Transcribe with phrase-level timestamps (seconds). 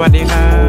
[0.00, 0.65] วัสดีครับ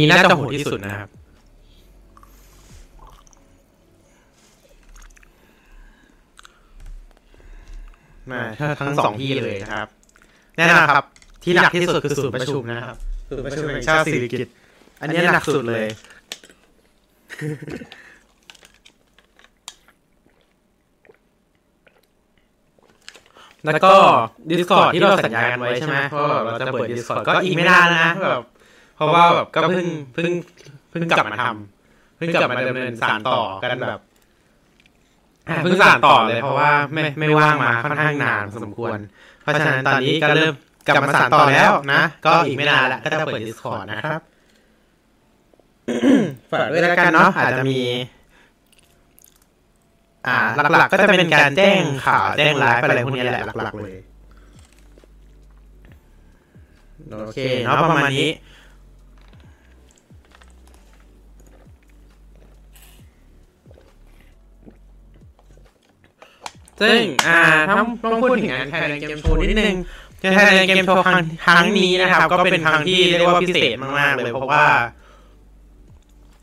[0.00, 1.08] นนี้น่าจะโหดที่สุดนะครับ
[8.30, 8.42] มา
[8.80, 9.86] ทั้งสองที่เลยนะครับ
[10.56, 11.04] แน่นอนครับ
[11.44, 12.96] ที่หนักที่สุดคือศูนย์ประชุมนะครับ
[13.30, 14.54] ศูนย์ประชุมแห่งชาติสิริกิติ์
[15.00, 15.86] อันนี้หนักสุดเลย
[23.64, 23.94] แล้วก็
[24.50, 28.42] Discord ที่เราสัญญากันไว้ใช่ไหมเพราะว่าเราจะเปิด Discord ก็อีกไม่นานแล้วนะแบบ
[29.00, 30.30] เพราะว่าแบบก็เพิ่งเพิ่ง
[30.90, 34.00] เพิ่งกลับมาทำเพิ่งกลับมาดำเนินสารต่อกันแบบ
[35.48, 38.98] อะเพิ่งสานต่อเลยเพราะว่าไม่ไม่ว่างมาค่อนข้างนานพอสมควร
[39.40, 40.54] เพราะฉะนั้นตอนนี้ก็เริ่ม
[40.86, 44.20] กลับมาสานต่อแล้วนะ ก็อีกไม่นานละก็จะเปิด Discord นะครับ
[46.50, 47.80] ฝากด้วยแล้วกันเนาะอาจจะมี
[50.26, 50.36] อ่า
[50.72, 53.96] หลัก ๆ ก็จะเป็นการแจ้งข่าวแจ้งไลฟ์อะไรพวกนี้แหละหลัก ๆ เลย
[57.24, 58.28] โอเคเนาะประมาณนี้
[66.80, 69.74] ซึ่งอ่าต้องต้องพูดถึงงานไทยแลนด์เกมโชว์นิดนึง
[70.22, 74.64] งานไทยแลนด์เกมโชว์ครั้งครั้งนี้นะครับ ก็เป็นครั้งที่เรียกว่าพิเศษมากๆเลยเพราะว่า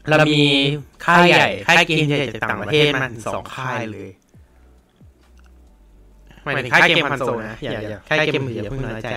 [0.09, 0.45] เรามี
[1.05, 4.09] ค่ายใหญ่ค่ายเกมใหญ่จากต่างประเทศมาถึงสองค่ายเลย
[6.43, 9.09] หมายถึงค่ายเกมคอนโซลนะอย่าอย่าค่ายเกมมืออย่าเพิ่งน้อยใจ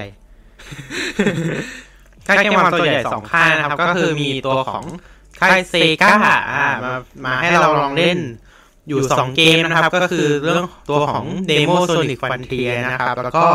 [2.26, 4.84] ค่ายเกมคอนโซลใหญ่สองค่ายนะครับ ก็คือมีตัวของ
[5.40, 6.12] ค่ายเซกา
[6.52, 6.92] อ่ามา
[7.24, 8.18] มาให้เราลองเล่น
[8.90, 13.46] อยู่สองเกมนะครับ ก็คือเรื่องตัวของ Demo Sonic Frontier นะครับ แล้วก็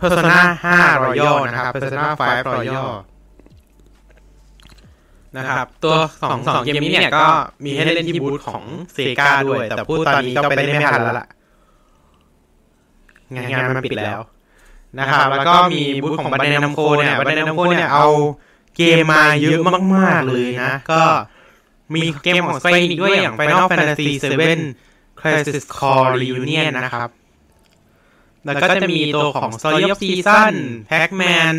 [0.00, 0.40] Persona
[0.74, 2.88] 5 Royal นะครับ Persona 5 Royal
[5.36, 7.26] นะครับ ตัวสองสองเกมนี้เนี่ยก็
[7.64, 8.62] มีให้เล่นที่บูธของ
[8.92, 11.26] เซกาด้วย แต่พูดตอนนี้ก็ไปเล่นไม่ทันแล้วล่ะ
[13.34, 14.20] งานงานมันปิดแล้ว
[14.98, 18.06] นะครับ แล้วก็มีบูธของบันเดนัมโคเนี่ยบันเดนัมโคเนี่ยเอา
[18.76, 19.60] เกมมาเยอะ
[19.94, 21.02] มาก ๆ เลยนะ ก็
[21.94, 24.12] มีเกมของ Square Enix ด้วยอย่าง Final Fantasy
[24.64, 27.10] 7 Crisis Core Reunion นะครับ
[28.44, 30.54] แล้วก็จะมีตัวของ Story of Season
[30.90, 31.56] Pac-Man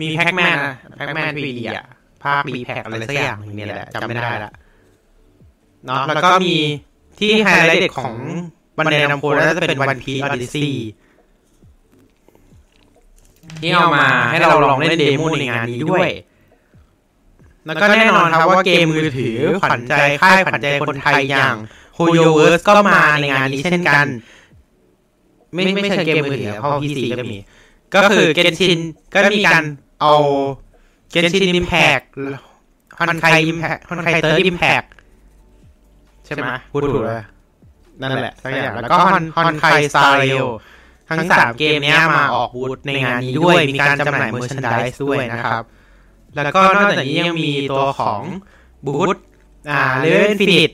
[0.00, 1.86] มี Pac-Man อะ Pac-Man 3D อะ
[2.22, 4.52] ภาค Re-PAC อะไรสักอย่างหนึ่งเนี่ยแหละจำไม่ได้ละ
[5.86, 6.54] เนาะแล้วก็มี
[7.18, 8.16] ที่ไฮไลท์เด็ดของ
[8.78, 10.70] Bandai Namco น่าจะเป็น One Piece Odyssey
[13.60, 16.08] ที่เอามาให้เราลองเล่น demo ในงานนี้ด้วย
[17.66, 21.56] แล้วก็แน่นอนครับว่าเกมมือถือขวัญใจค่ายขวัญใจคนไทยอย่าง
[21.98, 24.06] h o y o v e r s e ก็มาในงานนี้เช่นกัน
[25.54, 27.38] ไม่ไม่ใช่เกมมือถือเพราะ PC ก็มี
[27.94, 28.78] ก็คือ Genshin
[29.14, 29.64] ก็มีการ
[30.00, 30.14] เอา
[31.10, 32.00] Genshin Impact
[32.98, 34.82] Honkai Impact Honkai Third Impact
[36.24, 37.24] ใช่ไหมพูดถูกเลย
[38.00, 40.46] นั่นแหละสักอย่างแล้วก็ฮอน Honkai Star Rail
[41.08, 45.64] ทั้งสามเกมนี้มาออกบูธในงานนี้ด้วย มีการจำหน่าย merchandise ด้วยนะครับ
[46.34, 48.22] แล้วก็นอกจากนี้ยังมีตัวของ
[48.86, 49.16] บูธ
[49.70, 50.70] อ่า Level Infinite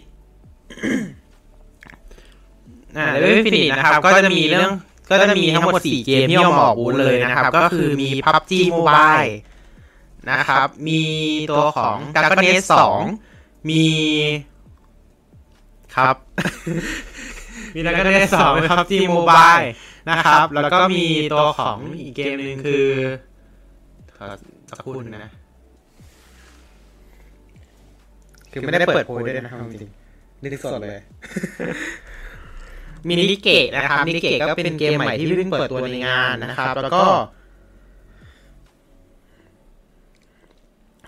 [2.97, 4.71] อ่า Level Infinite นะครับ ก็จะมีเรื่อง
[5.11, 9.31] ก็จะมีทั้งหมดสี่เกมที่เอามาออกบูธเลยนะครับ ก็คือมี PUBG Mobile
[10.31, 11.03] นะครับ มี
[11.51, 12.65] ตัวของ Dragon Age
[13.15, 13.85] 2มี
[15.97, 16.17] ครับ
[17.75, 19.67] มี Dragon Age 2มี PUBG Mobile
[20.11, 22.87] นะครับ แล้วก็มีตัวของอีกเกมหนึ่งคือ
[24.17, 24.27] ขอ
[24.71, 25.31] สักครู่นะ
[28.63, 31.01] คือไม่ได้เปิดโพยด้วยนะครับจริงๆนี่สดเลย
[33.09, 37.05] มีนิเกะนะครับนิเกะก็เป็นเกมใหม่ที่เพิ่งเปิดตัวในงานนะครับ แล้วก็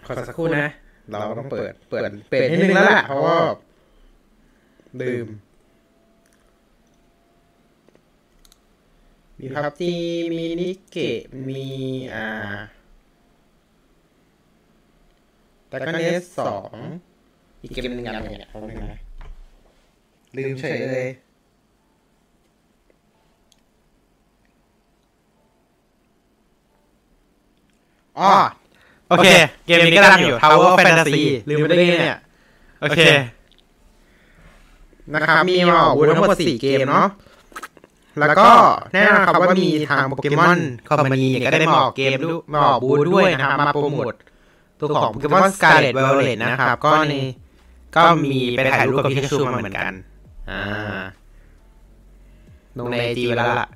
[0.06, 0.69] ขอสักครู่นะ
[1.11, 3.37] เราต้องเปิด เปิดเปิดนิดนึงแล้วแหละเพราะว่า
[5.02, 5.26] ดื่ม
[9.38, 9.93] มีพับจี
[10.32, 11.69] มีนิเกะมี
[12.14, 12.29] อ่า
[15.69, 16.75] แต่ก็เนสสอง
[17.62, 21.06] อีกเกมหนึ่งอย่างเนี่ยเขาไมลืมเฉยเลย
[28.18, 28.32] อ๋อ
[29.08, 29.26] โอเค
[29.66, 32.18] เกมนี้ก็ดังอยู่ Tower Fantasy ลืมไปได้เนี่ย
[32.80, 33.00] โอเค
[35.14, 37.06] นะครับ มีมาออกบูธทั้งหมดสี่เกมเนาะ
[38.18, 38.48] แล้วก็
[38.92, 40.58] แน่นอนครับว่ามีทางโปเกมอน
[40.88, 42.18] Company ก็ได้มาออกเกม
[42.52, 44.14] มาออกบูธด้วยนะครับ มาโปรโมท
[44.80, 47.14] ตัวของ Pokémon Scarlet Violet นะครับ ก็ใน
[47.96, 49.94] ก็มีไปถ่ายรูปกับพิกาชูมาเหมือนกัน
[50.50, 50.62] อ่า
[52.78, 53.69] ลงใน IG แล้วล่ะ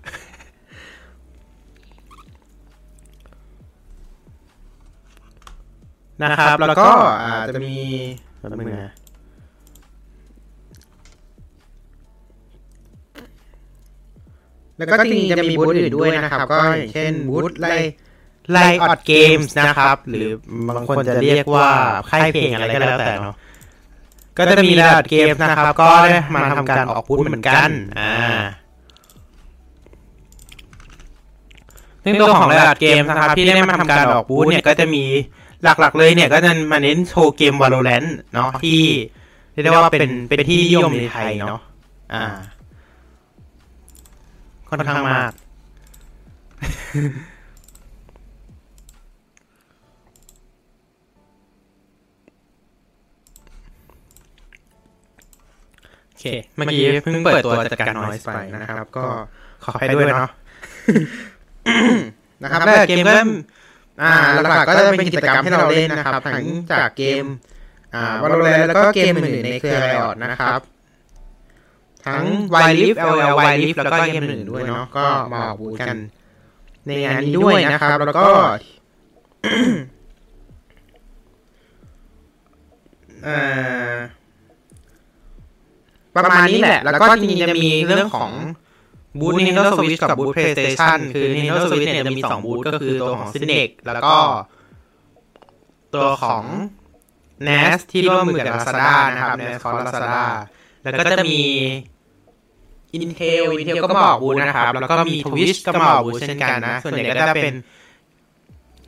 [6.22, 6.88] นะครับ แล้วก็
[7.24, 7.74] อาจจะมี
[8.38, 8.92] แป๊บนึงนะ
[14.78, 17.68] แล้วก็จริงๆจะมีบูธอื่นด้วยนะครับ ก็อย่างเช่นบูธไล
[18.52, 20.32] ไลออดเกมส์นะครับ หรือ
[20.76, 21.68] บางคนจะเรียกว่า
[22.10, 23.34] ค่ายเพลงอะไรก็แล้วแต่เนาะ
[24.38, 27.70] ก็จะมีไลออดเกมส์นะครับ ก็ได้มาทำการออกบูธเหมือนกัน
[28.00, 28.14] อ่า
[32.04, 35.04] ซึ่งตัวของระดับเกมนะครับ ที่ได้มาทำการออกบูธเนี่ยก็จะมี
[35.62, 38.80] หลักๆเลยเนี่ยก็จะมาเน้นโชว์เกม Valorant เนาะที่
[39.52, 41.60] เรียกได้ว่าเป็นเป็นที่นิยมในไทยเนาะ
[42.14, 42.24] อ่า
[44.68, 45.32] ค่อนข้างมาก
[56.24, 59.04] เคเมื่อกี้เพิ่งเปิดตัวจัดการนอยส์ไปนะครับ ก็
[59.64, 60.28] ขอให้ด้วยเนาะ
[62.42, 63.14] นะครับแล้วเกมก็
[64.02, 64.12] อ่า
[64.50, 67.24] หลักๆก็จะเป็นกิจกรรมให้เราเล่นนะครับทั้งจากเกม
[67.94, 70.60] อ่าวาโลแรนแล้วก็เกมอื่นๆในเครือไรออดนะครับ
[72.06, 72.24] ทั้ง
[72.68, 75.96] y l i f LL y l i f แล้วก็เกมอื่นๆด้วยเนาะก็มาออกบูธกัน
[76.86, 78.28] ในงานนี้ด้วยนะครับ แล้วก็
[83.24, 83.38] เอ่
[83.90, 83.94] อ
[86.16, 88.30] ประมาณนี้แหละ แล้วก็จริงๆจะมีเรื่องของ
[89.20, 94.16] บูธ Nintendo Switch กับบูธ PlayStation คือ Nintendo Switch เนี่ยจะมี 2 บูธก็คือตัวของ Cynic แล้วก็
[95.94, 96.44] ตัวของ
[97.46, 100.24] NAS ที่ร่วมมือกับ Lazada นะครับ NAS ของ Lazada
[100.82, 101.40] แล้วก็จะมี
[102.96, 107.54] Intel Intel ก็มาออกบูธนะครับ แล้วก็มี Twitch ก็มาออกบูธเช่นกันนะ ส่วนใหญ่ก็จะเป็น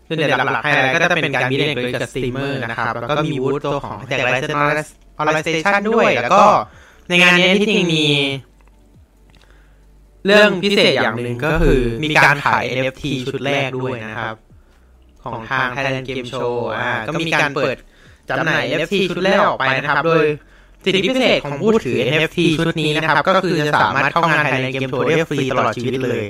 [0.09, 6.45] ส่วนใหญ่หลักๆไฮไลท์ก็จะเป็นการมีเล่นกับสตรีมเมอร์นะครับ แล้วก็มีบูธตัวของแจก license Online Station ด้วย แล้วก็
[7.09, 8.05] ในงานนี้ที่จริงมี
[10.27, 14.37] เรื่องพิเศษอย่างหนึ่งก็คือ มีการขาย NFT ชุดแรกด้วยนะครับ
[15.25, 17.77] ของทาง Thailand Game Show อ่าก็มีการเปิด
[18.29, 20.27] จำหน่าย NFT ชุดแรกออกไปนะครับ โดย
[20.85, 26.27] สิทธิพิเศษของผู้ถือ NFT ชุดนี้นะครับ ก็คือจะสามารถเข้างาน Thailand Game Show ได้ฟรีตลอดชีวิตเลย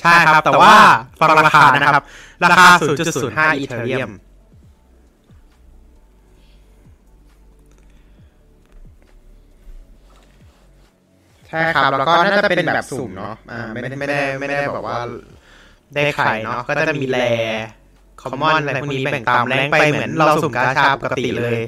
[0.00, 0.74] ใช่ครับ แต่ว่า
[1.20, 2.02] ฟังราคานะครับ
[2.44, 2.66] ราคา
[3.12, 4.10] 0.05อีเธเรียม
[11.52, 14.98] ใช่ครับ แล้วก็น่าจะเป็นแบบสุ่มเนาะอ่าไม่ได้ไม่ได้ไม่ได้แบบว่า
[15.94, 17.18] ได้ขายเนาะก็จะมี rare
[18.20, 21.60] common อะไรพวกนี้แบ่งตามแรงไปเหมือนเราสุ่มกาชาปกติเลย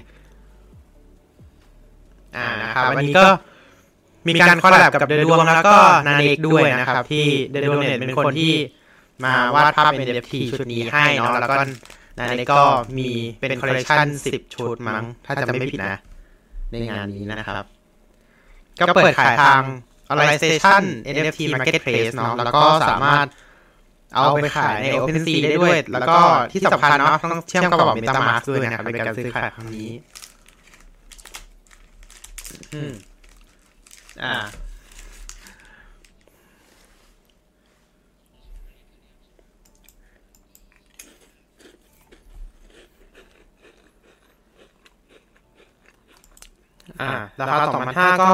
[2.36, 3.26] อ่านะครับอันนี้ก็
[4.28, 5.76] มีการ collab กับเดดวงแล้วก็
[6.06, 8.52] นาเนกด้วยนะครับ ที่เดดวงเนี่ยเป็นคนที่
[9.24, 11.62] มาวาดภาพ NFT ชุดนี้ให้เนาะแล้วก็
[12.18, 12.62] นาเนกก็
[12.98, 13.08] มี
[13.40, 16.00] เป็นคอลเลคชัน10ชุดมั้ง ถ้าจะไม่ผิดนะ
[16.70, 17.64] ในงานนี้นะครับ
[18.80, 19.62] ก็เปิดขายทาง
[20.10, 20.82] Online Station
[21.14, 23.26] NFT Marketplace เนาะแล้วก็สามารถ
[24.14, 26.16] เอาไปขายใน OpenSea ได้ด้วย แล้วก็
[26.52, 29.90] ที่สำคัญเนาะต้องเชื่อมกับระบบ MetaMask ด้วยนะครับในการซื้อขายครั้งนี้
[32.74, 32.92] อืม
[34.22, 34.34] อ่า
[47.00, 47.10] อ่า
[47.40, 48.30] ราคาสองพันห้าก็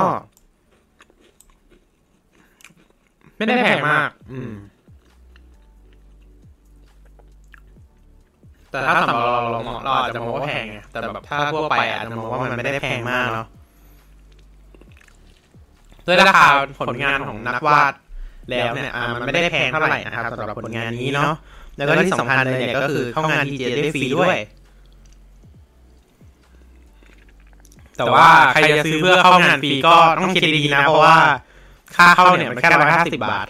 [3.37, 4.53] ไม่ได้แพงมาก อืม
[8.71, 13.47] แต่ถ้าสำหรับเราเราเราอาจจะมองว่าแพงไงแต่แบบถ้าทั่วไปอาจจะมองว่ามันไม่ได้แพงมากเนาะ
[16.07, 16.47] ด้วยราคา
[16.81, 17.93] ผลงานของนักวาด
[18.51, 21.33] แล้วเนี่ยอ่ามันไม่ได้แพงเท่าไหร่นะครับสำหรับผลงานนี้เนาะ
[21.77, 24.37] แล้วก็ที่สำคัญเลยเนี่ยก็คือเข้างานดีเจได้ฟรีด้วย
[28.01, 31.17] แต่ว่าใครจะซื้อเพื่อเข้างานฟรีก็ต้องคิดดีๆนะ เพราะว่า
[31.97, 33.47] ค่าเข้าเนี่ยมันแค่ร้อยห้าสิบบาท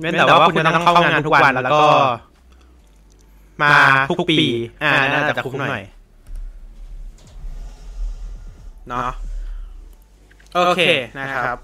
[0.00, 1.82] เว้นแต่ว่าคุณจะต้องเข้างานทุกวันแล้วก็
[3.62, 3.74] มา
[4.10, 4.38] ทุกปี
[4.82, 5.84] อ่าน่าจะคุ้มหน่อย
[8.88, 9.10] เนาะ
[10.54, 10.82] โอเค
[11.18, 11.58] นะครับ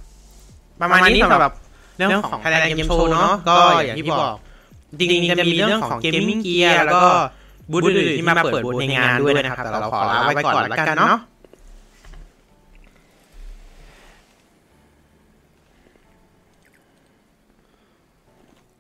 [0.81, 1.53] ประมาณนี้สำหรับ
[1.97, 4.37] เรื่องของ Thailand Game Show เนาะก็อย่างที่บอก
[4.99, 7.11] จริงๆจะมีเรื่องของ Gaming Gear แล้วก็
[7.71, 11.19] บูธอื่นที่มาเปิดบูธในงานด้วยนะครับ แต่เราขอลาไว้ก่อนละกันเนาะ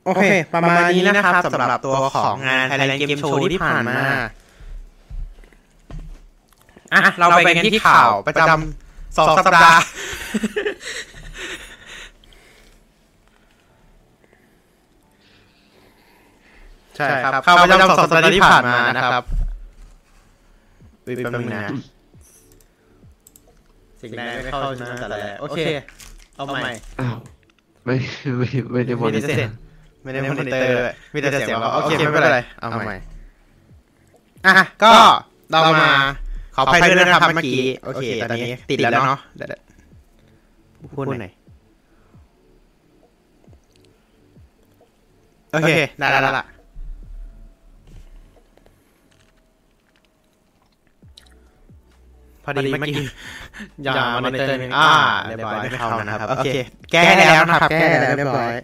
[0.04, 0.24] โอเค
[0.54, 4.00] ประมาณนี้นะครับสำหรับตัวของงานไทยแลนด์เกมโชว์ที่ผ่านมา
[6.92, 9.80] อะเราไปกันที่ข่าวประจำสองสัปดาห์
[16.96, 19.24] ใช่ครับข่าวประจำสองสัปดาห์ที่ผ่านมานะครับ
[21.06, 21.62] วิปแป๊บนึงนะ
[24.02, 25.60] สิ่งแรกไม่เข้าใช่ไหมแต่ละโอเค
[26.36, 27.16] เอาใหม่อ้าว
[27.84, 27.96] ไม่
[28.38, 29.54] ไม่ไม่ได้มอไม่นิได้เตอเซ็นร์
[30.02, 32.96] ไม่ได้มอนิเตอร์ด้วยมีแต่เสียงเราโอเคไม่เป็นไรเอาใหม่
[34.46, 34.92] อะก็
[35.50, 35.90] เรามา
[36.54, 41.32] ขออภัยด้วยนะครับเมื่อกี้โอเคตอนนี้ติดแล้วเนาะเดี๋ยวๆพูดหน่อย
[45.52, 46.44] โอเค ได้แล้วล่ะ
[52.46, 53.04] พอดีเมื่อกี้
[53.84, 54.90] อย่ามอนิเตอร์นึงอ่า
[55.26, 56.48] เรียบร้อยไม่เข้านะครับ โอเค
[56.92, 58.54] แก้แล้วนะครับ แก้แล้วเรียบร้อย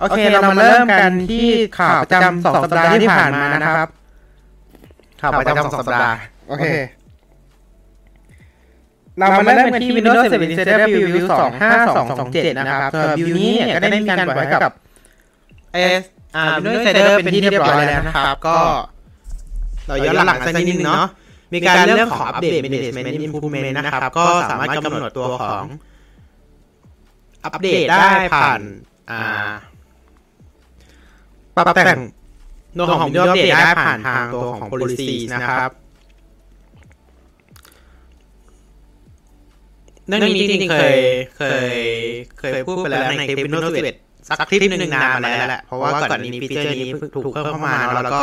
[0.00, 3.88] โอเค เรามาเริ่มกันที่ข่าวประจำสองสัปดาห์ที่ผ่านมานะครับ
[5.20, 6.16] ข่าวประจำสองสัปดาห์
[6.48, 6.66] โอเค
[9.18, 11.24] เรามาเริ่มกันที่ Windows 7 Insider Preview
[11.92, 14.72] 25227 นะครับสำหรับวิวนี้เนี่ยก็ได้มีการปล่อยให้กับ
[15.74, 18.56] เอสอ่า Windows Insider เป็นที่เรียบร้อยแล้วนะครับ ก็
[19.86, 21.04] เราย้อนหลังสักนิดนึงเนาะ
[21.54, 25.64] มีการเรื่องของอัปเดต Management Improvement นะครับ ก็สามารถกำหนดตัวของ
[27.44, 28.60] อัปเดตได้ผ่าน
[29.10, 29.20] อ่า
[31.56, 32.00] ปรับแต่ง
[32.78, 35.70] ตัวของ Windows อัปเดตได้ผ่านทางตัวของ policies นะครับ
[40.06, 40.98] เรื่องนี้จริงๆเคย
[41.36, 41.74] เคย
[42.38, 48.22] เคยพูดไปแล้วในคลิป Windows 11 สักคลิปหนึ่งนานมาแล้วแหละเพราะว่าก่อนนี้ฟีเจอร์นี้ถูกเพิ่มเข้ามาเนอะแล้วก็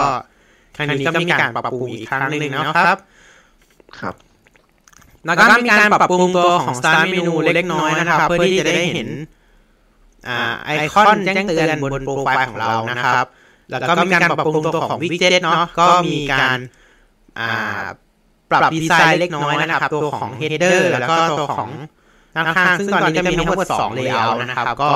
[0.75, 2.97] ครั้งนี้ก็มีการปรับปรุงอีกครั้งหนึ่งนะครับ
[3.99, 4.15] ครับ
[5.25, 9.09] แล้วก็มีการปรับปรุงตัวของ Start Menu เล็กน้อยนะครับ เพื่อที่จะได้เห็น
[10.27, 13.25] อ่าไอคอนแจ้งเตือนบนโปรไฟล์ของเรานะครับ
[13.71, 16.57] แล้วก็มีการปรับปรุงตัวของวิดเจ็ตเนาะก็มีการ
[17.39, 17.51] อ่า
[18.51, 21.69] ปรับดีไซน์เล็กน้อยนะครับ ตัวของ header แล้วก็ตัวของ
[22.35, 24.91] ด้านข้างซึ่งตอนนี้จะมีทั้งหมด2 layout นะครับ ก็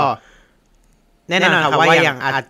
[1.29, 2.45] แน่นอนครับว่าอย่างอาจ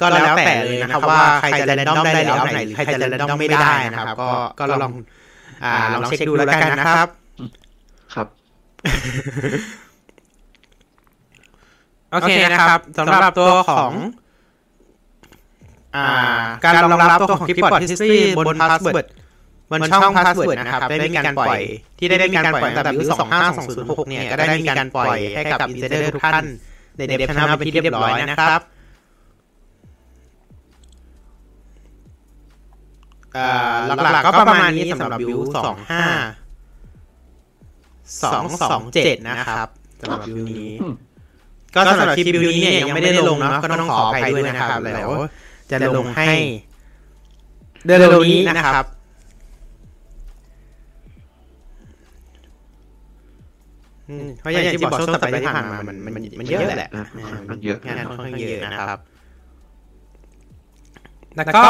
[0.00, 4.92] ก็แล้วแต่เลยนะครับว่าใครจะ random ได้ layout ไหนหรือใครจะ random ไม่ได้นะครับ ก็ก็ลอง
[5.64, 7.08] อ่าลองเช็คดูแล้วกันนะครับ
[8.14, 8.26] ครับ
[12.12, 13.92] โอเคนะครับสำหรับตัวของ
[15.96, 16.06] อ่า
[16.64, 19.06] การรองรับตัวของ Clipboard History บน Password
[19.70, 21.60] บนช่อง Password นะครับได้มีการปล่อย
[21.98, 23.04] ที่ได้มีการปล่อยตั้งแต่ปี
[23.56, 26.48] 25206เนี่ยก็ได้มีการปล่อยให้กับ Insider ทุกท่านใน
[27.06, 28.62] เดฟช n น l เป็นที่เรียบร้อยนะครับ
[33.36, 33.48] อ่า
[33.86, 35.50] หลักๆก็ประมาณนี้สำหรับวิว25
[38.20, 39.68] 227นะครับ
[40.00, 40.70] สำหรับวิวนี้
[41.74, 45.10] ก็สำหรับคลิปวิวนี้เนี่ยยังไม่ได้ลงเนาะก็ต้องขออภัยด้วยนะครับแล้ว
[45.70, 46.26] จะลงให้
[47.84, 48.86] เดือนเร็วๆนี้นะครับ
[54.40, 57.06] เพราะอย่างที่บอกช่วงสัปดาห์ที่ผ่านมามันมันมันเยอะแหละนะ
[57.50, 58.98] มันเยอะงานค่อนข้างเยอะนะครับ
[61.36, 61.62] แล้วก็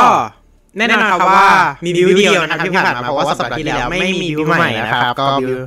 [0.79, 1.49] แน่นอนครับว่า
[1.85, 5.59] มีวิวเดียวนะครับที่ผ่านมาเพราะว่าสัปดาห์ที่แล้วไม่มีวิวใหม่นะครับ ก็วิว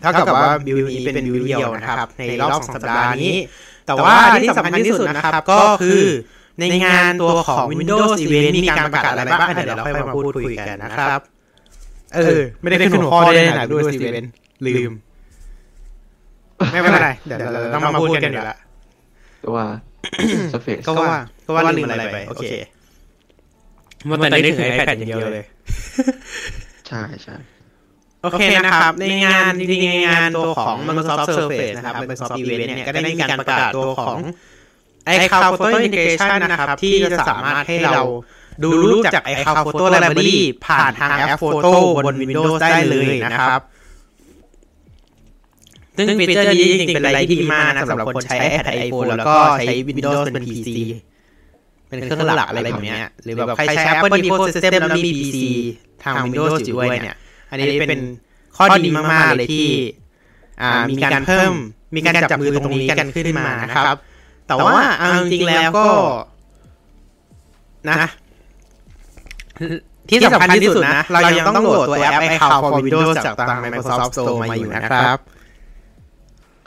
[0.00, 3.34] เท่ากับว่าวิวนี้เป็นวิวเดียวนะครับ ในรอบสองสัปดาห์นี้
[3.86, 6.02] แต่ว่าที่สำคัญที่สุดนะครับ ก็คือ
[6.60, 11.20] ในงานตัวของ Windows Event มีการประกาศอะไรบ้างเดี๋ยวเราค่อยมาพูดคุยกันนะครับ
[12.16, 14.28] เออ ไม่ได้ขึ้นหัวข้อด้วยนะด้วย Event
[14.66, 14.92] ลืม
[16.72, 18.56] ไม่เป็นไรเดี๋ยวเราต้องมาพูดกันอยู่ละ
[19.44, 19.66] ก็ว่า
[20.52, 21.08] สเฟซก็ว่า
[21.46, 22.44] ก็ว่าลืมอะไรไป โอเค
[24.08, 25.44] มันแต่นึกถึง iPad อย่างเดียวเลย
[26.88, 27.36] ใช่ใช่
[28.22, 34.18] โอเคนะครับ ในงานจริงๆในงานตัวของ Microsoft Surface นะครับ Microsoft Event เนี่ยก็ได้มีการประกาศตัวของ
[35.14, 38.02] iCloud Photo Integration นะครับ ที่จะสามารถให้เรา
[38.64, 41.72] ดูรูปจาก iCloud Photo Library ผ่านทางแอป Photo
[42.06, 43.60] บน Windows ได้เลยนะครับ
[45.96, 50.68] ซึ่งฟีเจอร์นี้จริงๆเป็นอะไรที่ดีมากนะสำหรับคนใช้ iPad iPhone แล้วก็ใช้ Windows เป็น PC
[51.88, 55.36] เป็นเครื่องหลักอะไรแบบเนี้ยหรือแบบใครใช้ Apple Ecosystem แล้วมี PC
[56.04, 57.16] ทาง Windows อยู่ด้วยเนี่ย
[57.50, 58.00] อันนี้เป็น
[58.56, 59.66] ข้อดีมากๆเลยที่
[60.62, 61.52] อ่ามีการเพิ่ม
[61.96, 63.96] มีการจับมือตรงนี้กันขึ้นมานะครับ
[64.48, 65.86] แต่ว่าเอาจริงๆแล้วก็
[67.90, 68.08] นะ
[70.08, 75.18] ที่สำคัญที่สุดนะ เรายังต้องโหลดตัวแอป iCloud for Windows จากทาง Microsoft Store มาอยู่นะครับ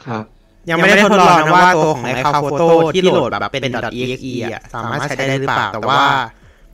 [0.07, 0.23] ครับ
[0.69, 6.01] ยังไม่ได้ทดลองนะว่าตัวของ iCloud Photo ที่โหลดแบบเป็น .exe อะสามารถใช้ได้หรือเปล่าแต่ว่า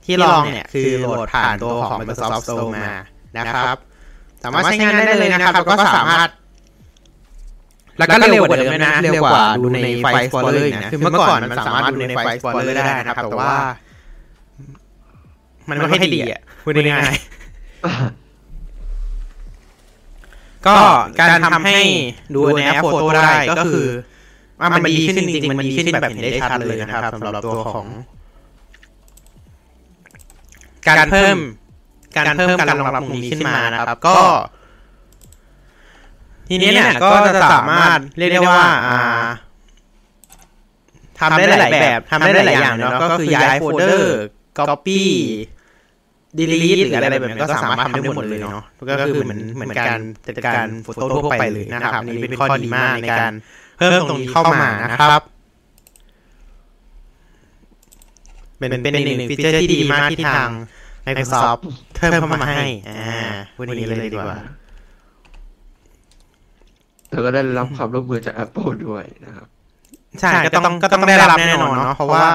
[0.04, 2.88] ที่ลองเนี่ยคือโหลดผ่านตัวของ Microsoft Store มา
[3.38, 3.76] นะครับ
[4.44, 6.28] สามารถใช้งานได้เลยนะครับแล้วก็สามารถ
[7.98, 13.54] แล้วก็เร็วกว่าเดิมด้วยนะเร็วกว่าดูใน File Explorer นะคือเมื่อก่อนมันสามารถดูใน File Explorer ได้นะครับ แต่ว่า
[15.68, 18.21] มันไม่ค่อยดีอะพูดง่ายๆ
[20.66, 20.76] ก็
[21.20, 21.78] การทำให้
[22.34, 23.86] ดูในแอปโฟโต้ได้ก็คือ
[24.60, 27.86] ว่ามันดีขึ้นจริงๆ มันดีขึ้นแบบเห็นได้ชัดเลยนะครับสำหรับตัวของ
[30.88, 31.36] การเพิ่ม
[32.16, 34.18] การเพิ่มการรองรับตรงนี้ขึ้นมานะครับ ก็
[36.48, 38.98] ทีนี้เนี่ยก็จะสามารถเรียกได้ว่าอ่า
[41.18, 44.20] ทำได้หลายแบบทำได้หลายอย่างเนาะก็คือย้ายโฟลเดอร์
[44.58, 45.02] copy
[46.38, 53.32] delete หรืออะไรแบบนี้ก็สามารถทำได้หมดเลยเนาะก็คือเหมือนเหมือนการจัดการโฟโต้ทั่วไปเลยนะครับอันนี้เป็นข้อดีมากในการ
[53.76, 55.22] เพิ่มตรงนี้เข้ามานะครับ
[58.58, 60.50] เป็นเป็นอีกหนึ่งฟีเจอร์ที่ดีมากที่ทาง
[61.06, 61.60] Microsoft
[61.94, 64.38] เพิ่มเข้ามาให้อ่าพูดอย่างนี้เลยดีกว่า
[67.10, 69.46] แล้วก็ได้รับความร่วมมือจาก Apple ด้วยนะครับ
[70.20, 72.26] ใช่ก็ต้องก็ต้องได้รับแน่นอนเนาะเพราะว่า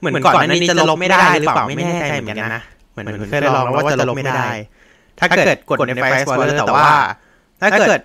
[0.00, 2.62] เหมือนก่อนหน้านี้จะลบไม่ได้หรือเปล่าไม่แน่ใจเหมือนกันนะ
[2.94, 4.44] เหมือนเหมือนเคยลองแล้วว่าจะลบไม่ได้
[5.18, 6.90] ถ้าเกิดกดใน File Explorer แต่ว่า
[7.60, 8.00] ถ้าเกิด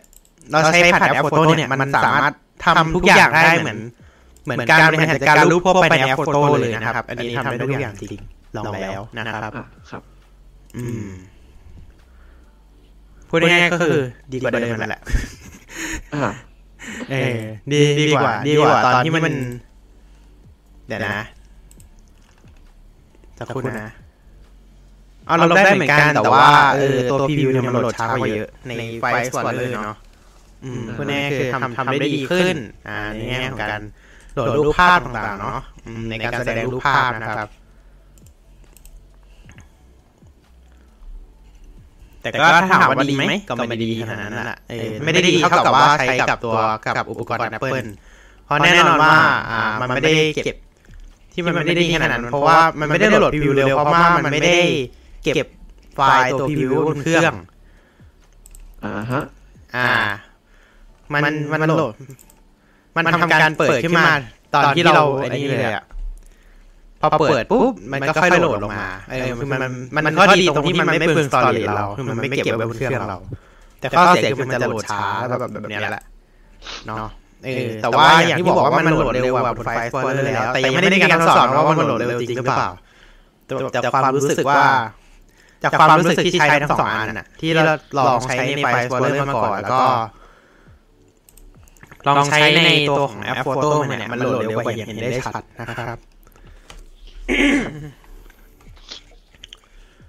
[0.51, 2.33] เราใช้ผ่านแอป Photo เนี่ยมันสามารถ
[2.65, 3.79] ทำทุกอย่างได้เหมือน
[4.43, 8.21] เหมือนการบริหารจัดการรูปทั่วไปในแอป Photo เลยนะครับ อันนี้ทำได้ทุกอย่างจริง
[8.57, 10.01] ลองแล้วนะครับอะครับ
[10.77, 11.09] อืม
[13.29, 13.97] พูดง่ายๆก็คือ
[14.33, 15.01] ดีกว่าเดิมนั่นแหละ
[16.13, 16.31] อ่า
[17.11, 17.39] เออ
[17.71, 19.35] ดีดีกว่า ดีกว่า ตอนที่มัน
[20.87, 21.25] เดี๋ยวนะ
[23.37, 23.89] จะคุณนะ
[25.29, 28.71] เอาเราได้เหมือนกันแต่ว่าเออตัวพรีวิวเนี่ยมันโหลดช้ากว่าเยอะใน
[29.01, 29.97] ไฟล์สปอร์เลยเนาะ
[30.63, 32.55] อืมพูดง่ายๆคือทำทำได้ดีขึ้น
[32.89, 33.81] อ่าในแง่ของการ
[34.33, 37.49] โหลดรูปภาพต่างๆเนาะอืมในการแสดงรูปภาพนะครับ
[42.21, 46.57] แต่ก็ถ้าถามว่าดีไหมก็ไม่ได้ดีขนาดนั้นแหละเออไม่ได้ดีเท่ากับว่าใช้กับตัว
[46.97, 47.87] กับอุปกรณ์ Apple
[48.45, 49.15] เพราะแน่นอนว่า
[49.51, 50.13] อ่า มันไม่ได้
[50.45, 50.57] เก็บ
[51.33, 54.57] ที่มันไม่ได้ดีขนาดนั้นเพราะว่ามันไม่ได้โหลดพรีวิวเร็วเพราะว่ามันไม่ได้
[55.23, 55.47] เก็บ
[55.95, 57.33] ไฟล์ตัวพรีวิวบนเครื่อง
[58.85, 59.23] อ่าฮะ
[59.75, 59.87] อ่า
[61.13, 61.93] มันมันโหลด
[62.95, 64.05] มันทำการเปิดขึ้นมา
[64.53, 65.85] ตอนที่เราไอ้นี่เลยอะ
[67.01, 69.59] พอเปิดปุ๊บมันก็ค่อยโหลดลงมาเออคือมัน
[69.95, 73.19] มันมันข้อดีตรงที่มันไม่เปลือง storage เราคือมันไม่เก็บไว้บนเครื่องเรา
[73.79, 76.03] แต่ข้อเสียคือมันจะโหลดช้าแบบแบบเนี้ยแหละ
[76.87, 76.97] เนาะ
[77.45, 82.71] เออแต่ว่าอย่างที่บอกว่ามันโหลดเร็วกว่าบน File Explorer แล้วแต่ยังไม่ได้มีการทดสอบว่ามันโหลดเร็วจริงหรือเปล่า
[83.45, 84.63] แต่จากความรู้สึกว่า
[85.63, 87.63] จากความรู้สึกที่ใช้ทั้งสองอันน่ะ ที่เรา
[87.97, 89.79] ลองใช้ใน File Explorer มาก่อนแล้วก็
[92.07, 95.97] ลองใช้ในตัวของแอป Photo เนี่ยมันโหลดเร็วกว่าอย่างเห็นได้ชัดนะครับ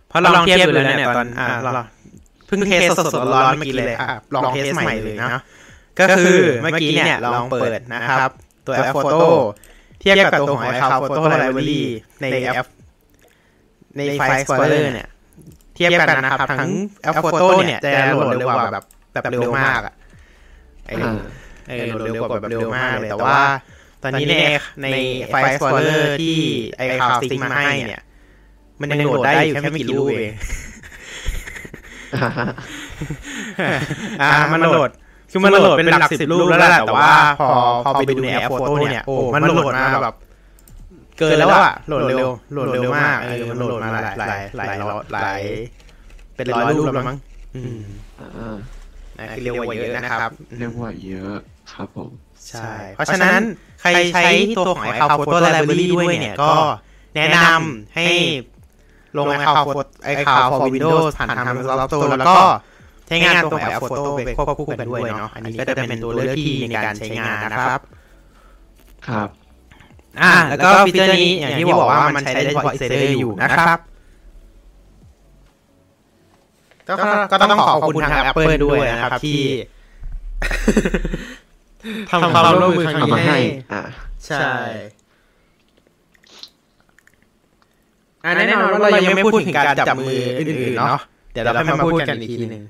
[0.09, 1.73] เพราะเราลองเทียบดูแล้วเนี่ยตอนอ่าเรา
[2.47, 2.81] เพิ่ง test
[3.15, 5.41] สดๆร้อนๆเมื่อกี้เลยอะลอง test ใหม่เลยนะ
[6.01, 8.31] ก็คือเมื่อกี้เนี่ยลองเปิดนะครับ
[8.67, 9.21] ตัวแอป Photo
[10.01, 11.83] เทียบกับตัวของ iCloud Photo Library
[12.21, 12.67] ในแอป
[13.97, 15.09] ในไฟล์ Explorer เนี่ย
[15.81, 16.71] เทียบกันนะครับ ทั้ง
[17.03, 19.95] แอป Photo เนี่ยจะโหลดเร็วกว่าแบบแบบเร็วมากอะ
[20.89, 21.17] เออ
[21.69, 23.39] เออโหลดเร็วกว่าแบบเร็วมากเลยแต่ว่า
[24.03, 24.35] ตอนนี้ใน
[24.83, 24.87] ใน
[25.27, 26.37] File Explorer ที่
[26.77, 28.03] iCloud sync มาให้เนี่ย
[28.81, 30.33] มันยังโหลดได้อยู่แค่ไม่กี่รูปเอง
[32.15, 32.47] อ่าฮะ
[34.23, 34.91] อ่ามันโหลด
[35.31, 37.49] คือมันโหลดเป็นหลักสิบรูปแล้วแหละแต่ว่าพอ
[37.85, 40.15] พอไปดูในแอป Photo เนี่ยโอ้มันโหลดมาแบบ
[41.21, 45.43] เกินแล้วอะโหลดเร็วโหลดเร็วมากเออมันโหลดมาหลายหลายหลายหลายหลาย
[46.37, 47.19] เป็นร้อยรูปแล้วมั้ง
[47.57, 47.81] อืม
[48.21, 48.57] อ่า
[49.19, 51.39] นะคือเร็วกว่าเยอะนะครับเรียกว่าเยอะ
[51.73, 52.11] ครับผม
[52.49, 53.41] ใช่ เพราะฉะนั้น
[53.81, 54.23] ใครใช้
[54.57, 56.53] ตัวของ iCloud Photo Library ด้วยเนี่ยก็
[57.17, 58.07] แนะนำให้
[59.17, 59.81] ลง iCloud Photo
[60.13, 62.37] iCloud for Windows ผ่านทาง Microsoft Store แล้วก็
[63.07, 67.81] ใช้งานตัวของ App Photo ไปควบคู่กันด้วยเนาะอันนี้ก็จะเป็นตัวเลือกที่ดีในการใช้งานนะครับ
[69.09, 69.29] ครับ
[70.21, 73.79] อ่าแล้วก็ฟีเจอร์นี้อย่างที่บอกว่ามันใช้ได้เฉพาะ Insider อยู่นะครับ
[76.89, 76.95] ก็
[77.31, 79.41] ก็ต้องขอบคุณทาง Apple ด้วยนะครับที่
[82.11, 83.39] ทำความร่วมมือครั้งเอานี้มาให้ให้
[83.73, 83.83] อ่า
[84.27, 84.55] ใช่
[88.25, 91.01] อ่าแน่นอนว่าเรายังไม่พูดถึงการจับมืออื่นๆเนาะ
[91.33, 92.63] เดี๋ยวเราค่อยมาพูดกันอีกทีหนึ่ง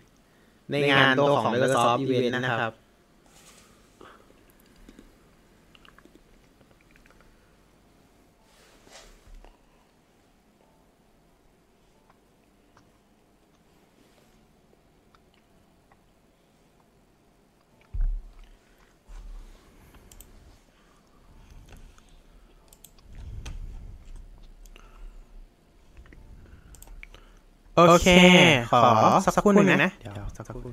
[0.70, 2.72] ในงานตัวของ Microsoft Event นะครับ
[27.88, 28.08] โอเค
[28.70, 28.80] ขอ
[29.24, 30.72] สักครู่หนึ่งนะ เดี๋ยวสักครู่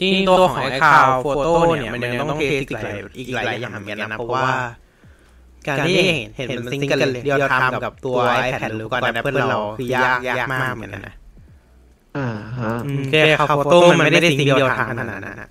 [0.00, 4.46] จริงตัวของ iCloud Photoต้เนี่ยมันยังต้อง test อีกหลายอีกหลายอย่างเหมือนกันนะ เพราะว่า
[5.68, 5.96] การที่
[6.36, 11.14] เห็นเห็นมัน sync กัน real-time กับตัว iPad หรือขอนแอปเปิลเราคือยากยากมากเหมือนกันนะ
[12.16, 12.72] อ่าฮะ
[13.10, 15.42] iCloud Photo มันไม่ได้ sync real-time ขนาดนั้น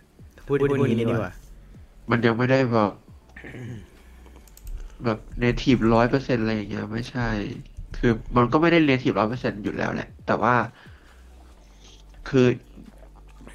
[0.49, 1.33] พูดพูดอย่างนี้ดีกว่า
[2.11, 2.91] มันยังไม่ได้แบบ
[5.05, 7.27] แบบ native ร้อยเปอร์เซ็นอะไรอย่างเงี้ยไม่ใช่
[7.97, 10.53] คือมันก็ไม่ได้ native ร้อยเปอร์เซ็นอยู่แล้วแหละ แต่ว่า
[12.29, 12.47] คือ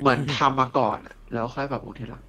[0.01, 2.23] เหมือนทำมาก่อนอะแล้วค่อยปรับปรุงทีหลัง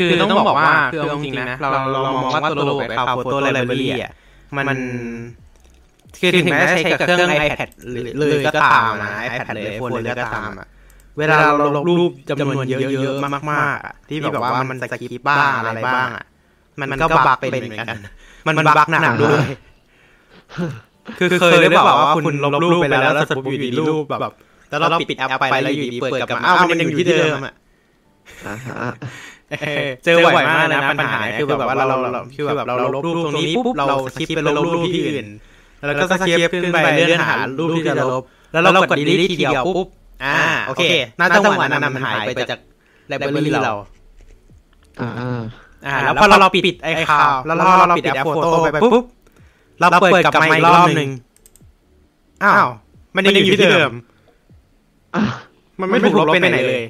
[0.00, 4.12] คือต้องบอกว่าคือเอาจริงๆนะเราเรามองว่าตัวระบบ iCloud Photo Library อะ
[4.56, 4.76] มัน
[6.20, 7.68] คือถึงแม้จะใช้กับเครื่อง iPad
[8.18, 10.68] เลยก็ตามนะ iPad เลย iPhone เลยก็ตามอะ
[11.18, 16.24] เวลาเราลงรูปจำนวนเยอะๆมากๆอะที่แบบว่ามันสกิปบ้างอะไรบ้างอะ
[16.80, 17.86] มันก็บักเป็นเหมือนกัน
[18.46, 19.46] มันบักหนักด้วย
[21.18, 24.32] คือเคยได้บอกว่าคุณลบรูปไปแล้วแล้วสมมติอยู่ดีรูปแบบ
[24.70, 27.54] แล้วเราปิดแอปไปแล้วอยู่ดีเปิดกลับมาอ้าวมันยังอยู่ที่เดิมอะ
[28.46, 28.92] อ่าฮะ
[30.04, 35.26] เจอบ่อยมากนะปัญหาคือแบบว่าเราเราคือแบบเราลบรูปตรงนี้ปุ๊บเรา skip ไปลบรูปที่อื่น
[35.86, 39.88] แล้วก็ skip ขึ้นไปเลื่อนหารูปที่จะลบ แล้วเรากด delete ทีเดียวปุ๊บ
[40.24, 40.84] อ่าโอเค
[41.18, 42.58] น่าจังหวะนั้นมันหายไปจาก
[43.08, 43.74] library เรา
[45.00, 45.40] อ่าอ่า
[45.86, 49.04] อ่าแล้วพอเราปิดไอ้คาวแล้วเราปิดแอป Photo ไปปุ๊บ
[49.80, 51.10] เราเปิดกลับมาอีกรอบหนึ่ง
[52.44, 52.68] อ้าว
[53.16, 53.92] มันยังอยู่ที่เดิม
[55.14, 55.22] อะ
[55.80, 56.84] มันไม่ถูกลบไปไหนเลย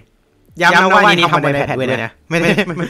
[0.62, 2.86] ย้ำนะว่านี่ทำบน iPad ด้วยนะไม่ได้ไม่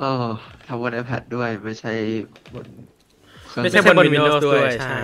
[0.00, 0.26] เออ
[0.66, 1.92] ทำบน iPad ด้วยไม่ใช่
[2.54, 2.66] บน
[3.48, 5.00] เครื่องไม่ใช่บน Windows ด้วยใช่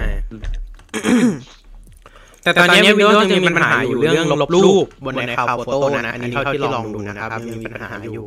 [2.54, 8.26] แต่ตอนนี้ Windows ยังมีปัญหาอยู่เรื่องลบรูปบนในคาวโฟโต้นะ อันนี้เท่าที่ลองดูนะครับยังมีปัญหาอยู่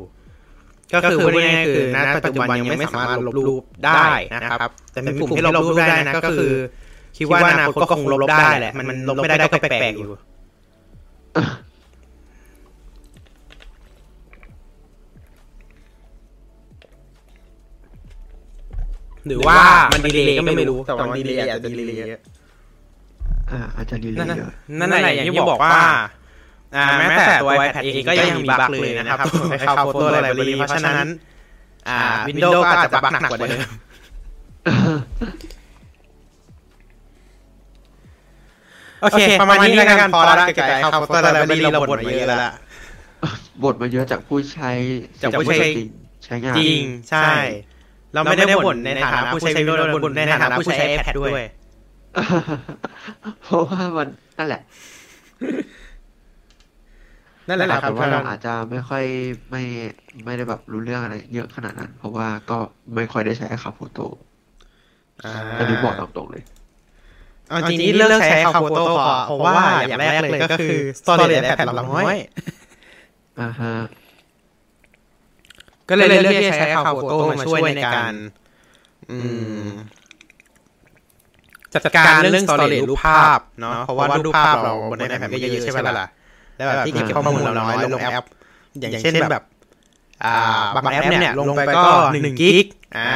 [0.94, 6.54] ก็คือพูดง่ายๆคือณปัจจุบันยังไม่สามารถลบรูปได้นะครับ แต่เป็นปุ่มที่ลบรูปได้นะก็คือ
[7.18, 10.12] คิดว่าอนาคตก็คงลบได้แหละมันมันลบไม่ได้ก็แปลกๆอยู่
[19.28, 19.58] หรือว่า
[19.94, 22.20] มันดีเลยก็ไม่รู้แต่ว่าดีเลยอาจจะดีเลย
[23.52, 25.72] อ่าอาจจะดีเลนั่นยน่ะเยอะนั่นแหละอย่างที่บอกว่า
[26.76, 31.08] อ่าแม้แต่ตัว iPad เองก็ยังมีบั๊กเลยนะครับในคาวโฟโต้ไลบรารีเพราะฉะนั้น
[31.90, 33.60] อ่า Windows ก็อาจจะบั๊กหนักกว่าเดิม
[39.02, 42.52] โอเค ประมาณนี้แล้วกันพอละเกี่ยวกับคาวโฟโต้ไลบรารีเราบ่นมาเยอะแล้วล่ะ
[43.64, 44.72] บทมาเยอะจากผู้ใช้
[45.22, 45.88] จากผู้ใช้จริง
[46.26, 47.32] ใช้งานจริง ใช่
[48.14, 51.32] เราไม่ได้บ่นในฐานะผู้ใช้ Windows เราบ่นในฐานะผู้ใช้ iPad ด้วย
[53.44, 54.62] เพราะว่ามันนั่นแหละ
[57.48, 59.04] นั่นแหละครับแต่ว่าเราอาจจะไม่ค่อย
[59.52, 59.64] ไม่
[60.26, 62.58] ไม่ได้แบบรู้เรื่องอะไร เยอะขนาดนั้น เพราะว่าก็
[62.96, 64.06] ไม่ค่อยได้ใช้ขับโฟโต้
[65.60, 66.44] อันนี้บอกตรงๆเลย
[67.50, 68.84] เอาจริงๆเลิกใช้คาวโฟโต้
[69.26, 69.56] เพราะว่า
[69.88, 72.18] อย่างแรกเลยก็คือ storage iPad เราน้อย
[73.42, 73.74] อ่าฮะ
[75.90, 78.14] ก็เลยเลือกที่จะใช้คาวโฟโต้มาช่วยในการ
[79.12, 79.18] อื
[79.68, 79.72] ม
[81.74, 86.08] จัดการเรื่อง storage รูปภาพเนาะเพราะว่ารูปภาพเราบน iPad ก็เยอะใช่ไหมล่ะ
[86.56, 88.26] แล้วแบบที่เก็บข้อมูลเราน้อยลงแอป
[88.82, 89.44] อย่างเช่นแบบ
[90.24, 90.36] อ่า
[90.76, 91.82] บางแอปเนี่ยลงไปก็
[92.14, 92.66] หนึ่งกิก
[92.98, 93.14] อ่า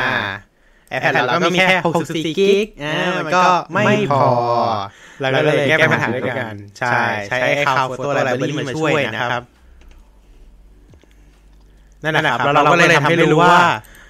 [0.96, 4.26] iPad เราก็มีแค่64กิกอ่ามันก็ไม่พอ
[5.22, 7.38] เราก็เลยแก้ปัญหาด้วยกัน ใช่ ใช้
[7.76, 9.44] คาวโฟโต้ไลบรารีมาช่วยนะครับ
[12.04, 13.58] นั่นแหละครับแล้วเราก็เลยทำให้รู้ว่า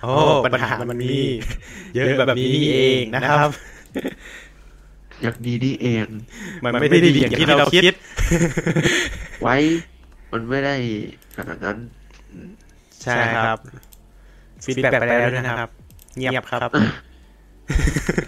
[0.04, 0.14] โอ้
[0.46, 1.16] ปัญหามันมี
[1.94, 3.50] เยอะแบบนี้นี่เองนะครับ
[5.22, 6.08] อย่างนี้นี่เอง
[6.64, 7.94] มันไม่ได้ดีอย่างที่เราคิด
[9.42, 9.56] ไว้
[10.32, 10.76] มันไม่ได้
[11.38, 11.78] ขนาดนั้น
[13.04, 13.58] ใช่ครับ
[14.64, 15.70] ฟีดแบ็กไปแล้วด้วยนะครับ
[16.18, 16.70] เงียบครับ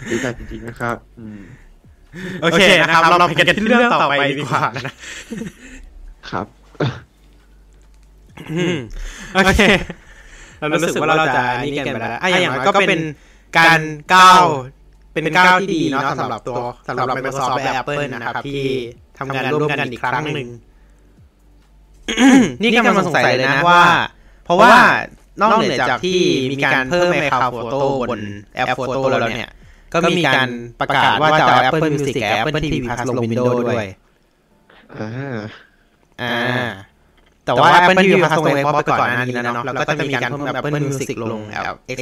[0.10, 1.40] ดีใจจริงๆนะครับอืม
[2.42, 4.94] โอเคนะครับ เราไปกันที่เรื่องต่อไปดีกว่านะ
[6.32, 6.46] ครับ
[8.52, 8.78] อืม
[9.34, 9.62] โอเค
[10.60, 13.02] เรารู้สึกว่าเราจะนี่กันไปแล้วอะอย่างน้อยก็เป็น
[13.58, 13.80] การ
[14.14, 14.44] ก้าว
[15.24, 16.56] เป็นก้าวที่ดีเนาะสำหรับตัว
[16.88, 18.62] สำหรับ Microsoft และ Apple นะครับ ที่
[19.20, 20.48] ทำงานร่วมกันอีกครั้งหนึ่ง
[22.62, 23.84] นี่กำลังสงสัยเลยนะว่า
[24.46, 24.74] เพราะว่า
[25.42, 26.20] นอกเหนือจากที่
[26.52, 28.20] มีการเพิ่มไมโครโฟโต้บน
[28.56, 29.50] แอปโฟโต้แล้วเนี่ย
[29.94, 30.50] ก็มีการ
[30.80, 33.88] ประกาศว่าจะเอา Apple Music กับ Apple TV Plus ลง Windows ด้วย
[35.00, 35.38] อ่า
[36.22, 36.70] อ่า
[37.46, 41.42] แต่ว่า Apple TV Plus ลง Xbox ไปก่อนหน้านี้แล้วเนาะแล้วก็จะมีการเพิ่ม Apple Music ลง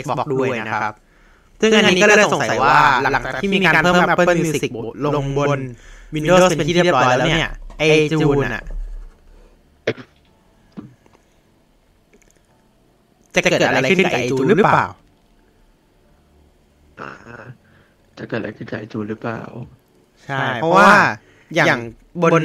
[0.04, 0.94] Xbox ด้วยนะครับ
[1.62, 2.78] ซึ่งอันนี้ก็เลยสงสัยว่า
[3.14, 4.72] หลังจากที่มีการเพิ่ม Apple Music
[5.06, 5.60] ลงบน
[6.16, 8.64] Windows เป็นที่เรียบร้อยแล้วเนี่ยไอจูนอะ
[13.36, 14.88] จะเกิดอะไรขึ้นกับไอจูนหรือเปล่า
[17.02, 17.12] อ่า
[18.18, 19.42] จะเกิดอะไรขึ้นกับไอจูนหรือเปล่า
[20.26, 20.90] ใช่ เพราะว่า
[21.56, 21.82] อย่าง
[22.24, 22.44] บน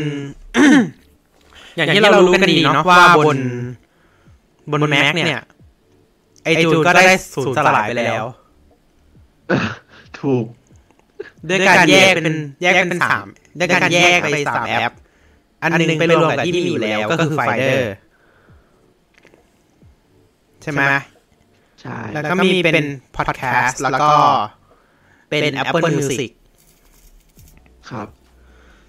[1.76, 3.38] อย่างที่เรารู้กันดีเนาะว่าบน
[4.70, 5.42] บนแม็กเนี่ย
[6.44, 8.24] ไอจูนก็ได้สูญสลายไปแล้ว
[10.20, 10.44] ถูก
[11.48, 13.26] ด้วยการแยกเป็นแยกเป็นสาม
[13.58, 14.92] ด้วยการแยกไปสามแอป
[15.62, 17.94] อันหนึงไปรวมกับที่มีอยู่แล้วก็คือไฟเดอร์
[20.62, 20.82] ใช่ไหม
[21.80, 22.86] ใช่ แล้วก็มีเป็น
[23.16, 24.10] พอดแคสต์แล้วก็
[25.28, 26.30] เป็น Apple Music
[27.90, 28.08] ครับ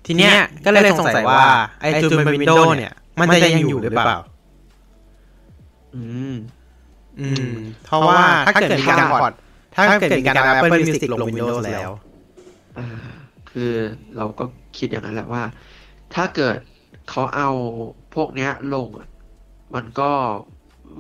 [0.05, 1.45] ทีเนี้ยก็เลยสงสัยว่า
[1.81, 4.17] ไอจูนบนวินโดว์เนี่ย มันจะยังอยู่หรือเปล่า
[5.95, 6.35] อืม
[7.19, 7.53] อืม
[7.85, 9.33] เพราะว่าถ้าเกิดมีการพอร์ต
[9.75, 11.91] ถ้าเกิดมีการเอา Apple Music ลง Windows แล้ว
[12.77, 12.87] อ่า
[13.51, 13.71] คือ
[14.17, 14.43] เราก็
[14.77, 15.43] คิดอย่างนั้นแหละว่า
[16.15, 16.57] ถ้าเกิด
[17.09, 17.49] เขาเอา
[18.15, 19.09] พวกเนี้ยลงอะ
[19.75, 20.11] มันก็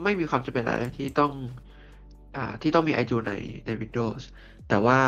[0.03, 1.31] ไม่มีความจำเป็นอะไรที่ต้อง
[2.35, 3.33] อ่าที่ต้องมี iTunes ใน
[3.65, 4.21] ใน Windows
[4.69, 4.99] แต่ว่า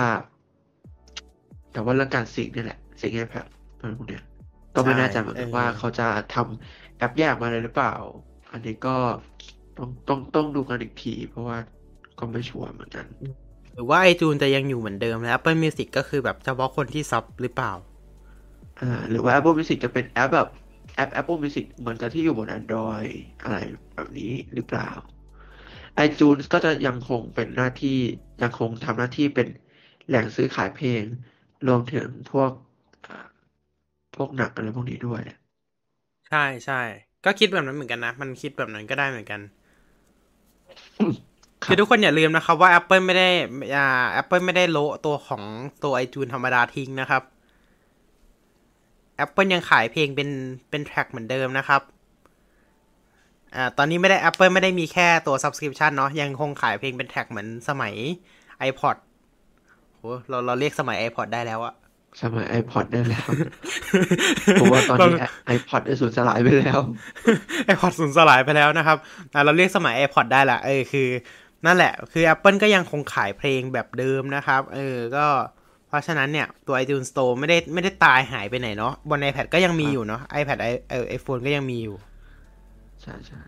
[1.73, 3.45] แต่ว่าเรื่องการสิงเนี่ยแหละสิง iPad
[3.78, 4.23] อะไรพวกเนี้ย
[4.76, 7.93] ก็ไม่แน่ใจเหมือนกันเออว่าเขาจะทำแอปแยกมาเลยหรือเปล่า
[8.52, 8.95] อันนี้ก็
[9.78, 11.58] ต้องต้องต้องดูกันอีกที เพราะว่า
[12.19, 13.06] ก็ไม่ชัวร์เหมือนกัน
[13.74, 17.74] หรือว่าไอจูนจะยังอยู่เหมือนเดิมแล้ว Apple Music ก็คือแบบเฉพาะคนที่ซับหรือเปล่า
[18.80, 20.48] อ่าหรือว่า Apple Music จะเป็นแอปแบบ
[20.96, 23.10] แอป Apple Music เหมือนกับที่อยู่บน Android
[23.42, 23.56] อะไร
[23.94, 24.90] แบบนี้หรือเปล่า
[26.06, 28.00] iTunes ก็จะยังคงเป็นหน้าที่
[28.42, 29.48] ยังคงทำหน้าที่เป็น
[30.08, 31.04] แหล่งซื้อขายเพลง
[31.68, 32.52] รวมถึงพวก
[33.08, 33.28] อ่า
[34.16, 35.38] พวกหนังอะไรพวกนี้ด้วยแหละ
[36.28, 36.76] ใช่ใช่
[37.24, 39.42] ก็คิดแบบนั้นเหมือนกันนะ มันคิดแบบนั้นก็ได้เหมือนกัน
[41.63, 43.30] ครับคือทุกคนอย่าลืมนะครับว่า Apple ไม่ได้
[43.76, 43.86] อ่า
[44.21, 45.43] Apple ไม่ได้โละตัวของ
[45.84, 47.23] ตัว iTunes ธรรมดาทิ้งนะครับ
[49.23, 50.30] Apple ยังขายเพลงเป็น
[50.69, 51.82] เป็นแทร็กเหมือนเดิมนะครับ
[53.56, 57.93] อ่าตอนนี้ไม่ได้ Apple ไม่ได้มีแค่ตัว subscription เนาะยังคงขายเพลงเป็นแทร็กเหมือนสมัย
[58.69, 58.95] iPod
[59.95, 61.76] โหเราเราเรียกสมัย iPod ได้แล้วอะ
[62.21, 63.28] สมัย iPod ได้แล้ว
[64.54, 65.19] เพราะว่าตอนนี้
[65.56, 66.80] iPod ได้สูญสลายไปแล้ว
[67.65, 68.97] ไอพอดสูญสลายไปแล้วนะครับ
[69.34, 71.08] อะเราเรียกสมัย iPod ได้ละเออคือ
[71.65, 75.26] นั่นแหละ คือ Apple ก็ยังคงขายเพลงแบบเดิมนะครับ เออ ก็
[75.88, 81.95] เพราะฉะนั้นเนี่ย ตัว iTunes Store ไม่ได้ไม่ได้ตายหายไปไหนเนาะ บน iPad ก็ยังมีอยู่เนาะ iPad ไอเออ iPhone ก็ยังมีอยู่
[83.02, 83.41] ใช่ใช่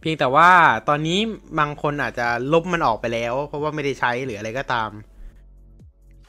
[0.00, 0.50] เพียงแต่ว่า
[0.88, 1.18] ตอนนี้
[1.58, 4.90] บางคนอาจจะลบมันออกไปแล้ว เพราะว่าไม่ได้ใช้หรืออะไรก็ตาม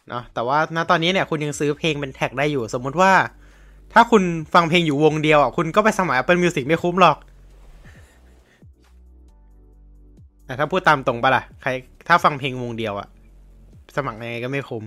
[0.10, 3.12] เนาะ แต่ว่าณตอนนี้เนี่ยคุณยังซื้อเพลงเป็นแท็กได้อยู่ สมมุติว่า
[3.94, 7.18] ถ้าคุณฟังเพลงอยู่วงเดียวอะ คุณก็ไปสมัคร Apple Music ไม่คุ้มหรอก
[10.50, 11.70] แต่ถ้าพูดตามตรงปะล่ะใคร
[12.08, 13.08] ถ้าฟังเพลงวงเดียวอะ
[13.96, 14.84] สมัครยังไงก็ไม่คุ้ม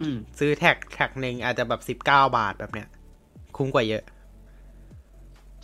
[0.00, 2.88] อืมซื้อแท็กแท็กหนึ่งอาจจะแบบสิบเก้าบาทแบบเนี้ย
[3.56, 4.04] คุ้มกว่าเยอะ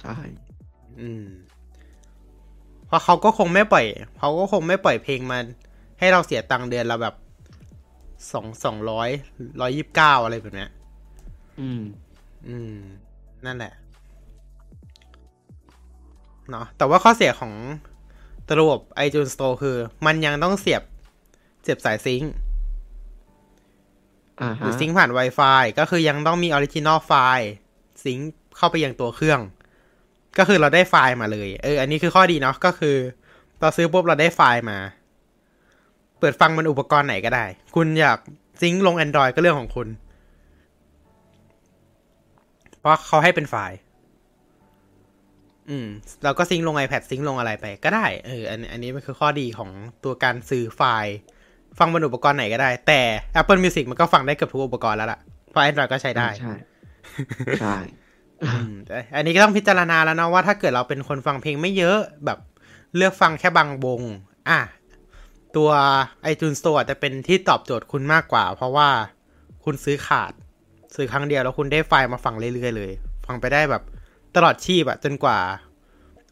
[0.01, 0.17] ใช่
[1.01, 1.27] อืม
[2.87, 3.87] เพราะเขาก็คงไม่ปล่อย
[4.19, 5.39] เขาก็คงไม่ปล่อยเพลงมา
[5.99, 7.15] ให้เราเสียตังค์เดือนละแบบ
[8.33, 9.09] สองสองร้อย
[9.61, 10.71] ร้อยยิบเก้าอะไรแบบเนี้ย
[11.61, 11.83] อืม
[12.49, 12.75] อืม
[13.47, 13.73] นั่นแหละ
[16.51, 17.53] เนาะแต่ว่าข้อเสียของ
[18.53, 20.83] ตัวระบบ iTunes Store คือ มันยังต้องเสียบ
[21.63, 22.33] เสียบสายซิงค์
[24.41, 29.41] อ่าฮะหรือ sync ผ่าน Wi-Fi ก็คือยังต้องมี original file sync เข้าไปยังตัวเครื่อง
[30.39, 32.97] ก็คือเราได้ไฟล์มาเลย เออ อันนี้คือข้อดีเนาะก็คือ
[33.61, 34.79] เราซื้อปุ๊บเราได้ไฟล์มา
[36.19, 38.19] เปิดฟังบนอุปกรณ์ไหนก็ได้ คุณอยาก
[38.61, 39.89] sync ลง Android ก็เรื่องของคุณ
[42.81, 43.79] เพราะเขาให้เป็นไฟล์
[45.71, 45.89] อืม
[46.25, 49.71] เราก็ซิงค์ลง iPad ซิงค์ลงอะไรไปก็ได้เอออันอันนี้มันคือข้อดีของ
[50.05, 51.15] ตัวการซื้อไฟล์
[51.79, 53.01] ฟังบนอุปกรณ์ไหนก็ได้ แต่
[53.41, 55.21] Apple Music มันก็ฟังได้เกือบทุกอุปกรณ์แล้วล่ะ
[55.51, 56.55] เพราะ Android ก็ใช้ได้ ใช่
[57.61, 57.77] ใช่
[58.43, 62.39] อืมแต่อันนี้ก็ต้องพิจารณาแล้วนะว่าถ้าเกิดเราเป็นคนฟังเพลงไม่เยอะแบบ
[62.97, 64.03] เลือกฟังแค่บางวง
[64.49, 64.61] อะ
[65.57, 65.71] ตัว
[66.33, 68.89] iTunes Store อาจจะเป็นที่ตอบโจทย์คุณมากกว่า เพราะว่า
[69.65, 70.33] คุณซื้อขาด
[70.95, 72.93] ซื้อครั้งเดียวแล้วคุณได้ไฟล์มาฟังเรื่อยๆเลย
[73.27, 73.83] ฟังไปได้แบบ
[74.37, 75.39] ตลอดชีพอะจนกว่า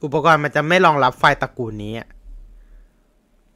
[0.04, 2.08] อุปกรณ์มันจะไม่รองรับไฟล์ตระกูลนี้อะ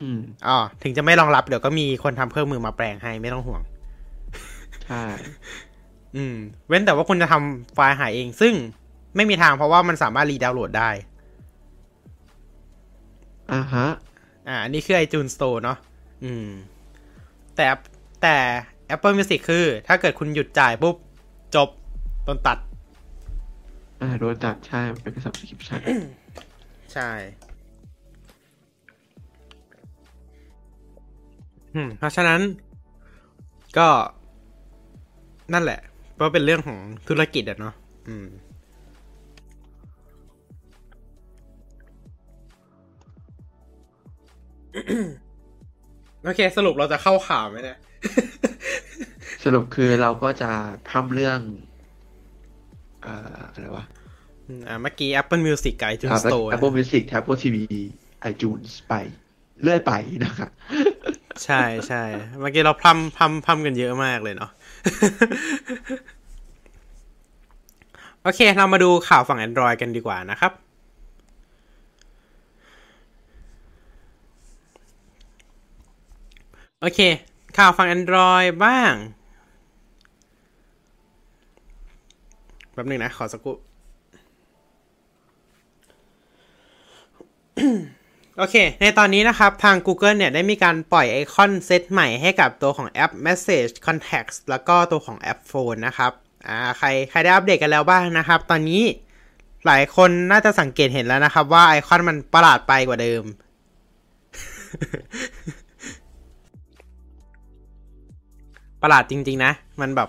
[0.03, 3.63] อืมอ๋อถึงจะไม่รองรับเดี๋ยวก็มีคนทำเครื่องมือมาแปลงให้ไม่ต้องห่วง
[4.85, 5.03] ใช่
[6.17, 6.37] อืม
[6.69, 8.55] เว้นแต่ว่าคุณจะทำไฟล์หายเอง ซึ่ง
[9.17, 10.91] ไม่มีทางเพราะว่ามันสามารถรีดาวน์โหลดได้
[13.53, 13.87] อ่าฮะ
[14.49, 15.79] อ่าอันนี้คือ iTunes Store เนาะ
[16.25, 16.49] อืม
[17.57, 17.67] แต่
[18.23, 18.37] แต่
[18.95, 20.97] Apple Music คือ ถ้าเกิดคุณหยุดจ่ายปุ๊บ
[21.55, 21.69] จบ
[22.25, 22.59] โดนตัด
[24.05, 25.81] อ่าโดนตัดใช่เป็น subscription
[26.95, 27.11] ใช่
[31.75, 32.41] อืมเพราะฉะนั้น
[33.79, 33.89] ก็
[35.53, 35.81] นั่นแหละ
[36.15, 37.75] เพราะเป็นเรื่องของธุรกิจอะเนาะ
[38.09, 38.27] อืม
[46.25, 47.79] โอเค สรุปเราจะเข้าข่าวไหมเนี่ย
[49.45, 50.51] สรุปคือเราก็จะ
[50.89, 51.41] พร่ำเรื่อง
[53.03, 53.85] เอ่ออะไรวะ
[54.69, 57.57] อ่าเมื่อกี้ Apple Music กับค iTunes รับ Store นะ Apple Music Apple TV
[58.31, 58.95] iTunes ไป
[59.63, 59.93] เรื่อยไป
[60.25, 60.51] นะครับ
[61.45, 62.03] ใช่ใช่
[62.41, 64.51] เมื่อกี้เราพร่ำพร่ำพร่ำกันเยอะมากเลยเนาะ
[68.23, 70.53] โอเค เรามาดูข่าวฝั่ง Android กันดีกว่านะครับ
[76.81, 77.01] โอเค
[77.59, 78.93] ข่าวฝั่ง Android บ้าง
[82.73, 83.55] แป๊บหนึงนะ ขอสักครู่
[88.39, 96.13] โอเค ในตอนนี้นะครับ ทาง Google เนี่ยได้มีการปล่อยไอคอนเซตใหม่ให้กับตัวของแอป Message Contacts แล้วก็ตัวของแอป Phone นะครับ
[96.49, 98.83] อ่า ใครใครได้อัปเดตกันแล้วบ้างนะครับ ตอนนี้
[99.67, 103.23] หลายคนน่าจะสังเกตเห็นแล้วนะครับว่าไอคอนมันประหลาดไปกว่าเดิม
[108.83, 110.09] ประหลาดจริง ๆ นะ มันแบบ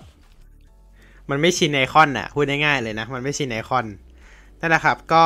[1.30, 3.86] มันไม่ชินไอคอนอะพูดง่ายๆเลยนะ มันไม่ชินไอคอน
[4.60, 5.24] นั่นแหละครับ ก็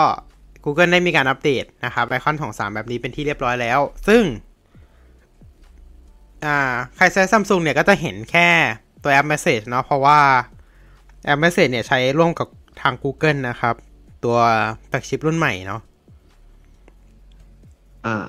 [0.63, 4.23] Google ได้มีการอัปเดตนะครับไอคอนของ 3 แบบนี้เป็นที่เรียบร้อยแล้ว ซึ่ง
[6.45, 6.57] อ่า
[6.95, 8.49] ใครใช้ Samsung เนี่ยก็จะเห็นแค่
[9.03, 10.19] ตัวแอป Message เนาะเพราะว่า
[11.25, 12.47] แอป Message เนี่ยใช้ร่วมกับ
[12.81, 13.75] ทาง Google นะครับ
[14.23, 14.37] ตัว
[14.87, 15.81] flagship รุ่นใหม่เนาะ
[18.05, 18.25] อ่า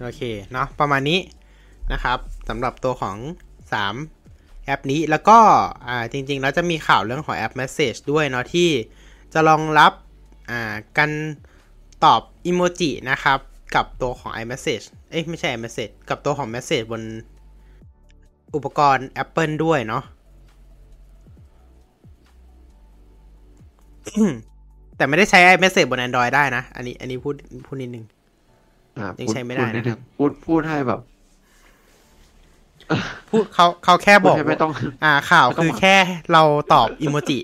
[0.00, 0.20] โอเค
[0.52, 1.18] เนาะประมาณนี้
[1.92, 3.16] นะครับสำหรับตัวของ
[3.90, 5.38] 3 แอปนี้แล้วก็
[5.88, 8.68] อ่าจริงๆ แล้วจะมีข่าวเรื่องของแอป Message ด้วยเนาะที่
[9.32, 9.92] จะรองรับ
[10.50, 11.10] อ่าการ
[12.04, 13.38] ตอบอิโมจินะครับ
[13.74, 17.02] กับตัวของ iMessage เอ้ยไม่ใช่ iMessage กับตัวของ Message บน
[18.54, 20.02] อุปกรณ์ Apple ด้วยเนาะ
[24.96, 27.34] แต่ไม่ได้ใช้ iMessage บน Android ได้นะ อันนี้ อันนี้พูด
[27.66, 28.04] พูดนิดนึง
[28.98, 31.00] อ่ายังพูดใช้ไม่ได้พูดนิดนะครับนึงพูดพูดให้แบบ
[33.30, 34.72] พูดเขาเขาแค่พูบดอกให้ไม่ต้อง
[35.04, 35.96] อ่า ข่าวไม่ต้องคือหวังแค่
[36.32, 36.42] เรา
[36.74, 37.38] ตอบอิโมจิ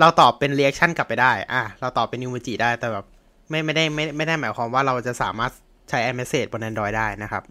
[0.00, 3.06] เราตอบเป็นเรีแอคชั่นกลับไปได้ อ่าเราตอบเป็นอิโมจิได้แต่แบบ
[3.50, 5.52] ไม่ไม่ได้ไม่ไม่ได้หมายความว่าเราจะสามารถ
[5.88, 7.42] ใช้ iMessage บน Android ได้นะครับ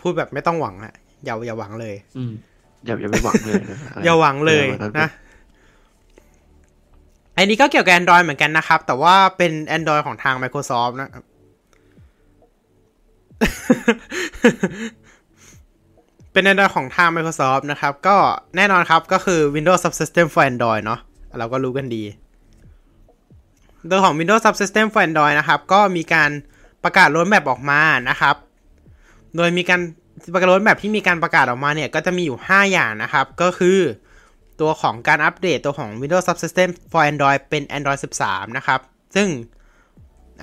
[0.00, 2.32] พูดแบบไม่ต้องหวังอะอย่าอย่าหวังเลยอืม
[2.84, 5.08] อย่าอย่าไปหวังเลยนะะไรอย่าหวังเลยออนะ
[7.36, 11.10] อันนี้ก็เกี่ยวกับ Android เหมือนกันนะครับ แต่ว่าเป็น Android ของทาง Microsoft นะ
[16.32, 18.16] เป็น Android ของทาง Microsoft นะครับ ก็
[18.56, 21.00] แน่นอนครับก็คือ Windows Subsystem for Android เนาะ
[21.38, 22.02] เราก็รู้กันดี
[23.86, 26.30] โดยของ Windows Subsystem for Android นะครับ ก็มีการ
[26.84, 28.36] ประกาศรถแมพออกมานะครับ
[29.36, 29.80] โดยมีการ
[30.32, 33.78] ประกาศรถแมพที่มีการประกาศออกมาเนี่ยก็จะมีอยู่ 5 อย่างนะครับ ก็คือ
[34.60, 38.80] ตัวของการอัปเดตตัวของ Windows Subsystem for Android เป็น Android 13 นะครับ
[39.14, 39.28] ซึ่ง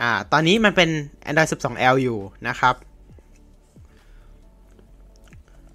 [0.02, 0.90] อ่าตอนนี้มันเป็น
[1.30, 2.76] Android 12L อยู่นะครับ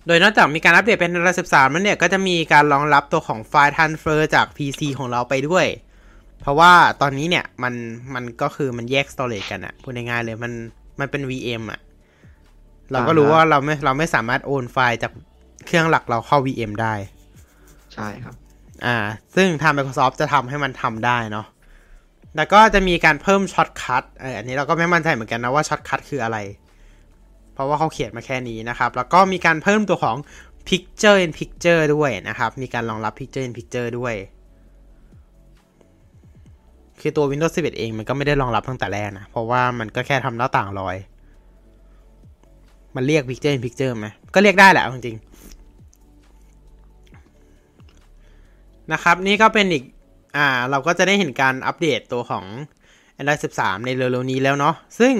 [0.06, 5.66] โดยนอกจากมีการอัปเดตเป็น Android 13 แล้วเนี่ย ก็จะมีการรองรับตัวของไฟล์ transfer จาก PC ของเราไปด้วย
[6.40, 7.74] เพราะว่าตอนนี้เนี่ยมัน
[8.14, 10.52] มันก็คือมันแยก storage กันอะพูดง่ายๆเลยมัน
[11.00, 11.80] มันเป็น VM อะ
[12.92, 15.12] เราก็รู้ว่าเราไม่เราไม่สามารถโอนไฟล์จาก
[15.66, 16.94] เครื่องหลักเราเข้า VM ได้
[17.94, 18.34] ใช่ครับ
[18.86, 18.96] อ่า
[19.36, 21.46] ซึ่งทาง Microsoft จะทำให้มันทำได้เนาะ
[22.36, 26.38] แล้วก็จะมีการเพิ่ม shortcut เอออันนี้เราก็ไม่มั่นใจเหมือนกันนะว่า shortcut คืออะไร
[27.54, 30.16] เพราะว่าเขาเขียนมาแค่นี้นะครับ แล้วก็มีการเพิ่มตัวของ
[30.68, 34.14] Picture in Picture ด้วยนะครับ มีการรองรับ Picture in Picture ด้วย
[37.00, 40.96] คือตัว Windows 11 เองมันก็ไม่ได้รองรับตั้งแต่แรกนะ เพราะว่ามันก็แค่ทำหน้าต่างลอย
[42.96, 45.26] มันเรียก Picture in Picture ไหมก็เรียกได้แหละจริงๆ
[48.92, 49.84] นะครับ นี่ก็เป็นอีก
[50.36, 52.44] อ่า เราก็จะได้เห็นการอัปเดตตัวของ
[53.18, 55.14] Android 13 ในเร็วๆนี้แล้วเนาะ ซึ่ง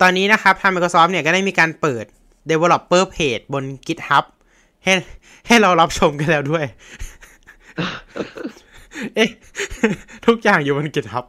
[0.00, 2.04] ตอนนี้นะครับ ทาง Microsoft เนี่ยก็ได้มีการเปิด
[2.50, 4.24] Developer Page บน GitHub
[4.84, 4.92] ให้
[5.46, 6.64] ให้เรารับชมกันแล้วด้วย
[9.14, 9.30] เอ๊ะ
[10.26, 11.24] ทุกอย่างอยู่บน GitHub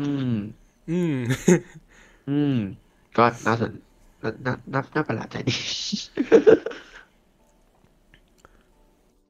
[0.00, 0.34] อืม
[0.90, 1.14] อืม
[2.30, 2.56] อืม
[3.16, 3.72] ก็น่าสน
[4.22, 5.54] น่าน่าน่าน่าประหลาดใจดี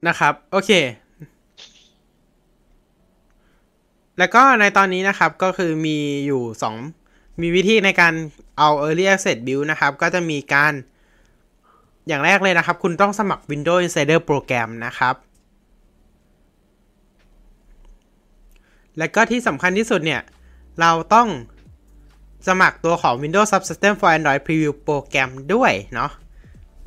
[0.07, 0.71] นะครับ โอเค
[4.17, 6.75] แล้วก็ในตอนนี้นะครับก็คือมีอยู่สอง
[7.41, 8.13] มีวิธีในการ
[8.57, 10.73] เอา Early Access Build นะครับ ก็จะมีการ
[12.07, 15.15] อย่างแรกเลยนะครับ คุณต้องสมัคร Windows Insider Program นะครับ
[18.97, 20.21] แล้วก็ที่สำคัญที่สุดเนี่ย
[20.81, 21.27] เราต้อง
[22.47, 26.11] สมัครตัวของ Windows Subsystem for Android Preview Program ด้วยเนาะ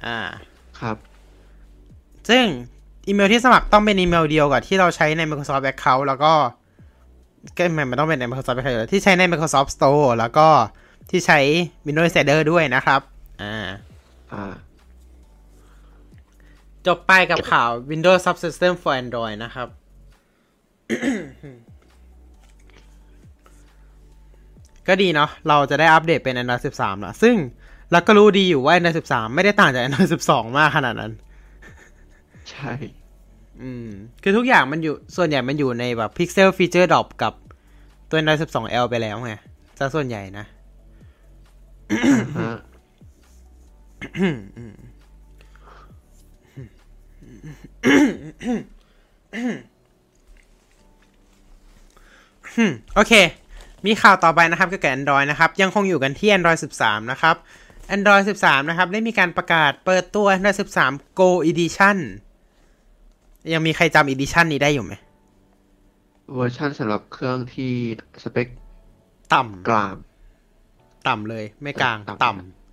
[0.04, 0.18] อ่า
[0.80, 0.96] ครับ
[2.28, 2.44] ซึ่ง
[3.06, 6.32] อีเมลที่สมัครต้องเป็นอีเมลเดียวกับที่เราใช้ใน Microsoft Account แล้วก็
[7.56, 10.48] ก็ไม่ไม่ต้องเป็นใน Microsoft Account อยู่แล้วที่ใช้ใน Microsoft Store แล้วก็
[11.10, 11.38] ที่ใช้
[11.86, 13.00] Windows Insider ด้วยนะครับ
[13.42, 13.68] อ่า
[14.32, 14.54] อ่า
[16.86, 19.68] จบไปกับข่าว Windows Subsystem for Android นะครับ
[24.88, 27.36] ก็ดีเนาะเราจะได้อัปเดตเป็น Android 13แล้วซึ่ง
[27.92, 31.12] เราก็รู้ดีอยู่ว่า Android 13 ไม่ได้ต่างจาก Android 12 มากขนาดนั้น
[32.50, 32.72] ใช่
[33.62, 33.88] อืม
[34.22, 37.32] คือทุกอย่างมันอยู่ส่วนใหญ่มันอยู่ในแบบ Pixel Feature Drop กับ
[38.08, 39.32] ตัว Android 12L ไปแล้วไง
[39.78, 40.44] ซะส่วนใหญ่นะ
[42.40, 42.58] ฮะ
[52.94, 53.12] โอเค
[53.86, 57.36] มีข่าวต่อไปนะครับเกี่ยวกับ Android นะครับ ยังคงอยู่กันที่ Android 13 นะครับ
[57.96, 60.56] Android 13 นะครับ ได้มีการประกาศเปิดตัว Android
[60.86, 61.96] 13 Go Edition
[63.52, 64.92] ยังมีใครจำ Edition นี้ได้อยู่ไหม
[66.34, 67.72] เวอร์ชันสำหรับเครื่องที่
[68.22, 68.46] สเปค
[69.34, 72.63] ต่กลางำต่ำเลย ไม่กลาง ต่ำต่ำ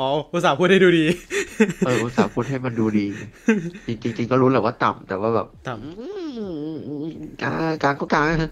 [0.00, 1.06] อ๋ออุตส่าห์พูดให้ดูดี
[1.86, 3.06] เอออุตส่าห์พูดให้มันดูดี
[3.86, 6.06] จริงๆจริงๆก็รู้แหละว่าต่ำแต่ว่าแบบต่ำอื
[7.02, 7.04] ม
[7.42, 8.50] กลางกลางก็กลางนะ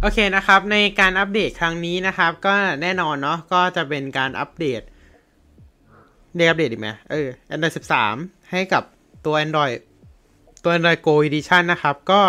[0.00, 4.80] โอเคนะครับ ในการอัปเดตครั้งนี้นะครับ ก็แน่นอนเนาะก็จะเป็นการอัปเดต
[6.36, 7.74] เรียกอัปเดตดีไหมเออ Android
[8.10, 8.82] 13 ให้กับ
[9.24, 9.76] ตัว Android
[10.62, 12.22] ตัว Android Go Edition นะครับ ก็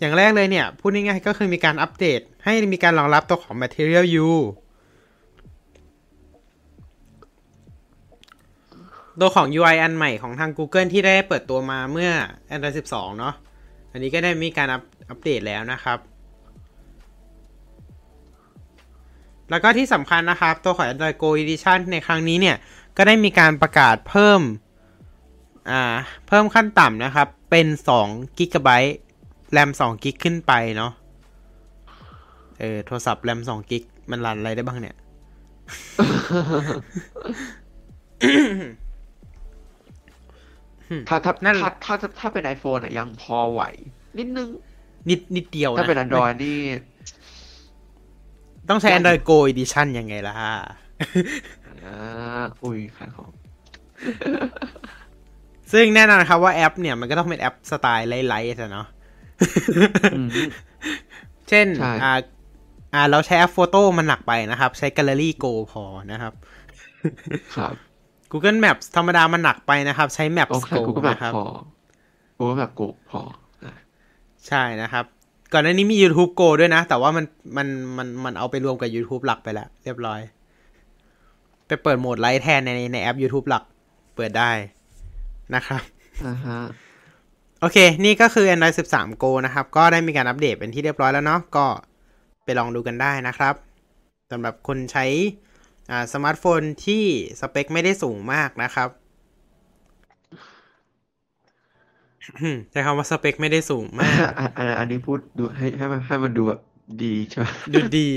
[0.00, 4.28] อย่างแรกเลยเนี่ย พูดง่ายๆก็คือมีการอัปเดต ให้มีการรองรับตัวของ Material U
[9.20, 12.10] ตัวของ UI อันใหม่ของทาง Google ที่ได้เปิดตัวมาเมื่อ
[12.54, 13.34] Android 12 เนาะ
[13.92, 15.98] อันนี้ก็ได้มีการอัปอัปเดตแล้วนะครับ
[19.50, 22.56] แล้วก็ที่สำคัญนะครับ ตัวของ Android Go Edition ในครั้งนี้เนี่ย
[22.96, 24.40] ก็ได้มีการประกาศเพิ่ม
[25.70, 25.82] อ่า
[26.28, 27.66] เพิ่มขั้นต่ำนะครับ เป็น
[28.02, 28.68] 2 g b
[29.52, 30.92] แรม2 g กขึ้นไปเนาะ
[32.60, 34.96] เออ โทรศัพท์แรม2 g กมันรันอะไรได้บ้างเนี่ย
[41.08, 43.62] ถ้าถ้านั่นถ้าถ้าถ้าถ้าเป็น iPhone อะยังพอไหว
[44.18, 44.48] นิดนึง
[45.08, 46.58] นิดนิดเดียวนะถ้าเป็น Android นี่
[48.68, 50.34] ต้องใช้ Android Go Edition ยังไงล่ะ
[51.84, 51.96] อ่า
[52.64, 53.30] อุ้ยขายของ
[55.72, 58.86] ซึ่งแน่นอนครับว่าแอปเนี่ยมันก็ต้องเป็นแอปสไตล์ไลท์ๆอะเนาะ
[60.14, 60.28] อืม
[61.48, 62.12] เช่นใช่อ่า
[62.94, 66.32] อ่า เราใช้แอปโฟโต้มันหนักไปนะครับ ใช้ Gallery Go พอนะครับ
[67.56, 67.74] ครับ
[68.32, 71.44] Google Maps ธรรมดามันหนักไปนะครับ ใช้ Maps โอเค Go กูก็แบบนะครับพอ
[72.36, 73.20] กูก็แบบกูพอ
[73.64, 73.72] อะ
[74.48, 75.04] ใช่นะครับ
[75.52, 77.24] ก่อนหน้านี้มี YouTube Go ด้วยนะ แต่ว่ามัน
[77.56, 80.20] มันมันมันเอาไปรวมกับ YouTube หลักไปแล้ว เรียบร้อย
[81.66, 83.62] ไปเปิดโหมดไลท์แทนในในแอป YouTube หลัก
[84.16, 84.50] เปิดได้
[85.54, 85.82] นะครับ
[86.26, 86.60] อ่าฮะ
[87.60, 91.66] โอเค นี่ก็คือ Android 13 Go นะครับ ก็ได้มีการอัปเดตเป็นที่เรียบร้อยแล้วเนาะ ก็
[92.44, 93.54] ไปลองดูกันได้นะครับ
[94.30, 95.49] สำหรับคนใช้อ่า
[96.12, 97.04] สมาร์ทโฟนที่
[97.40, 98.88] สเปคไม่ได้สูงมากนะครับ
[102.70, 106.60] ใช้คำว่าสเปคไม่ได้สูงมากอันอันอันนี้พูดดูให้ให้มันให้มันดูแบบ
[107.02, 108.08] ดีใช่ไหมดูดี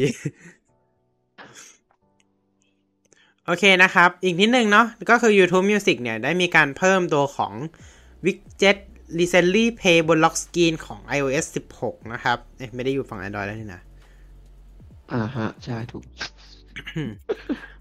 [3.45, 7.53] โอเคนะครับ อีกนิดนึงเนาะก็คือ YouTube Music เนี่ย ได้มีการเพิ่มตัวของ
[8.26, 8.78] Widget
[9.19, 11.45] Recently Play บน Lock Screen ของ iOS
[11.80, 13.82] 16 นะครับ เอ๊ะ ไม่ได้อยู่ฝั่ง Android แล้วนี่นะ
[15.13, 16.03] อ่าฮะ ใช่ถูก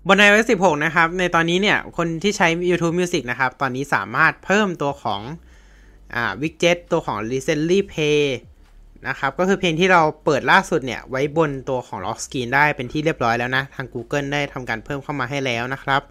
[0.09, 5.21] บน iOS 16 นะครับ ในตอนนี้เนี่ย คนที่ใช้ YouTube Music นะครับ ตอนนี้สามารถเพิ่มตัวของ
[6.15, 8.23] อ่า Widget ตัวของ Recently Play
[9.09, 16.03] นะครับ ก็คือเพลงที่เราเปิดล่าสุดเนี่ย ไว้บนตัวของ Lock Screen ได้เป็นที่เรียบร้อยแล้วนะ ทาง Google ได้ทำการเพิ่มเข้ามาให้แล้วนะครับ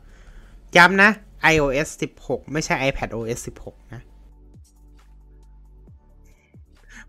[0.77, 1.09] ย้ำนะ
[1.53, 1.89] iOS
[2.21, 4.01] 16 ไม่ใช่ iPadOS 16 นะ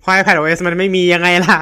[0.02, 1.58] เพราะ iPadOS มันไม่มียังไงล่ะ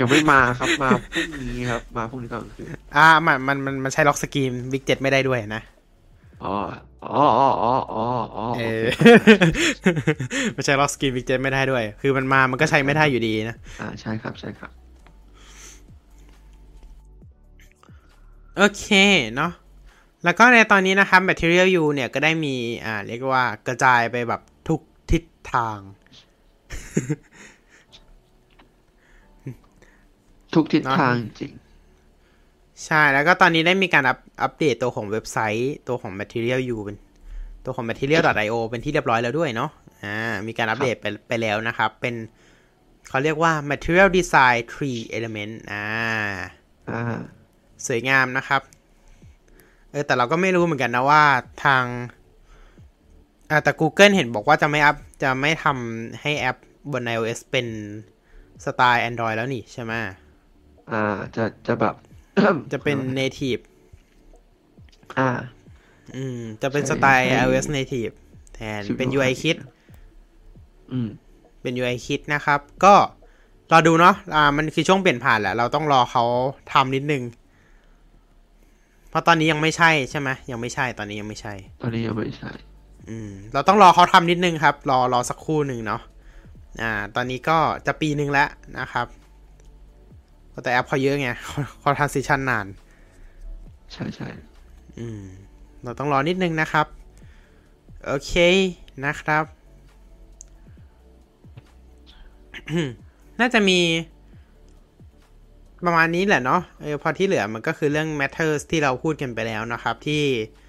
[0.00, 5.62] ยังไม่มาครับมาพรุ่งนี้ครับ มาพรุ่งนี้ก่อนคืออ่ามันมันมันมันใช้ Lock Screen Widget ไม่ได้ด้วยนะ
[6.44, 6.54] อ๋อ
[7.04, 8.06] อ๋ออ๋ออ๋ออ๋อ
[8.36, 8.62] อ๋อเอโออเค
[10.56, 14.70] มันใช้ Lock Screen Widget ไม่ได้ด้วย คือมันมามันก็ใช้ไม่ได้อยู่ดีนะอ่าใช่ครับใช่ครับ
[18.56, 18.86] โอเค
[19.34, 19.52] เนาะ
[20.24, 22.54] แล้วก็ในตอนนี้นะครับ Material U เนี่ยก็ได้มี
[22.84, 25.78] อ่าเรียกว่ากระจายไปแบบทุกทิศทาง
[30.54, 31.52] ทุกทิศเนอะทางจริง
[32.84, 36.96] ใช่แล้วก็ตอนนี้ได้มีการอัปอัปเดตตัวของเว็บไซต์ตัวของ Material U เป็น
[37.64, 39.70] ตัวของ material.io เป็นที่เรียบร้อยแล้วด้วยเนาะ
[40.04, 42.14] อ่ามีการอัปเดตไปไปแล้วนะครับ เป็น
[43.08, 45.84] เขาเรียกว่า Material Design Tree Element อ่า
[46.90, 47.20] อ่า
[47.86, 48.62] สวยงามนะครับ
[49.90, 51.24] เออแต่เราก็ไม่รู้เหมือนกันนะว่า
[51.64, 51.84] ทาง
[53.52, 56.56] อ่าแต่ Google เห็นบอกว่าจะไม่อัพจะไม่ทำให้แอป
[56.92, 57.66] บน iOS เป็น
[58.64, 59.92] สไตล์ Android แล้วนี่ใช่ไหม
[60.92, 61.02] อ่า
[61.36, 61.94] จะจะแบบ
[62.72, 63.62] จะเป็น native
[65.18, 65.30] อ่า
[66.16, 68.14] อืม จะเป็นสไตล์ iOS native
[68.54, 69.56] แทนเป็น UI คิด
[70.92, 71.08] อืม
[71.62, 72.94] เป็น UI คิดนะครับ ก็
[73.72, 76.24] รอดูเนาะอ่า มันคือช่วงเปลี่ยนผ่านแหละ เราต้องรอเขา
[76.72, 77.22] ทำนิดนึง
[79.10, 82.52] เพราะตอนนี้ยังไม่ใช่ใช่ไหมยังไม่ใช่ตอนนี้ยังไม่ใช่ ตอนนี้ยังไม่ใช่
[83.08, 86.00] อืมเราต้องรอเขาทำนิดนึงครับ รอรอสักครู่หนึ่งเนาะ
[86.80, 88.48] อ่า ตอนนี้ก็จะปีหนึ่งแล้ว
[88.78, 89.06] นะครับ
[90.62, 91.28] แต่แอปเขาเยอะไง
[91.80, 92.66] เขาทำซิชันนาน
[93.92, 94.28] ใช่ใช่
[94.98, 95.22] อืม
[95.84, 96.86] เราต้องรอนิดนึงนะครับ
[98.06, 98.32] โอเค
[99.04, 99.44] นะครับ
[103.40, 103.78] น่าจะมี
[105.86, 110.22] ประมาณนี้แหละเนาะเออพอที่เหลือมันก็คือเรื่อง matters ที่เราพูดกันไปแล้วนะครับ ที่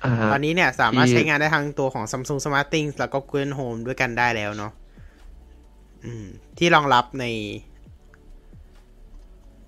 [0.04, 4.72] อ่าฮะตอนนี้เนี่ยสามารถที่ใช้งานได้ทั้งตัวของ Samsung Smart Things แล้วก็ Google Home ด้วยกันได้แล้วเนาะ
[6.06, 6.26] อืม
[6.58, 7.26] ที่รองรับใน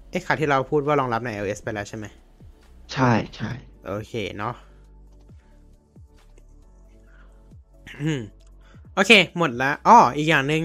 [0.09, 2.05] เอ๊ะค่ะที่เราพูดว่ารองรับใน iOS ไปแล้วใช่ไหม
[2.93, 3.51] ใช่ใช่
[3.85, 4.55] โอเคเนาะ
[8.01, 8.21] อืม
[8.93, 10.63] โอเค หมดแล้วอ้ออีกอย่างหนึ่ง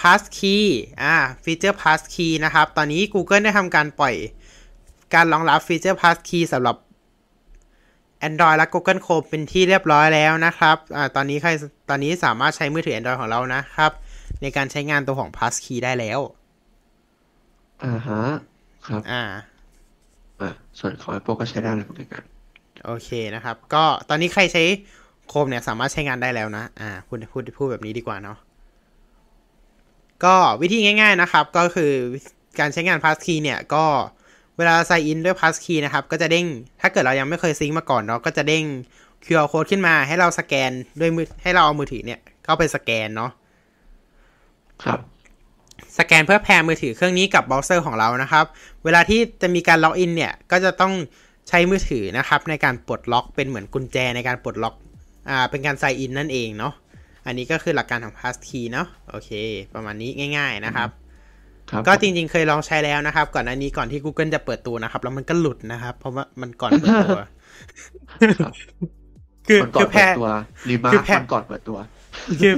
[0.00, 0.66] pass key
[1.02, 4.14] อ่าฟีเจอร์ pass key นะครับ ตอนนี้ Google ได้ทำการปล่อย
[5.14, 6.76] การรองรับฟีเจอร์ pass key สำหรับ
[8.28, 11.50] Android และ Google Chrome เป็นที่เรียบร้อยแล้วนะครับอ่าตอนนี้ใคร
[11.88, 13.92] ตอนนี้สามารถใช้มือถือ Android ของเรานะครับ
[14.42, 16.20] ในการใช้งานตัวของ pass key ได้แล้ว
[17.84, 18.22] อ่าฮะ
[18.86, 19.22] ครับ อ่า
[20.40, 22.22] อ่าส่วนของ Apple ก็ใช้ได้เหมือนกัน
[22.84, 24.64] โอเคนะครับ ก็ตอนนี้ใครใช้
[25.28, 28.38] โคมเนี่ยสามารถใช้งานได้แล้วนะ อ่าพูดพูดพูดแบบนี้ดีกว่าเนาะ
[30.24, 31.92] ก็วิธีง่าย ๆนะครับ ก็คือ
[32.58, 33.84] การใช้งาน passkey เนี่ยก็
[34.56, 36.46] เวลาใส่อินด้วย passkey นะครับ ก็จะเด้ง
[36.80, 38.64] ถ้าเกิดเรายังไม่เคยซิงก์มาก่อนเนาะก็จะเด้ง
[39.26, 43.30] QR code ขึ้นมาให้เราสแกนด้วยมือให้เราเอามือถือเนี่ยเข้าไปสแกนเนาะ
[44.84, 44.98] ครับ
[45.98, 48.44] สแกนเพื่อแพร์มือถือเครื่องนี้กับเบราว์เซอร์ของเรานะครับ
[48.84, 50.92] เวลาที่จะมีการล็อกอินเนี่ย ก็จะต้อง
[51.48, 54.74] ใช้มือถือนะครับ ในการปลดล็อกเป็นเหมือนกุญแจในการปลดล็อก
[55.30, 56.74] อ่าเป็นการไซน์อินนั่นเองเนาะ
[57.26, 59.30] อันนี้ก็คือหลักการของ passkey เนาะโอเค
[59.74, 60.88] ประมาณนี้ง่าย ๆนะครับ
[61.70, 67.20] ครับก็จริงๆ เคยลองใช้แล้วนะครับ ก่อนหน้านี้ก่อนที่ Google จะเปิดตัวนะครับ แล้วมันก็หลุดนะครับ เพราะว่ามันก่อนเปิดตัว
[68.42, 68.52] ครับ
[69.48, 70.30] คือมันก่อคืนอเปิแพ้ดตัว
[70.68, 71.78] รีมาคือร์แพ้มันก่อนเปิดตัว
[72.40, 72.54] คือ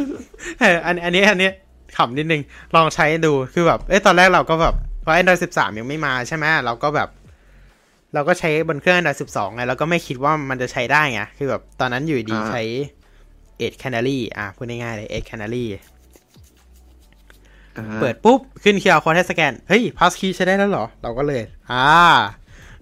[0.61, 1.51] เอออันอันนี้อันนี้
[1.97, 2.43] ขำนิดนึง
[2.77, 7.09] ลองใช้ดูคือแบบเอ้ยตอนแรกเราก็แบบเพราะ Android 13 ยังไม่มาใช่ไหมเราก็แบบ
[8.15, 12.37] เราก็ใช้บนเครื่อง Android 12 ไงเราก็ไม่คิดว่ามันจะใช้ได้ไงคือแบบตอนนั้นอยู่ดี
[13.61, 15.65] อ่าใช้ Edge Canary อะพูดง่ายๆเลย Edge Canary
[17.77, 21.43] อ่าเปิดปุ๊บ ขึ้น QR code ให้สแกน เฮ้ย passkey ใช้ได้แล้วเหรอ เราก็เลย
[21.73, 21.89] อ่า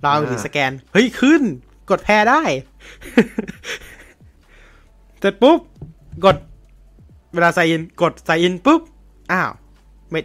[0.00, 1.42] เราเอามือถือสแกน เฮ้ย ขึ้น
[1.90, 2.42] กดแพรได้
[5.20, 5.60] เสร็จปุ๊บ
[6.24, 6.36] กด
[7.34, 8.80] เวลาใส่อิน กดใส่อินปุ๊บ
[9.32, 9.50] อ้าว
[10.10, 10.20] ไม่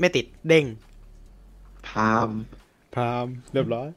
[0.00, 0.64] ไม่ติดเด้ง
[1.86, 2.30] พาม
[2.94, 3.88] พรามเรียบร้อย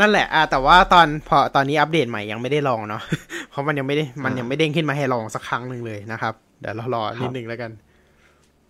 [0.00, 3.02] นั่นแหละอ่าแต่ว่าตอนพอตอนนี้อัปเดตใหม่ยังไม่ได้ลองเนาะ
[3.50, 7.70] เพราะมันยังไม่ได้มันยังไม่เด้งขึ้นมาให้ลองสักครั้งหนึ่งเลยนะครับ เดี๋ยวเรารอนิดนึงแล้วกัน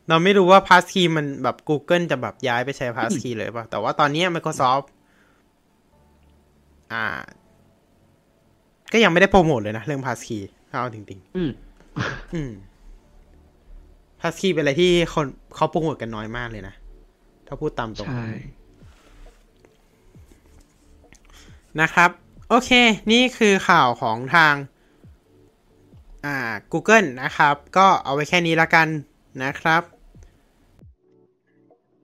[0.09, 4.87] เราไม่รู้ว่า passkey มันแบบ Google จะแบบย้ายไปใช้ passkey เลยป่ะ แต่ว่าตอนนี้ Microsoft
[6.93, 7.05] อ่า
[8.93, 12.53] ก็ยังไม่ได้โปรโมทเลยนะเรื่อง passkey ถ้าเอาจริงอืมๆอืม
[14.21, 16.75] passkey เป็นอะไรที่คนเขาโปรโมทกันน้อยมากเลยนะ
[17.47, 18.27] ถ้าพูดตามตรงใช่
[21.81, 22.11] นะครับ
[22.49, 22.71] โอเค
[23.13, 24.55] นี่คือข่าวของทาง
[26.25, 26.37] อ่า
[26.73, 28.89] Google นะครับ ก็เอาไว้แค่นี้ละกัน
[29.43, 29.83] นะครับ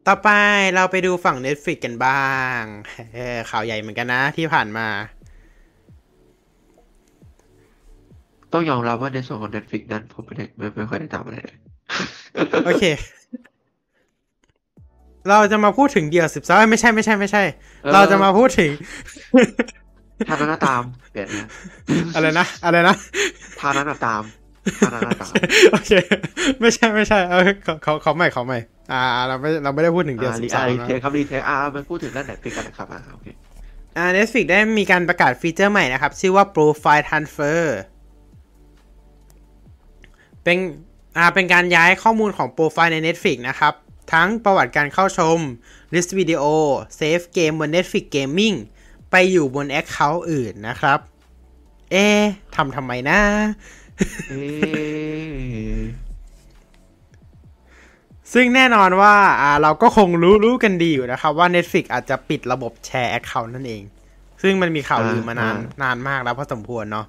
[0.06, 0.28] ต่อไป
[0.74, 2.60] เราไปดูฝั่ง Netflix กันบ้าง
[3.14, 4.88] เออข่าวใหญ่เหมือนกันนะที่ผ่านมา
[8.52, 11.58] ต้องยอมรับว่าในส่วนของ Netflix นั้นผมไม่ได้ไม่ไม่ค่อยได้ตามอะไรเลย
[12.64, 12.84] โอเค
[15.28, 17.42] เราจะมาพูดถึงเดียวสิบสองไม่ใช่ไม่ใช่ไม่ใช่
[17.92, 18.70] เราจะมาพูดถึง
[20.28, 21.46] ทานั้นนะตามเปลี่ยนนะ
[22.14, 22.94] อะไรนะ อะไรนะ
[23.60, 24.22] ทานั้นนะตาม
[24.80, 25.32] ทานั้นนะตาม
[25.72, 25.92] โอเค
[26.60, 28.58] ไม่ใช่ไม่ใช่เออเขาเขาเขาใหม่เขาใหม่
[28.92, 33.26] อ่า เราไม่เราไม่ได้พูดถึงเดียวอ่าสิรีบสองรีนะเทคครับ retake อ่ามาพูดถึงเรื่อง Netflix กันนะครับอ่าโอเค
[33.96, 37.62] อ่า Netflix ได้มีการประกาศฟีเจอร์ใหม่นะครับ ชื่อว่า Profile Transfer
[40.44, 40.58] เป็น
[41.16, 43.74] อ่าเป็นการย้ายข้อมูลของโปรไฟล์ใน Netflix นะครับ
[44.12, 45.38] ทั้งประวัติการเข้าชม
[45.94, 46.42] list วิดีโอ
[46.96, 48.56] save game บน Netflix Gaming
[49.10, 50.98] ไปอยู่บน Account อื่นนะครับ
[51.90, 52.22] เอ๊ะ
[52.56, 53.20] ทำทำไมนะ
[54.28, 55.78] เอ๊ะ
[58.32, 63.82] ซึ่งแน่นอนว่าอ่าเราก็คงรู้รู้กันดีอยู่นะครับ ว่า Netflix อาจจะปิดระบบแชร์ Account นั่นเอง
[64.42, 67.06] ซึ่งมันมีข่าวลือมานานนานมากแล้วพอสมควรเนาะ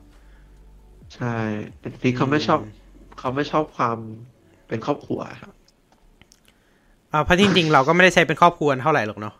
[1.15, 1.35] ใช่
[1.83, 2.59] Netflix เขาไม่ชอบ
[3.19, 3.97] เขาไม่ชอบความ
[4.67, 5.53] เป็นครอบครัวครับ
[7.13, 9.33] อ่าเพราะจริงๆ เราก็ไม่ได้ใช้เป็นครอบครัวเท่าไหร่หรอกเนาะ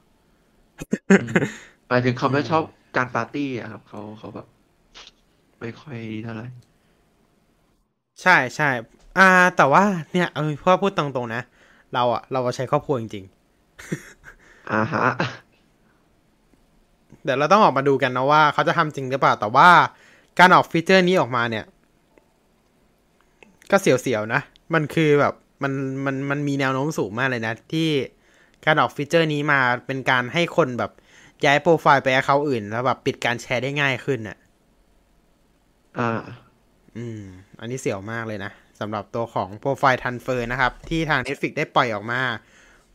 [1.87, 2.63] หมายถึงเขาไม่ชอบ
[2.97, 4.47] การปาร์ตี้อะครับเขาเขาแบบ
[5.59, 6.47] ไม่ค่อยดีเท่าไหร่
[8.21, 8.69] ใช่ใช่
[9.17, 11.41] อ่า แต่ว่าเนี่ยเออพ่อพูดตรงๆนะ
[11.93, 13.25] เราอะเราใช้ครอบครัวจริง
[14.71, 15.13] อ่าฮะๆ
[17.23, 19.69] เดี๋ยวเราต้องออกมาดูกันนะว่าเขาจะทำจริงหรือเปล่า แต่ว่า
[20.39, 21.65] การออกฟีเจอร์นี้ออกมาเนี่ย
[23.71, 24.41] ก็เสียวๆนะ
[24.73, 25.73] มันคือแบบ มัน
[26.05, 27.89] มันมันมีแนวโน้มสูงมากเลยนะ ที่
[28.65, 30.91] การออกฟีเจอร์นี้มาเป็นการให้คนแบบ
[31.45, 34.37] ย้ายโปรไฟล์ไปเขาอื่น แล้วแบบปิดการแชร์ได้ง่ายขึ้นอะ
[35.99, 36.21] อ่า
[36.97, 37.21] อืม
[37.59, 42.21] อันนี้เสียวมากเลยนะสำหรับตัวของโปรไฟล์ทันเฟอร์นะครับ ที่ทาง Netflix ได้ปล่อยออกมา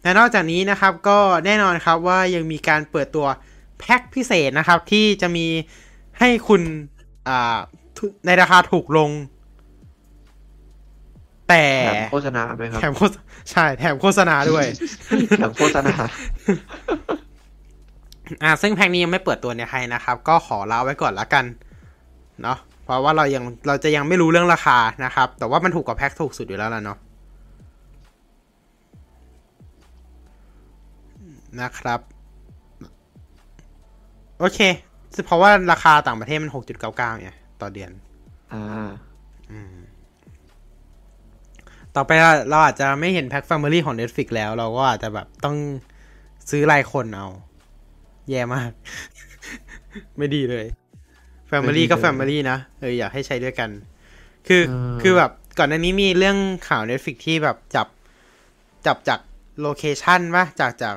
[0.03, 3.27] และนอกจากนี้นะครับก็แน่นอนครับว่ายังมีการเปิดตัว
[3.79, 5.47] แพ็คพิเศษนะครับ ที่จะมี
[6.19, 6.63] ให้คุณ
[7.29, 7.59] อ่า
[7.97, 9.11] ทุในราคาถูกลง
[11.49, 13.11] แต่แถมโฆษณาไหมครับแถมโฆษ
[13.51, 14.65] ใช่แถมโฆษณาด้วย
[15.39, 15.95] แถมโฆษณา
[18.43, 21.45] อ่าซึ่งแพ็คนี้ยังไม่เปิดตัวในไทยนะครับ ก็ขอลาไว้ก่อนละกัน
[22.43, 26.99] เนาะเพราะว่าเรายังเราจะยังไม่รู้เรื่องราคานะครับ แต่ว่ามันถูกกว่าแพ็คถูกสุดอยู่แล้วล่ะเนาะ
[31.61, 32.01] นะครับ
[34.39, 34.61] โอเค
[35.27, 37.31] เพราะว่าราคาต่างประเทศมันหกจุดเก้าเก้าไง
[37.61, 37.91] ต่อเดือน
[38.53, 38.91] อ่า
[39.51, 39.84] อืม
[41.97, 45.57] ต่อไปเราเราอาจจะไม่เห็นแพ็ค family ของ Netflix แล้ว เราก็อาจจะแบบต้อง
[46.51, 47.29] ซื้อรายคนเอา
[48.31, 48.71] แย่มาก
[50.19, 50.67] ไม่ดีเลย
[51.51, 53.71] Family ก็ Family นะเอออยากให้ใช้ด้วยกัน
[54.49, 56.39] คือเออคือแบบก่อนหน้านี้มีเรื่อง
[56.69, 57.87] ข่าว Netflix ที่แบบจับ
[58.87, 59.21] จับจาก
[59.61, 60.95] location ป่ะจากจาก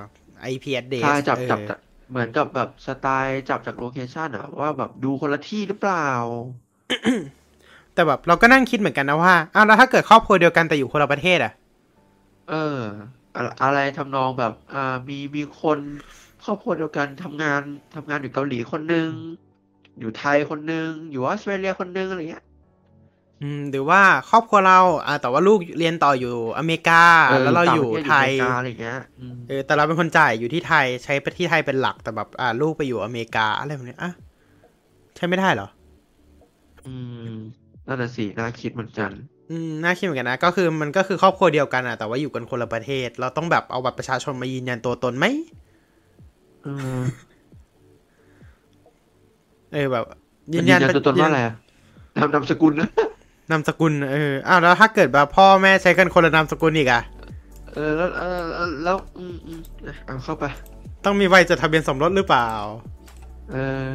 [0.52, 1.80] IP address ใช่จับเออจับจับ
[2.12, 6.10] เหมือนกับแบบสไตล์จับจากโลเคชันอะว่าแบบดูคนละที่หรือเปล่า
[7.98, 11.52] แต่แบบเราก็นั่งคิดเหมือนกันนะว่าอ้าวแล้วถ้าเกิดครอบครัวเดียวกันแต่อยู่คนละประเทศอะ
[12.50, 12.56] เออ
[13.36, 15.80] อะอะไรทำนองแบบ อ่า มีมีคน
[16.44, 17.62] ครอบครัวเดียวกันทำงาน
[17.96, 19.10] ทำงานอยู่เกาหลีคนหนึ่ง
[20.00, 22.44] อยู่ไทยคนหนึ่งอยู่ออสเตรเลียคนหนึ่งอะไรเงี้ย
[23.42, 26.94] อืมหรือว่าครอบครัวเราอ่าแต่ว่าลูกเรียนต่ออยู่อเมริกา
[27.26, 34.12] เออแล้วเราต่างอยู่ประเทศไทยอเมริกาอะไรเงี้ยอืมเออแต่เราเป็นคนจ่ายอยู่ที่ไทยใช้ไปที่ไทยเป็นหลักแต่แบบอ่าลูกไปอยู่อเมริกาอะไรแบบเนี้ยอะ
[35.16, 35.68] ใช้ไม่ได้เหรอ
[36.86, 36.90] อื
[37.28, 39.12] ม นั่นน่ะสิน่าคิดเหมือนกัน
[39.50, 45.26] อืมน่าคิดเหมือนกันนะ ก็คือมันก็คือครอบครัวเดียวกันอะแต่ว่าอยู่กันคนละประเทศ เราต้องแบบเอาบัตรประชาชนมายืนยันตัวตนไหม
[46.64, 46.68] เอ
[47.00, 47.02] อ
[49.74, 50.04] เออแบบ
[50.54, 51.56] ยืนยันตัวตนว่าอะไรอะ
[52.18, 52.90] นามนามสกุลนะ
[53.52, 57.02] นามสกุลเอออ้าวแล้วถ้าเกิดแบบพ่อแม่ใช้กันคนละนามสกุลอีกอะ
[57.74, 60.46] เออแล้วเออเออแล้วอืมอืมอะเอาเข้าไป
[61.06, 62.50] ต้องมีใบจดทะเบียนสมรสหรือเปล่า
[63.52, 63.56] เอ
[63.90, 63.92] อ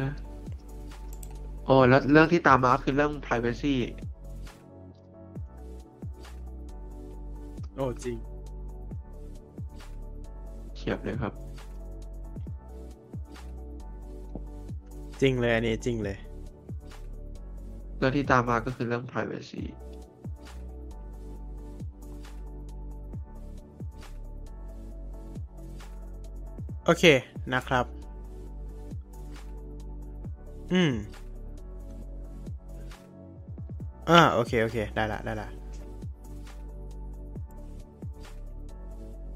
[1.65, 3.75] โอ้แล้วเรื่องที่ตามมาก็คือเรื่อง privacy
[7.75, 8.17] โอ้จริง
[10.75, 11.33] เฉียบเลยครับ
[15.21, 16.17] จริงเลยอันนี้จริงเลย
[17.97, 19.63] เรื่องที่ตามมาก็คือเรื่อง privacy
[26.85, 27.03] โอเค
[27.53, 27.85] นะครับ
[30.73, 30.91] อืม
[34.09, 35.49] อ่าโอเค โอเค ได้ละได้ละ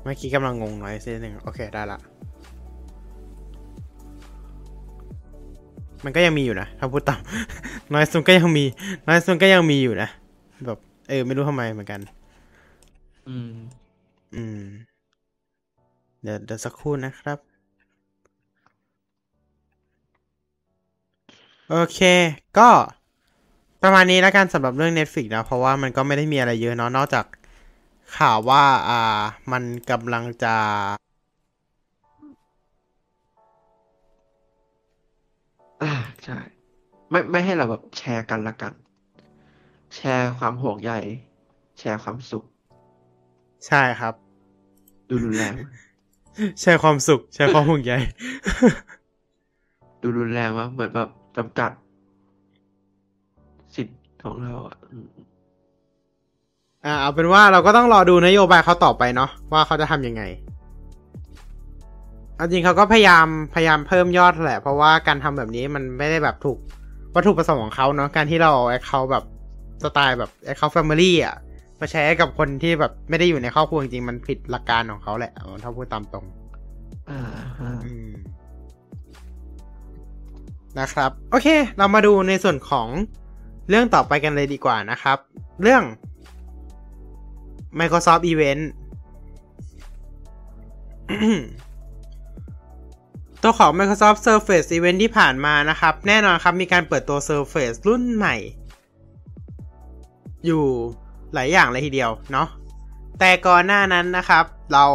[0.04, 2.00] เมื่อกี้กำลังงงหน่อยสิหนึ่งโอเค ได้ละ
[6.04, 7.20] มันก็ยังมีอยู่นะถ้าพูดตาม
[7.94, 8.64] น้อยซุนก็ยังมี
[9.08, 10.10] น้อยซุนก็ยังมีอยู่นะ
[10.66, 12.00] แบบ เออ ไม่รู้ทำไมเหมือนกัน
[13.28, 13.52] อืม
[14.36, 14.64] อืม
[16.22, 17.38] เดี๋ยวเดี๋ยวสักครู่นะครับ
[21.70, 22.00] โอเค
[22.58, 22.70] ก็
[23.90, 27.26] ประมาณนี้แล้วกันสำหรับเรื่อง Netflix นะ เพราะว่ามันก็ไม่ได้มีอะไรเยอะเนาะนอกจาก
[28.18, 29.22] ข่าวว่า อ่า
[29.52, 30.56] มันกำลังจะ
[35.84, 36.38] อ่าใช่
[37.10, 38.74] ไม่ไม่ให้เราแบบแชร์กันละกัน
[39.96, 40.92] แชร์ความห่วงใย
[41.80, 42.44] แชร์ความสุข
[43.68, 44.14] ใช่ครับ
[45.10, 45.54] ดูรุนแรง
[46.62, 47.94] แชร์ความสุข แชร์ความห่วงใย
[50.02, 51.87] ดูรุนแรงวะเหมือนแบบจำกัดสิทธิ์
[54.30, 55.08] ของเราอะอืม
[56.86, 60.24] อ่าเอาเป็นว่าเราก็ต้องรอดูนโยบายเขาต่อไปเนาะว่าเขาจะทำยังไง
[62.36, 66.58] เอาจริงเขาก็พยายามพยายามเพิ่มยอดแหละ เพราะว่าการทำแบบนี้มันไม่ได้แบบถูก
[67.16, 69.24] วัตถุประสงค์ของเขาเนาะการที่เราเอา account แบบ
[69.84, 71.36] สไตล์แบบ account family อะ
[71.80, 76.26] มาใช้กับคนที่แบบไม่ได้อยู่ในครอบครัวจริงๆมันผิดหลักการของเขาแหละเอาถ้าพูดตามตรง
[77.10, 77.22] อ่า
[77.60, 78.10] ฮะอืม
[80.80, 81.48] นะครับ โอเค
[81.78, 82.88] เรามาดูในส่วนของ
[83.70, 85.18] เรื่องต่อไปกันเลยดีกว่านะครับ
[85.62, 85.84] เรื่อง
[87.80, 88.64] Microsoft Event
[93.42, 98.36] ตัวของ Microsoft Surface Event ที่ผ่านมานะครับ แน่นอนครับมีการเปิดตัว Surface รุ่นใหม่
[100.46, 100.64] อยู่
[101.34, 102.48] หลายอย่างเลยทีเดียวเนาะ
[103.20, 104.86] แต่ก่อนหน้านั้นนะครับ เรา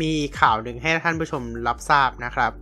[0.00, 2.52] มีข่าวหนึ่งให้ท่านผู้ชมรับทราบนะครับ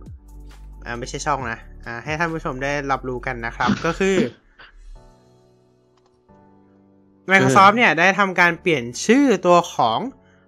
[0.85, 4.15] อ่าไม่ใช่ช่องนะอ่าให้ท่านผู้ชมได้รับรู้กันนะครับ ก็คือ
[7.29, 9.99] Microsoft เนี่ยได้ทำการเปลี่ยนชื่อตัวของ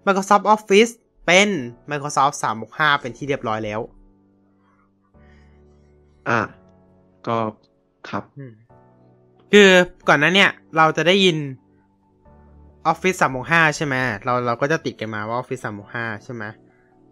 [0.05, 0.91] Microsoft Office
[1.25, 1.49] เป็น
[1.91, 2.35] Microsoft
[2.67, 3.79] 365 เป็นที่เรียบร้อยแล้ว
[6.29, 6.41] อะ
[7.27, 7.37] ก็
[8.09, 8.23] ครับ
[9.51, 9.69] คือ
[10.07, 11.37] ก่อนหนั้นเนี่ย เราจะได้ยิน
[12.91, 13.17] Office
[13.47, 13.95] 365 ใช่ไหม
[14.25, 16.43] เราเราก็จะติดกันมาว่า Office 365 ใช่ไหม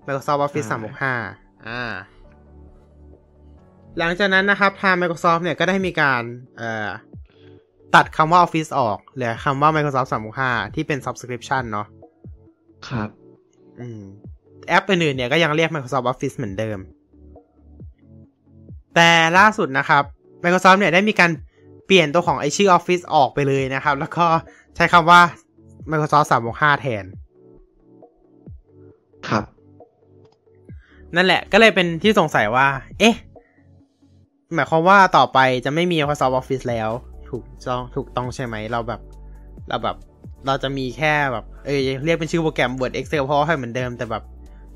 [0.05, 0.78] Microsoft Office ใช่
[1.22, 1.84] 365 อ่า
[3.97, 6.24] หลังจากนั้นนะครับ ทาง Microsoft เนี่ยก็ได้มีการ
[6.57, 6.89] เอ่อ
[7.95, 10.09] ตัดคำว่า Office ออกเหลือคำว่า Microsoft
[10.41, 11.87] 365 ที่เป็น Subscription เนาะ
[12.87, 13.09] ครับ
[13.79, 14.01] อืม
[14.67, 16.79] แอปอื่นๆเนี่ยก็ยังเรียก Microsoft Office เหมือนเดิม
[18.95, 20.03] แต่ล่าสุดนะครับ
[20.43, 21.31] Microsoft เนี่ยได้มีการ
[21.85, 24.25] เปลี่ยนตัวของไอชื่อ Office ออกไปเลยนะครับ แล้วก็
[24.75, 25.21] ใช้คำว่า
[25.91, 27.05] Microsoft 365 แทน
[29.29, 29.43] ครับ
[31.15, 32.67] นั่นแหละก็เลยเป็นที่สงสัยว่า
[32.99, 33.15] เอ๊ะ
[34.53, 36.89] หมายความว่าต่อไปจะไม่มี Microsoft Office แล้ว
[37.32, 39.01] ถูกต้องถูกต้องใช่ไหมเราแบบ
[39.69, 39.97] เราแบบ
[40.47, 44.23] เราจะมีแค่แบบเอยเรียกเป็นชื่อโปรแกรม Word Excel เพราะว่าให้เหมือนเดิมแต่แบบ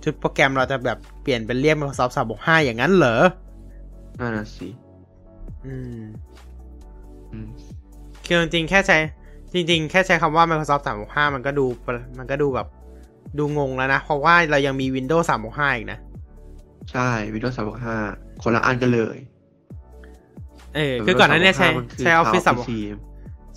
[0.03, 3.15] ชุดโปรแกรมเราจะแบบเปลี่ยนเป็นเรียก Microsoft 365อย่างนั้นเหรอ
[4.19, 4.69] นั่นน่ะสิ
[5.65, 6.01] อืม
[7.31, 7.47] อืม
[8.25, 8.97] คือจริงๆแค่ใช้
[9.53, 11.65] จริง ๆ แค่ใช้คำว่า Microsoft 365 มันก็ดู
[12.17, 12.67] มันก็ดูแบบ
[13.37, 15.99] ดูงงแล้วนะ เพราะว่าเรายังมี Windows 365 อีกนะ
[16.91, 17.55] ใช่ Windows
[17.99, 19.17] 365 คนละอันกันเลย
[20.75, 22.69] เออคือก่อนหนั้นเนี่ยใช้ Windows 365มันคือใช้ Office Cloud 365 PC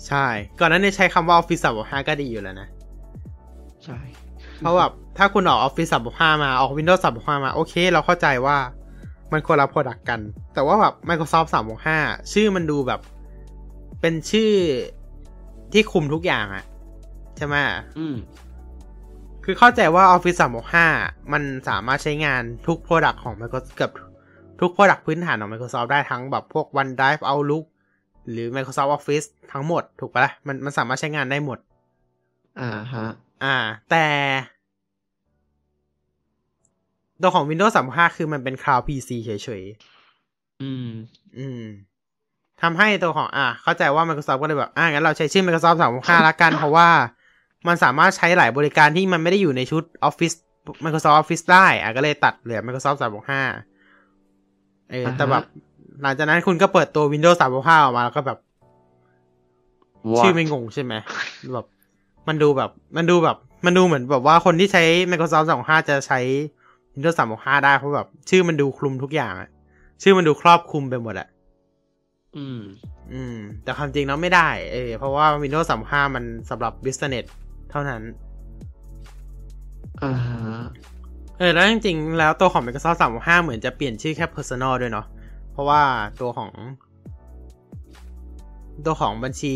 [0.07, 0.25] ใช่
[0.59, 2.69] ก่อนหนั้นเนี่ยใช้คำว่า Office 365ก็ดีอยู่แล้วนะ
[3.83, 3.99] ใช่
[4.57, 8.57] เพราะแบบถ้าคุณออก Office 365มาออก Windows 365มาโอเค เราเข้าใจว่า
[9.31, 10.19] มันคนละ product กัน
[10.53, 11.49] แต่ว่าแบบ Microsoft
[11.93, 13.01] 365 ชื่อมันดูแบบ
[14.01, 14.51] เป็นชื่อ
[15.73, 16.65] ที่คุมทุกอย่างอะ
[17.37, 17.55] ใช่ไหม
[17.99, 18.15] อืม
[19.43, 20.37] คือเข้าใจว่า Office
[20.83, 23.91] 365 มันสามารถใช้งานทุก Product ของ Microsoft เกือบ
[24.59, 27.65] ทุก Product พื้นฐานของ Microsoft ได้ทั้งแบบพวก OneDrive Outlook
[28.31, 31.59] หรือ Microsoft Office ทั้งหมดถูกปะล่ะมันมันสามารถใช้งานได้หมด
[32.61, 33.07] อ่าฮะ
[33.43, 33.55] อ่า
[33.91, 34.07] แต่
[37.21, 39.63] ตัวของ Windows 365คือมันเป็น Cloud PC เฉย
[40.61, 41.63] อืมๆอืม
[42.61, 46.89] ทำให้ตัวของ อ่า เข้าใจว่า Microsoft ก็เลยแบบ อ่า งั้นเราใช้ชื่อ Microsoft 365ละกัน เพราะว่า
[47.67, 50.35] มันสามารถใช้หลายบริการที่มันไม่ได้อยู่ในชุด Office
[50.83, 53.68] Microsoft Office ได้ อะก็เลยตัดเหลือ Microsoft 365
[54.91, 55.43] เออแต่แบบ
[56.01, 58.39] หลังจากนั้นคุณก็เปิดตัว Windows 365ออกมาแล้วก็แบบ
[60.11, 60.19] What?
[60.19, 60.93] ชื่อไม่งงใช่ไหม
[61.53, 61.65] แบบ
[62.27, 66.19] มันดูแบบ มันดูแบบ มันดูเหมือนแบบว่าคนที่ใช้ Microsoft 365 จะใช้
[66.93, 69.49] Windows 365 ได้เพราะแบบ ชื่อมันดูคลุมทุกอย่างอะ
[70.01, 71.27] ชื่อมันดูครอบคลุมไปหมดอะ
[72.37, 72.59] อืม
[73.13, 77.25] อืม แต่ความจริงแล้วไม่ได้ เออ เพราะว่า Windows 365มันสำหรับ Business
[77.71, 78.01] เท่านั้น
[80.03, 80.41] อ่าฮะ
[81.39, 85.05] เออแล้วจริงๆ แล้วตัวของ Microsoft 365 เหมือนจะเปลี่ยนชื่อแค่ Personal ด้วยเนาะ
[85.51, 85.81] เพราะว่า
[86.21, 86.51] ตัวของ
[88.85, 89.53] ตัวของบัญชี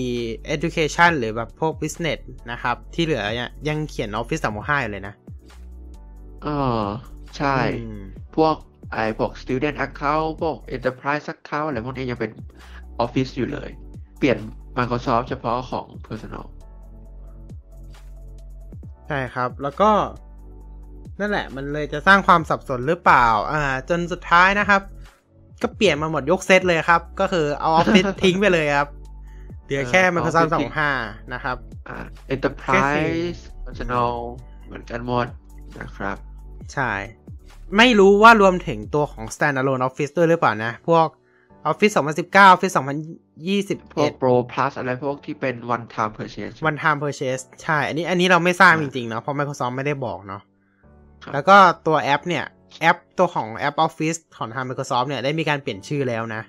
[0.56, 2.20] Education หรือแบบพวก Business
[2.52, 5.16] นะครับ ที่เหลือเนี่ยยังเขียน Office 365อยู่เลยนะ
[6.44, 6.48] เอ
[6.80, 6.84] อ
[7.38, 8.02] ใช่อืม
[8.36, 8.56] พวก
[8.92, 12.32] ไอ้พวก student account พวก enterprise account อะไรพวกนี้ยังเป็น
[13.04, 13.70] office อยู่เลย
[14.18, 14.38] เปลี่ยน
[14.78, 16.46] Microsoft เฉพาะของ personal
[19.08, 19.90] ใช่ครับ แล้วก็
[21.20, 24.82] นั่นแหละมันเลยจะสร้างความสับสนหรือเปล่า อ่า จนสุดท้ายนะครับ
[25.62, 28.90] ก็เปลี่ยนมาหมดยกเซตเลยครับ ก็คือเอา Office ทิ้งไปเลยครับ
[29.66, 31.58] เหลือแค่เออ Microsoft Office ทิ้ง365นะครับ
[31.88, 31.98] อ่า
[32.34, 34.14] enterprise personal
[34.66, 35.28] เหมือนกันหมด
[35.80, 36.18] นะครับ
[36.74, 36.92] ใช่
[37.78, 41.08] ไม่รู้ว่ารวมถึงตัวของ standalone Office ด้วยหรือเปล่านะ พวก
[41.72, 42.74] Office 2019 Office
[43.94, 50.53] พวก2021 Pro Plus อะไรพวกที่เป็น one time purchase one time purchase ใช่ อันนี้อันนี้เราไม่ทราบอ่าจริงๆเนาะเพราะ Microsoft ไม่ได้บอกเนาะครับ
[51.34, 51.58] แล้วก็
[51.88, 52.46] ตัวแอปเนี่ย
[52.82, 56.42] แอปตัวของแอป Office ของทาง Microsoft เนี่ยได้มีการเปลี่ยนชื่อแล้วนะ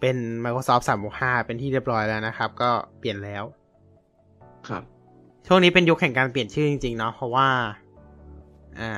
[0.00, 3.44] เป็น Microsoft 365 เป็นที่เรียบร้อยแล้วนะครับ ก็เปลี่ยนแล้ว
[4.68, 4.82] ครับ
[5.46, 7.48] ช่วงนี้เป็นยุคแห่งการเปลี่ยนชื่อจริง ๆ เนาะเพราะว่า
[8.80, 8.92] อ่า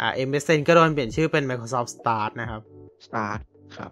[0.00, 2.62] อ่า MSN ก็โดนเปลี่ยนชื่อเป็น Microsoft Start นะครับ
[3.06, 3.40] start
[3.76, 3.90] ครับ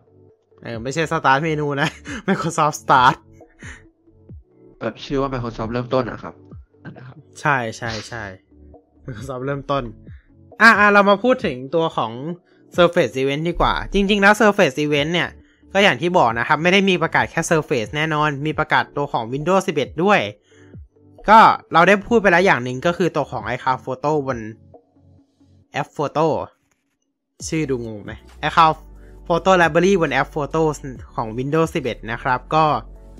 [0.62, 1.88] เออไม่ใช่ Start เมนูนะ
[2.28, 3.16] Microsoft Start
[4.80, 6.34] แบบชื่อว่า Microsoft เริ่มต้นนะครับ
[6.82, 8.24] นั่นนะครับใช่ใช่ใช่
[9.10, 9.84] Microsoft เริ่มต้น
[10.60, 12.12] อะอะเรามาพูดถึงตัวของ
[12.76, 15.28] Surface Event ดีกว่า จริง ๆ แล้ว Surface Event เนี่ย
[15.72, 20.20] ก็อย่างที่บอกนะครับ ไม่ได้มีประกาศแค่ Surface แน่นอน มีประกาศตัวของ Windows 11 ด้วย
[21.28, 21.38] ก็
[21.72, 24.38] เราได้พูดไปแล้วอย่างหนึ่งก็คือตัวของ iCloud Photo บน
[25.72, 26.26] แอป Photo
[27.48, 28.12] ชื่อดูงงไหม
[28.46, 28.76] Account
[29.28, 30.62] Photo Library บนแอป Photo
[31.14, 32.64] ของ Windows 11 นะครับ ก็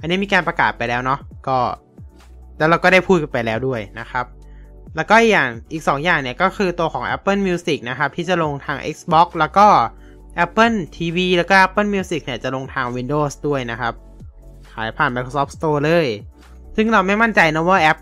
[0.00, 1.58] อันนี้มีการประกาศไปแล้วเนาะ ก็
[2.58, 4.24] แล้วเราก็ได้พูดกันไปแล้วด้วยนะครับ
[4.96, 9.66] แล้วก็อย่างอีก 2 อย่างเนี่ยก็คือตัวของ Apple Music นะครับที่จะลงทาง Xbox แล้วก็
[10.44, 13.94] Apple TV แล้วก็ Apple Music เนี่ยจะลงทาง Windows ด้วยนะครับ
[14.72, 16.06] ขายผ่าน Microsoft Store เลย
[16.76, 17.98] ซึ่งเราไม่มั่นใจนะว่าแอป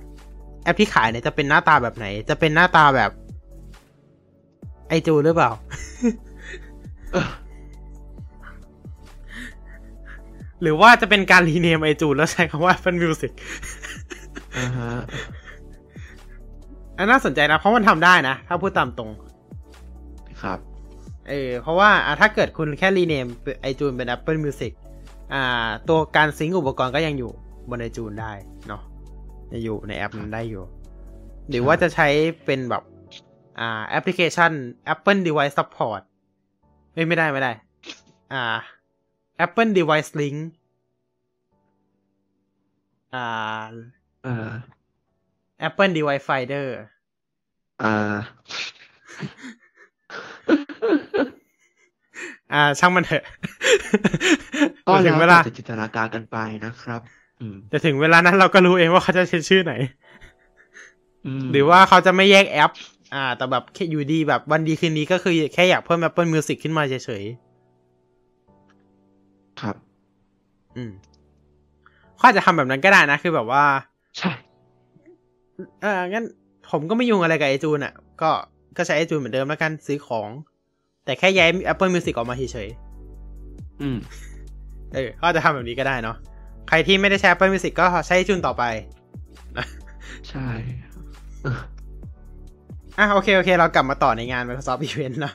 [0.64, 3.11] แอปที่ขายเนี่ยจะเป็นหน้าตาแบบไหน จะเป็นหน้าตาแบบ
[4.89, 5.51] ไอจูหรือเปล่า
[10.62, 13.32] หรือว่าจะเป็นการรีเนมไอจูแล้วใช้คำว่า Apple Music
[14.57, 14.93] อ่าฮะ
[16.99, 19.11] อันน่าสนใจนะ เพราะมันทำได้นะ ถ้าพูดตามตรง
[20.43, 20.59] ครับ
[21.29, 23.27] เออ เพราะว่าอะถ้าเกิดคุณแค่รีเนม
[23.63, 24.73] ไอจูนเป็น Apple Music
[25.35, 27.31] อ่า ตัวการซิงก์อุปกรณ์ก็ยังอยู่
[27.71, 28.33] บนไอจูนได้
[28.69, 28.83] เนาะ
[29.53, 30.63] ยังอยู่ในแอปนั้นได้อยู่
[31.49, 32.09] หรือว่าจะใช้
[32.45, 32.83] เป็นแบบ
[33.61, 34.53] อ่า แอปพลิเคชัน
[34.93, 36.03] Apple Device Support
[36.93, 37.53] ไม่ไม่ได้ไม่ได้
[38.33, 38.57] อ่า
[39.45, 40.39] Apple Device Link
[43.15, 43.71] อ่า
[44.23, 44.49] เอ่อ
[45.67, 46.67] Apple Device Finder
[47.83, 48.17] อ่า
[52.53, 53.25] อ่า ช่างมันเถอะ
[54.87, 57.01] ก็จะถึแล้วงเวลาแต่จะจินตนาการกันไปนะครับ
[57.41, 59.73] อืมจะถึงเวลานั้นเราก็รู้เองว่าเขาจะใช้ชื่อไหน
[61.47, 62.73] มหรือว่าเขาจะไม่แยกแอป
[63.15, 67.25] อ่า แต่แบบแค่อยู่ดีแบบวันดีคืนนี้ก็คือแค่อยากเพิ่ม Apple Music ขึ้นมาเฉย
[69.61, 70.93] ครับๆอืม
[72.17, 73.65] เขาอาจจะทำแบบนั้นก็ได้นะ คือแบบว่า
[74.19, 76.25] ใช่เอองั้น
[76.71, 78.31] ผมก็ไม่ยุ่งอะไรกับไอจูนอะ ก็
[78.77, 80.29] ก็ใช้ไอจูนเหมือนเดิมแล้วกันซื้อของ
[81.05, 82.69] แต่แค่ย้าย Apple Music ออกมาเฉย
[83.83, 86.17] อืมๆเออเขาอาจจะทำแบบนี้ก็ได้เนาะ
[86.69, 88.65] ใครที่ไม่ได้ใช้ Apple Music ก็ใช้ไอจูนต่อไป
[90.29, 90.47] ใช่
[91.43, 91.59] เออ
[92.99, 95.35] อะโอเคโอเค เรากลับมาต่อในงาน Microsoft Event เนาะ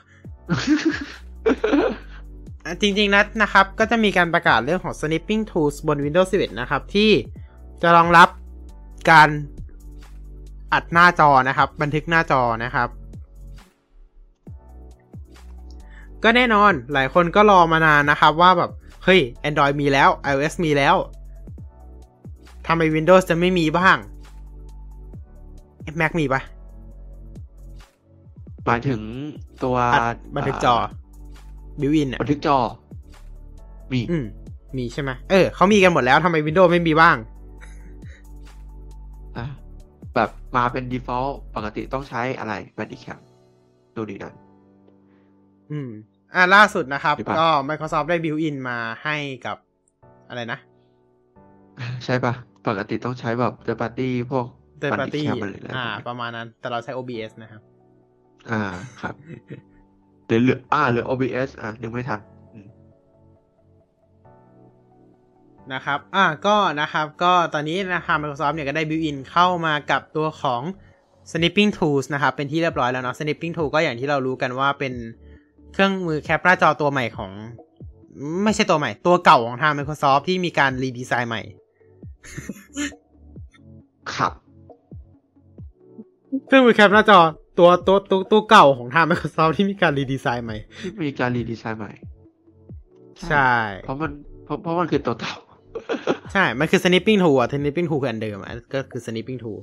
[2.64, 7.10] อะจริงๆนะนะครับ ก็จะมีการประกาศเรื่องของ Snipping Tools บน Windows 11 นะครับ ที่
[7.82, 8.28] จะรองรับ
[9.10, 9.28] การ
[10.74, 12.88] อัดหน้าจอนะครับ บันทึกหน้าจอนะครับ
[16.22, 18.70] ก็แน่นอนหลายคนก็รอมานานนะครับว่าแบบ
[19.04, 20.96] เฮ้ย Android มีแล้ว iOS มีแล้ว
[22.66, 23.96] ทำไม Windows จะไม่มีบ้าง
[26.00, 26.40] Mac มีปะ
[28.66, 29.00] หมายถึง
[29.62, 30.74] ตัวอัดบันทึกจอ
[31.80, 32.58] built-in อะบันทึกจอ
[33.92, 34.24] มี อืม
[34.76, 37.16] มีใช่ไหมเออเขามีกันหมดแล้วทำไม Windows ไม่มีบ้าง
[40.56, 43.20] มาเป็น default ปกติต้องใช้อะไร Bandicam
[43.96, 44.34] ดูดีนั้น
[45.70, 45.90] อืม
[46.34, 49.56] อ่าล่าสุดนะครับหรือเปล่าก็ Microsoft ได้ built-in มาให้กับ
[50.28, 50.58] อะไรนะ
[52.04, 52.34] ใช่ปะ
[52.66, 54.46] ปกติต้องใช้แบบ third party พวก
[54.80, 57.62] Third Party Bandicam อะไรอะไรอ่าพวกนี้ประมาณนั้น แต่เราใช้ OBS นะครับ
[58.50, 58.62] อ่า
[59.00, 59.14] ครับ
[60.26, 62.20] หรือเหลืออ่าหรือ OBS อะนึกไม่ทัน
[65.72, 70.62] นะครับ อ่า ก็นะครับ ก็ตอนนี้นะครับ Microsoft เนี่ยก็ได้ built-in เข้ามากับตัวของ
[71.30, 74.92] Snipping Tools นะครับ เป็นที่เรียบร้อยแล้วเนาะ Snipping Tool ก็อย่างที่เรารู้กันว่าเป็น
[75.72, 77.30] เครื่องมือแคปหน้าจอตัวใหม่ของ
[78.44, 81.42] ไม่ใช่ตัวใหม่ ตัวเก่าของทาง Microsoft ที่มีการ redesign ใหม่
[84.14, 84.32] ครับ
[86.46, 87.18] เครื่องมือแคปหน้าจอ
[87.58, 91.92] ตัวตัวตัวตัวเก่าของทาง Microsoft ที่มีการรีดีไซน์ใหม่ ที่มีการรีดีไซน์ใหม่
[93.28, 93.52] ใช่
[93.84, 94.12] เพราะมัน
[94.44, 95.34] เพราะเพราะมันคือตัวเก่า
[96.32, 99.58] ใช่ มันคือ snipping tool อะ snipping tool คืออันเดิมอะก็คือ snipping tool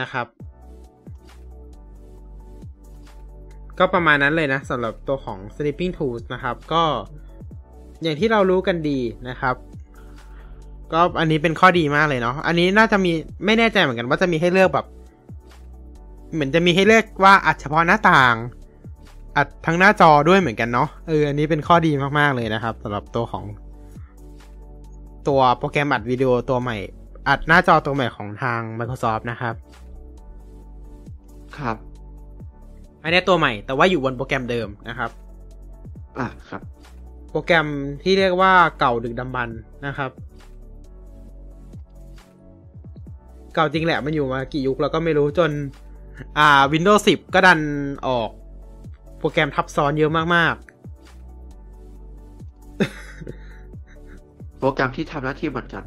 [0.00, 0.26] นะครับ
[3.78, 6.84] ก็ประมาณนั้นเลยนะสำหรับตัวของ snipping tools นะครับ ก็
[8.02, 8.98] อย่างที่เรารู้กันดี
[9.28, 9.56] นะครับ
[10.92, 13.12] ก็อันนี้เป็นข้อดีมากเลยเนาะ อันนี้น่าจะมี
[13.44, 14.86] ไม่แน่ใจเหมือนกันว่าจะมีให้เลือกแบบ
[16.32, 18.34] เหมือนจะมีให้เลือกว่าอัดเฉพาะหน้าต่าง
[19.36, 23.44] อัดทั้งหน้าจอด้วยเหมือนกันเนาะ เออ อันนี้เป็นข้อดีมากๆเลยนะครับสำหรับตัวของ
[25.28, 26.76] ตัวโปรแกรมอัดวิดีโอตัวใหม่
[27.28, 29.54] อัดหน้าจอตัวใหม่ของทาง Microsoft นะครับ
[31.58, 31.76] ครับ
[33.02, 35.10] อันนี้ตัวใหม่ แต่ว่าอยู่บนโปรแกรมเดิมนะครับ
[36.18, 36.62] อะครับ
[37.30, 37.66] โปรแกรม
[38.02, 40.10] ที่เรียกว่าเก่าดึกดำบรรพ์นะครับ
[43.54, 45.50] เก่าจริงแหละมันอยู่มากี่ยุคแล้วก็ไม่รู้จน
[46.38, 47.60] อ่า Windows 10 ก็ดัน
[48.06, 48.30] ออก
[49.18, 50.56] โปรแกรมทับซ้อนเยอะมาก
[54.58, 55.84] โปรแกรมที่ทำหน้าที่เหมือนกัน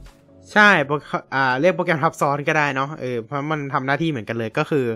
[0.00, 0.94] ๆใช่โปร
[1.34, 4.86] อ่าเรียกโปรแกรมทับซ้อนก็ได้เนาะเออเพราะมันทำหน้าที่เหมือนกันเลยก็คือ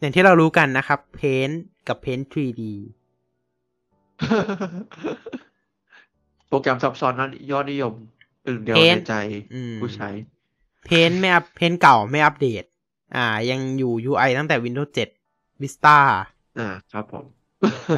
[0.00, 1.54] อย่างที่เรารู้กันนะครับ Paint
[1.88, 2.62] กับ Paint 3D
[6.48, 7.92] โปรแกรมซับซ้อนนั้นยอดนิยม
[8.44, 9.16] หนึ่งเดียว Paint ในใจ
[9.54, 10.10] อืมผู้ใช้
[10.88, 12.64] Paint ไม่อัพ Paint เก่าไม่อัปเดต
[13.16, 14.90] อ่า ยังอยู่ UI ตั้งแต่ Windows
[15.26, 15.98] 7 Vista
[16.58, 17.24] อ่า ครับผม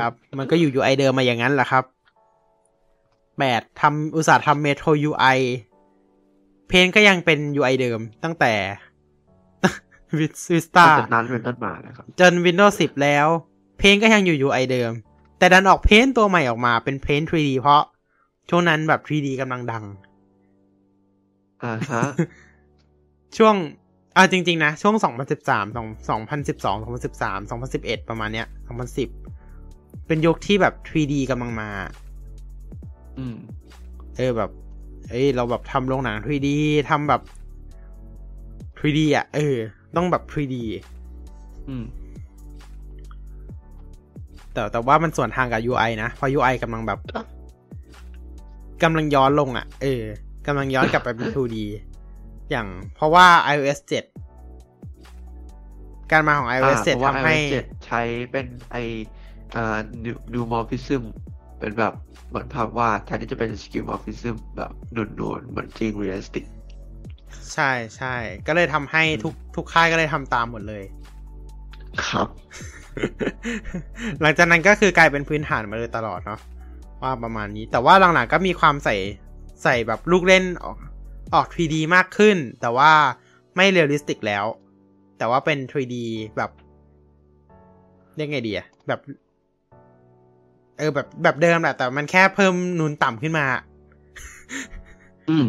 [0.00, 1.84] ครับ มันก็อยู่ UI เดิมมาอย่างนั้นแหละครับ
[3.38, 5.38] แปดทำอุตสาห์ทำ Metro UI
[6.68, 8.54] เพนก็ยังเป็น UI เดิมตั้งแต่
[10.18, 10.26] วิ
[10.64, 13.26] สตาจากนั้นเป็นต้นมานะครับ จน Windows 10 แล้ว
[13.78, 14.92] เพนก็ยังอยู่ UI เดิม
[15.38, 17.82] แต่ดันออกเพนตัวใหม่ออกมาเป็นเพน 3D เพราะ
[18.48, 19.84] ช่วงนั้นแบบ 3D กำลังดัง
[21.62, 22.02] อ่าฮะ
[23.36, 23.54] ช่วง
[24.16, 25.04] อ่าจริง ๆ นะ ช่วง 2013
[25.76, 28.46] 2012 2013 2011 ประมาณเนี้ย
[29.26, 31.70] 2010 เป็นยุคที่แบบ 3D กำลังมา
[33.18, 33.36] อืม
[34.16, 34.50] เออแบบ
[35.10, 36.48] เอ้ยเราแบบทำโรงหนัง 3D
[36.90, 37.22] ทำแบบ
[38.80, 39.56] 3D อะ เออ
[39.96, 40.56] ต้องแบบ 3D
[41.68, 41.84] อืม
[44.52, 46.98] แต่แต่ว่ามันส่วนทางกับ UI นะ เพราะ UI กำลังแบบ
[48.82, 50.02] กำลังย้อนลงอะ เออ
[50.46, 51.56] กำลังย้อนกลับไปเป็น 2D
[52.50, 53.92] อย่างเพราะว่า iOS 7
[56.12, 58.76] การมาของอ่า iOS เพราะว่า7ทำให้ iOS 7ใช้เป็นไอ
[59.56, 61.02] อ่า new new morphism
[61.58, 61.92] เป็นแบบ
[62.28, 65.02] เหมือนภาพวาดแทนที่จะเป็น skill morphism แบบนุ
[65.38, 66.44] นๆเหมือนจริง realistic
[67.52, 68.14] ใช่ใช่
[68.46, 70.84] ก็เลยทำให้ทุกทุกค่ายก็เลยทำตามหมดเลย
[72.08, 72.28] ครับ
[74.20, 76.40] หลังจากนั้นก็คือกลายเป็นพื้นฐานมาเลยตลอดเนาะ
[77.02, 78.96] ว่าประมาณนี้ แต่ว่าหลังๆก็มีความใส่
[79.62, 80.76] ใส่แบบลูกเล่นออก
[81.34, 82.90] ออก 3D มากขึ้น แต่ว่า
[83.56, 84.44] ไม่ realistic แล้ว
[85.18, 85.94] แต่ว่าเป็น 3D
[86.36, 86.50] แบบ
[88.16, 89.00] เรียกไงดีอะแบบ
[90.78, 93.46] เออแบบแบบเดิมแหละแต่มันแค่เพิ่มนูนต่ำขึ้นมา
[95.30, 95.46] อืม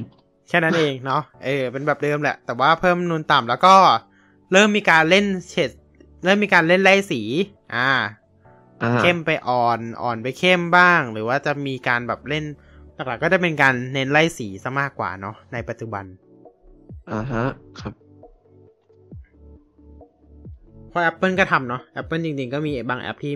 [0.48, 3.76] แค่นั้นเองเนาะเออเป็นแบบเดิมแหละ แต่ว่าเพิ่มนูนต่ำแล้วก็
[4.52, 5.72] เริ่มมีการเล่นเฉด
[6.24, 7.22] เริ่มมีการเล่นไล่สี
[7.76, 7.90] อ่า
[8.82, 12.46] อ่าเข้มไปอ่อนอ่อนไปเข้มบ้าง หรือว่าจะมีการแบบเล่น
[12.96, 16.06] หลักๆก็จะเป็นการเน้นไล่สีซะมากกว่าเนาะในปัจจุบัน
[17.12, 17.46] อ่าฮะ
[17.80, 17.94] ครับ
[20.90, 23.34] เพราะ Apple ก็ทำเนาะ Apple จริงๆ ก็มีบางแอปที่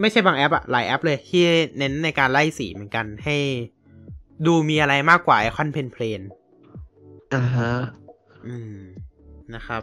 [0.00, 1.44] ไม่ใช่บางแอปอะหลายแอปเลยที่
[1.78, 3.36] เน้นในการไล่สีเหมือนกันให้
[4.46, 6.20] ดูมีอะไรมากกว่าไอคอน plain plain
[7.34, 7.72] อ่าฮะ
[8.46, 8.76] อืม
[9.54, 9.82] นะครับ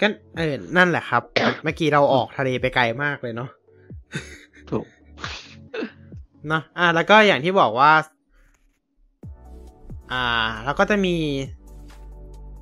[0.00, 0.06] ก็
[0.36, 1.22] เออ นั่นแหละครับ
[1.62, 3.50] เมื่อกี้เราออกทะเลไปไกลมากเลยเนาะ
[4.70, 4.84] ถูก
[6.48, 7.92] เนาะอ่าแล้วก็อย่างที่บอกว่า
[10.12, 10.24] อ่า
[10.64, 11.16] แล้วก็จะมี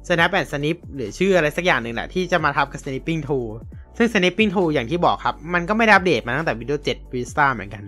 [0.07, 3.49] snap and snip หรือชื่ออะไรสักอย่างหนึ่งแหละที่จะมาทับกับ snipping tool
[3.97, 7.85] ซึ่ง snipping tool อย่างที่บอกครับ มันก็ไม่ได้อัปเดตมาตั้งแต่ Windows 7 Vista เหมือนกัน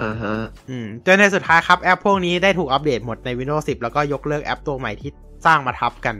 [0.00, 0.34] อ่าฮะ
[0.70, 5.10] อืมจนในสุดท้ายครับแอปพวกนี้ได้ถูกอัปเดตหมดใน Windows 10 แล้วก็ยกเลิกแอปตัวใหม่ที่
[5.46, 6.16] สร้างมาทับกัน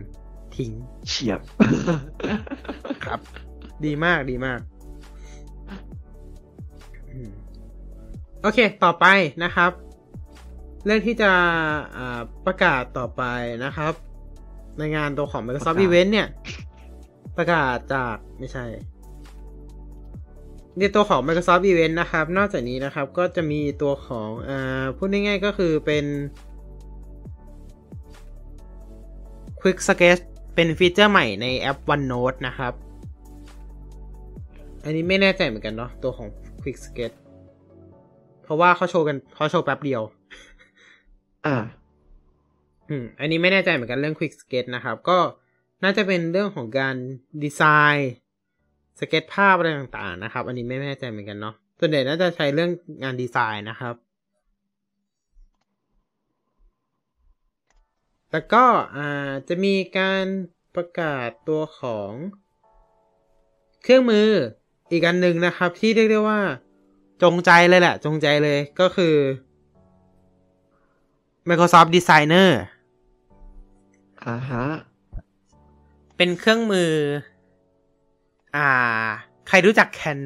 [0.57, 0.73] ทิ้ง
[1.09, 1.41] เฉียบ
[3.05, 3.21] ครับ
[3.85, 4.59] ดีมากดีมาก
[7.11, 7.31] อืม
[8.43, 9.07] โอเค ต่อไป
[9.45, 9.71] นะครับ
[10.85, 11.31] เรื่องที่จะ
[11.97, 13.23] อ่าประกาศต่อไป
[13.65, 13.93] นะครับ
[14.79, 16.29] ในงานตัวของ Microsoft ประกาศ Event เนี่ย
[17.37, 18.65] ประกาศจากไม่ใช่
[20.79, 26.05] ในตัวของ Microsoft Event นะครับ นอกจากนี้นะครับก็จะมีตัวของอ่าพูดง่ายๆก็คือเป็น
[29.61, 30.23] Quick Sketch
[30.55, 32.73] เป็นฟีเจอร์ใหม่ในแอป OneNote นะครับ
[34.85, 36.29] อันนี้ไม่แน่ใจเหมือนกันเนาะตัวของ
[36.63, 37.17] Quick Sketch
[38.43, 40.03] เพราะว่าเขาโชว์กันเขาโชว์แป๊บเดียว
[41.47, 41.57] อ่า
[42.89, 45.19] อืม อันนี้ไม่แน่ใจเหมือนกันเรื่อง Quick Sketch นะครับ ก็
[45.83, 46.97] น่าจะเป็นเรื่องของการ
[47.43, 47.63] ดีไซ
[47.95, 48.13] น์
[48.99, 52.71] สเก็ตภาพอะไรต่างๆนะครับ อันนี้ไม่แน่ใจเหมือนกันเนาะส่วนใหญ่น่าจะใช้เรื่อง
[53.03, 53.95] งานดีไซน์นะครับ
[58.33, 58.65] แล้วก็
[58.97, 60.25] อ่าจะมีการ
[60.75, 62.13] ประกาศตัวของ
[63.83, 64.31] เครื่องมือ
[64.91, 66.41] อีกอันหนึ่งนะครับ ที่เรียกได้ว่า
[67.23, 69.15] จงใจเลยแหละ จงใจเลยก็คือ
[71.49, 72.51] Microsoft Designer
[74.25, 74.67] อ่าฮะ
[76.23, 76.93] เป็นเครื่องมือ
[78.57, 78.69] อ่า
[79.49, 80.21] ใครรู้จักแคน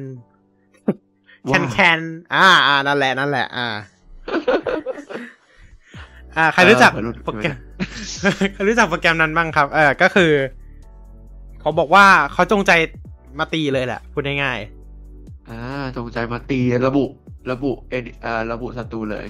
[1.47, 2.01] แคนแคน
[2.33, 3.67] อ่าอ่านั่นแหละนั่นแหละ อ่า
[6.37, 7.55] อ่า ใครรู้จักเออวัยรุ่นโปรแกรม
[8.53, 10.31] ใครรู้จักโปรแกรมนั้นบ้างครับ เออก็คือ
[11.59, 12.71] เขาบอกว่าเขาจงใจ
[13.39, 14.59] มาตีเลยแหละพูดง่าย
[15.49, 15.59] อ่า
[15.97, 17.05] จงใจมาตีระบุ
[17.51, 17.93] ระบุเอ
[18.25, 19.25] อ่าระบุศัตรูเลย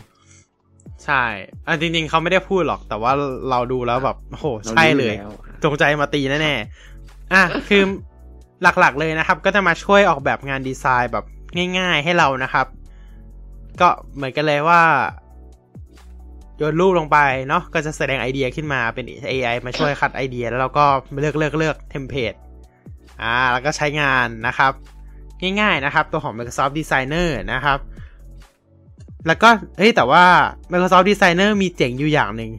[0.52, 1.24] ๆใช่
[1.68, 3.12] อ่าจริงๆเขาไม่ได้พูดหรอก แต่ว่า
[3.50, 7.84] เราดูแล้วแบบโอ้โหใช่เลยรารู้อแว จงใจมาตีแน่ๆอะคือ
[8.64, 11.26] หลักๆเลยนะครับ ก็จะมาช่วยออกแบบงานดีไซน์แบบ
[11.78, 12.68] ง่าย ๆ ให้เรานะครับ
[13.82, 14.82] ก็เหมือนกันเลยว่า
[16.58, 20.86] โยนรูปลงไปเนาะก็จะแสดงไอเดียขึ้นมาเป็น AI มาช่วยคัดไอเดีย แล้วเราก็
[21.20, 22.34] เลือกเลือกเลือกเทมเพลต
[23.22, 24.72] อ่า แล้วก็ใช้งานนะครับ
[25.62, 27.80] ง่ายๆนะครับ ตัวของ Microsoft Designer นะครับ
[29.28, 30.24] แล้วก็เฮ้ยแต่ว่า
[30.72, 32.52] Microsoft Designer มีเจ๋งอยู่อย่างหนึ่ง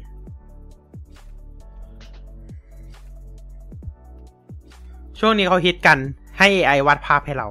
[5.18, 5.98] ช่วงนี้เขาฮิตกัน
[6.38, 7.48] ให้ AI วาดภาพให้เรา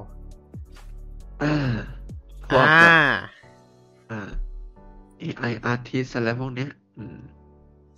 [1.43, 1.55] อ่า
[2.47, 2.91] พวกอ่าแบบ
[4.11, 4.29] อ่า
[5.21, 7.17] AI artist อะไรพวกเนี้ย อืม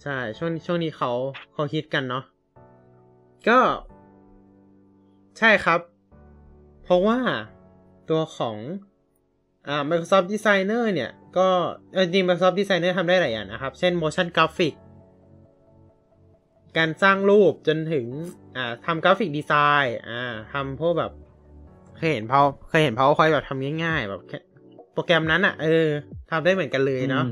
[0.02, 1.12] ใช่ ช่วงช่วงนี้เขา
[1.54, 2.24] เขาฮิตกันเนาะ
[3.48, 3.60] ก็
[5.38, 5.80] ใช่ครับ
[6.84, 7.20] เพราะว่า
[8.10, 8.58] ตัวของ
[9.68, 11.48] อ่า Microsoft Designer เนี่ย ก็
[11.94, 14.74] เอ่อจริง Microsoft Designer ทำได้หลายอย่างนะครับ เช่น motion graphic
[16.78, 18.06] การสร้างรูปจนถึง
[18.58, 19.54] อ่าทำกราฟิกดีไซ
[19.84, 21.12] น์อ่าทำพวกแบบ
[21.98, 24.40] เคยเห็นเขาเคยเห็นเขาคอยแบบทำง่ายๆ แบบแค่
[24.94, 25.88] โปรแกรมนั้นอะ่ะ เออ
[26.32, 27.26] ทำได้เหมือนกันเลยเนาะ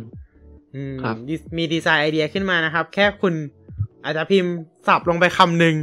[0.76, 3.34] อืมครับดิมีดีไซน์ไอเดียขึ้นมานะครับ แค่คุณ
[4.04, 4.54] อาจจะพิมพ์
[4.88, 5.76] สับลงไปคำหนึ่ง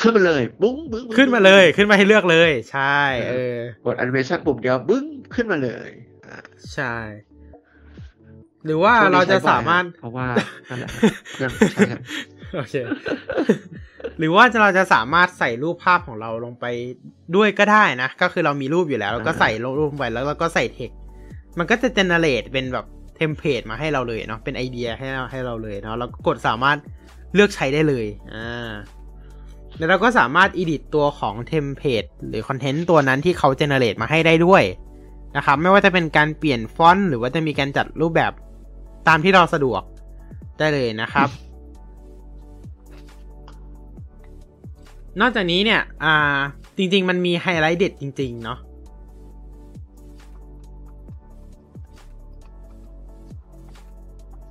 [0.00, 3.00] ขึ้นมาเลย บุ้งบึ้งบึ้งขึ้นมาเลยขึ้นมาให้เลือกเลย ใช่
[3.30, 5.04] เออกดแอนิเมชันปุ่มเดียวบึ้ง
[5.34, 5.90] ขึ้นมาเลย
[6.26, 6.38] อ่า
[6.74, 6.94] ใช่
[8.66, 10.26] หรือว่าช่วงนี้เราจะใช้บ่อยสามารถเพราะว่า
[10.68, 10.90] นั่นแหละ
[11.34, 12.00] เพื่อนใช้กัน
[12.56, 12.74] โอเค
[14.18, 16.64] หรือว่าจะเราจะสามารถใส่รูปภาพของเราลงไป
[17.36, 20.90] ด้วยก็ได้นะ ก็คือเรามีรูปอยู่แล้วเราก็ใส่รูปลงไปแล้วเราก็ใส่ text
[21.58, 22.86] มันก็จะ generate เป็นแบบ
[23.16, 26.78] template มาให้เราเลยเนาะเป็นไอเดียให้เราให้เราเลยเนาะเราก็กดสามารถ
[27.34, 28.70] เลือกใช้ได้เลยอ่า
[29.78, 34.62] แล้วเราก็สามารถ edit ตัวของ template หรือ content ตัวนั้นที่เขา generate มาให้ได้ด้วย
[35.36, 38.32] นะครับ ไม่ว่าจะเป็นการเปลี่ยนฟอนต์หรือว่าจะมีการจัดรูปแบบ
[39.08, 39.82] ตามที่เราสะดวก
[40.58, 41.28] ได้เลยนะครับ
[45.20, 46.38] นอกจากนี้เนี่ย อ่า
[46.76, 48.58] จริง ๆ มันมีไฮไลท์เด็ดจริง ๆ เนาะ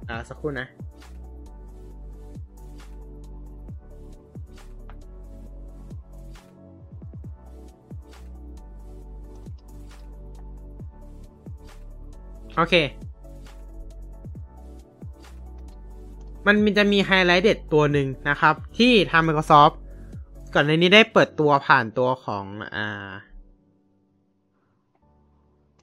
[0.09, 0.67] อ่า สักครู่นะ
[12.57, 12.75] โอเค
[16.45, 19.73] มันมีจะมีไฮไลท์เด็ดตัวหนึ่งนะครับ ที่ทาง Microsoft
[20.53, 23.09] ก่อนในนี้ได้เปิดตัวผ่านตัวของอ่า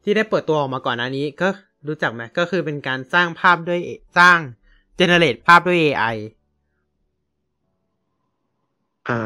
[0.03, 1.49] ที่ได้เปิดตัวออกมาก่อนหน้านี้ก็
[1.89, 3.81] รู้จักไหมก็คือเป็นการสร้างภาพด้วย
[4.19, 4.39] สร้าง
[4.99, 6.17] generate ภาพด้วย AI
[9.09, 9.19] อ่า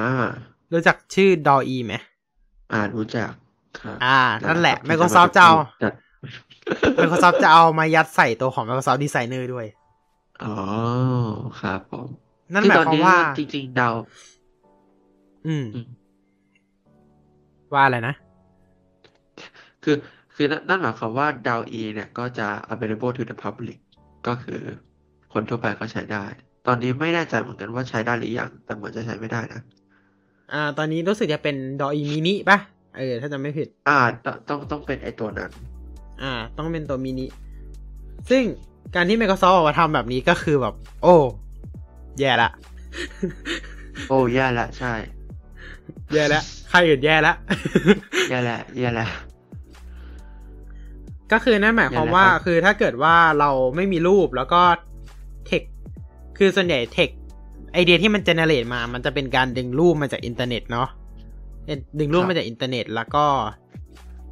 [0.73, 1.95] รู้จักชื่อ DALL-E ไหม
[2.73, 3.31] อ่ารู้จัก
[3.81, 4.19] ครับอ่า
[4.49, 5.93] นั่นแหละครับ Microsoft จะเอาจัด
[6.99, 9.67] Microsoft จะเอามายัดใส่ตัวของ Microsoft Designer ด้วย
[10.45, 10.55] อ๋อ
[11.61, 12.09] ครับผม
[12.53, 13.91] นั่นหมายความว่าจริงๆเดา
[15.47, 15.87] อืมอืม
[17.73, 18.15] ว่าอะไรนะ
[19.85, 19.97] คือ
[20.35, 23.79] คือนั่นนั่นหมายความว่าดาวอีเนี่ยก็จะ available to the public
[24.27, 24.61] ก็คือ
[25.33, 26.25] คนทั่วไปก็ใช้ได้
[26.67, 29.61] ตอนนี้ไม่แน่ใจเหมือนกันว่าใช้ได้หรือยัง แต่เหมือนจะใช้ไม่ได้นะ
[30.53, 32.59] อ่า ตอนนี้รู้สึกจะเป็น DALL-E mini ป่ะ
[32.97, 35.51] เออ ถ้าจำไม่ผิด อ่าต้องต้องต้องเป็นไอตัวนั้น
[36.23, 37.27] อ่า ต้องเป็นตัวมินิ
[38.31, 38.43] ซึ่ง
[38.95, 41.17] การที่ Microsoft ออกมาทำแบบนี้ก็คือแบบ โอ้
[42.19, 42.51] แย่ละ
[44.09, 44.93] โอ้แย่ละ ใช่
[46.13, 47.37] แย่แล้วใครอื่นแย่แล้ว
[48.31, 49.07] แย่ละแย่ละ
[51.33, 54.63] ก็คือนั่นหมายความว่าแย่แล้วครับคือถ้าเกิดว่าเราไม่มีรูปแล้วก็
[55.47, 55.63] เทค
[56.39, 57.11] คือส่วนใหญ่เทค
[57.73, 60.89] ไอเดียที่มัน generate มา มันจะเป็นการดึงรูปมาจากอินเทอร์เน็ตเนาะ
[61.67, 63.25] เอ่อดึงรูปมาจากอินเทอร์เน็ต แล้วก็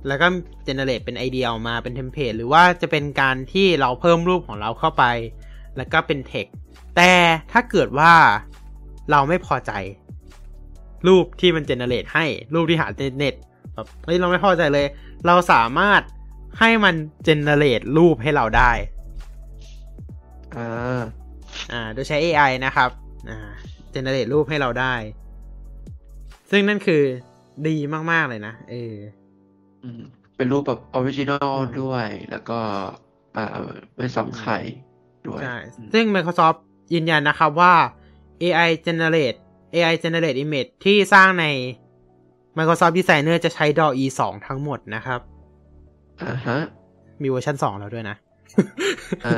[0.07, 0.27] แล้วก็
[0.65, 5.05] generate เป็นไอเดียออกมาเป็น template หรือว่าจะเป็นการที่เราเพิ่มรูปของเราเข้าไป
[5.77, 6.47] แล้วก็เป็นเทค
[6.97, 7.13] แต่
[7.53, 8.13] ถ้าเกิดว่า
[9.11, 9.73] เราไม่พอใจ
[11.07, 12.25] รูปที่มัน generate ให้
[12.55, 13.35] รูปที่หาในเน็ต
[13.75, 14.87] แบบเฮ้ยเราไม่พอใจเลย
[15.27, 16.03] เราสามารถ
[16.59, 16.95] ให้มัน
[17.25, 18.73] generate รูปให้เราได้
[20.57, 21.03] อ่า
[21.73, 22.91] อ่าโดยใช้ AI นะครับ
[23.31, 23.39] อ่า
[23.93, 24.95] generate รูปให้เราได้
[26.51, 27.03] ซึ่งนั่นคือ
[27.69, 27.77] ดี
[28.11, 29.24] มาก ๆ เลยนะเอออืม
[30.37, 32.59] เป็นรูปแบบ original ด้วย แล้วก็
[33.37, 33.47] อ่า
[33.97, 34.53] ไม่ซ้ำใคร
[35.27, 36.59] ด้วยใช่อืมซึ่ง Microsoft
[36.95, 37.75] ยืนยันนะครับว่า
[38.43, 39.39] AI generate
[39.75, 41.47] AI generate image ที่สร้างใน
[42.59, 45.21] Microsoft Designer จะใช้ DALL-E 2ทั้งหมดนะครับ
[46.23, 46.59] อ่าฮะ
[47.23, 48.17] มีเวอร์ชัน2แล้วด้วยนะ
[49.27, 49.35] อ่า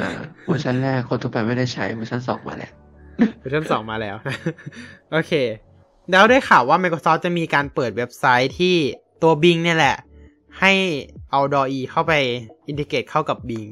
[0.47, 2.73] เวอร์ชันแรกคนทั่วไปไม่ได้ใช้เวอร์ชันสองมาแล้ว
[3.39, 4.17] เวอร์ชันสองมาแล้ว
[5.13, 5.33] โอเค
[6.11, 8.77] แล้วได้ข่าวว่า Microsoft จะมีการเปิดเว็บไซต์ที่
[9.23, 9.97] ตัว Bing เนี่ยแหละ
[10.61, 10.73] ให้
[11.31, 12.13] เอา DALL-E เข้าไป
[12.69, 13.71] integrate เข้ากับ Bing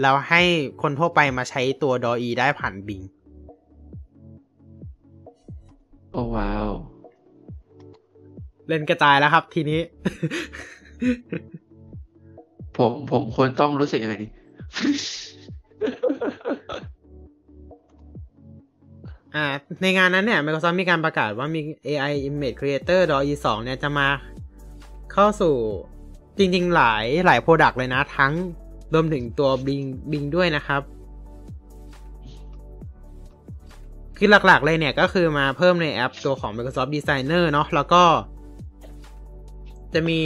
[0.00, 0.42] แล้วให้
[0.82, 3.04] คนทั่วไปมาใช้ตัว DALL-E ได้ผ่าน Bing
[6.12, 6.68] โอ้ว้าว
[8.68, 9.80] เล่นกระจายแล้วครับทีนี้
[12.76, 14.28] ผมผมควรต้องรู้สึกยังไงดี
[19.34, 19.46] อ่า
[19.82, 24.06] ในงานนั้นเนี่ย Microsoft มีการประกาศว่ามี AI Image Creator DALL-E 2เนี่ยจะมา
[25.12, 25.54] เข้าสู่
[26.38, 28.32] จริงๆ หลายหลายโปรดักต์เลยนะ ทั้ง
[28.94, 30.82] รวมถึงตัว Bing Bing ด้วยนะครับ
[34.16, 38.02] คือหลักๆ เลยเนี่ยก็คือมาเพิ่มในแอปตัวของ Microsoft Designer เนาะแล้วก็
[39.94, 40.18] จะมี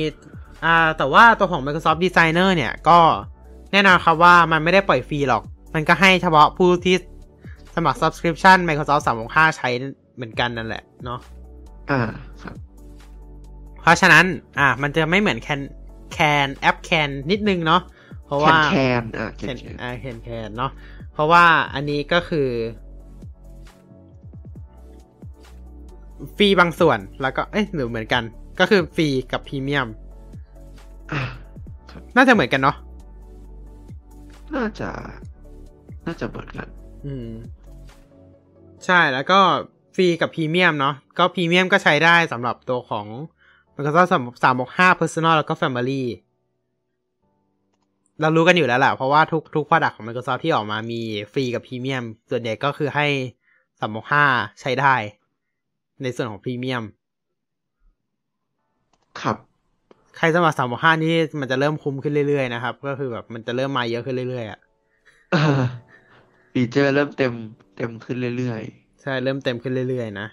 [0.65, 2.99] อ่าแต่ว่าตัวของ Microsoft Designer เนี่ยก็
[3.73, 5.43] แน่นอนครับว่ามันไม่ได้ปล่อยฟรีหรอก
[5.75, 6.97] มันก็ให้เฉพาะผู้ที่
[7.75, 9.69] สมัคร subscription Microsoft 365 ใช้
[10.17, 11.21] เหมือนกันนั่นแหละเนาะ
[11.91, 12.01] อ่า
[12.43, 12.57] ครับ
[13.81, 14.25] เพราะฉะนั้น
[14.59, 15.61] อ่า มันจะไม่เหมือนแคน
[16.19, 17.83] แคนแอปแคนนิดนึงเนาะ
[18.27, 20.71] เพราะว่าแคนๆอ่าแคแคนนอ่าแคนแคนเนาะ
[21.15, 21.45] เพราะว่า
[21.75, 22.49] อันนี้ก็คือ
[26.37, 28.23] ฟรีบางส่วนแล้วก็เอ้ยหรือเหมือนกัน
[28.61, 31.23] ก็คือฟรีกับพรีเมียมๆอ่า
[32.17, 32.77] น่าจะเหมือนกันเนาะ
[34.55, 34.91] น่าจะ
[36.07, 36.67] น่าจะเหมือนกัน
[37.07, 37.31] อืม
[38.85, 39.41] ใช่แล้วก็
[39.95, 43.07] ฟรีกับพรีเมียมเนาะก็พรีเมียมก็ใช้ได้สำหรับตัวของ
[43.77, 44.11] Microsoft
[44.45, 46.03] 365 Personal แล้วก็ Family
[48.21, 51.01] เรารู้กันอยู่แล้วแหละเพราะว่าทุกทุก product ของ Microsoft ที่ออกมามี
[51.33, 53.07] ฟรีกับพรีเมียมส่วนใหญ่ก็คือให้
[53.81, 54.95] 365 ใช้ได้
[56.03, 56.85] ในส่วนของพรีเมียม
[59.21, 59.37] ครับ
[60.17, 64.59] ใครสมัคร 365 นี่มันจะเริ่มคุ้มขึ้นเรื่อยๆนะครับ ก็คือแบบมันจะเริ่มมาเยอะขึ้นเรื่อยๆอะ
[66.53, 67.33] ฟีเจอร์เริ่มเต็ม
[67.77, 68.63] เต็มขึ้นเรื่อย
[69.03, 70.29] ใช่ เริ่มเต็มขึ้นเรื่อยๆ นะ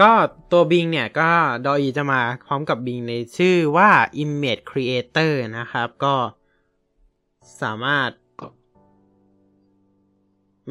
[0.00, 0.12] ก็
[0.52, 1.30] ตัว Bing เนี่ยก็
[1.66, 3.90] โดยจะมาพร้อมกับ Bing ในชื่อว่า
[4.22, 6.14] Image Creator นะครับ ก็
[7.62, 8.10] สามารถ
[8.40, 8.48] ก็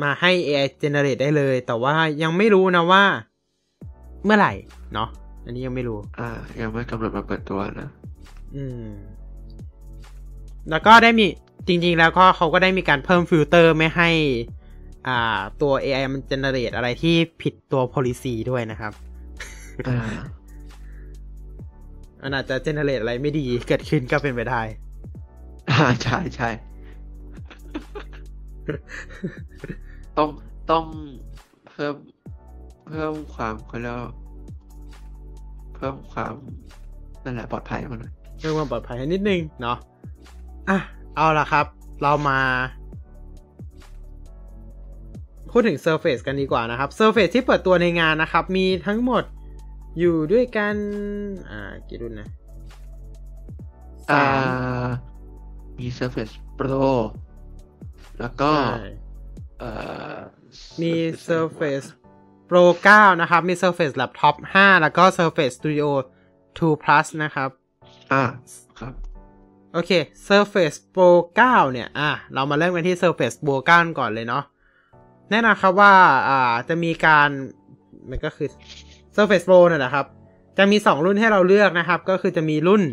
[0.02, 3.03] มาให้ AI generate ได้เลย แต่ว่ายังไม่รู้นะว่า
[4.23, 4.53] เมื่อไหร่
[4.93, 5.10] เนาะ
[5.45, 6.30] อันนี้ยังไม่รู้ๆอ่า
[6.61, 7.89] ยังไม่กำหนดมาเปิดตัวนะ
[8.56, 8.88] อืม
[10.69, 11.26] แล้วก็ได้มี
[11.68, 14.10] จริง ๆ แล้วก็เขาก็ได้มีการเพิ่มฟิลเตอร์ไม่ให้
[15.07, 18.93] อ่า ตัว AI มัน generate อะไรที่ผิดตัว policy ด้วยนะครับ
[19.88, 19.99] อ่า
[22.22, 24.61] มันอาจจะ generate อะไรไม่ดีเกิดขึ้นก็เป็นไปได้
[25.69, 26.49] อ่าใช่ใช่
[30.18, 30.30] ต้อง
[30.72, 30.85] ต้อง
[31.69, 31.95] เพิ่ม
[32.88, 34.11] เพิ่มความเขาเรียกว่า
[35.76, 36.34] เพิ่มความ
[37.23, 39.77] นั่นแหละปลอดภัยมันหน่อยเรื่องความปลอดภัยให้นิดนึงเนาะ
[40.69, 40.77] อะ
[41.15, 41.65] เอาละครับ
[42.02, 42.39] เรามา
[45.52, 49.23] พูดถึง Surface กันดีกว่านะครับ Surface ที่เปิดตัวในงานนะครับ มีทั้งหมด
[50.00, 50.76] อยู่ด้วยกัน
[51.50, 52.30] อ่า กี่รุ่นนะ
[54.12, 54.34] อ่าสา
[54.88, 54.92] ม
[55.80, 56.90] มี Surface Pro
[58.20, 58.90] แล้วก็ ใช่
[59.60, 59.70] เอ่
[60.16, 60.18] อ
[60.82, 60.94] มี
[61.28, 61.88] Surface
[62.50, 62.64] Pro
[62.96, 65.90] 9 นะครับ มี Surface Laptop 5 แล้วก็ Surface Studio
[66.38, 67.50] 2 Plus นะครับ
[68.12, 68.24] อ่า
[68.80, 68.94] ครับ
[69.74, 69.92] โอเค
[70.28, 71.10] Surface Pro
[71.44, 74.44] 9 เนี่ย อะ เรามาเริ่มกันที่ Surface Pro 9 ก่อนเลยเนาะ
[75.30, 75.94] แน่นอนครับว่า
[76.30, 77.30] อ่า จะมีการ
[78.10, 78.50] มันก็คือ
[79.16, 80.06] Surface Pro เนี่ยนะครับ
[80.58, 82.84] จะมี 2 รุ่นให้เราเลือกนะครับ ก็คือจะมีรุ่น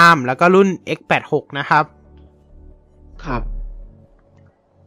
[0.00, 1.84] ARM แล้วก็รุ่น X86 นะครับ
[3.24, 3.42] ครับ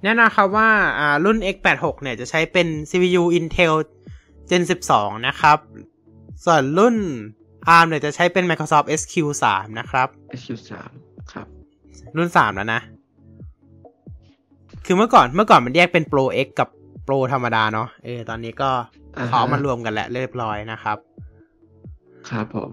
[0.03, 0.69] แน่นอนครับว่า
[0.99, 3.73] อ่ารุ่น X86 เนี่ยจะใช้เป็น CPU Intel
[4.49, 4.63] Gen
[4.93, 5.57] 12 นะครับ
[6.45, 6.95] ส่วนรุ่น
[7.77, 9.45] ARM เนี่ยจะใช้เป็น Microsoft SQ3
[9.79, 10.07] นะครับ
[10.39, 10.71] SQ3
[11.31, 11.47] ครับ
[12.17, 12.81] รุ่น 3 แล้วนะ
[14.85, 16.69] คือเมื่อก่อนเมื่อก่อนมันแยกเป็น Pro X กับ
[17.07, 20.97] Pro ธรรมดาเนาะ เออ ตอนนี้ก็อ่าฮะเขาเอามารวมกันแล้วเรียบร้อยนะครับ
[22.29, 22.69] ครับผม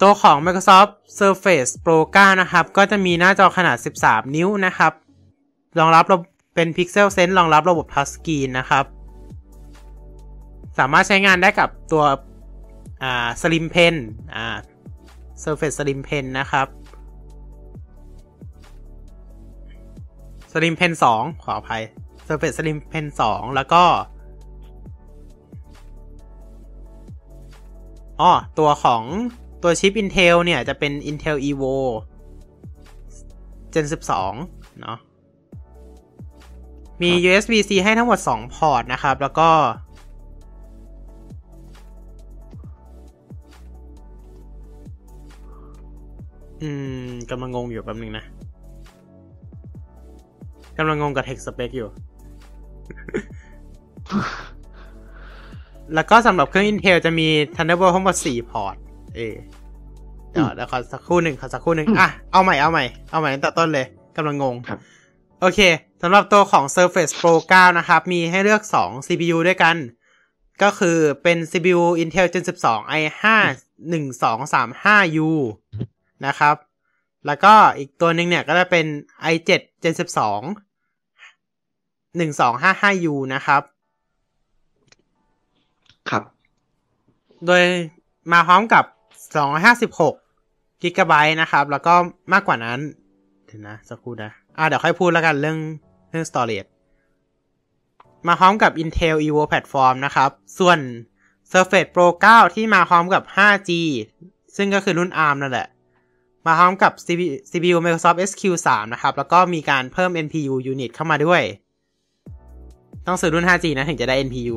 [0.00, 4.92] ตัวของ Microsoft Surface Pro 9 นะครับ ก็จะมีหน้าจอขนาด 13 นิ้วนะครับ
[5.78, 8.84] รองรับระบบเป็น Pixel Sense รองรับระบบ Touch Screen นะครับ
[10.78, 12.04] สามารถใช้งานได้กับตัว
[13.02, 13.94] อ่า Slim Pen
[14.34, 14.46] อ่า
[15.42, 16.66] Surface Slim Pen นะครับ
[20.52, 21.82] Slim Pen 2 ขออภัย
[22.26, 23.82] Surface Slim Pen 2 แล้วก็
[28.20, 29.02] อ๋อตัวของ
[29.62, 31.74] ตัวชิป Intel เนี่ย จะเป็น Intel Evo
[33.72, 33.86] Gen
[34.32, 34.98] 12 เนาะ
[37.02, 39.50] มี USB-C ให้ทั้งหมด 2 พอร์ตนะครับ แล้วก็
[46.62, 46.70] อื
[47.06, 48.24] มกำลังงงอยู่แป๊บนึงนะ
[50.78, 51.88] กำลังงงกับ Tech Spec อยู่
[55.94, 58.76] แล้วก็สำหรับเครื่อง Intel จะมี Thunderbolt ทั้งหมด4พอร์ต
[59.16, 59.34] เออ
[60.32, 63.86] เดี๋ยวเดี๋ยวขอสักครู่หนึ่งขอสักครู่หนึ่งอะ เอาใหม่ เอาใหม่ เอาใหม่ตั้งแต่ต้นเลย
[64.16, 64.78] กำลังงงครับ
[65.40, 65.60] โอเค
[66.02, 69.76] สำหรับตัวของ Surface Pro 9 นะครับ มีให้เลือก 2 CPU ด้วยกัน
[70.62, 73.24] ก็คือเป็น CPU Intel Gen 12 i5
[73.92, 75.30] 1235U
[76.26, 76.56] นะครับ
[77.26, 78.86] แล้วก็อีกตัวหนึ่งเนี่ยก็จะเป็น
[79.32, 79.50] i7
[79.82, 80.02] Gen 12
[82.18, 83.62] 1255U นะครับ
[86.10, 86.22] ครับ
[87.46, 87.62] โดย
[88.32, 88.84] มาพร้อมกับ
[89.64, 91.94] 256กิกะไบต์นะครับ แล้วก็
[92.32, 92.78] มากกว่านั้น
[93.46, 95.58] เดี๋ยวนะสักครู่นะ อ่าเดี๋ยวค่อยพูดแล้วกันเรื่อง
[96.10, 96.70] เรื่อง storage
[98.28, 100.78] มาพร้อมกับ Intel Evo Platform นะครับ ส่วน
[101.52, 103.70] Surface Pro 9 ที่มาพร้อมกับ 5G
[104.56, 105.68] ซึ่งก็คือรุ่น ARM นั่นแหละ
[106.46, 106.92] มาพร้อมกับ
[107.50, 111.42] CPU Microsoft SQ3 นะครับ แล้วก็มีการเพิ่ม NPU unit เข้ามาด้วย
[113.06, 114.56] ต้องซื้อรุ่น 5G นะถึงจะได้ NPU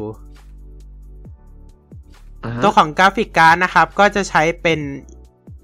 [2.64, 4.80] ตัวของกราฟิกการ์ดนะครับ ก็จะใช้เป็น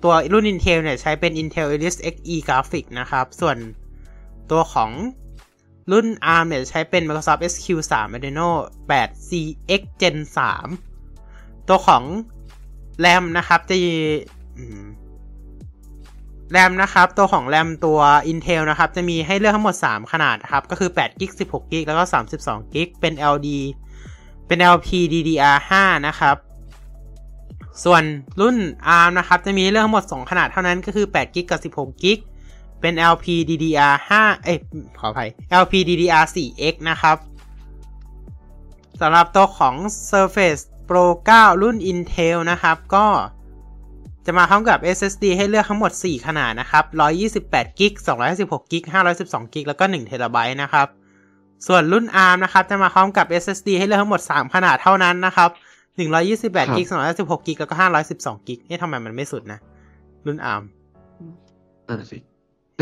[0.04, 3.58] ตัวรุ่น Intel เนี่ย ใช้เป็น Intel Iris Xe Graphic นะครับ ส่วน
[4.52, 4.92] ตัวของ
[5.92, 8.50] รุ่น ARM เนี่ย ใช้เป็น Microsoft SQ3 Adreno
[8.90, 10.18] 8 CX Gen
[10.98, 12.04] 3 ตัวของ
[13.06, 13.76] RAM นะครับ จะ
[14.58, 14.86] อืม
[16.56, 18.00] RAM นะครับ ตัวของ RAM ตัว
[18.32, 22.04] Intel นะครับ จะมีให้เลือกทั้งหมด 3 ขนาดครับ ก็คือ8 g b 16 g b แล้วก็
[22.40, 23.50] 32 g b เป็น LD
[24.48, 25.72] เป็น LP DDR5
[26.08, 26.36] นะครับ
[27.84, 28.04] ส่วน
[28.42, 28.56] รุ่น
[28.98, 32.18] ARM นะครับ จะมีเลือกทั้งหมด 2 ขนาดเท่านั้นก็คือ8 g b กับ16 g b
[32.82, 34.12] เป็น LP DDR5
[34.44, 34.58] เอ้ย
[35.00, 35.30] ขออภัย
[35.64, 37.18] LP DDR4X นะครับ
[39.02, 39.76] สำหรับตัวของ
[40.10, 43.06] Surface Pro 9 รุ่น Intel นะครับ ก็
[44.26, 46.84] จะมาพร้อมกับ SSD ให้เลือกทั้งหมด 4 ขนาดนะครับ
[47.32, 47.92] 128 g b
[48.28, 48.84] 256 g b
[49.18, 50.88] 512 g b แล้วก็1 t b นะครับ
[51.68, 55.50] ส่วนรุ่น ARM นะครับ จะมาพร้อมกับ SSD ให้เลือกทั้งหมด 3 ขนาดเท่านั้นนะครับ
[55.98, 56.86] 128 g b
[57.18, 57.76] 256 g b แล้วก็
[58.12, 59.60] 512 g b นี่ทำไมมันไม่สุดนะ
[60.26, 60.64] รุ่น ARM
[61.88, 62.18] นั่นนะสิ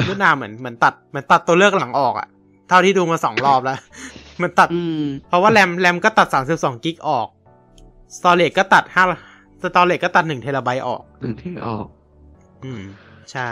[0.08, 2.28] รุ่น ARM เหมือนเหมือนตัดเหมือนตัดตัวเลือกหลังออกอะ
[2.70, 3.78] เท่าที่ดูมาสองรอบแล้ว
[4.42, 7.28] มันตัดอืมเพราะว่าแรมแรมก็ตัด32กิกออก
[8.18, 8.84] สตอเรจก็ตัด
[9.26, 11.86] 5สตอเรจก็ตัด1เทราไบต์ออกหนึ่งที่ออก
[12.64, 12.84] อืม
[13.32, 13.50] ใช่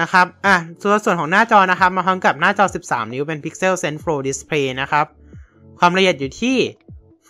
[0.00, 5.06] นะครับ อะส่วนส่วนของหน้าจอนะครับ มาพร้อมกับหน้าจอ 13 นิ้วเป็น Pixel Sense Pro Display นะครับ
[5.78, 6.56] ความละเอียดอยู่ที่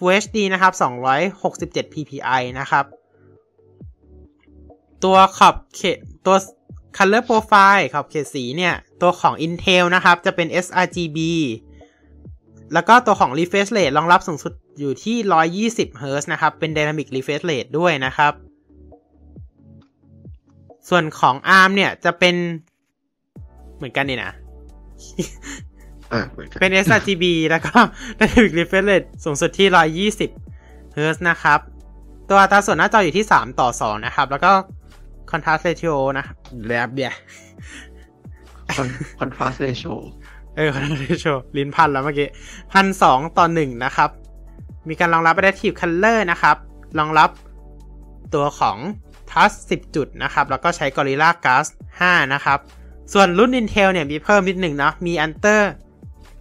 [0.00, 0.72] Full HD นะครับ
[1.32, 2.84] 267 ppi นะครับ
[5.04, 6.36] ตัวขอบเขตตัว
[6.96, 11.18] Color Profile ขอบเขตสีเนี่ย ตัวของ Intel นะครับ จะเป็น sRGB
[12.72, 15.16] แล้วก็ตัวของ refresh rate รองรับสูงสุดอยู่ที่
[15.72, 18.32] 120 Hz นะครับ เป็น dynamic refresh rate ด้วยนะครับ
[20.88, 22.34] ส่วนของ ARM เนี่ย จะเป็น
[23.76, 24.34] เหมือนกันนี่นะอะ
[26.32, 27.74] เหมือนกันเป็น sRGB แล้วก็
[28.18, 29.68] dynamic refresh rate สูงสุดที่
[30.12, 31.60] 120 Hz นะครับ
[32.28, 34.52] ตัวอัตราส่วนหน้าจออยู่ที่ 3 ต่อ 2 นะครับ แล้วก็
[35.30, 36.36] contrast ratio นะครับ
[36.68, 37.12] แบบเดีย
[39.18, 39.84] คอนฟาสเรโช
[40.56, 42.28] เออ contrast ratio ลิ้นพันแล้วเมื่อกี้
[42.72, 44.10] พันสองต่อหนึ่งนะครับ
[44.88, 46.56] มีการรองรับ adaptive color นะครับ
[46.98, 47.30] รองรับ
[48.34, 48.78] ตัวของ
[49.30, 51.66] touch 10 จุดนะครับ แล้วก็ใช้ Gorilla Glass
[52.00, 52.58] 5 นะครับ
[53.12, 55.62] ส่วนรุ่น Intel เนี่ยมีเพิ่มนิดหนึ่งนะ มี Enter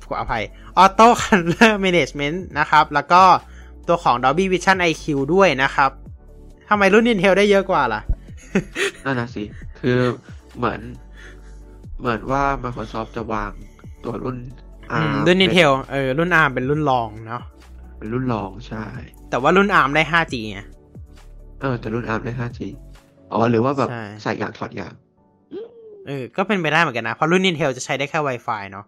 [0.10, 0.44] ขออภัย
[0.84, 3.24] Auto Color Management นะครับ แล้วก็
[3.88, 5.04] ตัวของ Dolby Vision IQ
[5.34, 5.92] ด้วยนะครับ
[6.70, 8.02] ทำไมรุ่น Intel ได้เยอะกว่าล่ะ
[9.06, 9.44] นั่นนะสิ
[9.80, 9.98] คือ
[10.58, 10.80] เหมือน
[12.00, 13.52] เหมือนว่า Microsoft จะวาง
[14.04, 14.38] ตัวรุ่น
[14.92, 17.44] อืม ARM รุ่นเป็ Intel เออ รุ่น ARM เป็นรุ่นรองเนาะ
[17.98, 18.86] เป็นรุ่นรองใช่
[19.30, 20.60] แต่ว่ารุ่น ARM ได้ 5G ไง
[21.62, 22.60] เออแต่รุ่น ARM ได้ 5G
[23.32, 24.94] อ๋อ หรือว่าแบบใช่ใส่อย่างถอดอย่าง
[26.08, 28.86] เออ ก็เป็นไปได้เหมือนกันนะ เพราะรุ่น Intel จะใช้ได้แค่ Wi-Fi เนาะ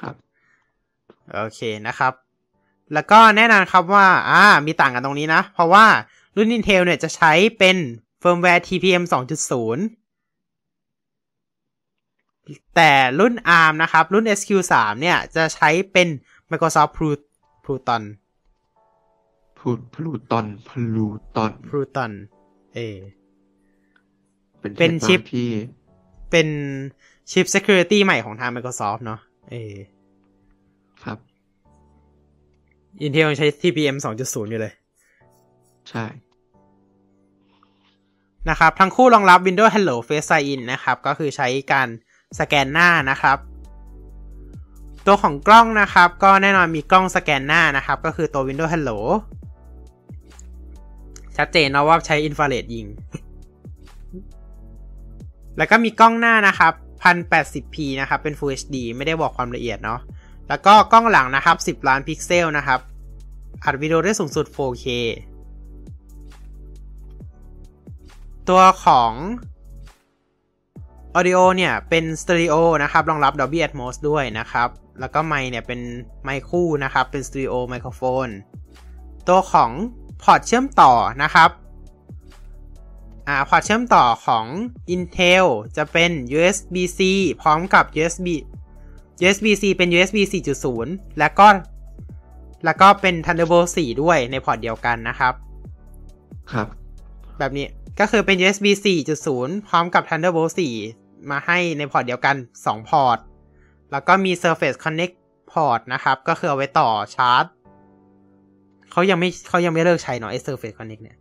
[0.00, 0.14] ครับ
[1.34, 2.12] โอเคนะครับ
[2.94, 5.86] แล้วก็แน่นอนครับว่า อ่า มีต่างกันตรงนี้นะ เพราะว่า
[6.36, 7.76] รุ่น Intel เนี่ยจะใช้เป็น
[8.20, 9.14] firmware TPM 2.0
[12.74, 16.08] แต่รุ่น ARM นะครับ รุ่น SQ3 เนี่ย จะใช้เป็น
[16.50, 17.28] Microsoft Plu-
[17.64, 18.02] Pluton
[19.58, 22.12] พูดพลูตอนพลูตอน Pluton
[22.74, 22.98] เออ
[24.60, 25.48] เป็นเป็นทคโนโลยีชิปที่
[26.30, 26.48] เป็น
[27.30, 29.20] ชิป Security ใหม่ของทาง Microsoft เนาะ
[29.50, 29.74] เออ
[31.04, 31.18] ครับ
[33.04, 34.72] Intel ยังใช้ TPM 2.0 อยู่เลย
[35.90, 36.04] ใช่
[38.50, 41.88] นะครับ ทั้งคู่รองรับ Windows Hello Face Sign-in นะครับ ก็คือใช้การ
[42.38, 43.38] สแกนหน้านะครับ
[45.06, 48.98] ตัวของกล้องนะครับ ก็แน่นอนมีกล้องสแกนหน้านะครับ ก็คือตัว Windows Hello
[51.36, 52.86] ชัดเจนนะว่าใช้ Infrared ยิง
[55.56, 56.74] แล้วก็มีกล้องหน้านะครับ
[57.04, 60.00] 1080p นะครับ เป็น Full HD ไม่ได้บอกความละเอียดเนาะ
[60.48, 62.80] แล้วก็กล้องหลังนะครับ 10 ล้านพิกเซลนะครับ
[63.64, 64.86] อัดวิดีโอได้สูงสุด 4K
[68.48, 69.12] ตัวของ
[71.16, 74.68] Audio เนี่ย เป็นสเตอริโอนะครับ รองรับ Dolby Atmos ด้วยนะครับ
[75.00, 75.80] แล้วก็ไมค์เนี่ย เป็น
[76.24, 78.28] ไมค์คู่นะครับ เป็นสเตอริโอไมโครโฟน
[79.28, 79.70] ตัวของ
[80.22, 81.50] พอร์ตเชื่อมต่อนะครับ
[83.28, 84.46] อ่าพอร์ตเชื่อมต่อของ
[84.94, 85.46] Intel
[85.76, 87.00] จะเป็น USB-C
[87.42, 88.28] พร้อมกับ USB
[89.22, 90.18] USB-C เป็น USB
[90.68, 91.46] 4.0 แล้วก็
[92.64, 95.34] แล้วก็เป็น Thunderbolt 4 ด้วยในพอร์ตเดียวกันนะครับ
[96.52, 96.66] ครับ
[97.38, 97.66] แบบนี้
[98.00, 98.66] ก็คือเป็น USB
[99.16, 100.52] 4.0 พร้อมกับ Thunderbolt
[100.90, 103.18] 4 มาให้ในพอร์ตเดียวกัน 2 พอร์ต
[103.92, 105.14] แล้วก็มี Surface Connect
[105.52, 107.44] พอร์ตนะครับ ก็คือเอาไว้ต่อชาร์จ
[108.90, 111.16] เขายังไม่เขายังไม่เลิกใช้เนาะไอ้ Surface Connect เนี่ย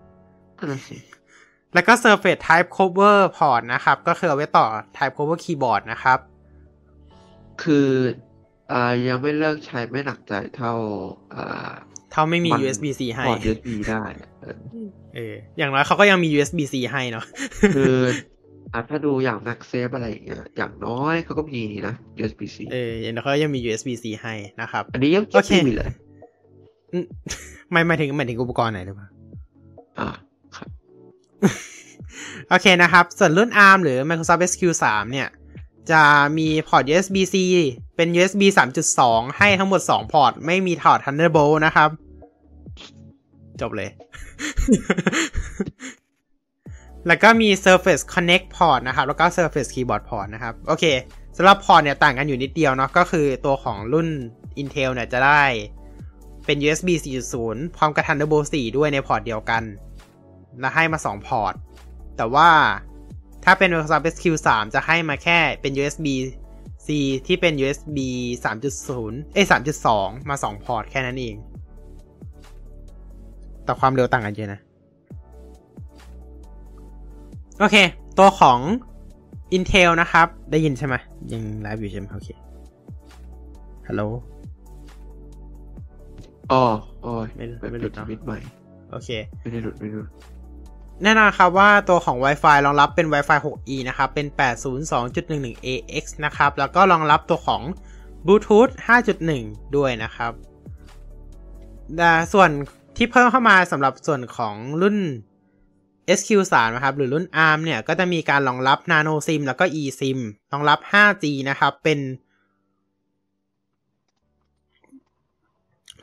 [0.58, 0.96] นั่นนะสิ
[1.74, 4.66] แล้วก็ Surface Type Cover Port นะครับ ก็คือเอาไว้ต่อ
[4.98, 6.20] Type Cover Keyboard นะครับ
[7.64, 7.90] คือ
[8.72, 10.74] อ่ายังไม่เลิกใช้ไม่หนักใจเท่า
[11.36, 11.72] อ่า
[12.12, 14.04] เท่าไม่มีมัน USB-C ให้พอร์ต USB ได้
[14.42, 14.58] เออ
[15.16, 17.26] เอออย่างน้อยเขาก็ยังมี USB-C ให้เนาะ
[17.76, 17.98] คือ
[18.74, 25.92] อะถ้าดูอย่าง MagSafe อะไรอย่างเงี้ยอย่างน้อยเขาก็มีนะ USB-C เอออย่างน้อยเขายังมี USB-C ให้นะครับ อันนี้ยังโอเคไม่มีเลย
[26.92, 27.06] อืม
[27.72, 29.08] ไม่หมายถึงหมายถึงอุปกรณ์ไหนหรือเปล่า
[30.00, 30.33] อ่าครับ
[32.50, 35.30] โอเคนะครับ ส่วนรุ่น ARM หรือ Microsoft SQ3 เนี่ย
[35.92, 36.04] จะ
[36.38, 37.36] มีพอร์ต USB-C
[37.96, 38.42] เป็น USB
[38.90, 41.90] 3.2 ให้ทั้งหมด 2 พอร์ต ไม่มีถอด Thunderbolt นะครับ
[43.62, 43.90] จบเลย
[47.08, 50.86] แล้วก็มี Surface Connect port นะครับ แล้วก็ Surface Keyboard port นะครับ โอเค
[51.38, 54.08] สำหรับพอร์ตเนี่ยต่างกันอยู่นิดเดียวเนาะ ก็คือตัวของรุ่น
[54.62, 55.44] Intel เนี่ยจะได้
[56.46, 56.90] เป็น USB
[57.36, 59.64] 4.0 พร้อมกับ Thunderbolt 4 ด้วยในพอร์ตเดียวกัน
[60.60, 61.54] และให้มา 2 พอร์ต
[62.18, 62.50] แต่ว่า
[63.44, 66.08] ถ้าเป็น Microsoft SQ3 จะให้มาแค่เป็น USB
[66.86, 66.88] C
[67.28, 67.98] ที่เป็น USB
[68.86, 69.48] 3.0 เอ้ย
[69.88, 71.36] 3.2 มา 2 พอร์ตแค่นั้นเอง
[73.64, 74.60] แต่ความเร็วต่างกันเยอะนะ
[77.60, 77.76] โอเค
[78.18, 78.60] ตัวของ
[79.58, 80.96] Intel นะครับ ได้ยินใช่ไหม
[81.32, 82.30] ยังไลฟ์อยู่ใช่ไหมโอเค
[83.88, 84.02] ฮัลโหล
[86.52, 86.64] อ๋อ
[87.04, 88.38] โอ้ยไม่ไปไม่หลุปิดดเนอะสวิตช์ใหม่
[88.92, 89.10] โอเค
[89.40, 90.10] ไม่ได้หลุด ไม่ได้หลุด
[91.02, 97.62] แน่นอนครับว่าตัวของ Wi-Fi รองรับเป็น Wi-Fi 6E นะครับ เป็น 802.11ax นะครับ แล้วก็รองรับตัวของ
[98.26, 98.74] Bluetooth
[99.28, 100.32] 5.1 ด้วยนะครับ
[102.34, 102.50] ส่วน
[102.98, 104.98] ที่เพิ่มเข้ามาสำหรับส่วนของรุ่น
[106.20, 110.20] SQ3 นะครับ หรือรุ่น ARM เนี่ย ก็จะมีการรองรับ Nano SIM แล้วก็ eSIM
[110.54, 112.00] รองรับ 5G นะครับ เป็น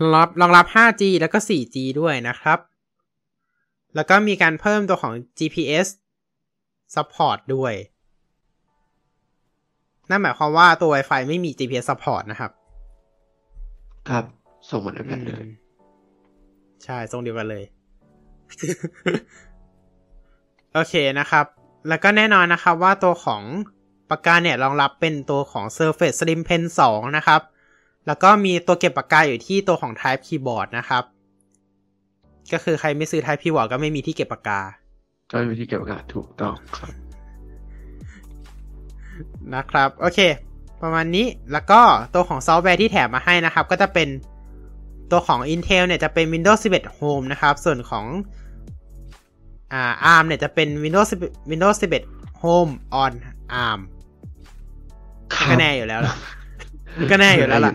[0.00, 2.58] รองรับรองรับ 5G แล้วก็ 4G ด้วยนะครับ
[3.94, 5.88] แล้วก็มีการเพิ่มตัวของ GPS
[6.94, 7.74] support ด้วย
[10.10, 12.50] นั่นหมายความว่าตัว Wi-Fi ไม่มี GPS support นะครับ
[14.08, 14.24] ครับ
[14.70, 15.46] ส่งมาในแผ่นเลย
[16.84, 17.64] ใช่ทรงเดียวกันเลย
[20.74, 21.46] โอเคนะครับ
[21.88, 23.42] แล้วก็แน่นอนนะครับว่าตัวของ
[24.10, 27.40] ปากกาเนี่ยรองรับเป็นตัวของ Surface Slim Pen 2 นะครับ
[28.06, 31.04] แล้วก็มีตัวเก็บปากกาอยู่ที่ตัวของ Type Keyboard นะครับ
[32.52, 34.60] ก็คือใครไม่ซื้อ Type Keyboard ก็ไม่มีที่เก็บปากกา
[35.30, 36.92] ก็มีที่เก็บอากาศถูกต้องครับ
[39.54, 40.18] นะครับ โอเค
[40.82, 41.80] ประมาณนี้แล้วก็
[42.14, 44.08] ตัวของซอฟต์แวร์ที่แถมมาให้นะครับ ก็จะเป็น
[45.10, 48.04] ตัวของ Intel เนี่ยจะเป็น Windows 11 Home นะครับ ส่วนของ
[49.72, 51.76] อ่า ARM เนี่ยจะเป็น Windows 11 Windows
[52.08, 52.72] 11 Home
[53.02, 53.12] on
[53.64, 53.80] ARM
[55.50, 56.14] ก็แน่อยู่แล้วล่ะ
[57.10, 57.72] ก็แน่อยู่แล้วล่ะ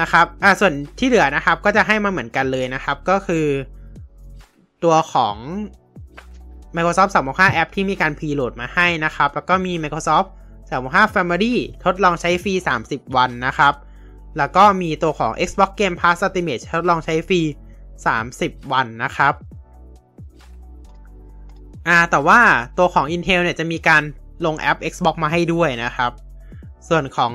[0.00, 3.46] นะครับอ่าส่วนที่เหลือนะครับก็จะให้มาเหมือนกันเลยนะครับ ก็คือ
[4.84, 5.36] ตัวของ
[6.76, 10.28] Microsoft 365 แอปที่มีการพรีโหลดมาให้นะครับ แล้วก็มี Microsoft
[10.70, 11.54] 365 Family
[11.84, 12.54] ทดลองใช้ฟรี
[12.86, 13.74] 30 วันนะครับ
[14.38, 17.40] แล้วก็มีตัวของ Xbox Game Pass Ultimate ทดลองใช้ฟรี
[18.06, 19.34] 30 วันนะครับ
[21.88, 22.40] อ่าแต่ว่า
[22.78, 24.02] ตัวของ Intel เนี่ยจะมีการ
[24.46, 26.12] ลงแอป Xbox มาให้ด้วยนะครับ
[26.88, 27.32] ส่วนของ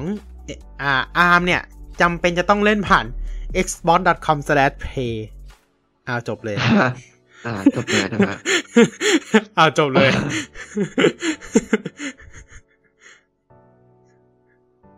[0.81, 1.61] อ่า ARM เนี่ย
[2.01, 3.05] จำเป็นจะต้องเล่นผ่าน
[3.65, 5.13] xbox.com/play
[6.07, 6.57] อ้าวจบเลย
[7.47, 8.37] อ่าจบเลยนะฮะ
[9.57, 10.09] อ้าวจบเลย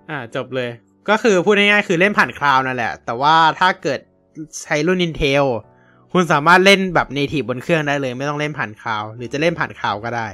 [0.09, 0.69] อ่าจบเลย
[1.09, 3.99] ก็คือพูดง่ายๆคือเล่นผ่านคลาวนั่นแหละ แต่ว่าถ้าเกิด
[4.63, 5.45] ใช้รุ่น Intel
[6.11, 10.27] คุณสามารถเล่นแบบ native บนเครื่องได้เลย ไม่ต้องเล่นผ่านคลาวหรือจะเล่นผ่านคลาวก็ได้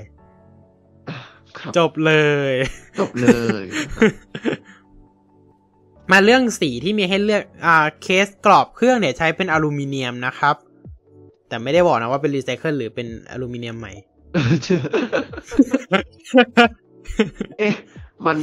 [1.58, 2.14] ครับจบเล
[2.52, 2.54] ย
[3.00, 3.28] จบเล
[3.62, 4.79] ยนะครับ
[6.12, 10.56] มาเรื่องสีที่มีให้เลือกอ่าเคสกรอบเครื่องเนี่ยใช้เป็นอลูมิเนียมนะครับ
[11.48, 13.94] แต่ไม่ได้บอกนะว่าเป็นรีไซเคิลหรือเป็นอลูมิเนียมใหม่
[17.60, 17.74] เอ๊ะ
[18.26, 18.38] มัน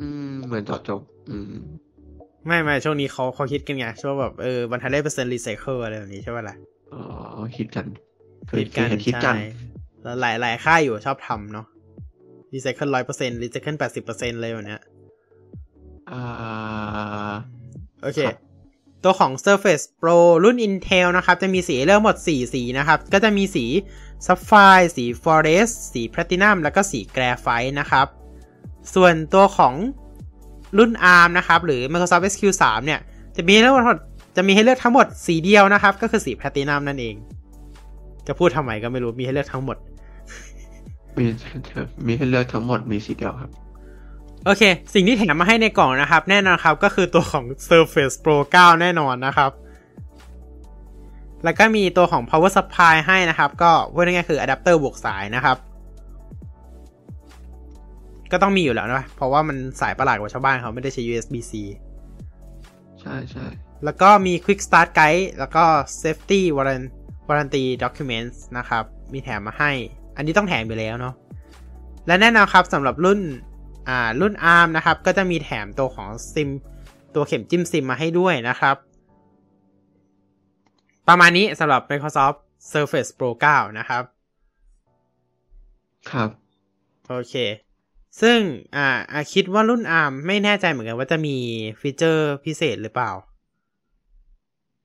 [0.00, 1.00] อืมเหมือนเจาะจง
[1.30, 1.52] อืม
[2.46, 6.56] ไม่ไม่ช่วงนี้เขาเขาฮิตกันไงช่วงแบบเออบรรทัดได้เปอร์เซ็นต์รีไซเคิลอะไรแบบนี้ใช่ป่ะล่ะ
[6.92, 7.02] อ๋อ
[7.56, 7.86] ฮิตกัน
[8.48, 9.48] เคยฮิตกันเห็นฮิตกันใช่
[10.02, 11.66] แล้วหลายหลายค่ายอยู่ชอบทำเนาะ
[12.54, 14.91] รีไซเคิลร้อยเปอร์เซ็นต์รีไซเคิลแปดสิบเปอร์เซ็นต์เลยแบบเนี้ยอ่า
[18.02, 18.38] โอเคครับ
[19.04, 23.64] ตัวของ Surface Pro รุ่น Intel นะครับ จะมีสีให้เลือกหมด 4 สีนะครับ ก็จะมีสี
[24.26, 28.06] Sapphire สี Forest สี Platinum แล้วก็สี Graphite นะครับ
[28.94, 29.74] ส่วนตัวของ
[30.78, 33.00] รุ่น ARM นะครับ หรือ Microsoft SQ3 เนี่ย
[33.36, 33.98] จะมีให้เลือกทั้งหมด
[34.36, 37.14] จะมีให้เลือกทั้งหมดสีเดียวนะครับ ก็คือสี Platinum นั่นเอง
[38.26, 39.76] จะพูดทำไมก็ไม่รู้มีให้เลือกทั้งหมด
[41.16, 41.24] มี
[42.06, 43.50] มีให้เลือกทั้งหมดมีสีเดียวครับ
[44.44, 44.62] โอเค
[44.94, 49.50] สิ่งที่แถมมาให้ในกล่องนะครับ แน่นอนครับก็คือตัวของ Surface Pro 9 แน่นอนนะครับ
[51.44, 55.56] แล้วก็มีตัวของ power supply ให้นะครับ ก็พูดง่ายๆคืออะแดปเตอร์บวกสายนะครับ
[58.32, 61.52] ก็ต้องมีอยู่แล้วนะเพราะว่ามันสายประหลาดกว่าชาวบ้านเขาไม่ได้ใช้ USB-C
[63.00, 63.46] ใช่ใช่
[63.84, 65.64] แล้วก็มี quick start guide แล้วก็
[66.02, 66.92] safety warran-
[67.28, 69.70] warranty documents นะครับ มีแถมมาให้
[70.16, 71.14] อันนี้ต้องแถมไปแล้วเนาะ
[72.06, 73.20] และแน่นอนครับสำหรับรุ่น
[73.88, 76.50] อ่ารุ่น ARM นะครับ ก็จะมีแถมตัวของซิม
[77.14, 78.76] ตัวเข็มจิ้มซิมมาให้ด้วยนะครับ
[81.08, 82.38] ประมาณนี้สำหรับ Microsoft
[82.72, 84.02] Surface Pro 9 นะครับ
[86.10, 86.28] ครับ
[87.08, 87.34] โอเค
[88.20, 88.38] ซึ่ง
[88.76, 91.36] อ่าอ่าคิดว่ารุ่น ARM ไม่แน่ใจเหมือนกันว่าจะมี
[91.80, 93.10] ฟีเจอร์พิเศษหรือเปล่า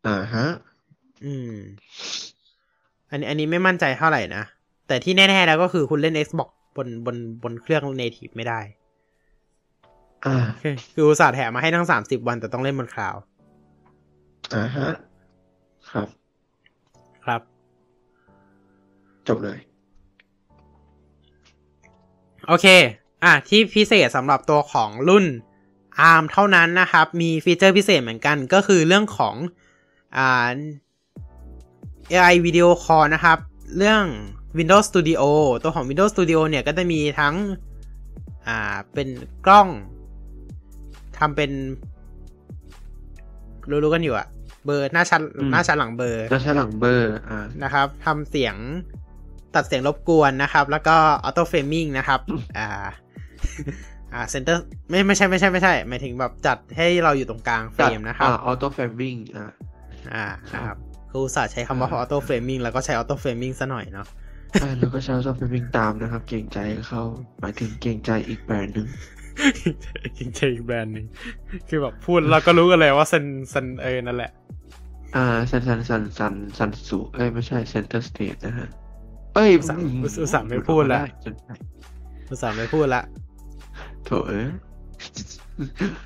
[0.08, 0.46] อ่าฮะ
[1.26, 1.54] อืม
[3.10, 4.44] อันนี้อันนี้ไม่มั่นใจเท่าไหร่นะ
[4.88, 8.77] แต่ที่แน่ๆแล้วก็คือคุณเล่น Xbox บนบนบนเครื่อง native ไม่ได้อ่า
[10.62, 13.22] คือคืออุตส่าห์แถมมาให้ทั้งสามสิบวันแต่ต้องเล่นบนคลาวด์
[14.56, 14.90] อ่าฮะ
[15.92, 16.08] ครับ
[17.26, 17.42] ครับ
[19.28, 19.58] จบเลย
[22.48, 22.66] โอเค
[23.24, 25.26] อะ ที่พิเศษสำหรับตัวของรุ่น
[26.12, 29.36] ARM เท่านั้นนะครับ มีฟีเจอร์พิเศษเหมือนกันก็คือเรื่องของ
[30.18, 30.54] อ่า
[32.12, 33.38] AI Video Call นะครับ
[33.78, 34.04] เรื่อง
[34.58, 35.22] Windows Studio
[35.64, 37.36] ตัวของ Windows Studio เนี่ยก็จะมีทั้ง
[38.48, 39.08] อ่า เป็น
[39.46, 39.68] กล้อง
[41.20, 41.52] ทำเป็น
[43.70, 44.28] รู้ๆกันอยู่อะ
[44.66, 48.56] เบอร์หน้าชั้นอืมหน้าชั้นหลังเบอร์แล้วใช้หลังเบอร์ อ่านะครับทำเสียง
[49.56, 52.20] ตัดเสียงรบกวนนะครับ แล้วก็ auto framing นะครับ
[52.58, 52.68] อ่า
[54.14, 59.52] อ่า Center ไม่ไม่ใช่ไม่ใช่ไม่ใช่หมายถึงแบบจัดให้เราอยู่ตรงกลางเฟรมนะครับ อ่า auto framing อ่า
[60.14, 60.78] อ่านะครับ
[61.10, 64.08] คืออุตส่าห์ใช้คำว่า auto framing แล้วก็ใช้ auto framing ซะหน่อยเนาะ
[64.60, 67.02] ใช่แล้วก็ใช้ auto framing ตามนะครับ เกรงใจเขา
[67.40, 68.88] หมายถึงเกรงใจอีกแบรนด์หนึ่ง
[70.18, 71.06] จริงๆอีกแบรนด์หนึง
[71.70, 74.32] คือแบบพูดเราก็รู้กันเลยว่าเซนเซนเออนั่นแหละ
[75.16, 78.68] อ่าซันซันซันซันซันสุเอ้ยไม่ใช่เซนเตอร์สเตทนะฮะ
[79.36, 81.54] เอ้ยอุตส่าห์อุตส่าห์ไม่พูดละจนได้
[82.30, 83.02] อุตส่าห์ไม่พูดละ
[84.06, 84.48] โถเอ้ย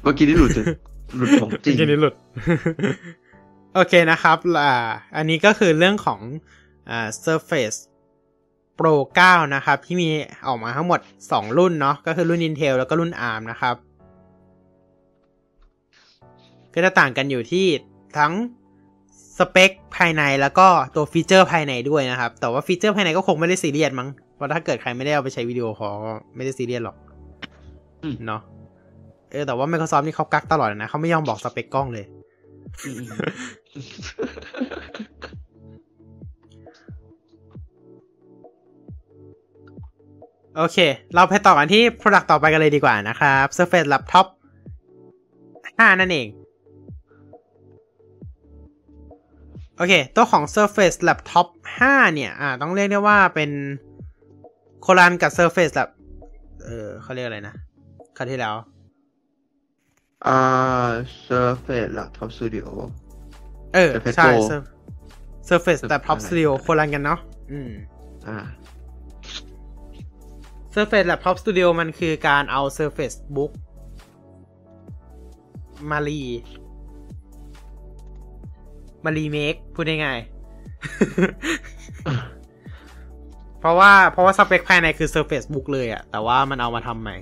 [0.01, 0.63] เมื่อกี้นี่หลุดจะ
[1.17, 2.13] หลุดของจริงเมื่อกี้นี้หลุด
[3.75, 4.73] โอเคนะครับอ่า
[5.17, 6.19] อันนี้ก็คือเรื่องของ
[6.89, 7.77] อ่า Surface
[8.81, 8.95] Pro
[9.25, 10.09] 9 นะครับ ที่มี
[10.47, 13.75] ออกมาทั้งหมด 2 รุ่นเนาะก็คือรุ่น Intel แล้วก็รุ่น ARM นะครับ
[16.73, 17.65] ก็จะต่างกันอยู่ที่
[18.17, 18.33] ทั้ง
[19.37, 26.95] สเปคภายในแล้วก็ตัวฟีเจอร์ภายในด้วยนะครับ แต่ว่าฟีเจอร์ภายในก็คงไม่ได้ซีเรียสมั้งเพราะถ้าเกิดใครไม่ได้เอาไปใช้วิดีโอคอลก็ไม่ได้ซีเรียสหรอก
[28.03, 28.41] อืมเนาะ
[29.31, 32.05] เออแต่ว่า Microsoft นี่เขากักตลอดนะเขาไม่ยอมบอกสเปคกล้องเลย
[40.57, 40.77] โอเค
[41.15, 44.27] เราไปต่อกันที่ Product ต่อไปกันเลยดีกว่านะครับ Surface Laptop
[44.97, 46.27] 5 นั่นเอง
[49.77, 51.47] โอเค ตัวของ Surface Laptop
[51.81, 53.51] 5 เนี่ย อ่า ต้องเรียกได้ว่าเป็น
[54.81, 55.89] โคลันกับ Surface Lap
[56.65, 57.55] เออเขาเรียกอะไรนะ
[58.17, 58.55] ครั้งที่แล้ว
[60.27, 60.89] อ่า
[61.27, 62.67] Surface Laptop Studio
[63.73, 64.67] เออ Surface ใช่ Pro Sur-
[65.49, 67.19] Surface Laptop อะไร Studio โคลันกันเนาะ
[67.51, 67.71] อืม
[68.27, 68.37] อ่า
[70.73, 73.51] Surface Laptop Studio มันคือการเอา Surface Book
[75.91, 76.21] มารี
[79.05, 80.39] มารีเมคพูดง่ายๆ
[83.59, 87.17] เพราะว่าเพราะว่าสเปคภายในคือ Surface Book เลยอะแต่ว่ามันเอามาทำใหม่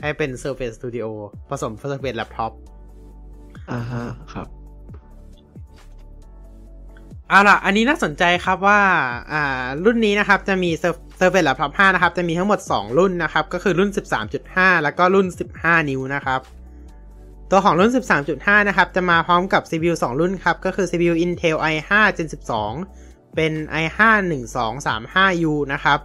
[0.00, 1.06] ให้เป็น Surface Studio
[1.48, 2.52] ผสม Surface Laptop
[3.70, 4.46] อ่าฮะครับ
[7.28, 8.80] เอาล่ะ อันนี้น่าสนใจครับว่า
[9.32, 9.42] อ่า
[9.84, 10.70] รุ่นนี้นะครับ จะมี
[11.18, 13.90] Sur- Surface Laptop 5นะครับ จะมีทั้งหมด 2 รุ่นนะครับ ก็คือรุ่น
[14.36, 15.26] 13.5 แล้วก็รุ่น
[15.58, 16.40] 15 นิ้วนะครับ
[17.50, 17.90] ตัวของรุ่น
[18.30, 22.28] 13.5 นะครับ จะมาพร้อมกับ CPU 2 รุ่นครับ ก็คือ CPU Intel i5 Gen
[22.82, 24.00] 12 เป็น i5
[24.30, 26.00] 1235U นะครับ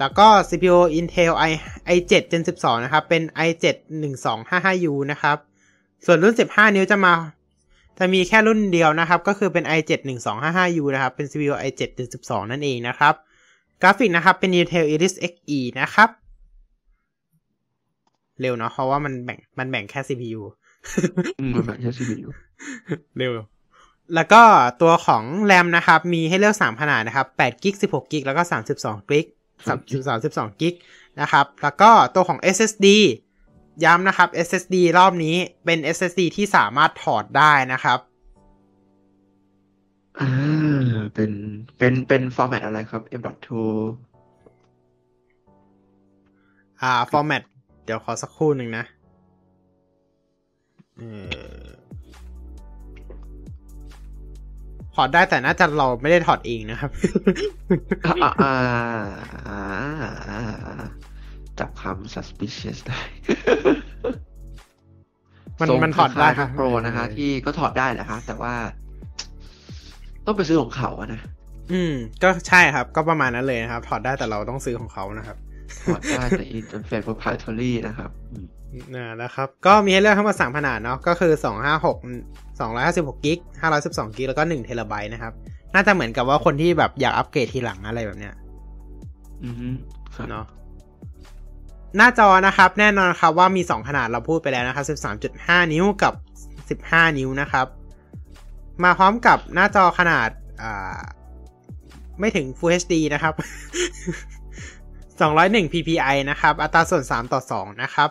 [0.00, 1.52] แล้วก็ CPU Intel i
[1.96, 3.64] i7 Gen 12 นะครับ เป็น i7
[4.02, 5.36] 1255U นะครับ
[6.06, 7.14] ส่วนรุ่น 15 นิ้วจะมา
[7.98, 13.14] จะมีแค่รุ่นเดียวนะครับ ก็คือเป็น i7 1255U นะครับ เป็น CPU i7 Gen 12 นั่นเองนะครับ
[13.82, 16.08] กราฟิกนะครับ เป็น Intel Iris Xe นะครับ
[18.40, 20.40] เร็วเนาะเพราะว่ามันแบ่งมันแบ่งแค่ CPU
[21.40, 22.28] อืมมันแบบแค่ CPU
[23.18, 23.32] เร็ว
[24.14, 24.42] แล้วก็
[24.82, 28.42] ตัวของแรมนะครับ มีให้เลือก 3 ขนาดนะครับ8กิก16กิกแล้วก็
[28.76, 29.26] 32กิก
[30.08, 30.74] 32กิก
[31.20, 32.86] นะครับ แล้วก็ตัวของ SSD
[33.84, 37.98] ย้ำนะครับ SSD รอบนี้เป็น SSD ที่สามารถถอดได้นะครับ
[40.20, 40.30] อ่า
[41.14, 41.30] เป็น
[41.78, 43.50] เป็นเป็นฟอร์แมตอะไรครับ M.2
[46.82, 47.42] อ่า format
[47.84, 48.84] เดี๋ยวขอสักครู่หนึ่งนะ
[50.96, 51.02] เอ
[51.62, 51.66] อ
[54.94, 56.90] ถอดได้แต่น่าจะเราไม่ได้ถอดเองนะครับ
[58.06, 58.54] อ่าอ่า
[59.48, 60.86] อ่าอ่า
[61.58, 63.00] จับคำ suspicious ได้
[65.60, 68.54] มันทรงมันถอดได้คล้ายๆ Pro นะคะที่ก็ถอดได้แหละคะแต่ว่า
[70.26, 71.20] ต้องไปซื้อของเขาอะนะ
[71.72, 75.36] อืม ก็ใช่ครับ ก็ประมาณนั้นเลยนะครับ ถอดได้แต่เราต้องซื้อของเขานะครับ
[75.84, 78.46] ถอดได้แต่ interface proprietary นะครับอืม
[78.94, 81.96] นะนะครับ ก็มีให้เลือกทั้งหมดสามขนาดเนาะ ก็คือสองห้าหก
[82.60, 85.32] สองร้อยห้าสิบหกกิกห้าร้อยสิบสองกิกแล้วก็หนึ่งเทราไบต์นะครับ
[85.74, 88.34] น่าจะเหมือนกับว่าคนที่แบบอยากอัปเกรดทีหลังอะไรแบบเนี้ย
[89.44, 89.68] อือฮึ
[90.16, 90.46] ครับเนาะ
[91.96, 94.84] หน้าจอนะครับ แน่นอนครับว่ามี 2 ขนาดเราพูดไปแล้วนะครับ
[95.28, 96.14] 13.5 นิ้วกับ
[96.82, 97.66] 15 นิ้วนะครับ
[98.84, 101.00] มาพร้อมกับหน้าจอขนาดา
[102.20, 103.34] ไม่ถึง Full HD นะครับ
[104.88, 108.10] 201 ppi นะครับ อัตราส่วน 3 ต่อ 2 นะครับ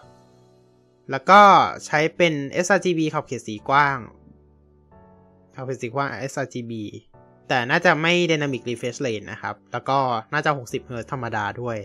[1.12, 1.42] แล้วก็
[1.86, 2.34] ใช้เป็น
[2.66, 3.98] sRGB ขอบเขตสีกว้าง
[5.56, 6.72] ขอบเขตสีกว้าง sRGB
[7.48, 9.98] แต่น่าจะไม่ Dynamic Refresh Rate นะครับ แล้วก็
[10.34, 11.78] น่าจะ 60 Hz ธรรมดาด้วย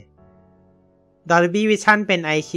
[1.30, 2.52] Dolby Vision เป็น IQ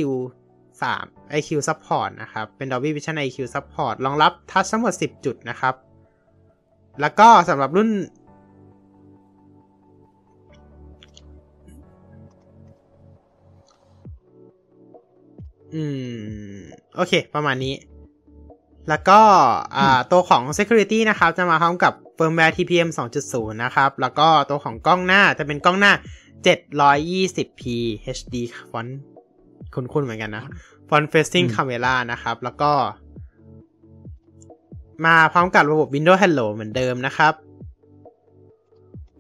[0.72, 5.76] 3 IQ Support นะครับ เป็น Dolby Vision IQ Support รองรับทัชทั้งหมด 10 จุดนะครับ
[7.02, 7.90] แล้วก็สำหรับรุ่น
[15.74, 15.84] อื
[16.56, 16.58] ม
[16.96, 17.76] โอเค ประมาณนี้
[18.90, 19.20] แล้วก็
[19.78, 22.90] อ่าตัวของ Security นะครับ จะมาพร้อมกับ Firmware TPM
[23.26, 25.94] 2.0 นะครับ แล้วก็ตัวของกล้องหน้าจะเป็นกล้องหน้า
[26.46, 27.62] 720p
[28.18, 28.36] HD
[28.72, 28.92] font
[29.74, 30.44] คุ้นๆเหมือนกันนะ
[30.90, 32.72] front facing อืม camera นะครับ แล้วก็
[35.06, 37.34] มาพร้อมกับระบบ Windows Hello เหมือนเดิมนะครับ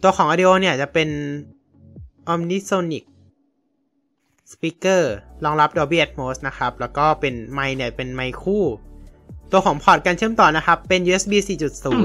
[0.01, 1.09] ตัวของ audio เนี่ยจะเป็น
[2.33, 3.03] Omnisonic
[4.51, 5.01] Speaker
[5.43, 8.63] รองรับ Dolby Atmos นะครับ แล้วก็เป็นไมค์เนี่ยเป็นไมค์คู่
[9.51, 11.33] ตัวของพอร์ตการเชื่อมต่อนะครับ เป็น USB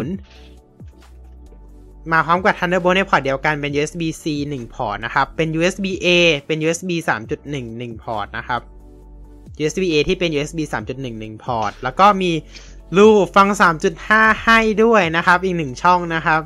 [0.03, 4.25] 4.0 มาพร้อมกับ Thunderbolt ในพอร์ตเดียวกันเป็น USB C
[4.55, 6.09] 1 พอร์ตนะครับ เป็น USB A
[6.47, 6.91] เป็น USB
[7.39, 8.61] 3.1 1 พอร์ตนะครับ
[9.61, 12.31] USB A ที่เป็น USB 3.1 1 พอร์ต แล้วก็มี
[12.97, 13.07] รู
[13.37, 13.49] ฟัง
[13.97, 16.41] 3.5 ให้ด้วยนะครับ อีกหนึ่งช่องนะครับ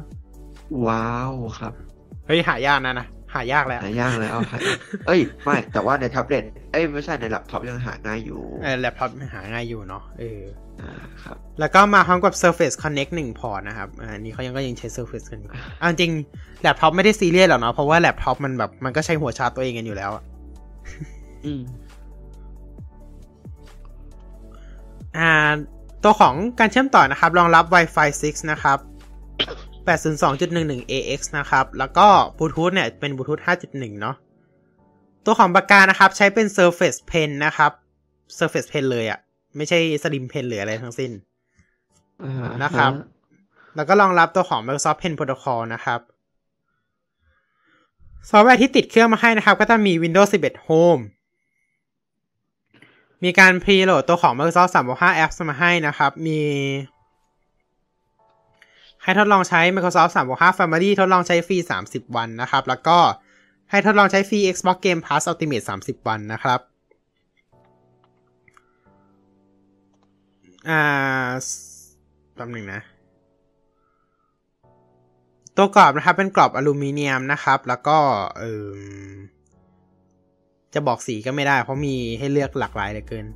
[0.87, 1.73] ว้าวครับ
[2.27, 4.61] เฮ้ย หายากนะนะ หายากแล้ว หายากเลยเอาหาย
[5.07, 10.43] เอ้ย ไม่ แต่ว่าในแท็บเล็ตเอ้ย ไม่ใช่ในแล็ปท็อปยังหาง่ายอยู่เออแล็ปท็อปหาง่ายอยู่เนาะเออ
[10.81, 10.93] อ่า
[11.25, 16.13] ครับ แล้วก็มาพร้อมกับ Surface Connect 1 พอร์ตนะครับอ่าอันนี้เขายังก็ยังใช้ Surface กันอยู่เอาจริง
[16.63, 20.25] แล็ปท็อปไม่ได้ซีเรียสหรอกเนาะเพราะว่าแล็ปท็อปมันแบบมันก็ใช้หัวชาร์จตัวเองกันอยู่แล้วอะ
[21.45, 21.63] อืม
[25.19, 25.31] อ่า
[26.03, 28.79] ตัวของการเชื่อมต่อนะครับ รองรับ Wi-Fi 6 นะครับ
[29.87, 32.07] 802.11 AX นะครับ แล้วก็
[32.39, 34.17] บลูทูธเนี่ย เป็นบลูทูธ5.1 เนาะ
[35.25, 37.73] ตัวของปากกานะครับ ใช้เป็น Surface Pen นะครับ
[38.39, 39.19] Surface Pen เลยอะ
[39.57, 41.11] ไม่ใช่ Slim Pen หรืออะไรทั้งสิ้น
[42.25, 42.93] อ่านะครับ
[43.77, 46.01] แล้วก็รองรับตัวของ Microsoft Pen Protocol นะครับ
[48.31, 51.03] ซอฟต์แวร์ที่ติดเครื่องมาให้นะครับ ก็จะมี Windows 11 Home
[53.25, 56.41] มีการพรีโหลดตัวของ Microsoft 365 Apps มาให้นะครับ มี
[59.03, 61.57] ให้ทดลองใช้ Microsoft 365 Family ทดลองใช้ฟรี
[61.89, 62.99] 30 วันนะครับ แล้วก็
[63.71, 66.61] ให้ทดลองใช้ฟรี Xbox Game Pass Ultimate 30 วันนะครับ
[70.69, 70.81] อ่า
[72.35, 72.81] แป๊บหนึ่งนะ
[75.57, 77.99] ตัวกรอบนะครับเป็นกรอบอลูมิเนียมนะครับ แล้วก็
[78.39, 78.71] เออ
[80.75, 83.27] จะบอกสีก็ไม่ได้ เพราะมีให้เลือกหลากหลายเหลือเกิน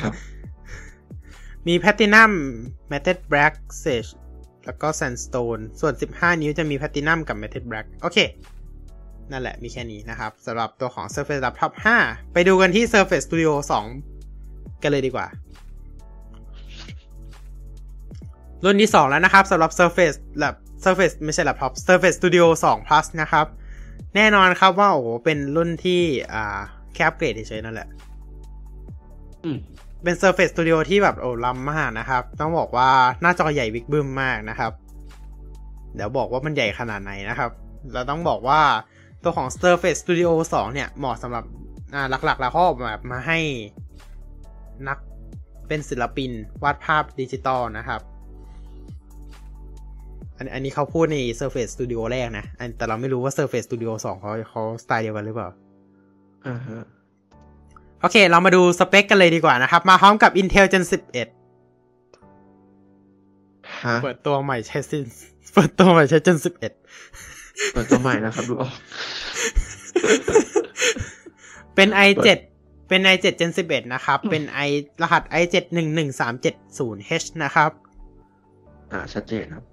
[0.00, 0.14] ครับ
[1.66, 2.32] มีแพ t ตินัม
[2.90, 4.06] m ม t เ e ดแบล็กเซจ
[4.66, 8.18] แล้วก็แซนสโตนส่วน 15 นิ้วจะมีแพ t ตินัมกับ m ม t เ e ดแบล็กโอเค
[9.30, 11.72] นั่นแหละมีแค่นี้นะครับสำหรับตัวของ Surface Laptop
[12.02, 13.52] 5 ไปดูกันที่ Surface Studio
[14.18, 15.26] 2 กันเลยดีกว่า
[18.64, 20.54] รุ่นที่ 2 แล้วนะครับสำหรับ Surface Lab
[20.84, 23.46] Surface ไม่ใช่ Laptop Surface Studio 2 Plus นะครับ
[24.16, 26.02] แน่นอนครับว่าโอ้โหเป็นรุ่นที่
[26.34, 26.58] อ่า
[26.94, 27.88] แคปเกรดเฉยๆนั่นแหละ
[29.44, 29.58] อืม
[30.02, 32.90] เป็น Surface Studio ที่แบบโอ้ล้ำมากนะครับ ต้องบอกว่า
[33.22, 34.72] หน้าจอใหญ่บิ๊กบึ้มมากนะครับ
[35.94, 37.50] เดี๋ยวบอกว่ามันใหญ่ขนาดไหนนะครับ
[37.92, 38.60] เราต้องบอกว่า
[39.22, 41.44] ตัวของ Surface Studio 2 เนี่ย เหมาะสำหรับ
[41.94, 43.38] อ่าหลักๆ แล้วเขาออกแบบมาให้
[44.88, 44.98] นัก
[45.68, 46.30] เป็นศิลปิน
[46.62, 48.00] วาดภาพดิจิตอลนะครับ
[50.38, 55.48] อันอันนี้เขาพูดใน Surface Studio แรกนะอันแต่เราไม่รู้ว่า Surface Studio 2เขาเขาสไตล์เดียวกันหรือเปล่า
[56.46, 56.82] อ่าฮะ
[58.00, 60.94] โอเค เรามาดูสเปคกันเลยดีกว่านะครับ มาพร้อมกับ Intel Gen 11
[63.84, 65.04] ฮะเปิดตัวใหม่ใช้ซิน
[65.54, 66.60] เปิดตัวใหม่ใช้ Gen 11
[67.72, 68.72] เปิดตัวใหม่นะครับดูออก
[71.74, 72.28] เป็น i7
[72.88, 74.70] เป็น i7 Gen 11 นะครับ เป็น i
[75.02, 77.70] รหัส i7 11370H นะครับ
[78.92, 79.64] อ่า ชัดเจนครับ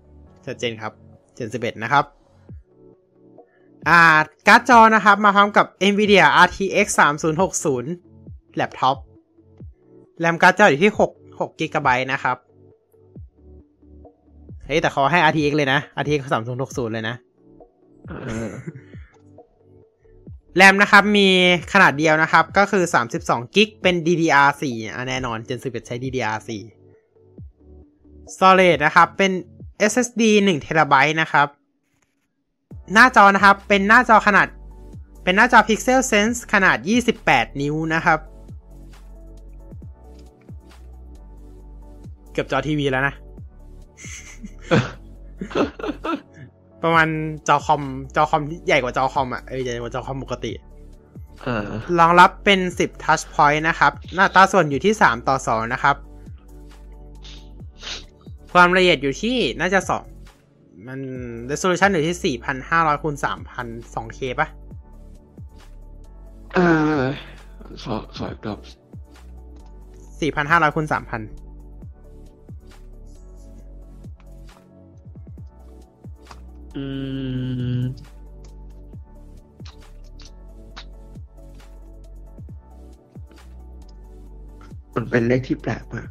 [0.45, 0.91] ชัดเจนครับ
[1.37, 2.05] Gen 11 นะครับ
[3.89, 3.99] อ่า
[4.47, 6.87] การ์ดจอนะครับ มาพร้อมกับ NVIDIA RTX
[7.71, 8.97] 3060แล็ปท็อป
[10.19, 12.37] แรมการ์ดจออยู่ที่ 6 6 GB นะครับ
[14.65, 16.21] เฮ้ย แต่เขาให้ RTX เลยนะ RTX
[16.59, 17.15] 3060 เลยนะ
[18.07, 18.51] เออ
[20.55, 21.27] แรมนะครับมี
[21.73, 22.83] ขนาดเดียวนะครับ ก็คือ
[23.19, 26.51] 32กิกเป็น DDR4 อะแน่นอน Gen 11 ใช้ DDR4
[28.33, 29.31] Storage นะครับ เป็น
[29.91, 31.47] SSD 1 t b นะครับ
[32.93, 34.47] หน้าจอนะครับ เป็นหน้าจอขนาด
[35.23, 36.77] เป็นหน้าจอ Pixel Sense ขนาด
[37.19, 38.19] 28 นิ้วนะครับ
[42.33, 43.13] เกือบจอทีวีแล้วนะ
[46.83, 47.07] ประมาณ
[47.47, 47.81] จอคอม
[48.15, 50.51] จอคอมที่ใหญ่กว่าจอคอมอะ เออใหญ่กว่าจอคอมปกติ
[51.43, 51.67] เออ
[51.99, 55.95] รองรับเป็น 10 Touch Point นะครับ หน้าตาส่วนอยู่ที่ 3 ต่อ 2 นะครับ
[58.53, 59.79] ความละเอียดอยู่ที่น่าจะ
[60.33, 60.99] 2มัน
[61.49, 62.37] resolution อยู่ที่
[62.71, 63.15] 4,500คูณ
[63.55, 64.47] 3,000 2K ปะ
[66.53, 66.59] เอ
[66.99, 67.01] อ
[67.83, 68.59] ขอขออีกรอบ
[70.67, 70.95] 4,500คูณ3,000
[76.75, 76.83] อื
[77.79, 77.83] ม
[84.95, 86.09] มันเป็นเลขที่แปลกมาก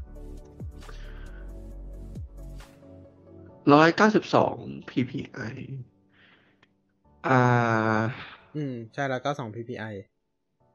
[3.72, 4.56] ร้อยเก้าสิบสอง
[4.88, 5.54] ppi
[7.26, 8.02] อ่า
[8.54, 9.84] อืม ใช่แล้วก็2 PPI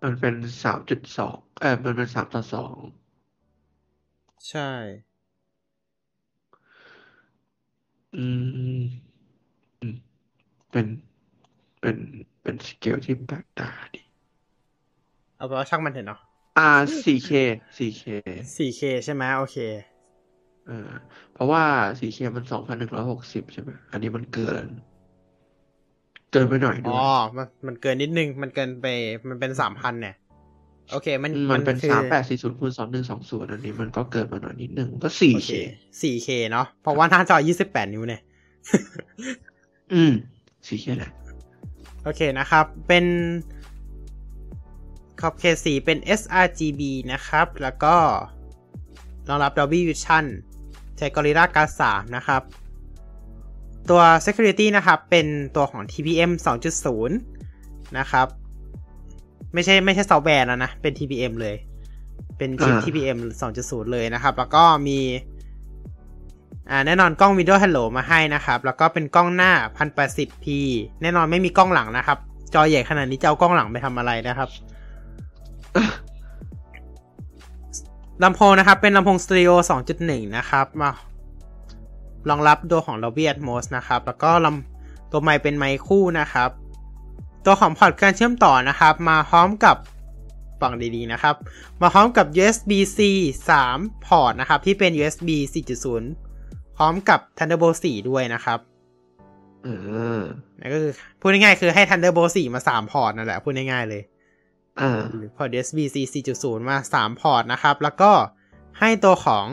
[0.03, 2.77] มันเป็นสามจุดสองเออมันเป็นสามต่อสอง
[4.47, 4.61] ใช่
[8.15, 8.25] อื
[8.79, 8.83] ม
[9.81, 9.95] อืม
[10.71, 10.87] เป็น
[11.81, 11.97] เป็น
[12.43, 14.01] เป็นสเกลที่แปลกตาดี
[15.37, 16.19] เอาไปนว่าช่างมันเถอะเนาะ
[16.57, 16.69] อ่า
[17.03, 17.31] 4K
[17.77, 18.03] 4K
[18.55, 19.57] 4K ใช่ไหมโอเค
[20.67, 20.91] เออ
[21.37, 21.63] เพราะว่า
[21.99, 22.45] 4K มัน
[22.97, 24.65] 2,160ใช่ไหมอันนี้มันเกิน
[26.31, 28.85] เกินไปหน่อยด้อ๋วอยมันมันเกินนิดนึง มันเกินไป
[29.29, 30.15] มันเป็น3,000เนี่ย
[30.91, 31.91] โอเค มันมันเป็นคือ
[32.53, 32.71] 3840คูณ
[33.07, 35.51] 2120อันนี้มันก็เกินมาหน่อยนิดนึงก็โอ 4K เค
[36.01, 38.21] 4K เนาะ เพราะว่าหน้าจอ28นิ้วเนี่ย
[39.93, 40.13] อืม
[40.67, 41.11] 4K แหละ
[42.03, 43.05] โอเคนะครับ เป็น
[45.21, 46.81] ขอบเขตสีเป็น sRGB
[47.13, 47.95] นะครับ แล้วก็
[49.29, 50.25] รองรับ Dolby Vision
[50.97, 52.41] ใช้ Gorilla Glass 3 นะครับ
[53.89, 56.31] ตัว Security นะครับ เป็นตัวของ TPM
[56.95, 57.09] 2.0
[57.97, 58.27] นะครับ
[59.53, 61.55] ไม่ใช่ไม่ใช่ซอฟต์แวร์แล้วนะ เป็น TPM เลย
[62.37, 63.19] เป็นชิปอ่า TPM
[63.55, 64.99] 2.0 เลยนะครับ แล้วก็มี
[66.69, 70.45] อ่าแน่นอนกล้อง Video Hello มาให้นะครับ แล้วก็เป็นกล้องหน้า 1080p
[71.01, 72.17] แน่นอนไม่มีกล้องหลังนะครับ
[72.53, 74.49] จอใหญ่ขนาดนี้จะเอากล้องหลังไปทำอะไรนะครับ
[78.23, 79.51] ลำโพงนะครับ เป็นลำโพงสเตอริโอ
[79.95, 80.91] 2.1 นะครับมา
[82.29, 86.49] รองรับตัวของ Dolby Atmos นะครับ แล้วก็ลำตัวไมค์เป็นไมค์คู่นะครับ
[87.45, 89.75] ตัวของพอร์ตการเชื่อมต่อนะครับ มาพร้อมกับ
[90.61, 91.35] ฟังดีๆนะครับ
[91.81, 92.99] มาพร้อมกับ USB-C
[93.59, 95.29] 3 พอร์ตนะครับ ที่เป็น USB
[96.03, 98.59] 4.0 พร้อมกับ Thunderbolt 4 ด้วยนะครับ
[99.63, 99.67] เอ
[100.19, 100.21] อ
[100.59, 104.15] นั่นก็คือ พูดง่ายๆคือให้ Thunderbolt 4 มา 3 พอร์ตนั่นแหละ พูดง่ายๆเลยอ่าหรือ
[105.35, 105.95] พอร์ต USB-C
[106.37, 108.11] 4.0 มา3พอร์ตนะครับ แล้วก็
[108.79, 109.45] ให้ตัวของ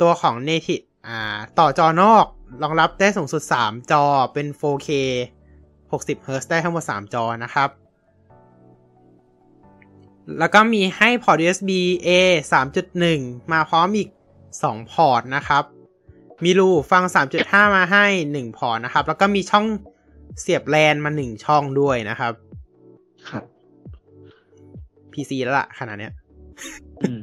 [0.00, 2.24] ตัวของ native อ่า ต่อจอนอก
[2.62, 4.88] รองรับได้สูงสุด 3 จอเป็น 4K
[5.90, 7.70] 60 Hz ได้ทั้งหมด 3 จอนะครับ
[10.38, 11.70] แล้วก็มีให้พอร์ต USB
[12.06, 12.10] A
[12.82, 14.08] 3.1 มาพร้อมอีก
[14.50, 15.64] 2 พอร์ตนะครับ
[16.44, 17.04] มีรูฟัง
[17.38, 19.66] 3.5 มาให้ 1 พอร์ตนะครับ แล้วก็มีช่อง
[20.40, 22.32] เสียบแลนมา 1 ช่องด้วยนะครับ
[23.30, 23.44] ครับ
[25.18, 26.12] PC แล้วล่ะขนาดเนี้ย
[27.02, 27.20] อืม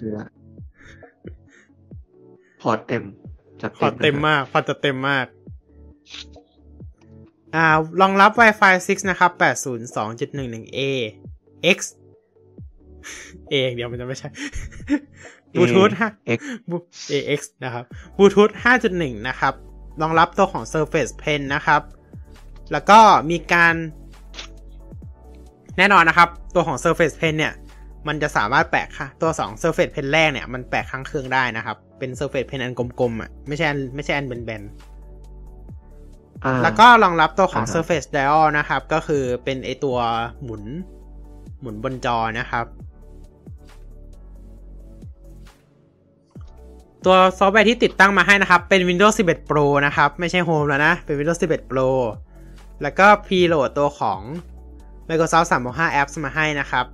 [0.00, 0.28] ดีละ
[2.60, 3.02] พอร์ตเต็ม
[3.60, 5.26] จัดพอเต็มเต็มมาก พอจะเต็มมาก
[7.54, 7.66] อ่า
[8.00, 10.80] รองรับ Wi-Fi 6 นะครับ 802.11a
[11.76, 11.78] x
[13.52, 14.28] a เดี๋ยวมันจะไม่ใช่
[15.58, 16.40] บลูทูธฮะเอ็ก
[17.10, 17.84] AX นะครับ
[18.16, 18.50] บลูทูธ
[18.88, 19.54] 5.1 นะครับ
[20.02, 21.82] รองรับตัวของ Surface Pen นะครับ
[22.72, 23.00] แล้วก็
[23.30, 23.74] มีการ
[25.78, 27.52] แน่นอนนะครับ ตัวของ Surface Pen เนี่ย
[28.08, 34.62] มันจะสามารถแปะค่ะตัว 2 Surface Pen แรกเนี่ย มันแปะข้างเครื่องได้นะครับ เป็น Surface Pen อันกลมๆอะไม่ใช่อันไม่ใช่อันแบน
[36.44, 39.96] อ่าๆแล้วก็รองรับตัวของอ่าฮะ Surface Dial นะครับ ก็คือเป็นไอตัว
[40.42, 40.62] หมุน
[41.60, 42.66] หมุนบนจอนะครับ
[47.04, 51.88] ตัวซอฟต์แวร์ที่ติดตั้งมาให้นะครับ เป็น Windows 11 Pro นะครับ ไม่ใช่ Home แล้วนะ เป็น Windows 11 Pro
[52.82, 54.20] แล้วก็ preload ตัวของ
[55.08, 56.86] Microsoft 365 Apps มาให้นะครับ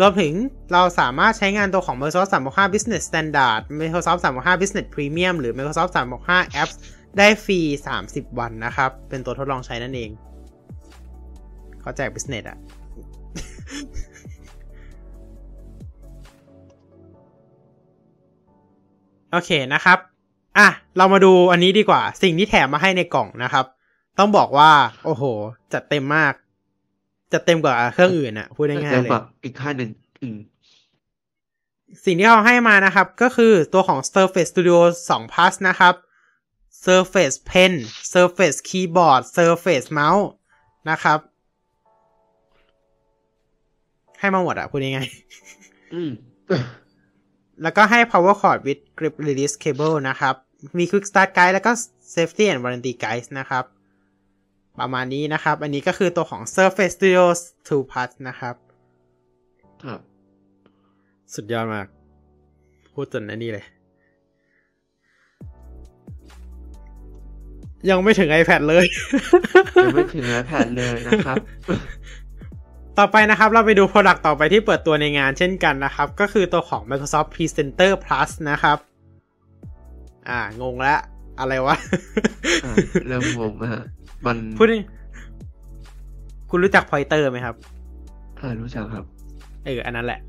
[0.00, 0.32] รวมถึง
[0.72, 6.74] เราสามารถใช้งานตัวของ Microsoft 365 Business Standard Microsoft 365 Business Premium หรือ Microsoft 365 Apps
[7.18, 7.60] ได้ฟรี
[8.00, 10.10] 30 วันนะครับ เป็นตัวทดลองใช้นั่นเอง
[11.80, 12.58] เขาแจก business อะ
[19.32, 19.98] โอเคนะครับ
[20.58, 23.66] อะ เรามาดูอันนี้ดีกว่า สิ่งที่แถมมาให้ในกล่องนะครับ
[24.18, 24.70] ต้องบอกว่า
[25.04, 25.22] โอ้โห
[25.72, 26.32] จัดเต็มมาก
[27.32, 29.90] จัดเต็มกว่าเครื่องอื่นอะพูดง่ายๆเต็มเลยกว่าอีกค่ายหนึ่ง
[30.22, 30.38] อืม
[32.04, 34.78] สิ่งที่เขาให้มานะครับ ก็คือตัวของ Surface Studio
[35.08, 35.94] 2 Plus นะครับ
[36.84, 37.72] Surface Pen
[38.12, 40.26] Surface Keyboard Surface Mouse
[40.90, 41.18] นะครับ
[44.18, 46.10] ให้มาหมดอะพูดง่ายๆอืม
[47.62, 50.34] แล้วก็ให้ power cord with grip release cable นะครับ
[50.78, 51.72] มี quick start guide แล้วก็
[52.14, 53.64] safety and warranty guide นะครับ
[54.78, 57.24] ประมาณนี้นะครับ อันนี้ก็คือตัวของ Surface Studio
[57.58, 58.54] 2 Plus นะครับ
[59.84, 60.00] ครับ
[61.34, 61.86] สุดยอดมาก
[62.92, 63.66] พูดจนอันนี้เลย
[67.90, 68.84] ยังไม่ถึง iPad เลย
[69.82, 71.36] ยังไม่ถึง iPad เลยนะครับ
[72.98, 78.78] ต่อไปนะครับเราไปดู Product ต่อไปที่เปิดตัวในงานเช่นกันนะครับ ก็คือตัวของ Microsoft Presenter Plus นะครับ
[80.28, 81.00] อ่า งงแล้ว
[81.38, 81.76] อะไรวะ
[82.64, 82.72] อะ
[83.06, 83.84] เริ่มงงนะฮะ
[84.26, 84.78] มันพูดดิ
[86.50, 87.56] คุณรู้จัก Pointer ไหมครับ
[88.40, 89.04] อ่ารู้จักครับ
[89.64, 90.20] เออ อันนั้นแหละ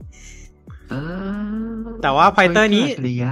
[0.91, 1.01] อ่า
[2.01, 3.31] แต่ว่า Pointer นี้อัจฉริยะ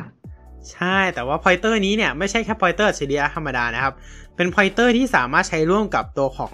[0.71, 3.93] ใช่ แต่ว่า Pointer นี้เนี่ยไม่ใช่แค่ Pointer อัจฉริยะธรรมดานะครับ
[4.35, 6.53] เป็น Pointer ที่สามารถใช้ร่วมกับตัวของ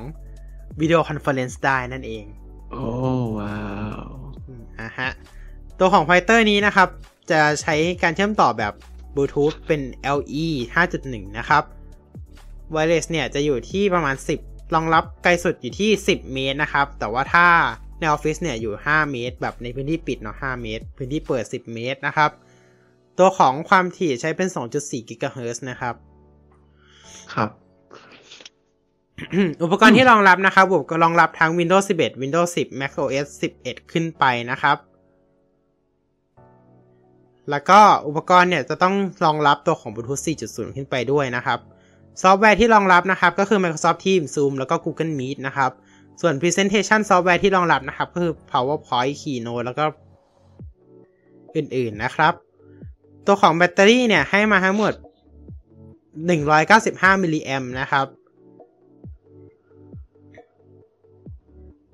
[0.80, 2.26] Video Conference ได้นั่นเอง
[2.72, 2.86] โอ้
[3.40, 3.58] ว้า
[4.00, 4.04] ว
[4.48, 5.10] อืมอะฮะ
[5.80, 6.90] ตัวของ Pointer นี้นะครับ
[7.32, 8.74] จะใช้การเชื่อมต่อแบบ
[9.16, 9.82] บลูทูธเป็น
[10.18, 10.48] LE
[10.86, 11.64] 5.1 นะครับ
[12.74, 14.16] Wireless เนี่ยจะอยู่ที่ประมาณ
[14.46, 17.48] 10 รองรับไกลสุดอยู่ที่ 10 เมตรนะครับ แต่ว่าถ้า
[18.00, 22.32] ในออฟฟิศเนี่ยอยู่ 5 เมตร แบบในพื้นที่ปิดเนาะ 5 เมตร พื้นที่เปิด 10 เมตรนะครับ
[23.18, 24.48] ตัวของความถี่ใช้เป็น
[24.78, 25.96] 2.4 GHz นะครับ
[27.34, 27.50] ครับ
[29.64, 33.28] อุปกรณ์ที่รองรับนะครับอุปกรณ์รองรับทั้ง Windows 11 Windows 10 Mac OS
[33.62, 34.78] 11 ขึ้นไปนะครับ
[37.50, 41.60] แล้วก็อุปกรณ์เนี่ยจะต้องรองรับตัวของ Bluetooth 4.0 ขึ้นไปด้วยนะครับ
[42.22, 45.72] ซอฟต์แวร์ที่รองรับนะครับก็คือ Microsoft Teams Zoom แล้วก็ Google Meet นะครับ
[46.22, 49.86] ส่วน Presentation ซอฟต์แวร์ที่รองรับนะครับ ก็คือ PowerPoint Keynote แล้วก็
[51.56, 52.34] อื่นๆนะครับ
[53.26, 54.94] ตัวของแบตเตอรี่เนี่ย ให้มาทั้งหมด
[56.48, 58.08] 195 มิลลิแอมนะครับ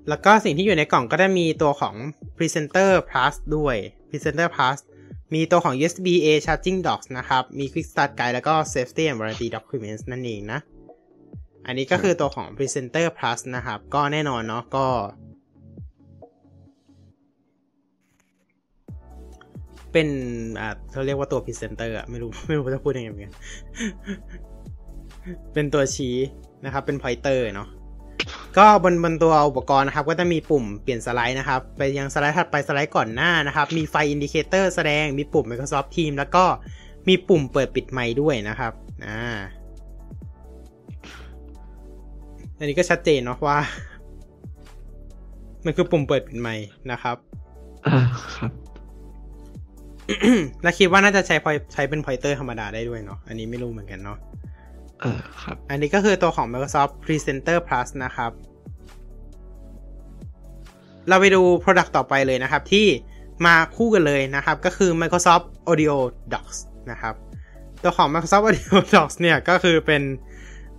[0.08, 1.94] แล้วก็สิ่งที่อยู่ในกล่องก็จะมีตัวของ
[2.36, 3.76] Presenter Plus ด้วย
[4.08, 4.78] Presenter Plus
[5.34, 10.02] มีตัวของ USB A Charging Docks นะครับ มี Quick Start Guide แล้วก็ Safety and Warranty Documents
[10.10, 10.60] นั่นเองนะ
[11.66, 14.86] อันนี้ก็คือตัวของ Presenter Plus นะครับ ก็แน่นอนเนาะก็
[19.92, 20.08] เป็น
[20.60, 23.34] อ่าเขาเรียกว่าตัว Presenter อะไม่รู้ ไม่รู้จะพูดยังไงเหมือนกัน
[25.52, 26.16] เป็นตัวชี้
[26.64, 27.68] นะครับ เป็น pointer เนาะ
[28.58, 36.44] ก็บนบนตัวอุปกรณ์นะครับ ก็จะมีปุ่มเปลี่ยนสไลด์นะครับ ไปยังสไลด์ถัดไปสไลด์ก่อนหน้านะครับ มีไฟ indicator แสดงมีปุ่ม Microsoft Teams แล้วก็
[37.08, 38.72] มีปุ่มเปิดปิดไมค์ด้วยนะครับ
[39.06, 39.22] อ่า
[42.58, 43.58] อันนี้ก็ชัดเจนเนาะว่า
[45.64, 47.16] มันคือปุ่มเปิดปิดไมค์นะครับ
[47.86, 48.00] อ่า
[48.36, 48.52] ครับ
[50.62, 54.18] และคิดว่าน่าจะใช้ point- ใช้เป็น pointer ธรรมดาได้ด้วยเนาะอันนี้ไม่รู้เหมือนกันเนาะ
[55.02, 58.30] อ่าครับ อันนี้ก็คือตัวของ Microsoft Presenter Plus นะครับ
[61.08, 62.86] เราไปดู Product ต่อไปเลยนะครับ ที่
[63.46, 65.94] มาคู่กันเลยนะครับ ก็คือ Microsoft Audio
[66.32, 66.58] Docks
[66.90, 67.14] นะครับ
[67.82, 70.02] ตัวของ Microsoft Audio Docks เนี่ย ก็คือเป็น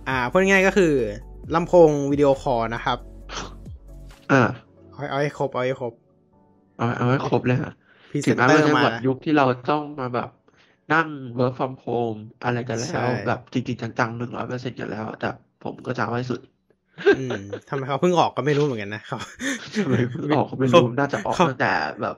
[0.08, 0.92] อ่าพูดง่ายๆก็คือ
[1.54, 2.98] ลำโพงวิดีโอคอลนะครับ
[4.32, 4.42] อ่า
[4.92, 5.92] เอาเอาให้ครบเอาให้ครบ
[6.78, 7.72] เอาเอาให้ครบเลยฮะ
[8.26, 10.28] ถึงแม้ Presenter มันจะมาหมดยุคที่เราต้องมาแบบ
[10.92, 11.08] นั่ง
[11.38, 15.28] work from home อะไรกันแล้ใช่แบบจริงๆจังๆหนึ่งร้อยเปอร์เซ็นต์กันแล้ว แต่
[15.64, 16.40] ผมก็จะเอาให้สุด
[17.18, 19.18] อืมทำไมเขาเพิ่งออกก็ไม่รู้เหมือนกันนะเขา
[19.76, 22.16] ทำไมเพิ่งออกก็ไม่รู้น่าจะออกตั้งแต่แบบ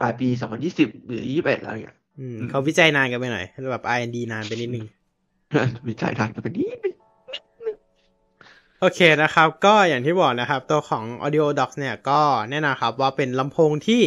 [0.00, 4.84] ปลายปีสองพันยี่สิบหรือยี่สิบเอ็ดอะไรอย่างเงี้ยอืมเขาวิจัยนานกันไปหน่อยแบบ R&D นานไปนิดนึง
[5.88, 6.94] วิจัยทางกันไปนิดนึง
[8.80, 12.20] โอเคนะครับ ก็อย่างที่บอกนะครับ ตัวของ Audio Docks เนี่ยก็
[12.50, 14.02] แน่นอนครับว่าเป็นลำโพงที่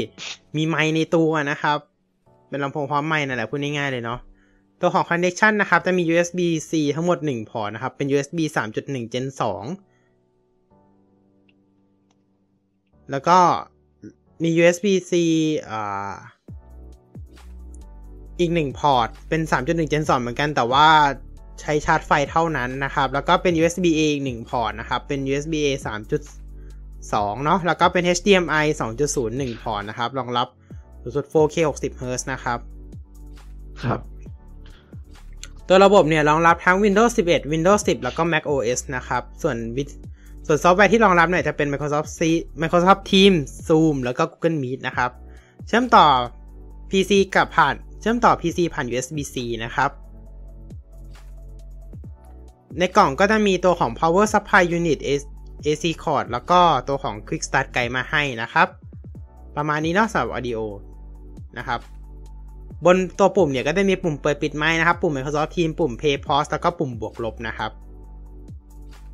[0.55, 1.77] มีไมค์ในตัวนะครับ
[2.49, 4.19] เป็นลำโพงพร้อมไมค์นั่นแหละพูดง่ายๆเลยเนาะ
[4.81, 8.39] ตัวของ Connection นะครับ จะมี USB C ทั้งหมด 1 พอร์ตนะครับ เป็น USB
[8.75, 9.37] 3.1 Gen 2
[13.11, 13.37] แล้วก็
[14.43, 15.11] มี USB C
[15.69, 16.13] อ่า
[18.39, 20.87] อีก 1 พอร์ต เป็น 3.1 Gen 2 เหมือนกัน แต่ว่า
[21.61, 25.69] ใช้ชาร์จไฟเท่านั้นนะครับ แล้วก็เป็น USB A อีก 1 พอร์ตนะครับ เป็น USB A
[26.57, 28.65] 3.2 เนาะ แล้วก็เป็น HDMI
[29.05, 30.47] 2.0 1 พอร์ตนะครับ รองรับ
[31.07, 32.59] สูงสุด 4K 60 Hz นะครับ
[33.83, 33.99] ครับ
[35.67, 39.83] ตัวระบบเนี่ยรองรับทั้ง Windows 11 Windows 10 แล้วก็ Mac OS นะครับ ส่วนวิ
[40.47, 42.21] ส่วนซอฟต์แวร์ที่รองรับเนี่ยจะเป็น Microsoft C
[42.61, 45.11] Microsoft Teams Zoom แล้วก็ Google Meet นะครับ
[45.67, 46.07] เชื่อมต่อ
[46.89, 49.91] PC กับผ่าน เชื่อมต่อ PC ผ่าน USB-C นะครับ
[52.79, 54.99] ในกล่องก็จะมีตัวของ Power Supply Unit
[55.65, 58.67] AC Cord แล้วก็ตัวของ Quick Start Guide มาให้นะครับ
[59.55, 60.59] ประมาณนี้เนอกสำหรับ Audio
[61.57, 61.79] นะครับ
[62.85, 67.71] บนตัวปุ่มเนี่ยก็จะมีปุ่มเปิดปิดไม้นะครับ ปุ่ม Microsoft Teams ปุ่ม Play Pause แล้วก็ปุ่มบวกลบนะครับ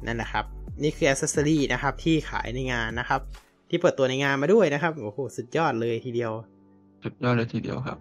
[0.05, 0.45] นั่นแหละครับ
[0.83, 3.21] นี่คือ Accessory นะครับที่ขายในงานนะครับ
[3.69, 6.31] ที่เปิดตัวในงานมาด้วยนะครับ โอ้โห สุดยอดเลยทีเดียว
[7.03, 7.97] สุดยอดเลยทีเดียวครับ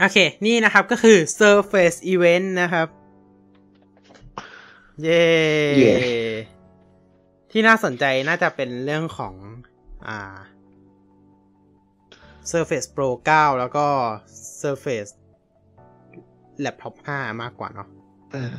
[0.00, 2.88] โอเค นี่นะครับก็คือ Surface Event นะครับ
[5.02, 5.24] เย้
[5.78, 5.94] เย้
[7.50, 9.34] ที่น่าสนใจน่าจะเป็นเรื่องของ
[10.08, 10.36] อ่า
[12.52, 13.86] Surface Pro 9 แล้วก็
[14.62, 15.10] Surface
[16.64, 17.88] Laptop 5 มากกว่าเนาะ
[18.32, 18.54] เออ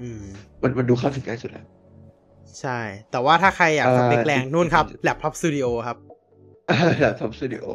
[0.00, 0.24] อืม
[0.62, 1.66] มันมันดูเข้าถึงง่ายสุดแล้ว
[2.60, 2.78] ใช่
[3.10, 5.96] แต่ว่าถ้าใครอยากเอ่อสเปคแรงจริงๆนู่นครับ Laptop Studio ครับ
[7.00, 7.66] แบบทำสตูดิโอ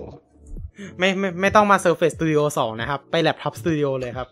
[0.99, 4.27] ไม่ไม่ไม่ต้องมา Surface Studio 2 นะครับ ไป Laptop Studio เลยครับ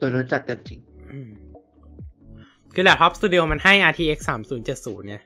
[0.00, 0.80] ตัวนั้นจัดเต็มจริง
[1.12, 1.30] อืม
[2.74, 4.18] คือ Laptop Studio มันให้ RTX
[4.62, 5.22] 3070เนี่ย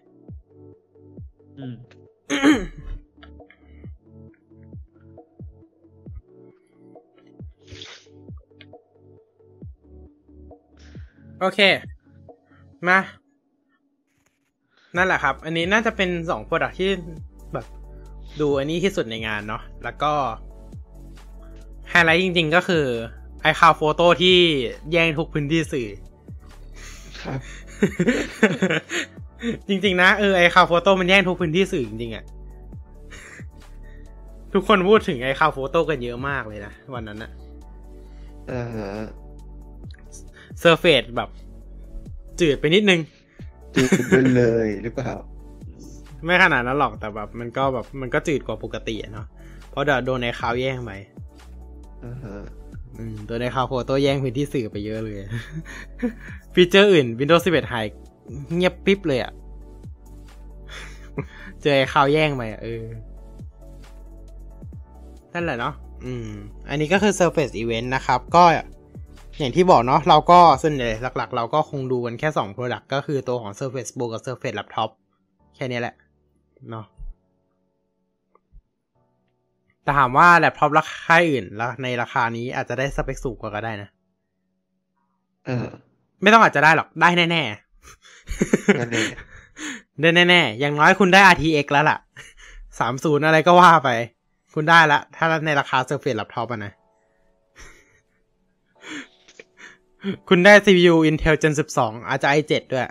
[11.40, 11.60] โอเค
[12.88, 12.98] มา
[14.96, 16.90] นั่นแหละครับ อันนี้น่าจะเป็นสอง product ที่
[17.52, 17.66] แบบ
[18.40, 20.12] ดูอันนี้ที่สุดในงานเนาะแล้วก็
[21.90, 22.84] ไฮไลท์จริง ๆ ก็คือ
[23.42, 24.36] iCloud Photo ที่
[24.92, 25.88] แย่งทุกพื้นที่สื่อ
[27.22, 27.40] ครับ
[29.68, 32.24] จริง ๆ นะ เออ iCloud Photo มันแย่งทุกพื้นที่สื่อจริงๆอะ
[34.52, 37.30] ทุกคนพูดถึง iCloud Photo กันเยอะมากเลยนะ วันนั้นอะ
[38.48, 38.52] เอ
[38.96, 38.98] อ
[40.60, 41.28] Surface แบบ
[42.40, 43.00] จืดไปนิดนึง
[43.74, 45.12] จืดไปเลยหรือเปล่า
[46.24, 49.26] ไม่ขนาดนั้นหรอกแต่แบบ มันก็แบบมันก็จืดกว่าปกติอะเนาะ
[49.70, 50.90] เพราะเดี๋ยวโดนในคาวแย่งไป
[52.04, 52.44] อ่าฮะ
[52.98, 55.16] อืมโดน iCloud Photo แย่งพื้นที่สื่อไปเยอะเลย
[56.54, 57.90] ฟีเจอร์อื่น Windows 11 หาย
[58.54, 59.32] เงียบปิ๊บเลยอะ
[61.62, 62.82] เจอไอ้คาวแย่งไปอะเออ
[65.34, 65.74] นั่นแหละเนาะ
[66.04, 66.28] อืม
[66.68, 68.44] อันนี้ก็คือ Surface Event นะครับ ก็
[69.38, 74.90] อย่างที่บอกเนาะเราก็ส่วนใหญ่หลักๆ เราก็คงดูกันแค่ 2 Product ก็คือตัวของ Surface Book กับ Surface Laptop
[75.54, 75.94] แค่นี้แหละ
[76.70, 76.86] เนาะ
[79.82, 83.88] แต่ถามว่าแล็ปท็อปราคาอื่นแล้วในราคานี้อาจจะได้สเปคสูงกว่าก็ได้นะ
[85.46, 85.66] เออ
[86.22, 87.42] ไม่ต้องอาจจะได้หรอก ได้แน่
[88.80, 91.98] นั่นเองๆได้แน่ๆ อย่างน้อยคุณได้ RTX แล้วล่ะ
[92.78, 93.90] สามศูนย์อะไรก็ว่าไป
[94.54, 96.72] คุณได้ละ ถ้าในราคา Surface Laptop อะนะ
[100.28, 102.86] คุณได้ CPU Intel Gen 12 อาจจะ i7 ด้วย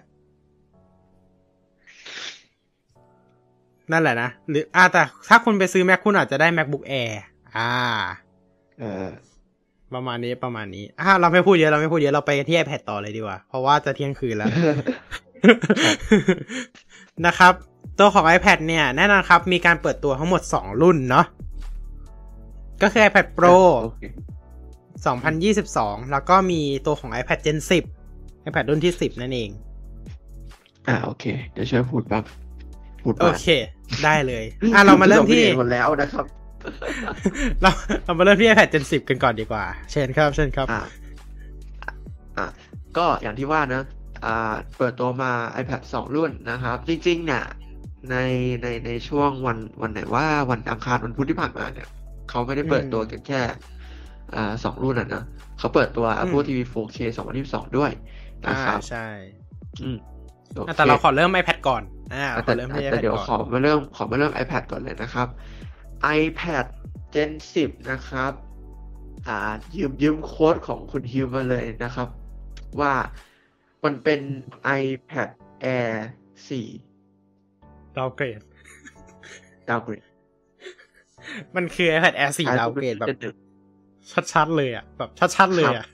[3.92, 7.12] นั่นแหละนะ หรืออ่าแต่ถ้าคุณไปซื้อ Mac คุณอาจจะได้ MacBook Air
[7.56, 7.72] อ่า
[8.80, 9.08] เออ
[9.94, 14.50] ประมาณนี้ประมาณนี้อ่าเราไม่พูดเยอะเราไม่พูดเยอะเราไปที่ iPad ต่อเลยดีกว่า เพราะว่าจะเที่ยงคืนแล้ว
[17.26, 17.54] นะครับ
[18.00, 21.26] ตัวของ iPad เนี่ย แน่นอนครับ มีการเปิดตัวทั้งหมด 2 รุ่นเนาะ
[22.82, 24.02] ก็คือ iPad Pro โอเค
[25.06, 27.58] 2022 แล้วก็มีตัวของ iPad Gen
[28.02, 29.50] 10 iPad รุ่นที่ 10 นั่นเอง
[30.88, 32.24] อ่าโอเค เดี๋ยวช่วยพูดบ้าง
[33.02, 33.48] พูดโอบ้างเค
[34.04, 36.26] ได้เลย อะเรามาเริ่มที่หมดแล้วนะครับ
[37.62, 37.70] เรา
[38.06, 40.82] เรามาเริ่มที่ iPad Gen 10 กันก่อนดีกว่า เชิญครับ เชิญครับ อ่า
[42.38, 42.48] อะ
[42.98, 43.84] ก็อย่างที่ว่านะ
[44.26, 47.44] อ่าเปิดตัวมา iPad สองรุ่นนะครับ จริงๆเนี่ย
[48.12, 48.16] ใน
[48.62, 51.88] ในในช่วงวันวันไหนว่าวันอังคารวันพุธที่ผ่านมาเนี่ย
[52.30, 53.42] เขาไม่ได้เปิดตัวกันแค่
[54.36, 55.24] อ่าสองรุ่นอะนะ
[55.60, 56.98] เขาเปิดตัว Apple TV 4K
[57.38, 57.92] 2022 ด้วย
[58.46, 59.08] อ่านะครับใช่
[59.84, 59.98] อืม
[60.54, 61.84] โออะเคแต่เราขอเริ่ม iPad ก่อน
[62.14, 65.28] อ่าขแต่อเริ่มที่แต่ iPad เดี๋ยวก่อนขอมาเริ่มขอมาเริ่ม iPad ก่อนเลยนะครับ
[66.22, 66.66] iPad
[67.14, 67.32] Gen
[67.62, 68.32] 10 นะครับ
[69.28, 69.38] อ่า
[69.78, 72.08] ยืมยืมโค้ดของคุณฮิวมาเลยนะครับ
[72.80, 72.94] ว่า
[73.84, 74.22] มันเป็น
[74.84, 75.30] iPad
[75.78, 75.94] Air
[76.98, 78.42] 4ดาวเกรด
[79.70, 80.04] ดาวเกรด
[81.56, 83.36] มันคือ iPad Air 4ดาวเกรดแบบหนึ่ง
[84.34, 85.86] ชัดๆเลยอะแบบชัดๆเลยอะ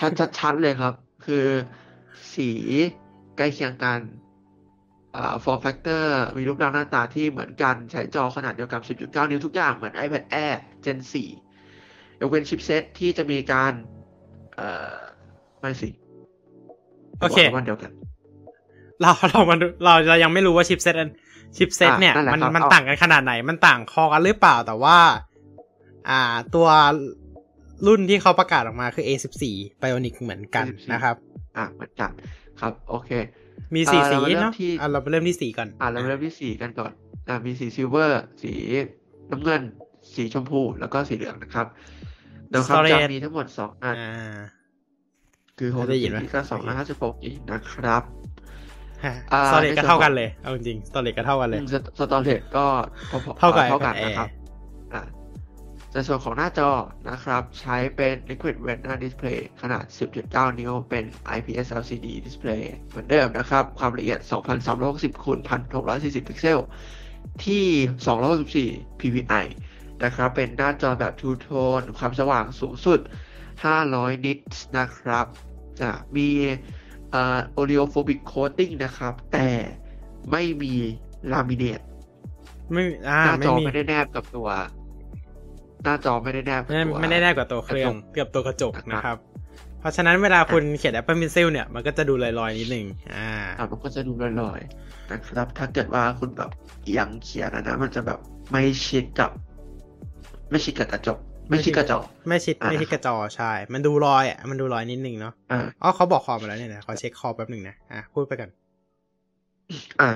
[0.00, 0.94] ชัดชัดชัดเลยครับ
[1.26, 1.46] คือ
[2.34, 2.50] สี
[3.36, 4.00] ใกล้เคียงกัน
[5.16, 6.04] อ่า form factor
[6.36, 13.72] มีรูปร่างหน้าตาที่เหมือนกันใช้จอขนาดเดียวกัน 10.9 นิ้วทุกอย่างเหมือน iPad Air Gen 4ยกเว้นชิปเซตที่จะมีการ
[14.56, 14.94] เอ่อ
[15.60, 15.88] ไม่สิ
[17.20, 17.90] โอเควันเดียวกัน
[19.00, 20.94] เราเรามันเราเรายังไม่รู้ว่าชิปเซต
[21.56, 24.98] ชิปเซตอะเนี่ยนั่นแหละมันครับมันเอาต่างกันขนาดไหน มันต่างคอกันหรือเปล่าแต่ว่า
[26.08, 26.20] อ่า
[26.54, 26.68] ตัว
[27.86, 29.42] รุ่นที่เขาประกาศออกมาคือ A14
[29.82, 31.16] Bionic เหมือนกัน A14 นะครับ
[31.56, 32.10] อะเหมือนกัน
[32.60, 33.10] ครับ โอเค
[33.74, 36.92] มีสีอ่าสีเรามาเริ่มเนาะที่อะเราไปเริ่มที่สีก่อน อะเราเริ่มที่สีกันก่อน
[37.28, 38.52] อะมีสีซิลเวอร์ สี
[39.30, 39.62] น้ำเงิน
[40.14, 41.66] สีชมพู แล้วก็สีเหลืองนะครับ
[42.50, 44.38] โดยความ Storage จำมีทั้งหมดสองอันอ่า
[45.58, 46.42] คือไม่ได้ยิน64ไหมกิกะ
[46.78, 48.02] 256กิกนะครับ
[49.32, 51.60] อ่าสตอเรจในส่ก็วนเท่ากันของเลย เอาจริงสตอเรจก็เท่ากันเลย
[51.98, 52.66] สตอเรจก็
[53.10, 54.35] พอๆเท่ากับเท่ากัน iPad Air นะครับอะ
[55.96, 56.70] ในส่วนของหน้าจอ
[57.10, 59.84] นะครับ ใช้เป็น Liquid Retina Display ขนาด
[60.22, 61.04] 10.9 นิ้ว เป็น
[61.36, 64.18] IPS LCD Display เหมือนเดิมนะครับ ความละเอียด
[64.70, 65.38] 2360คูณ
[65.82, 66.58] 1640 พิกเซล
[67.44, 67.66] ที่
[68.90, 69.44] 264 ppi
[70.04, 73.00] นะครับ เป็นหน้าจอแบบ Two Tone ความสว่างสูงสุด
[73.62, 74.38] 500 นิต
[74.78, 75.26] นะครับ
[75.80, 76.28] จะมี
[77.10, 79.48] เอ่อ oleophobic coating นะครับ แต่
[80.30, 80.74] ไม่มี
[81.32, 81.80] ลามิเนต
[82.72, 84.48] ไม่อ่าหน้าไม่จอมีไม่ได้แนบกับตัว
[85.86, 89.18] หน้าจอไม่ได้แนบกับไม่ได้ตัวไม่ได้แน่กว่าตัวเครื่องกระจกเกือบตัวกระจกนะครับนะครับ
[89.80, 96.50] เพราะฉะนั้นเวลาคุณเขียน Apple Pencil เนี่ยมันก็จะดูลอยๆนิดนึงอ่าอะมันก็จะดูลอยๆนะครับถ้าเกิดว่าคุณแบบ
[96.82, 98.18] เอียังเขียนอะนะ มันจะแบบ
[98.50, 99.30] ไม่ชิดกับ
[100.50, 101.18] ไม่ชิดกับกระจก
[101.48, 108.48] ไม่ชิดกระจกไม่ชิดอ่าไม่ชิดกระจอใช่ มันดูลอยอะ มันดูลอยนิดนึงเนาะอ่าอ๋อเขาบอกคอมาแล้วเนี่ยนะขอเช็คคอแป๊บหนึ่งนะ อะ พูดไปกัน
[110.00, 110.10] อะ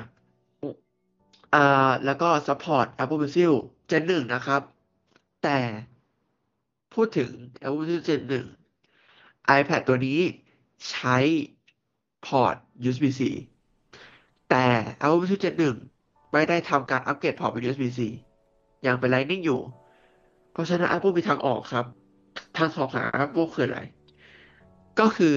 [1.55, 3.53] อ่า แล้วก็ support Apple Pencil
[3.91, 4.63] Gen หนึ่งนะครับ
[5.43, 5.59] แต่
[6.95, 7.31] พูดถึง
[7.63, 8.47] Apple Pencil Gen หนึ่ง
[9.59, 10.19] iPad ตัวนี้
[10.91, 11.17] ใช้
[12.27, 12.55] พอร์ต
[12.89, 13.23] USB-C
[14.51, 14.65] แต่
[15.01, 15.77] Apple Pencil Gen หนึ่ง
[16.33, 18.01] ไม่ได้ทำการอัปเกรดพอร์ตเป็น USB-C
[18.87, 19.61] ยังเป็น Lightning อยู่
[20.53, 21.87] เพราะฉะนั้น Apple มีทางออกครับ
[22.59, 23.81] ทางออกของ Apple คืออะไร
[25.01, 25.37] ก็คือ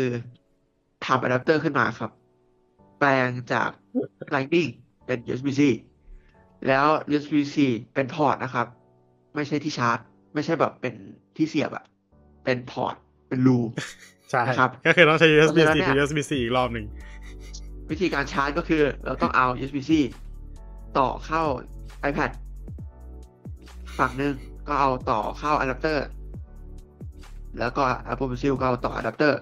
[1.06, 2.12] ทำอะแดปเตอร์ขึ้นมาครับ
[3.00, 3.70] แปลงจาก
[4.36, 4.70] Lightning
[5.06, 5.62] เป็น USB-C
[6.68, 7.58] แล้ว USB-C
[7.94, 8.68] เป็นพอร์ตนะครับ
[9.35, 9.99] ไม่ใช่ที่ชาร์จ
[10.34, 10.93] ไม่ใช่แบบเป็น
[11.38, 11.84] ที่เสียบอะ
[12.43, 12.95] เป็นพอร์ต
[13.30, 13.60] เป็นรู
[14.30, 16.85] ใช่นะครับก็คือต้องใช้ USB เพราะฉะนั้น C เนี่ยกับ USB C อีกรอบหนึ่ง
[17.91, 19.91] วิธีการชาร์จก็คือ เราต้องเอา USB-C
[20.97, 21.43] ต่อเข้า
[22.10, 22.31] iPad
[23.99, 24.35] ฝั่งหนึ่ง
[24.68, 26.05] ก็เอาต่อเข้าอะแดปเตอร์
[27.60, 29.39] แล้วก็ Apple Pencil ก็เอาต่ออะแดปเตอร์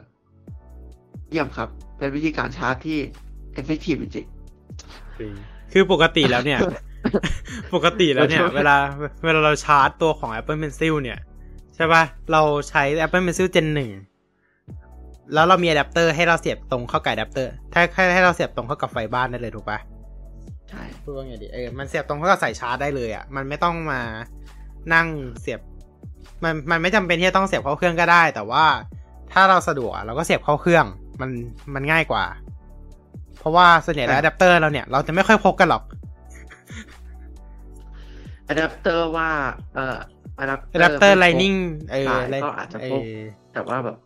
[1.30, 3.00] เยี่ยมครับ เป็นวิธีการชาร์จที่
[3.60, 4.28] effective จริง
[5.74, 6.60] คือปกติแล้วเนี่ย
[7.76, 8.76] ปกติแล้วเนี่ยเราชอบเวลา
[9.26, 11.20] เวลาเราชาร์จตัวของ Apple Pencil เนี่ย
[11.76, 13.92] ใช่ป่ะ เราใช้ Apple Pencil Gen หนึ่ง
[15.34, 24.02] แล้วเรามีอะแดปเตอร์ให้เราเสียบตรงเข้ากับอะแดปเตอร์ ถ้าให้ให้เราเสียบตรงเข้ากับไฟบ้านได้เลยถูกป่ะๆใช่พูดว่าไงดีเออมันเสียบตรงเข้ากับสายชาร์จได้เลยอะมันไม่ต้องมา
[24.94, 25.08] นั่ง
[25.40, 25.60] เสียบ
[26.44, 28.66] มันมันไม่จำเป็นที่จะต้องเสียบเข้าเครื่องก็ได้ แต่ว่า
[29.34, 30.86] ถ้าเราสะดวกอะเราก็เสียบเข้าเครื่อง
[31.22, 31.30] มัน
[31.74, 32.24] มันง่ายกว่า
[33.40, 35.84] เพราะว่าส่วนใหญ่แล้วอะแดปเตอร์เราเนี่ยเราจะไม่ค่อยพกกันหรอก
[38.52, 39.30] อะแดปเตอร์ว่า
[39.76, 39.98] เอ่อ
[40.38, 41.54] อะแดปอะแดปเตอร์ไม่ไลพกนิ่ง
[41.92, 43.08] เออสายไลก็อาจจะเอพกอ
[43.54, 43.98] แต่ว่าแบบ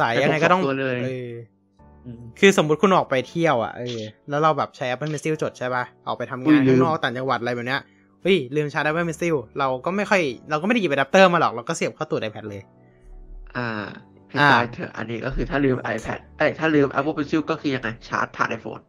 [0.00, 1.30] สายยังไงก็ต้องไม่พกสองตัวเลยเออ
[2.06, 7.80] อืมคือสมมุติคุณออกไปเที่ยวอะเออแล้วเราแบบใช้ Apple Pencil จดใช่ป่ะออกไปทำอุ้งายนลืข้ามงนอกต่างจังหวัดอะไรแบบเนี้ย
[8.22, 12.62] เฮ้ยลืมชาร์จ Apple Pencil เราก็ไม่ค่อยเราก็ไม่ได้หยิบอะแดปเตอร์มาหรอกเราก็เสียบเข้าตัว iPad เลย
[13.56, 13.68] อ่า
[14.28, 18.82] ให้อ่าตายเถอะอันนี้ก็คือถ้าลืม iPad เอ้ยถ้าลืม Apple Pencil ก็คือยังไงชาร์จผ่าน iPhone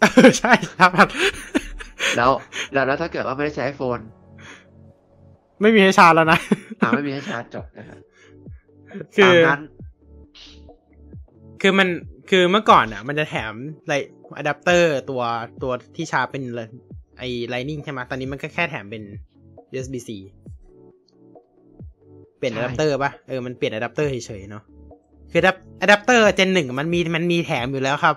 [0.00, 1.08] เออใช่ครับแล้ว
[2.16, 2.30] แล้ว
[2.72, 4.02] แล้วถ้าเกิดว่าไม่ได้ใช้ iPhone
[5.60, 6.38] ไม่มีให้ชาร์จแล้วนะ
[6.80, 7.98] อ่าไม่มีให้ชาร์จจบนะครับ
[9.16, 9.60] คืตาอมนั้น
[11.62, 11.88] คือมัน
[12.30, 13.52] คือเมื่อก่อนอะ มันจะแถม
[13.86, 13.92] ไล
[14.36, 15.22] อะแดปเตอร์ตัว
[15.62, 16.68] ตัวที่ชาร์จเป็นเลย
[17.18, 19.02] ไอ้ Lightning ใช่ไหมตอนนี้มันก็แค่แถมเป็น
[19.72, 20.10] USB C
[22.38, 24.62] เปลี่ยนใช่อะแดปเตอร์ป่ะ เออ มันเปลี่ยนอะแดปเตอร์เฉยๆเนาะ
[25.32, 25.40] คือ
[25.80, 28.16] อะแดปเตอร์ Gen หนึ่งมันมีมันมีแถมอยู่แล้วครับ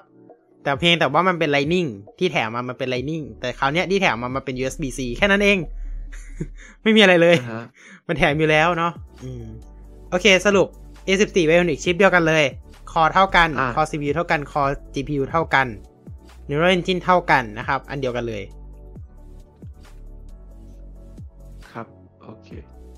[0.63, 5.57] แต่เพียงแต่ว่ามันเป็น Lightning ที่แถมมามันเป็น Lightning แต่คราวเนี้ยที่แถมมามันเป็น USB C แค่นั้นเอง
[6.83, 7.65] ไม่มีอะไรเลยนะฮะ
[8.07, 8.91] มันแถมอยู่แล้วเนาะ
[9.23, 9.45] อืม
[10.09, 10.67] โอเคสรุป
[11.07, 12.43] A14 Bionic ชิปเดียวกันเลย
[12.91, 14.63] คอเท่ากันอ่าคอ CPU เท่ากัน core
[14.93, 15.67] GPU เท่ากัน
[16.49, 18.43] Neural Engine เท่ากันนะครับ อันเดียวกันเลย
[21.71, 21.87] ครับ
[22.23, 22.49] โอเค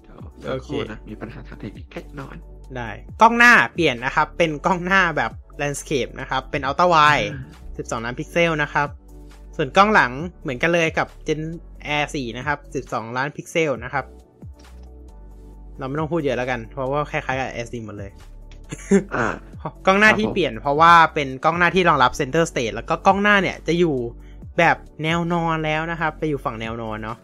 [0.01, 2.35] เดี๋ยวเดี๋ยวโอเคครู่นะมีปัญหาทางเทคนิคเล็กน้อย
[2.75, 2.89] ได้
[3.21, 5.31] กล้องหน้าเปลี่ยนนะครับ เป็นกล้องหน้าแบบ
[5.61, 7.27] landscape นะครับ เป็น ultra wide
[7.65, 8.87] 12 ล้านพิกเซลนะครับ
[9.55, 10.11] ส่วนกล้องหลัง
[10.41, 11.41] เหมือนกันเลยกับ Gen
[11.87, 14.05] Air 4 นะครับ 12 ล้านพิกเซลนะครับ
[15.77, 18.11] เราไม่ต้องพูดเยอะแล้วกัน เพราะว่าคล้ายๆกับ Air 4หมดเลย
[19.15, 19.25] อ่า
[19.85, 23.95] กล้องหน้าครับที่ผมเปลี่ยนเพราะว่าเป็นกล้องหน้าที่รองรับ center stage แล้วก็กล้องหน้าเนี่ยจะอยู่
[24.57, 27.17] แบบแนวนอนแล้วนะครับ ไปอยู่ฝั่งแนวนอนเนาะ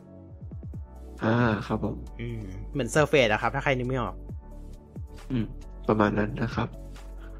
[1.23, 1.35] อ่า
[1.67, 2.41] ครับผม อืม
[2.71, 4.15] เหมือน surface อะครับ ถ้าใครนึกไม่ออก
[5.31, 5.45] อืม
[5.87, 6.67] ประมาณนั้นนะครับ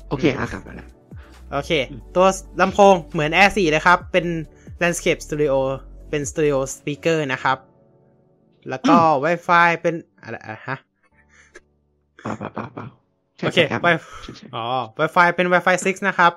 [0.09, 0.87] โอเคอากลับมาแล้ว
[1.53, 1.71] โอเค
[2.15, 2.27] ตัว
[2.61, 4.25] ลำโพงเหมือน Air 4เลยครับ เป็น
[4.81, 5.57] landscape stereo
[6.09, 7.57] เป็น stereo speaker นะครับ
[8.69, 10.77] แล้วก็ Wi-Fi เป็น อะไรอะฮะ
[12.23, 12.85] ป่าป่าป่าป่า
[13.37, 13.87] แโอเคแปไว
[14.23, 14.63] ใช่ใช่อ๋อ
[14.99, 16.33] Wi-Fi เป็น Wi-Fi 6 นะครับ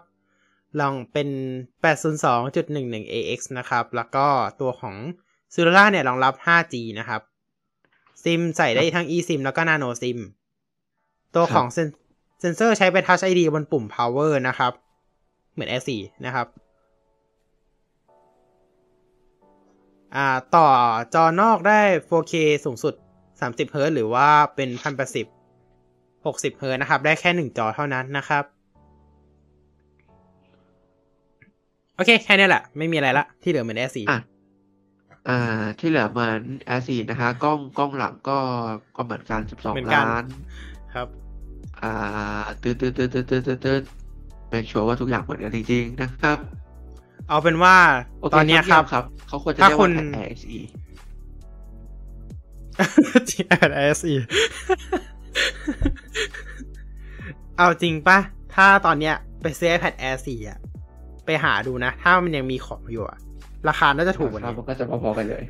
[0.80, 1.28] ลองเป็น
[1.82, 4.26] 802.11 AX นะครับ แล้วก็
[4.60, 4.97] ตัวของ
[5.55, 7.20] c e l l u l a r เนี่ยรองรับ 5G นะครับ
[8.22, 10.18] ซิมใส่ได้ทั้ง eSIM แล้วก็ Nano SIM
[11.34, 11.66] ตัวของ
[12.40, 14.72] เซนเซนเซอร์ใช้เป็น Touch ID บนปุ่ม Power นะครับ
[15.52, 15.90] เหมือน S4
[16.26, 16.46] นะครับ
[20.14, 20.26] อ่า
[20.56, 20.68] ต่อ
[21.14, 22.34] จอนอกได้ 4K
[22.64, 22.94] สูงสุด
[23.40, 25.26] 30 Hz หรือว่าเป็น1080
[26.24, 28.44] 60 Hz นะครับ ได้แค่หนึ่งจอเท่านั้นนะครับ
[31.96, 34.20] โอเค แค่นี้แหละ ไม่มีอะไรละ ที่เหลือเหมือน S4 อะ
[35.28, 35.38] อ่า
[35.78, 38.38] ที่เหลือเหมือนแอซีนะคะ กล้องกล้องหลังก็
[38.96, 40.24] ก็เหมือนกันสิบสองเหมือนกันล้าน
[40.94, 41.08] ครับ
[41.82, 41.93] อ่า
[42.62, 43.82] ตืดตืดตืดตืดตืดตืดตืด
[44.48, 46.39] แมคชัวร์ว่าทุกอย่างเหมือนกันจริงๆนะครับ
[47.28, 47.77] เอาเป็นว่า
[48.20, 50.59] โอเคตอนเนี้ยครับครับเขาควรจะถ้าเรียกคุว่าณแอ SE
[53.28, 53.31] G
[53.69, 54.15] L S E
[57.57, 58.19] เอาจริงปะ
[58.55, 60.59] ถ้าตอนเนี้ยไปซื้อ iPad Air 4อะ
[61.24, 63.19] ไปหาดูนะ ถ้ามันยังมีของอยู่อะ
[63.69, 65.43] ราคาน่าจะถูกกว่าครับนี้มันก็จะพอๆกันเลย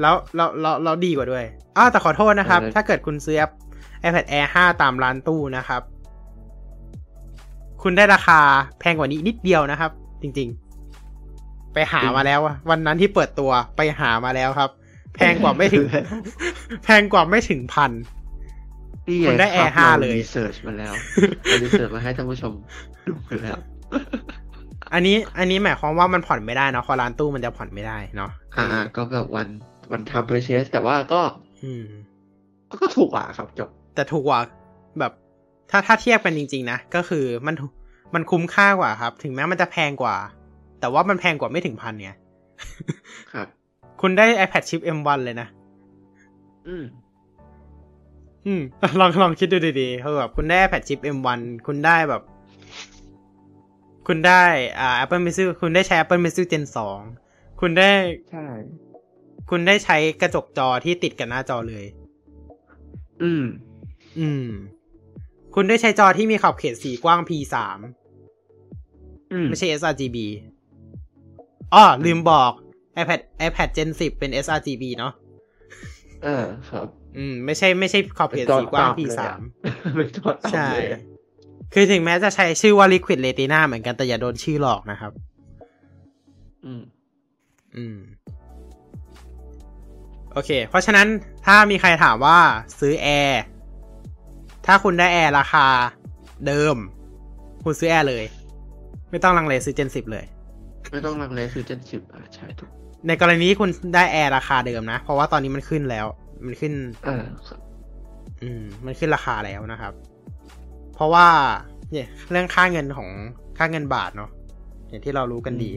[0.00, 1.44] แล้วแล้วแล้วแล้วดีกว่าด้วย
[1.76, 3.42] อ้าวแต่ขอโทษนะครับเออถ้าเกิดคุณซื้อ
[4.02, 5.82] iPad Air 5 ตามร้านตู้นะครับ
[7.82, 8.40] คุณได้ราคา
[8.80, 9.90] แพงกว่านี้นิดเดียวนะครับ
[10.22, 14.70] จริงๆ ไปหามาแล้วอะวันนั้นที่เปิดตัวไปหามาแล้วครับ
[15.14, 15.86] แพงกว่าไม่ถึง
[16.84, 17.92] แพงกว่าไม่ถึงพัน
[19.08, 20.92] นี่คุณได้งครับ Air 5เลยรีเสิร์ชมาแล้ว
[21.42, 22.52] เรารีเสิร์ชมาให้ท่านผู้ชม
[23.08, 23.58] ดูกันแล้ว
[24.92, 28.66] อันนี้ อันนี้หมายความว่ามันผ่อนไม่ได้เนาะเพอร้านตู้มันจะผ่อนไม่ได้เนาะ อ่า
[28.96, 29.48] ก็แบบวัน
[29.92, 31.20] วันทำ purchase แต่ว่าก็
[31.64, 31.84] อืม
[32.70, 34.40] ก็ก็ถูกกว่าครับจบ แต่ถูกกว่า
[34.98, 35.12] แบบ
[35.70, 37.66] ถ้าถ้าเทียบกันจริง ๆ นะ ก็คือมันถู
[38.14, 40.16] มันคุ้มค่ากว่าครับ ถึงแม้มันจะแพงกว่า
[40.80, 42.16] แต่ว่ามันแพงกว่าไม่ถึงพันเนี่ย
[43.34, 43.48] ครับ
[44.00, 45.48] คุณได้ iPad chip M1 เลยนะ
[46.68, 46.84] อืม
[48.46, 48.62] อืม
[49.00, 52.22] ลองลองคิดดูดีๆคือแบบคุณได้ iPad chip M1 คุณได้แบบ
[54.06, 54.42] คุณได้
[54.80, 56.64] อ่า Apple Pencil คุณได้ใช้ Apple Pencil Gen
[57.12, 57.90] 2 คุณได้
[58.30, 58.46] ใช่
[59.50, 61.84] คุณได้ใช้กระจกจอที่ติดกับหน้าจอเลย
[63.22, 63.44] อืม
[64.18, 64.48] อืม
[65.54, 67.56] คุณได้ใช้จอที่มีขอบเขตสีกว้าง P3
[69.32, 70.16] อืมไม่ใช่ sRGB
[71.74, 72.52] อ้อลืมบอก
[73.00, 75.12] iPad iPad Gen 10 เป็น sRGB เนาะ
[76.24, 76.86] เออครับ
[77.18, 79.20] อืม ไม่ใช่ไม่ใช่ขอบเขตสีกว้าง P3
[79.96, 81.00] เป็นจอต่ำใช่เลยอะ
[81.74, 85.12] คือถึงแม้จะใช้ชื่อว่า Liquid Retina เหมือนกันแต่อย่าโดนชื่อหลอกนะครับ
[86.64, 86.82] อืม
[87.76, 87.98] อืม
[90.32, 91.06] โอเค เพราะฉะนั้น
[91.46, 92.38] ถ้ามีใครถามว่า
[92.80, 93.42] ซื้อแอร์
[94.66, 95.66] ถ้าคุณได้แอร์ราคา
[96.46, 96.76] เดิม
[97.64, 98.24] คุณซื้อแอร์เลย
[99.10, 100.24] ไม่ต้องลังเลซื้อ Gen 10เลย
[100.92, 102.70] ไม่ต้องลังเลซื้อเจนสิบอะใช่ถูก
[103.06, 106.06] ในกรณีที่คุณได้แอร์ราคาเดิมนะ เพราะว่าตอนนี้มันขึ้นแล้ว
[106.46, 106.72] มันขึ้น
[107.08, 107.60] อ่าครับ
[108.42, 109.92] อืม มันขึ้นราคาแล้วนะครับ
[110.94, 111.26] เพราะว่า
[111.92, 113.08] เนี่ย เรื่องค่าเงินของ
[113.58, 114.30] ค่าเงินบาทเนาะ
[114.88, 115.70] อย่างที่เรารู้กันดี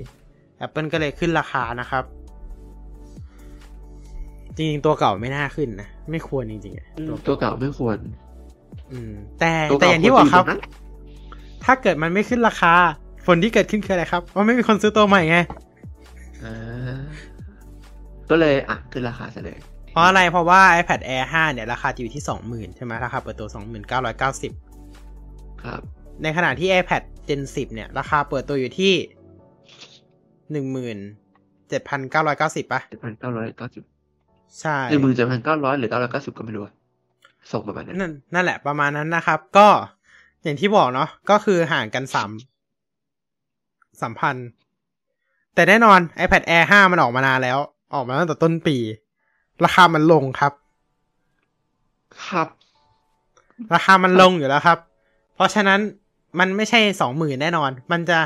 [0.66, 2.04] Apple ก็เลยขึ้นราคานะครับ
[4.56, 8.14] จริงๆตัวเก่าไม่น่าขึ้นนะ ไม่ควรจริงๆอะอืมตัวตัวเก่าไม่ควรอืม
[9.40, 10.62] แต่ตัวแต่เก่าอย่างที่บอกครับวจะยู่ตงนั้น
[11.66, 12.74] ถ้าเกิดมันไม่ขึ้นราคา
[13.26, 15.38] ผลที่เกิดขึ้นคืออะไรครับว่าไม่มีคนซื้อตัวใหม่ไง
[16.44, 16.98] อ่า
[18.30, 19.58] ก็เลยอะขึ้นราคาซะเลย
[19.92, 23.48] เพราะอะไรเพราะว่า iPad Air 5 เนี่ย ราคาจะอยู่ที่20,000ใช่ไหมราคาเปิดตัว
[24.72, 25.82] 29,990ครับ
[26.24, 28.94] ในขณะที่ iPad Gen 10เนี่ย ราคาเปิดตัวอยู่ที่
[31.82, 33.84] 17,990ป่ะเจ็ดพันเก้าร้อยเก้าสิบ
[34.60, 36.64] ใช่หนึ่งหมื่นเจ็ดพันเก้าร้อยหรือเก้าร้อยเก้าสิบก็ไม่รู้
[37.44, 39.68] อะส่งประมาณนั้นนั่นนั่นแหละประมาณนั้นนะครับ ก็
[40.44, 42.32] อย่างที่บอกเนาะก็คือห่างกันสาม
[44.02, 44.36] สามพัน
[45.56, 47.60] แต่แน่นอน iPad Air 5 มันออกมานานแล้ว
[47.94, 48.78] ออกมาตั้งแต่ต้นปี
[49.64, 50.54] ราคามันลงครับ
[52.28, 52.48] ครับ
[53.74, 54.78] ราคามันลงอยู่แล้วครับ
[55.36, 55.80] เพราะฉะนั้น
[56.40, 58.20] มันไม่ใช่สองหมื่นแน่นอน มันจะ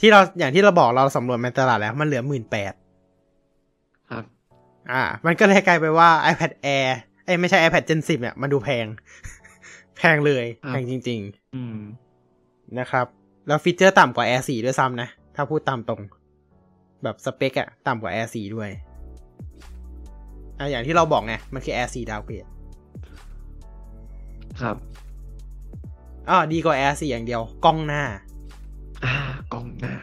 [0.00, 2.72] ที่เราอย่างที่เราบอกเราสำรวจในตลาดแล้ว มันเหลือหมื่นแปด
[4.10, 4.24] ครับ
[4.92, 8.86] อ่า มันก็เลยกลายไปว่า iPad Air เอ้ยไม่ใช่ iPad Gen 10 เนี่ย มันดูแพง
[9.96, 11.20] แพงเลยครับแพงจริง
[11.54, 13.06] อืมๆนะครับ
[13.46, 16.00] แล้วฟีเจอร์ต่ำกว่า Air 4 ด้วยซ้ำนะ ถ้าพูดตามตรง
[17.02, 18.70] แบบสเปคอะต่ำกว่า Air 4 ด้วย
[20.58, 22.46] อะอย่างที่เราบอกไง มันคือ Air 4 downgrade
[24.62, 24.76] ครับ
[26.28, 28.04] อ๋อดีกว่า Air 4 อย่างเดียว กล้องหน้า
[29.04, 29.14] อ่า
[29.52, 29.94] กล้องหน้า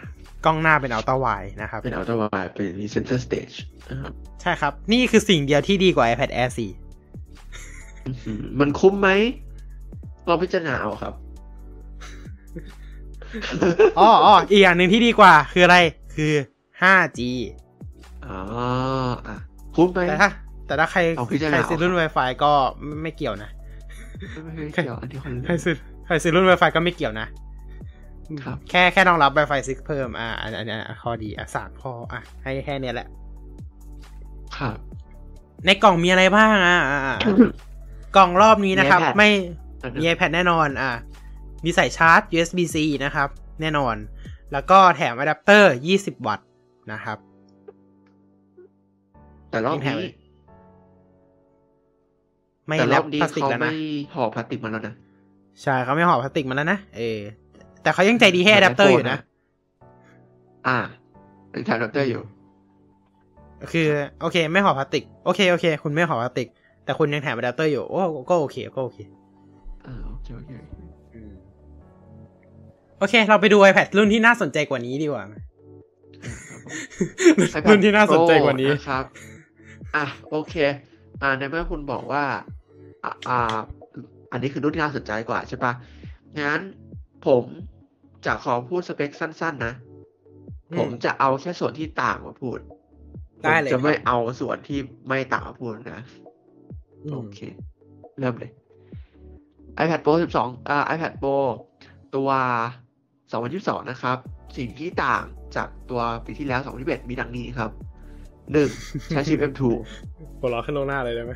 [0.45, 1.27] กล้องหน้าเป็น ultra wide
[1.61, 3.49] นะครับ เป็น ultra wide เป็นมี Center Stage
[3.89, 6.86] นะครับใช่ครับ นี่คือสิ่งเดียวที่ดีกว่า iPad Air 4อื้อหือ
[8.59, 9.09] มันคุ้มไหม
[10.29, 11.13] ลองพิจารณาเอาครับ
[13.99, 15.77] อ๋ออ๋ออีกอย่างหนึ่งที่ดีกว่า คืออะไร
[16.15, 16.33] คือ
[16.81, 17.19] 5G
[18.25, 18.37] อ๋อ
[19.27, 19.37] อะ
[19.75, 20.29] คุ้มไหมแต่ถ้า
[20.67, 22.51] แต่ถ้าใครเอาพิจารณาใครเอาซื้อรุ่น Wi-Fi ก็
[22.83, 23.49] ไม่ไม่เกี่ยวนะ
[24.43, 25.75] ไม่ไม่เกี่ยวอันนี้คนละใครเรื่องซื้อ
[26.05, 27.27] ใครซื้อรุ่น Wi-Fi ก็ไม่เกี่ยวนะ
[28.45, 33.07] ครับ แค่แค่ต้องรับ Wi-Fi 6เพิ่ม อ่าอันอันอันอันข้อดีอะสามข้ออะให้แค่เนี้ยแหละ
[34.57, 34.77] ครับ
[35.65, 37.17] ในกล่องมีอะไรบ้างอะอะอะ
[38.17, 39.29] กล่องรอบนี้นะครับมี iPad ไม่
[39.83, 40.91] อันมีนั้น iPad แน่นอน อะ
[41.65, 43.29] มีสายชาร์จ USB-C นะครับ
[43.61, 43.95] แน่นอน
[44.53, 46.47] แล้วก็แถมอะแดปเตอร์ 20 วัตต์
[46.91, 47.17] นะครับ
[49.49, 50.11] แต่รอบแถมนี้
[52.67, 53.73] ไม่แต่รแล้อวบนี้พลาสติกเขาแล้วไม่นะ
[54.13, 54.93] ห่อพลาสติกมาแล้วนะ
[55.61, 57.19] ใช่เขาไม่ห่อพลาสติกมาแล้วนะ เออ
[57.81, 59.17] แต่เขายังใจดีให้อะแดปเตอร์อยู่นะ
[60.67, 60.77] อ่า
[61.51, 62.21] เป็นแถมอะแดปเตอร์อยู่
[63.71, 63.87] คือ
[64.21, 66.47] โอเค ไม่ห่อพลาสติก โอเค โอเค คุณไม่ห่อพลาสติก
[66.87, 67.99] แต่คุณยังแถมอะแดปเตอร์อยู่โอ้
[68.29, 68.97] ก็โอเคก็โอเค
[69.85, 70.73] อ่าโอเคโอเคโอเค
[72.99, 75.23] โอเคเราไปดู iPad รุ่นที่น่าสนใจกว่านี้ดีกว่า
[76.49, 76.75] ครับผม
[77.69, 79.05] รุ่นที่น่าสนใจกว่านี้ Pro นะครับ
[79.95, 80.55] อะโอเค
[81.21, 82.23] อ่าในเมื่อคุณบอกว่า
[83.03, 83.57] อ่า อ่า
[84.31, 85.71] อันนี้คือรุ่นที่น่าสนใจกว่าใช่ปะ
[86.39, 86.59] งั้น
[87.27, 87.43] ผม
[88.25, 89.73] จะขอพูดสเปคสั้น ๆ นะ
[90.69, 92.59] อืมผมจะเอาแค่ส่วนที่ต่างมาพูด
[93.43, 96.26] ได้เลยผมจะไม่ครับเอาส่วนที่ไม่ต่างมาพูดนะอืม
[97.11, 97.39] โอเค
[98.19, 98.51] เริ่มเลย
[99.83, 101.35] iPad Pro 12 อ่า iPad Pro
[102.15, 102.29] ตัว
[103.09, 104.17] 2022 นะครับ
[104.57, 105.23] สิ่งที่ต่าง
[105.55, 107.71] จากตัวปีที่แล้ว 2021 มีดังนี้ครับ
[108.41, 109.11] 1.
[109.11, 109.61] ใช้ชิป M2
[110.39, 111.33] หัวเราะขึ้นลงหน้าเลยได้ไหม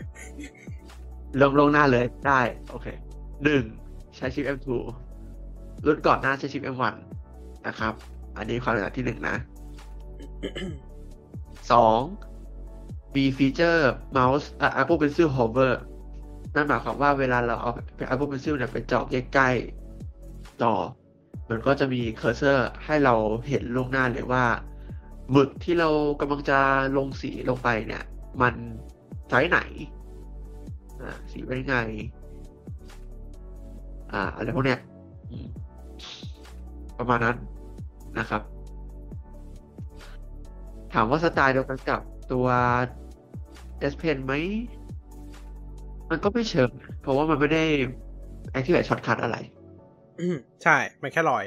[1.41, 2.39] ลงลงหน้าเลยได้
[2.69, 2.87] โอเค
[3.51, 4.15] 1.
[4.15, 4.69] ใช้ชิป M2
[5.85, 6.95] รุ่นก่อนหน้าใช้ชิป M1
[7.67, 7.93] นะครับ
[8.37, 9.35] อันนี้ความแตกต่างที่หนึ่งนะ
[11.71, 12.30] 2.
[13.15, 15.73] มีฟีเจอร์เมาส์อะ Apple Pencil Hover
[16.55, 17.71] นั่นหมายความว่าเวลาเราเอา
[18.11, 20.73] Apple Pencil เนี่ยไปจ่อใกล้ๆจอ
[21.49, 23.15] มันก็จะมี cursor ให้เรา
[23.47, 24.45] เห็นล่วงหน้าเลยว่า
[25.31, 25.89] หมึกที่เรา
[26.19, 26.59] กำลังจะ
[26.97, 28.03] ลงสีลงไปเนี่ย
[28.41, 28.55] มัน
[29.29, 29.59] ไซส์ไหน
[31.31, 31.75] สีเป็นไง
[34.13, 34.79] อ่าอะไรพวกเนี้ย
[36.97, 37.37] ประมาณนั้น
[38.19, 38.41] นะครับ
[40.93, 42.01] ถามว่าสไตล์เดียวกันกับ
[42.31, 42.47] ตัว
[43.91, 44.33] S Pen ไหม
[46.09, 46.71] มันก็ไม่เชิง
[47.01, 47.63] เพราะว่ามันไม่ได้
[48.57, 49.37] activate shortcut อะไร
[50.19, 51.45] อืมใช่ มันแค่ลอย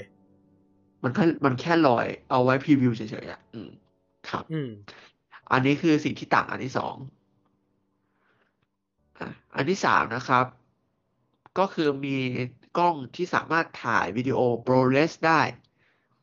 [1.03, 3.71] มันแค่มันแค่ลอย เอาไว้พรีวิวเฉยๆอะ อืม
[4.29, 4.71] ครับ อืม
[5.53, 6.97] อันนี้คือสิ่งที่ต่างอันที่สอง
[9.19, 10.47] อะอันที่สามนะครับ
[11.59, 12.17] ก็คือมี
[12.79, 15.41] กล้องที่สามารถถ่ายวิดีโอ ProRes ได้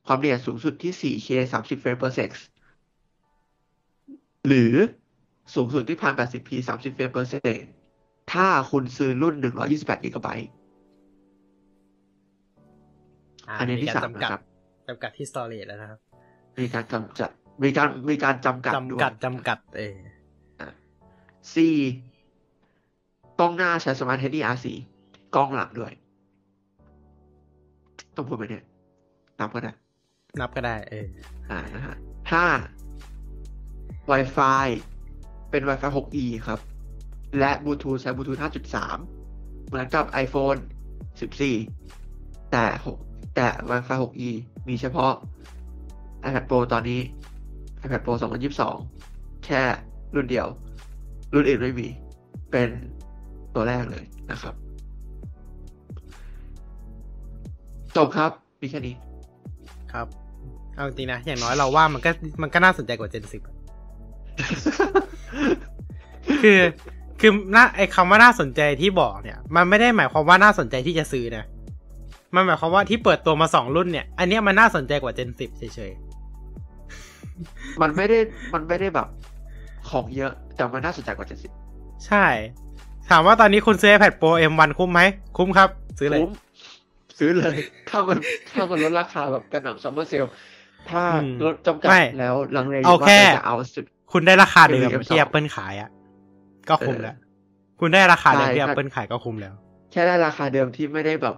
[0.06, 2.32] ความละเอียดสูงสุดที่ 4K 30 เฟรม per sec
[4.48, 4.74] หรือ
[5.53, 7.48] สูงสุดที่ 1080p 30เฟรม per sec
[8.34, 9.36] ถ้าคุณซื้อรุ่น
[9.69, 10.28] 128 GB
[13.60, 14.41] อันนี้ที่สามจำกัดนะครับ
[14.88, 15.99] จำกัดที่ storage แล้วนะครับ
[16.60, 17.30] มีการจำกัด
[17.64, 19.95] มีการมีการจำกัดด้วจำยกัดจำกัดเออ
[21.53, 21.56] C
[23.40, 24.65] กล้องหน้าใช้ Smart Heady R4
[25.36, 25.91] กล้องหลังด้วย
[28.15, 28.64] ต้องพูดไหมเนี่ย
[29.40, 29.72] นับก็ได้
[30.40, 31.06] นับก็ได้ เออ
[31.49, 31.95] อ่านะฮะ
[32.32, 32.45] ห้า
[34.11, 34.68] Wi-Fi
[35.52, 36.60] เป็น Wi-Fi 6E ครับ
[37.40, 38.38] และบลูทูธใช้บลูทูธ
[39.03, 40.60] 5.3 เหมือนกับ iPhone
[41.56, 42.98] 14 แต่หก
[43.36, 44.32] แต่ Wi-Fi 6E
[44.68, 45.14] มีเฉพาะ
[46.28, 47.02] iPad Pro ตอนนี้
[47.84, 48.14] iPad Pro
[48.78, 49.61] 2022 แค่
[50.15, 50.48] รุ่นเดียว
[51.34, 51.88] รุ่นอื่นไม่มี
[52.52, 52.69] เป็น
[53.56, 54.56] ตัวแรกเลยนะครับ
[57.95, 58.95] จบครับ มีแค่นี้
[59.94, 60.07] ครับ
[60.76, 62.11] เอาจริงๆนะ อย่างน้อยเราว่ามันก็
[62.41, 63.56] มันก็น่าสนใจกว่า Gen 10อะ
[66.41, 66.60] คือ
[67.20, 71.45] คือน่าไอคำว่าน่าสนใจที่บอกเนี่ย มันไม่ได้หมายความว่าน่าสนใจที่จะซื้อนะ
[72.36, 75.91] มันหมายความว่าที่เปิดตัวมาสองรุ่นเนี่ย อันเนี้ยมันน่าสนใจกว่า Gen 10เฉย
[77.82, 78.20] มันไม่ได้
[78.53, 79.08] มันไม่ได้แบบ
[79.90, 81.28] ของเยอะ แต่มันน่าสนใจกว่า
[81.68, 82.26] 70ๆใช่
[83.10, 85.02] ถามว่าตอนนี้คุณซื้อ iPad Pro M1 คุ้มไหม
[85.38, 86.32] คุ้มครับ ซื้อเลยคุ้ม
[87.20, 87.56] ซื้อเลย
[87.90, 88.18] ถ้ามัน
[88.53, 90.26] ถ้ามันลดราคาแบบกระหน่ำซัมเมอร์เซล
[90.90, 95.90] ถ้าอืมลดจำกัดไม่แล้วลังเลเอาแค่ว่าจะเอาสุด คุณได้ราคาเดิม M2 ที่ Apple ขายอะ
[96.70, 97.16] ก็คุ้มเออแล้ว
[97.80, 99.54] คุณได้ราคาเดิมที่ใช่ Apple ขายก็คุ้มแล้ว
[99.92, 101.36] แค่ได้ราคาเดิมที่ไม่ได้แบบ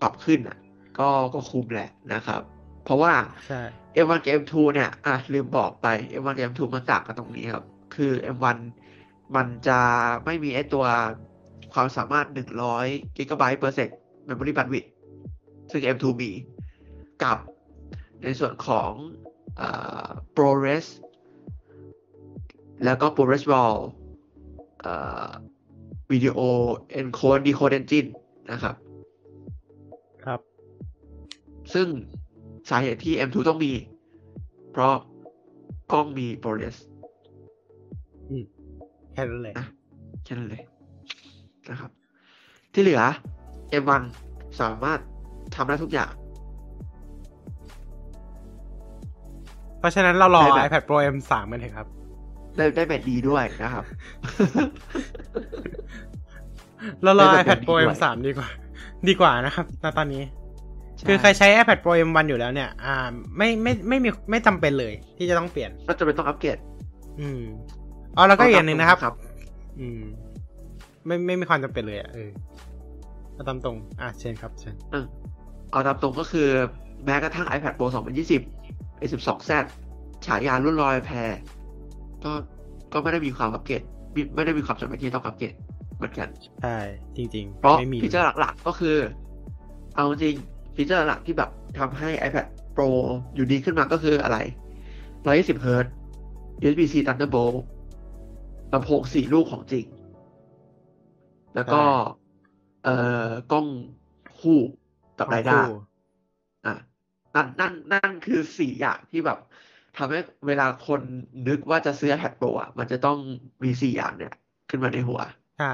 [0.00, 0.58] ปรับขึ้นอะ
[0.98, 2.40] ก็ก็คุ้มแหละนะครับ
[2.84, 3.12] เพราะว่า
[3.48, 3.62] ใช่
[4.04, 5.86] M1 กับ M2 เนี่ยอะลืมบอกไป
[6.20, 7.64] M1 กับ M2 มันต่างกันตรงนี้ครับ
[7.94, 8.56] คือ M1
[9.36, 9.80] มันจะ
[10.24, 10.84] ไม่มีไอตัว
[11.74, 12.26] ความสามารถ
[12.72, 13.88] 100 GB per sec
[14.28, 14.88] memory bandwidth
[15.70, 16.30] ซึ่ง M2 มี
[17.22, 17.38] กับ
[18.22, 18.90] ในส่วนของ
[22.80, 23.74] เอ่อ ProRes แล้วก็ ProRes RAW
[24.80, 24.94] เอ่
[25.26, 25.28] อ
[26.10, 26.34] Video
[27.00, 28.08] Encode Decode Engine
[28.52, 28.74] นะครับ
[30.24, 30.40] ครับ
[31.74, 31.86] ซึ่ง
[32.70, 33.72] สาเหตุที่ M2 ต้องมี
[34.72, 34.94] เพราะ
[35.92, 36.76] กล้องมี ProRes
[39.12, 39.66] แค่นั้นเลยนะ
[40.24, 40.62] แค่นั้นเลย
[41.70, 41.90] นะครับ
[42.72, 43.02] ที่เหลือ
[43.82, 44.02] M1
[44.60, 45.00] สามารถ
[45.54, 46.12] ทำได้ทุกอย่าง
[49.78, 51.86] เพราะฉะนั้นเรารอได้แบบ iPad Pro M3 กันเถอะครับ
[52.56, 53.84] ได้ได้แบตดีด้วยนะครับ
[57.02, 58.48] เรารอได้แบบ iPad ดี Pro ด้วย M3 ดีกว่า
[59.08, 60.22] ดีกว่านะครับณตอนนี้
[61.08, 62.94] คือใครใช้ iPad Pro M1 อยู่แล้วเนี่ย อ่า
[63.36, 66.58] ไม่ไม่ไม่มีไม่จำเป็นเลย ที่จะต้องเปลี่ยน ก็จะเป็นต้องอัปเกรด
[67.20, 67.42] อืม
[68.16, 69.14] อ๋อแล้วก็อีกอย่างหนึ่งนะครับครับ
[69.80, 70.00] อืม
[71.06, 72.30] ไม่ไม่มีความจำเป็นเลยอะเออ
[73.32, 74.74] เอาตามตรง อะเชิญครับเชิญ
[75.70, 76.48] เอาตามตรงก็คือ
[77.04, 77.86] แม้กระทั่ง iPad Pro
[78.44, 79.52] 2020 A12Z
[80.26, 81.32] ฉายารุ่นลอยแพร
[82.26, 82.32] ก็
[82.92, 83.82] ก็ไม่ได้มีความอัปเกรด
[84.14, 85.54] มิไม่ได้มีความจำเป็นที่ต้องอัปเกรด
[85.96, 86.28] เหมือนกัน
[86.62, 86.78] ใช่
[87.16, 88.96] จริงเพราะๆไม่มีฟีเจอร์หลักๆก็คือ
[89.94, 90.34] เอาจริง
[90.76, 92.46] ฟีเจอร์หลักที่แบบทำให้ iPad
[92.76, 92.88] Pro
[93.34, 94.38] อยู่ดีขึ้นมาก็คืออะไร
[95.02, 95.86] 120 Hz
[96.62, 97.56] USB-C Thunderbolt
[98.72, 99.86] ลำโพงสี่ลูกของจริง
[101.54, 101.82] แล้วก็
[102.84, 102.96] เอ่
[103.28, 103.66] อกล้อง
[104.40, 104.60] คู่
[105.18, 105.68] กับไรด้าคู่
[106.66, 106.74] อะ
[107.34, 109.38] นั่นนั่นนั่นคือสี่อย่างที่แบบ
[109.98, 111.00] ทำให้เวลาคน
[111.48, 113.18] นึกว่าจะซื้อ iPad Pro อะมันจะต้อง
[113.64, 114.32] มีสี่อย่างเนี่ย
[114.70, 115.20] ขึ้นมาในหัว
[115.56, 115.72] ใช่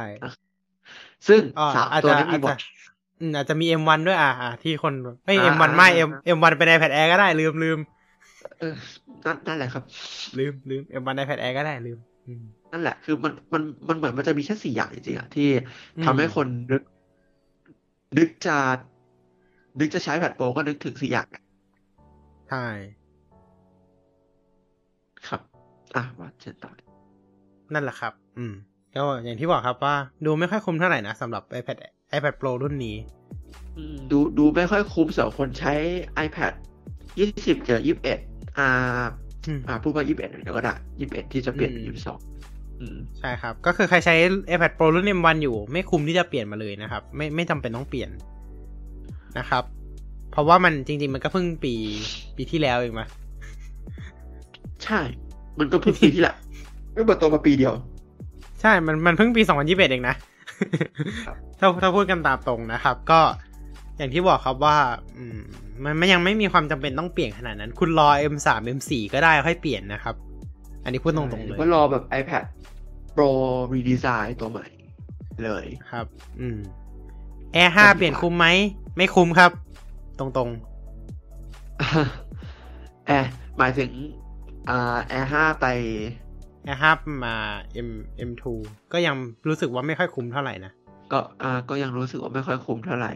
[1.29, 2.57] ซึ่งอ่าสามอาจตัวจะนี้มีอาจหมจะด
[3.21, 4.95] อืมอาจจะมี M1 ด้วยอะอะที่คน
[5.27, 7.79] ไม่อ่า M1 ไม่อ่า M M1 เป็น iPad Air ก็ได้ลืมลืม
[8.59, 8.75] เออ
[9.25, 9.85] นั่นนั่นแหละครับ
[10.39, 12.43] ลืมลืม M1 iPad Air ก็ได้ลืมอืม
[12.73, 15.49] นั่นแหละ คือมันมันมันเหมือนมันจะมีแค่สี่อย่างจริงๆอะที่
[15.99, 16.83] อืมทำให้คนนึก
[18.19, 18.59] นึกจะ
[19.81, 21.43] นึกจะใช้ iPad Pro ก็นึกถึงสี่อย่างอะ
[22.49, 22.59] ใช่
[22.93, 23.02] ครับ
[25.97, 26.71] อะว่าเชิญต่อ
[27.75, 28.55] นั่นแหละครับ อืม
[28.95, 29.95] ก็อย่างที่บอกครับว่า
[30.25, 31.77] ดูไม่ค่อยคุ้มเท่าไหร่นะสำหรับ iPad
[32.17, 32.97] iPad Pro รุ่นนี้
[33.77, 35.75] อืมดูดูไม่ค่อยคุ้มสำหรับคนใช้
[36.27, 36.53] iPad
[37.09, 37.81] 20เจอ
[38.19, 38.69] 21อ่า
[39.47, 41.99] อืมอ่าพูดว่า21เดี๋ยวก็ได้21ที่จะเปลี่ยนเป็นอืม
[42.37, 44.15] 22อืมใช่ครับ ก็คือใครใช้
[44.51, 48.11] iPad Pro รุ่น M1 อยู่ ไม่คุ้มที่จะเปลี่ยนมาเลยนะครับ ไม่ไม่จำเป็นต้องเปลี่ยน
[49.39, 49.65] นะครับ
[50.33, 51.75] เพราะว่ามันจริง ๆ มันก็เพิ่งปี
[52.37, 53.07] ปีที่แล้วเองมะ
[54.85, 55.01] ใช่
[55.59, 56.35] มันก็เพิ่งปีที่แหละ
[56.93, 57.75] ไม่เปิดตัวมาปีเดียว
[58.61, 60.17] ใช่ มันมันเพิ่งปี2021เองนะ
[61.27, 63.21] ครับถ้าถ้าพูดกันตามตรงนะครับ ก็
[63.97, 64.77] อย่างที่บอกครับว่า
[65.17, 65.39] อืม
[65.83, 70.15] มันมันยังไม่มีความจำเป็นต้องเปลี่ยนขนาดนั้น คุณรอ M3 M4 ก็ได้ค่อยเปลี่ยนนะครับ
[70.85, 72.45] อันนี้พูดตรงๆเลยก็รอแบบ iPad
[73.15, 73.31] Pro
[73.73, 74.67] redesign ตัวใหม่
[75.45, 76.07] เลยครับ
[76.41, 76.59] อืม
[77.55, 78.47] Air 5 เปลี่ยนคุ้มไหม
[78.97, 79.51] ไม่คุ้มครับ
[80.19, 80.51] ตรง
[83.07, 83.91] แอร์หมายถึง
[84.71, 87.37] อ่า Air 5ไปๆ Air 5มา
[87.89, 87.91] M
[88.29, 88.45] M2
[88.93, 89.17] ก็ยัง
[89.49, 90.73] รู้สึกว่าไม่ค่อยคุ้มเท่าไหร่นะ
[91.13, 93.13] ก็อ่าก็ยังรู้สึกว่าไม่ค่อยคุ้มเท่าไหร่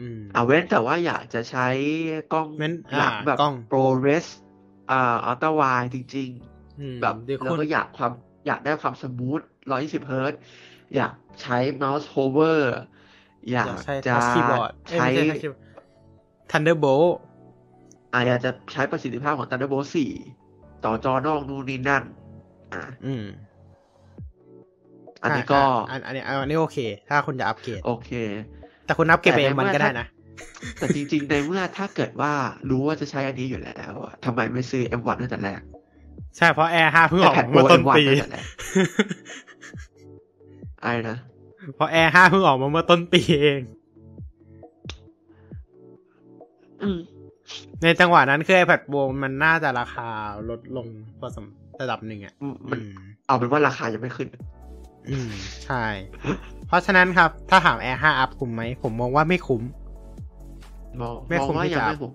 [0.00, 1.68] อืมอ่าเว้นแต่ว่าอยากจะใช้
[2.32, 4.26] กล้องเว้นหลังอ่าแบบกล้อง ProRes
[4.90, 6.30] อ่า Ultra Wide จริง
[6.80, 8.12] อืมๆแบบเดี๋ยวแล้วคุณก็อยากความ
[8.46, 9.40] อยากได้ความ smooth
[9.72, 10.34] 120เฮิร์ต
[10.96, 12.74] อยากใช้เมาส์ hover
[13.50, 15.60] อยากอยากใช้จะ touch keyboard ใช้ไม่ใช่ touch keyboard
[16.50, 17.10] Thunderbolt
[18.12, 20.41] อาอยากจะใช้ประสิทธิภาพของ Thunderbolt 4
[20.84, 22.02] ต่อจอนอกนู่นนี่นั่น
[22.72, 23.24] อ่าอืม
[25.22, 26.78] อันนี้ก็อะอันอันนี้อันนี้โอเค
[27.08, 28.10] ถ้าคุณจะอัปเกรดโอเค
[28.84, 30.06] แต่คุณอัปเกรดไปแต่ในมันเมื่อก็ได้ถ้านะ
[30.78, 32.32] แต่จริง ๆ ในเมื่อถ้าเกิดว่า
[32.70, 35.60] รู้ว่าจะใช้อันนี้อยู่แล้วอะทำไมไม่ซื้อ M1 ตั้งแต่แรก
[36.36, 38.44] ใช่เพราะ Air 5เพิ่งออก iPad เมื่อ Pro ต้น M1 ปีตั้งแต่แรก
[40.82, 41.16] อะไรนะ
[41.76, 43.62] เพราะ Air 5เพิ่งออกมาเมื่อต้นปีเอง
[46.82, 46.98] อืม
[47.82, 50.08] ในจังหวะนั้นคือ iPad Pro มันน่าจะราคา
[50.50, 50.86] ลดลง
[51.18, 51.46] พอสม
[51.80, 52.34] ระดับหนึ่งอะ
[52.70, 52.92] มันอืม
[53.26, 54.28] เอาเป็นว่าราคายังไม่ขึ้น
[55.10, 55.30] อืม
[55.64, 55.84] ใช่
[56.66, 59.62] เพราะฉะนั้นครับ ถ้าถาม Air 5อัพคุ้มไหม ผมมองว่าไม่คุ้ม
[61.00, 62.12] มองไม่มองคุ้มว่าที่ยังจะไม่คุ้ม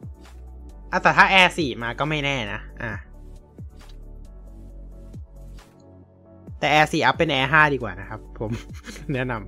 [0.92, 2.94] อะแต่ถ้า Air 4 มาก็ไม่แน่นะ อะ
[6.60, 8.52] แต่ Air 4อัพเป็น Air 5 ดีกว่านะครับ ผม
[9.14, 9.42] แนะนำ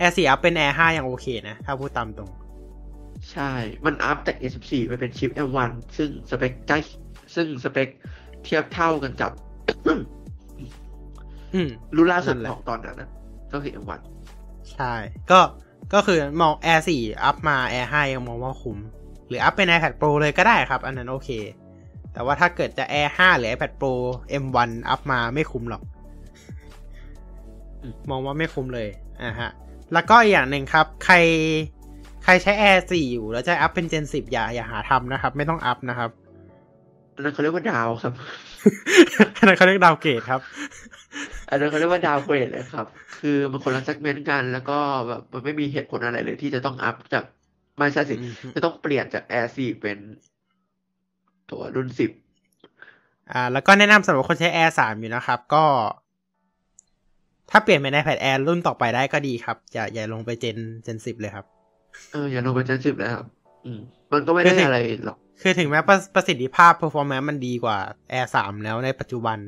[0.00, 2.30] Air 4อัพเป็น Air 5 ยังโอเคนะ ถ้าพูดตามตรง
[3.30, 3.50] ใช่
[3.84, 6.78] มันอัพจาก A14 ไปเป็นชิป M1 ซึ่งสเปคใกล้
[7.34, 7.88] ซึ่งสเปค
[8.44, 9.32] เทียบเท่ากันกับ
[11.54, 13.10] อืมรุ่นล่าสุดนั่นแหละของตอนนั้นนะ
[13.52, 14.00] ก็คือ M1
[14.72, 14.92] ใช่
[15.30, 15.40] ก็
[15.94, 18.78] ก็คือมอง Air 4 อัพมา Air 5 ยังมองว่าคุ้ม
[19.28, 21.30] หรืออัพเป็น iPad Pro เลยก็ได้ครับ อันนั้นโอเค
[22.12, 23.92] แต่ว่าถ้าเกิดจะ Air 5 หรือ iPad Pro
[24.42, 25.82] M1 อัพมาไม่คุ้มหรอก
[27.82, 28.88] อืมมองว่าไม่คุ้มเลย
[29.22, 29.50] อ่าฮะ
[29.92, 31.16] แล้วก็อีกอย่างหนึ่งครับ ใคร
[32.24, 36.10] ใครใช้ Air 4อยู่แล้วจะอัพเป็น Gen 10อย่าอย่าหาทำนะครับ ไม่ต้องอัพนะครับ
[37.14, 38.12] อันนั้นเขาเรียกว่าดาวครับ
[39.38, 40.40] อันนั้นเขาเรียกดาวเกรดครับ
[41.50, 42.86] อันนั้นเขาเรียกว่าดาวเกรดเลยครับ
[43.20, 44.78] คือมันคนละเซกเมนต์กันแล้วก็
[45.08, 47.24] แบบมันไม่มีเหตุผลอะไรเลยที่จะต้องอัพจาก
[47.78, 49.98] ไม่ใช่สิอืมจะต้องเปลี่ยนจาก Air 4เป็น
[51.50, 51.88] ตัวรุ่น
[52.58, 55.64] 10อ่า แล้วก็แนะนำสำหรับคนใช้ Air 3อยู่นะครับ ก็
[57.50, 61.46] ถ้าเปลี่ยนเป็น iPad Air รุ่นต่อไปได้ก็ดีครับ อย่าอย่าลงไป Gen Gen สิบเลยครับ
[62.12, 63.26] เอออย่าลงไป Gen สิบเลยครับ
[63.64, 63.80] อืม
[64.12, 67.78] มันก็ไม่ได้คือถึงอะไรหรอก คือถึงแม้ประประสิทธิภาพ performance มันดีกว่า
[68.12, 69.38] Air 3 แล้วในปัจจุบัน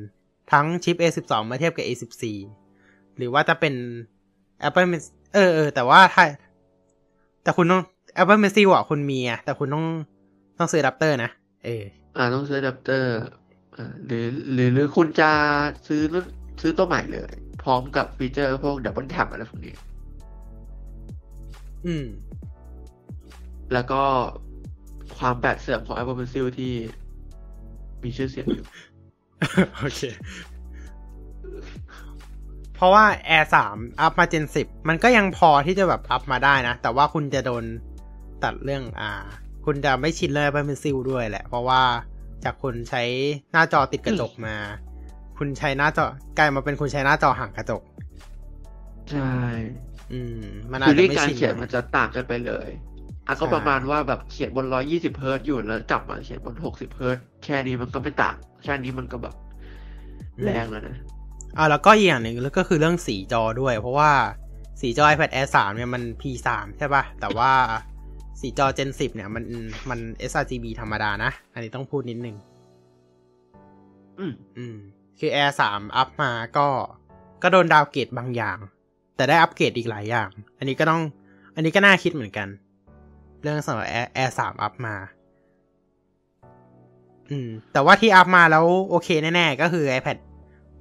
[0.51, 2.23] ทั้งชิป A12 มาเทียบกับ A14
[3.17, 3.73] หรือว่าจะเป็น
[4.67, 6.23] Apple Pen- เออเออแต่ว่าถ้า
[7.43, 7.81] แต่คุณต้อง
[8.21, 9.85] Apple Pencil อะคุณมีอะแต่คุณต้อง
[10.57, 11.31] ต้องซื้ออะแดปเตอร์นะ
[11.65, 11.83] เออ
[12.17, 13.15] อ่าต้องซื้ออะแดปเตอร์
[13.77, 15.29] อ่าหรือหรือหรือคุณจะ
[15.87, 16.25] ซื้อรุ่น
[16.61, 17.23] ซื้อตัวใหม่เลย
[17.63, 19.73] พร้อมกับ feature พวก double tap อะไรพวกนี้
[21.85, 22.05] อืม
[23.73, 24.01] แล้วก็
[25.17, 26.73] ความแบตเสื่อมของ Apple Pencil ที่
[28.03, 28.65] มีชื่อเสียงอยู่
[29.77, 30.01] โอเค
[32.75, 33.05] เพราะว่า
[33.37, 37.63] Air 3 up มา Gen 10 มันก็ยังพอที่จะแบบ up มาได้นะ แต่ว่าคุณจะโดน
[38.43, 39.11] ตัดเรื่องอ่า
[39.65, 41.81] คุณจะไม่ชินเลยเป็นซิลด้วยแหละ เพราะว่า
[42.43, 43.03] จากคุณใช้
[43.51, 44.55] หน้าจอติดกระจกมา
[45.37, 46.05] คุณใช้หน้าจอ
[46.37, 47.81] กลายมาเป็นคุณใช้หน้าจอห่างกระจก
[49.11, 49.31] ใช่
[50.13, 52.69] อืมมันอาคืจอจะเรื่องไม่การชินเขียนมันจะต่างกันไปเลย
[53.27, 59.35] อะก็ใช่ประมาณว่าแบบเขียนบน120เฮิร์ตซ์อยู่แล้วกลับมาเขียนบน60เฮิร์ตซ์แค่นี้มันก็ไม่ต่างแค่นี้มันก็แบบ
[60.43, 60.97] แรงแล้วนะ
[61.57, 64.11] อ่าแล้วก็อีกอย่างหนึ่งก็คือเรื่องสีจอด้วย เพราะว่า
[64.81, 67.51] สีจอ iPad Air 3 เนี่ยมัน P3 ใช่ป่ะ แต่ว่า
[68.39, 69.43] สีจอ Gen 10 เนี่ยมัน
[69.89, 69.99] มัน
[70.31, 72.35] sRGB ธรรมดานะ อันนี้ต้องพูดนิดนึง
[74.19, 74.75] อืมอืม
[75.19, 76.67] คือ Air 3 อัพมาก็
[77.41, 78.57] ก็โดนดาวน์เกรดบางอย่าง
[79.15, 81.01] แต่ได้อัปเกรดอีกหลายอย่าง อันนี้ก็ต้อง
[81.55, 82.47] อันนี้ก็น่าคิดเหมือนกัน
[83.41, 84.95] เรื่องสำหรับ Air Air 3อัพมา
[87.29, 90.17] อืม แต่ว่าที่อัพมาแล้วโอเคแน่ๆ ก็คือ iPad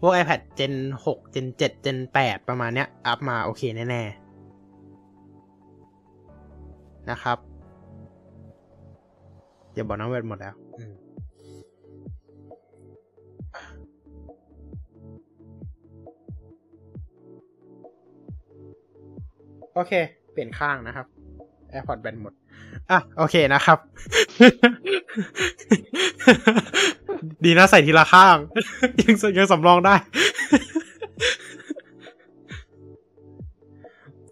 [0.01, 0.74] พวก iPad Gen
[1.05, 7.39] 6 Gen 7 Gen 8 ประมาณเนี้ย อัพมาโอเคแน่ๆ นะครับ
[9.74, 10.55] อย่าบอกน้องเวทหมดแล้ว
[19.74, 19.92] โอเค
[20.32, 21.06] เปลี่ยนข้างนะครับ
[21.72, 22.32] AirPod แบนหมด
[22.90, 23.78] อะ โอเคนะครับ
[27.44, 28.36] ดีนะใส่ทีละข้าง
[29.01, 29.94] ยังยังสำรองได้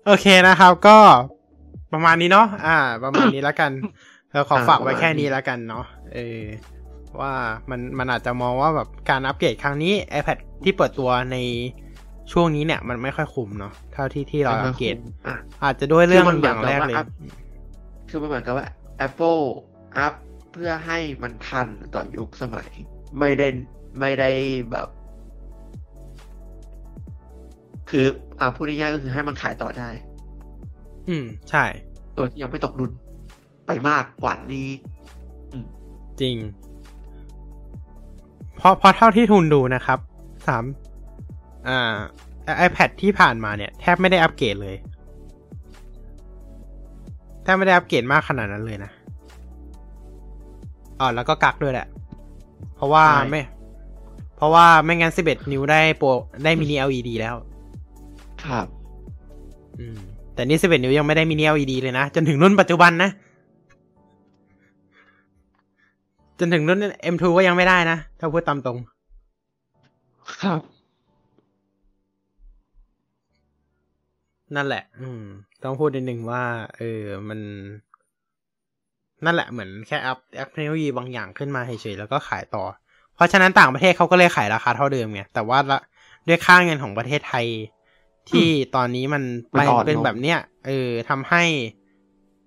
[0.07, 0.99] โอเคนะครับ ก็
[1.93, 3.71] ประมาณนี้เนาะอ่า ประมาณนี้แล้วกัน
[4.31, 6.43] เราขอฝากไว้แค่นี้แล้วกันเนาะเออ
[7.21, 7.33] ว่า
[7.71, 11.37] มันมันอาจจะมองว่าแบบการอัปเกรดครั้งนี้ iPad ที่เปิดตัวใน
[12.33, 14.97] ช่วงนี้เนี่ยมันไม่ค่อยคุ้มเนาะเท่าที่ที่เราอัปเกรด
[15.27, 17.07] อะอาจจะด้วยเรื่องคือมันอย่างแรกเหมือนเลยกับว่าอัพ
[18.09, 18.67] คือมันเหมือนกับว่า
[19.07, 19.43] Apple
[19.99, 20.15] อัพ
[20.53, 22.71] เพื่อให้มันทันต่อยุคสมัย
[23.19, 23.49] ไม่ได้
[24.01, 24.31] ไม่ได้
[24.71, 24.89] แบบ
[27.91, 28.05] คือ
[28.39, 29.89] อ่าพูดง่ายๆก็คือให้มันขายต่อได้
[31.09, 31.65] อืม ใช่
[32.15, 32.91] โดยที่ยังไม่ตกรุ่น
[33.67, 34.69] ไปมากกว่านี้
[35.53, 35.67] อืม
[36.21, 36.37] จริง
[38.57, 39.99] เพราะเพราะเท่าที่ทุนดูนะครับ
[40.49, 40.65] สาม
[41.69, 41.97] อ่า
[42.67, 44.77] iPad ที่ผ่านมาเนี่ย แทบไม่ได้อัปเกรดเลย
[47.43, 48.91] แทบไม่ได้อัปเกรดมากขนาดนั้นเลยนะ
[51.01, 51.87] อ๋อแล้วก็กักด้วยแหละ
[52.77, 53.43] เพราะว่าใช่ไม่
[54.37, 56.09] เพราะว่าไม่งั้น 11 นิ้วได้โปร
[56.45, 57.35] ได้มินิ LED แล้ว
[58.45, 58.67] ครับ
[59.79, 59.99] อืม
[60.35, 63.11] แต่นี่ 11 นิ้วยังไม่ได้มินิ LED เลยนะ จนถึงรุ่นปัจจุบันนะ
[66.39, 66.79] จนถึงรุ่น
[67.15, 68.79] M2 ก็ยังไม่ได้นะ ถ้าพูดตามตรง
[70.43, 70.61] ครับ
[74.57, 75.25] นั่นแหละ อืม
[75.65, 76.45] ต้องพูดนิดนึงว่า
[76.77, 77.41] เออ มัน
[79.25, 82.65] นั่นแหละเหมือนแค่อัพอัพเทคโนโลยีบางอย่างขึ้นมาเฉยๆแล้วก็ขายต่อ
[83.15, 85.79] เพราะฉะนั้นต่างประเทศเขาก็เลยขายราคาเท่าเดิมไงแต่ว่าละ
[86.29, 87.47] ด้วยค่าเงินของประเทศไทย
[88.31, 91.43] ที่ตอนนี้มันไปมันอ่อนลงเป็นแบบเนี้ยเออทำให้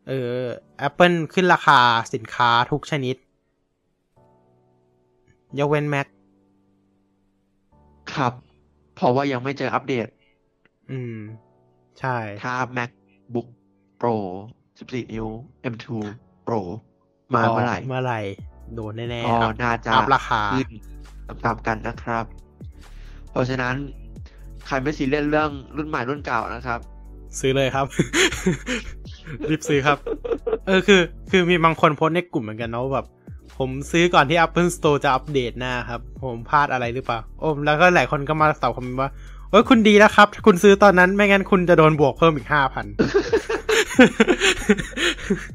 [0.07, 0.31] เออ
[0.87, 1.79] Apple ขึ้นราคา
[2.13, 3.15] สินค้าทุกชนิด
[5.59, 6.07] ยกเว้น Mac
[8.13, 8.33] ครับ
[8.95, 10.07] เพราะว่ายังไม่เจออัปเดต
[10.91, 11.17] อืม
[11.99, 13.47] ใช่ ถ้า MacBook
[14.01, 14.15] Pro
[14.63, 15.27] 14 นิ้ว
[15.73, 15.85] M2
[16.47, 16.59] Pro
[17.33, 18.19] มาเมื่อไหร่เมื่อไหร่
[18.75, 20.69] โดนแน่ก็ๆอัพน่าจะอัพราคาขึ้น
[21.45, 22.25] ตามๆกันนะครับ
[23.31, 23.75] เพราะฉะนั้น
[24.67, 26.79] ใครไม่ซีเรียสเรื่องรุ่นใหม่รุ่นเก่านะครับ
[27.39, 27.85] ซื้อเลยครับ
[29.49, 29.97] รีบซื้อครับ
[30.65, 31.01] เออคือ
[31.31, 33.07] คือมีบางคนโพสต์ในกลุ่มเหมือนกันเนาะว่าแบบ
[33.57, 42.85] ผมซื้อก่อนที่ Apple Store จะอัปเดตหน้าครับ ผมพลาดอะไรหรือเปล่า โอ้แล้วก็หลายคนก็มาตอบคอมเมนต์ว่าโอ้ยคุณดีแล้วครับ คุณซื้อตอนนั้นไม่งั้นคุณจะโดนบวกเพิ่มอีกห้าพัน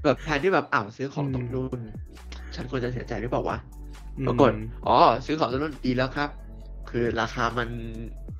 [0.05, 1.81] แบบแทนที่แบบอ้าวซื้อของอืมตกรุ่น
[2.55, 3.57] ฉันควรจะเสียใจหรือเปล่าวะ
[4.27, 4.51] ปรากฏ
[4.87, 4.97] อ๋อ
[5.27, 6.29] ซื้อของตกรุ่นดีแล้วครับ
[6.91, 7.69] คือราคามัน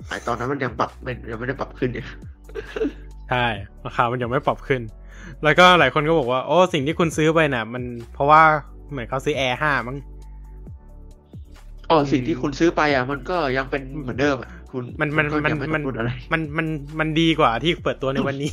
[0.07, 2.07] ไอตอนนั้นมันยังปรับมันยังไม่ได้ปรับขึ้นเนี่ย
[3.29, 3.45] ใช่
[3.85, 4.81] ราคามันยังไม่ปรับขึ้น
[5.43, 7.83] แล้วก็หลายคนก็บอกว่า โอ้สิ่งที่คุณซื้อไปน่ะ มัน
[8.13, 8.41] เพราะว่า
[8.91, 9.97] เหมือนเขาซื้อ Air 5มั้ง
[11.89, 16.67] อ๋อสิ่งที่คุณซื้อไปอะ มันก็ยังเป็นเหมือนเดิมอะ คุณมันมันก็มันยังไต้มัอนงพูดอะไรมันมัน
[16.99, 18.51] มันดีกว่าที่เปิดตัวในวันนี้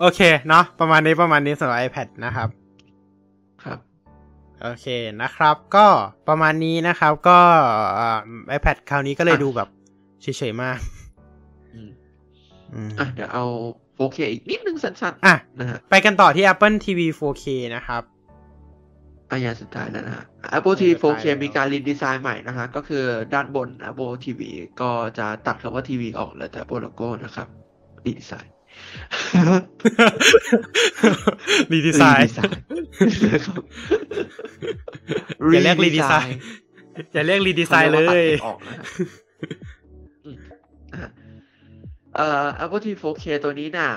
[0.00, 2.48] โอเค เนาะประมาณนี้ประมาณนี้สำหรับ iPad นะครับ
[3.64, 3.78] ครับ
[4.62, 4.86] โอเค
[5.22, 5.86] นะครับ ก็
[6.28, 7.38] ประมาณนี้นะครับ ก็
[7.98, 8.18] อ่า
[8.56, 9.68] iPad คราวนี้ก็เลยอะดูแบบ
[10.22, 10.78] เฉยๆมาก
[11.74, 11.90] อืม
[12.74, 13.44] อืมอะเดี๋ยวเอา
[13.98, 17.44] 4K อีกนิดนึงสั้นอะๆนะฮะไปกันต่อที่ Apple TV 4K
[17.76, 18.02] นะครับ
[19.30, 20.24] อายาสุดท้ายแล้วนะฮะ
[20.56, 24.40] Apple TV สุดท้าย 4K แล้วมีการรีดีไซน์ใหม่นะฮะก็คือด้านบน Apple TV
[24.80, 27.48] ก็จะตัดคำว่าทีวีออกเหลือแต่ Apple logo นะครับ
[28.04, 28.54] รีดีไซน์
[31.72, 32.32] รีดีไซน์
[33.26, 33.62] นะครับ
[35.52, 36.36] อย่าเรียก redesign
[37.14, 38.86] อย่าเรียก redesign เลยค่ะรีกว่าตัดออกนะครับ
[40.24, 40.36] อืม
[40.94, 41.10] อะ
[42.16, 43.90] เอ่อ Apple TV 4K ตัวนี้น่ะ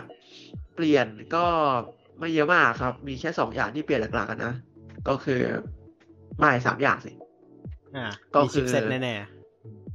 [0.76, 1.46] เปลี่ยนก็
[2.20, 4.54] ไม่เยอะมากครับ มีแค่สองอย่างที่เปลี่ยนหลักๆกันนะ
[5.08, 5.42] ก็คือ
[6.40, 7.12] ไม่สามอย่างสิ
[7.96, 9.16] อ่าก็มีคือ chipset แน่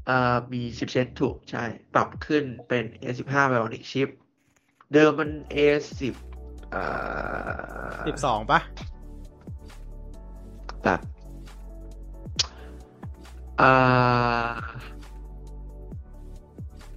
[0.07, 1.65] เอ่อมี chipset ถูกใช่
[1.95, 4.09] ปรับขึ้นเป็น A15 Bionic chip
[4.93, 6.03] เดิมมัน A10
[6.71, 6.83] เอ่
[7.95, 8.61] อๆสิบสองปะ
[10.85, 11.01] แบบ
[13.59, 13.71] เอ่
[14.51, 14.55] อ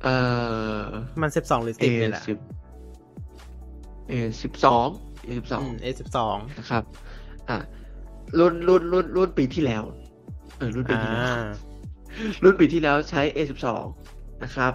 [0.04, 0.16] เอ่
[0.82, 0.86] อ
[1.22, 2.30] มันสิบสองหรือสิบเนี่ยแหละ A10
[4.12, 4.66] A12
[5.28, 6.84] A12 อืม A สิบสองนะครับ
[7.50, 7.58] อะ
[8.40, 9.84] รุ่นรุ่นรุ่นรุ่นปีที่แล้ว
[10.58, 11.34] เออรุ่นปีอ่าที่แล้ว
[12.44, 13.66] รุ่นปีที่แล้วใช้ A12
[14.44, 14.74] นะครับ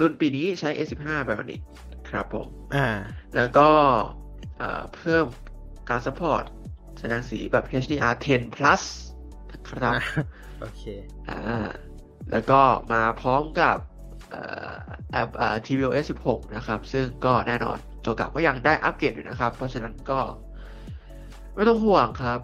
[0.00, 1.58] รุ่นปีนี้ใช้ A15 แบบนี้
[2.08, 2.86] ครับผม อ่า
[3.36, 3.68] แล้วก็
[4.58, 5.24] เอ่อเพิ่ม
[5.88, 6.44] การ support
[6.98, 8.82] แสดงสีแบบ HDR 10 plus
[9.52, 9.94] นะครับ
[10.60, 10.82] โอเค
[11.28, 11.40] อ่า
[12.30, 12.60] แล้วก็
[12.92, 13.76] มาพร้อมกับ
[14.30, 14.72] เอ่อ
[15.12, 20.18] แอปอ่า tvOS 16 นะครับ ซึ่งก็แน่นอนตัวเก่าก็ยังได้อัปเกรดอยู่นะครับ เพราะฉะนั้นก็
[21.54, 22.40] ไม่ต้องห่วงครับ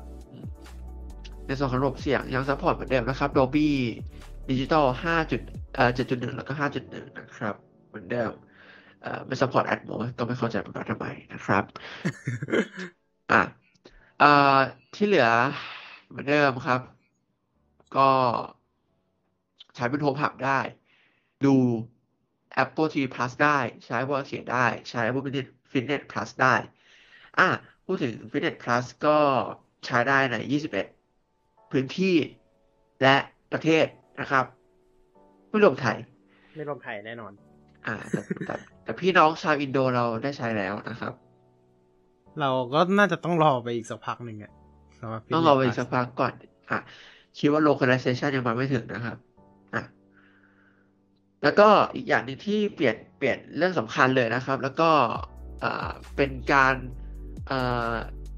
[1.47, 3.69] ในส่วนของระบบเสียงยัง support เหมือนเดิมนะครับ Dolby
[4.51, 5.41] Digital 5จุด
[5.75, 7.55] เอ่อ7.1 แล้วก็ 5.1 นะครับ
[7.89, 8.33] เหมือนเดิม
[9.03, 11.65] เอ่อไม่ support Atmos ก็ไม่เข้าใจเหมือนกันทำไมนะครับ
[13.33, 13.43] อะ
[14.19, 14.59] เอ่อ
[14.95, 15.29] ที่เหลือ
[16.09, 16.81] เหมือนเดิมครับ
[17.97, 18.11] ก็
[19.75, 20.61] ใช้เป็น home hub ได้
[21.45, 21.57] ดู
[22.63, 26.55] Apple TV Plus ได้ ใช้บอลเสียงได้ ใช้ Apple Fitness Fitness Plus ได้
[27.39, 27.49] อะ
[27.93, 29.19] พูดถึง Fitness Plus ก็
[29.85, 30.36] ใช้ได้ใน
[31.02, 32.17] 21 พื้นที่
[33.02, 33.17] และ
[33.52, 33.86] ประเทศ
[34.20, 34.44] นะครับ
[35.49, 35.97] ไม่รวมไทย
[36.57, 37.33] ไม่รวมไทยแน่นอน
[37.86, 38.55] อ่าแต่แต่
[38.85, 41.12] แต่พี่น้องชาวอินโดเราได้ใช้แล้วนะครับ
[42.41, 44.52] เราก็น่าจะต้องรอไปอีกสักพักหนึ่งอะ
[44.99, 46.33] สำหรับต้องรอไปอีกสักพักก่อน
[46.70, 46.78] อะ
[47.39, 49.17] คิดว่า localization ยังมาไม่ถึงนะครับ
[49.75, 49.83] อะ
[51.43, 54.91] แล้วก็อีกอย่างหนึ่งที่เปลี่ยนเปลี่ยนเรื่องสำคัญเลยนะครับ แล้วก็
[55.62, 57.10] อ่าเป็นการอ่า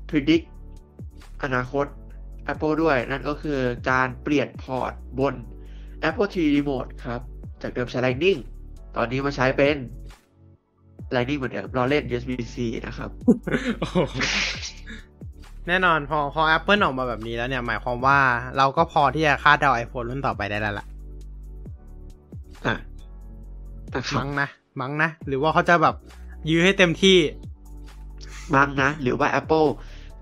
[0.08, 0.46] predict
[1.42, 1.86] อนาคต
[2.52, 3.58] Apple ด้วย นั่นก็คือ
[3.90, 5.34] การเปลี่ยนพอร์ตบน
[6.08, 7.20] Apple TV Remote ครับ
[7.62, 8.38] จากเดิมใช้ Lightning
[8.96, 9.76] ตอนนี้มาใช้เป็น
[11.14, 13.10] Lightning เหมือนเดิมรอเล่น USB-C นะครับ
[13.80, 13.98] โอ้โห
[15.68, 18.18] แน่นอนพอพอ Apple ออกมาแบบนี้แล้วเนี่ย หมายความว่า
[18.56, 20.86] เราก็พอที่จะคาดเดา iPhone รุ่นต่อไปได้แล้วล่ะ
[22.66, 22.74] อะ
[23.94, 24.48] นะครับมั้งนะ
[24.80, 25.94] มั้งนะ หรือว่าเขาจะแบบ
[26.50, 27.18] ยื้อให้เต็มที่
[28.56, 29.68] มั้งนะ หรือว่า Apple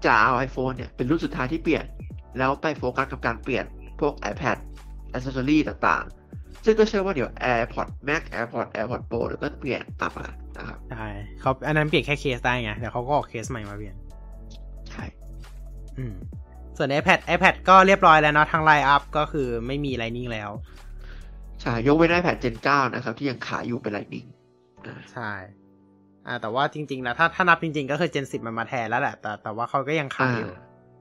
[0.05, 1.85] จะเอา iPhone เนี่ยเป็นรุ่นสุดท้ายที่เปลี่ยน
[2.39, 3.65] แล้วไปโฟกัสกับการเปลี่ยน
[4.01, 4.59] พวก iPad
[5.15, 10.27] accessory ต่างๆ ซึ่งก็เชื่อว่าเดี๋ยว AirPods Max AirPods AirPods Pro เดี๋ยวก็เปลี่ยนตามมา
[10.57, 11.09] นะครับใช่
[11.41, 13.97] เขาอันนั้นเปลี่ยนแค่เคสได้ไงเดี๋ยวเขาก็ออกเคสใหม่มาเปลี่ยน
[14.91, 15.05] ใช่
[15.99, 16.15] อืม
[16.77, 20.51] ส่วน iPad iPad ก็เรียบร้อยแล้วเนาะทางไลน์อัพก็คือไม่มี Lightning แล้ว
[21.63, 24.29] ใช่ ยกเว้น iPad Gen 9 นะครับ ที่ยังขายอยู่เป็น Lightning
[24.87, 25.31] อ่าใช่
[26.31, 30.51] อ่า แต่ว่าจริงๆแล้วถ้าถ้านับจริง ๆ ก็คือ Gen 10 มันมาแทนแล้วแหละ แต่แต่ว่าเขาก็ยังขายอยู่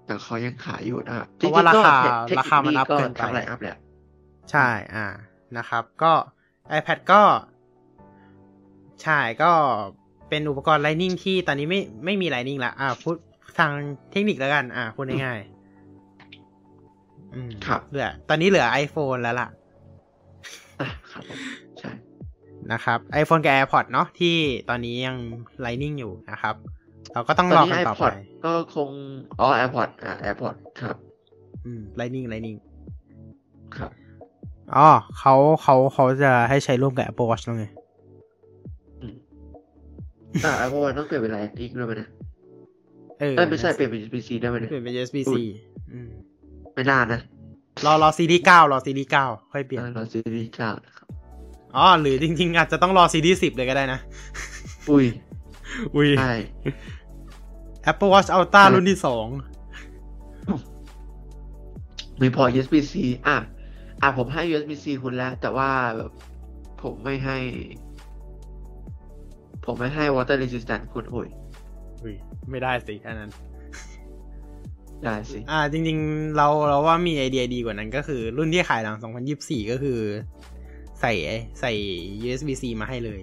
[0.06, 1.96] แต่เขายังขายอยู่นะครับเพราะว่าราคา
[2.30, 3.78] จงๆก็ราคามันอัพก็เกินไปทำไลน์อัพแหละ
[4.52, 5.08] ใช่อ่า
[5.58, 6.14] นะครับ ก็
[6.78, 7.22] iPad ก็
[9.04, 9.52] ใช่ก็
[10.30, 13.16] เป็นอุปกรณ์ Lightning ที่ตอนนี้ไม่ไม่มี Lightning ละอ่าพูด
[13.60, 13.72] ทาง
[14.12, 19.48] เทคนิคแล้วกัน อ่าพูดง่ายๆอืมครับเหลือตอนนี้เหลือ iPhone แล้วล่ะ
[22.74, 24.36] นะครับ iPhone กับ AirPods เนาะที่
[24.70, 25.18] ตอนนี้ยัง
[25.66, 26.56] Lightning อยู่นะครับ
[27.14, 28.14] เราก็ต้องตอนรอนี้กันต่อไป iPod
[28.46, 28.90] ก็คง
[29.40, 30.96] อ๋อ AirPods อ่า AirPods ครับ
[31.66, 32.58] อืม Lightning Lightning
[33.78, 33.92] ครับ
[34.76, 34.90] อ๋อ
[35.20, 37.66] เขาเขาเขาจะให้ใช้ร่วมกับ Apple Watch แล้วไง
[39.02, 39.16] อืม
[40.44, 42.10] อ่า Apple Watch ต้องเปลี่ยนเป็นอะไรอีกด้วยไหมเนี่ย
[43.20, 45.36] เออเอ้ยไม่ใช่เปลี่ยนเป็น USB-C ได้ไหมเนี่ยเปลี่ยนเป็น USB C
[45.92, 46.10] อืม
[46.74, 47.20] ไม่น่านะ
[47.86, 50.99] รอรอซีรีส์เก้ารอซีรีส์เก้าค่อยเปลี่ยนอ่ารอซีรีส์เก้านะครับ
[51.76, 54.00] อ๋อหรือจริง ๆ อาจจะต้องรอซีรีส์สิบเลยก็ได้นะ
[54.92, 55.06] อุ้ย
[55.96, 56.34] อุ้ย ใช่
[57.92, 59.28] Apple Watch Ultra ใช่รุ่นที่สอง
[62.22, 62.96] มีพอร์ต USB-C
[63.28, 63.38] อะ
[64.02, 66.12] อะผมให้ USB-C คุณแล้ว แต่ว่าแบบ
[66.84, 67.38] ผมไม่ให้
[69.66, 71.28] ผมไม่ให้ water resistant คุณอุ้ย
[72.02, 72.14] อุ้ย
[72.50, 73.32] ไม่ได้สิ อันนั้น
[75.04, 78.98] ได้สิ อ่า จริง ๆ เราเราว่ามีไอเดียดีกว่านั้นก็คือรุ่นที่ขายหลัง
[79.34, 80.00] 2024 ก็คือ
[81.02, 81.14] ใส่
[81.60, 81.72] ใส่
[82.24, 83.22] USB-C มาให้เลย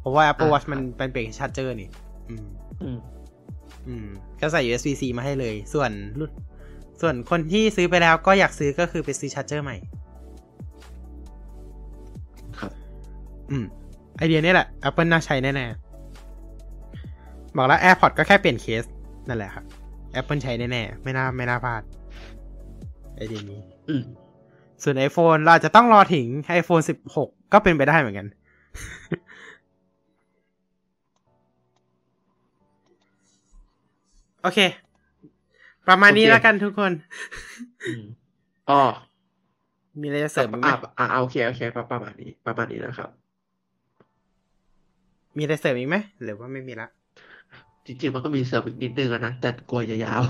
[0.00, 1.88] เพราะว่า Apple Watch มันเป็นเป็นชาร์เจอร์นี่
[2.28, 2.46] อืม
[2.82, 2.98] อืม
[3.88, 4.06] อืม
[4.40, 6.30] ก็ใส่ USB-C มาให้เลย ส่วนรุ่น
[7.00, 9.76] ส่วนคนที่ซื้อไปแล้วก็อยากซื้อก็คือไปซื้อชาร์เจอร์ใหม่
[12.60, 12.72] ครับ
[13.50, 13.64] อืม
[14.16, 18.84] ไอเดียนี้แหละ Apple น่าใช้แน่ๆ บอกแล้ว AirPods ก็แค่เปลี่ยนเคส
[19.28, 19.64] นั่นแหละครับ
[20.20, 21.82] Apple ใช้แน่ๆ ไม่น่าไม่น่าพลาด
[23.16, 24.02] ไอเดียนี้ อืม
[24.82, 26.26] ส่วน iPhone เราอาจจะต้องรอถึง
[26.58, 28.26] iPhone 16 ก็เป็นไปได้เหมือนกัน
[34.42, 34.58] โอเค
[35.88, 36.92] ประมาณนี้โอเคแล้วกันทุกคน
[37.86, 38.02] อืม
[38.70, 38.82] อ๋อ
[40.00, 43.10] มีอะไรจะเสริมอีกไหมอะอะอะโอเคโอเคประประมาณนี้ ประมาณนี้นะครับ
[45.36, 46.88] มีอะไรเสริมอีกไหมหรือว่าไม่มีละ
[47.86, 50.22] จริงๆมันก็มีเสริมอีกนิดนึงอะนะแต่กลัวจะยาว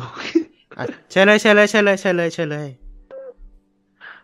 [0.78, 2.68] อะเชิญเลยเชิญเลยเชิญเลยเชิญเลยเชิญเลย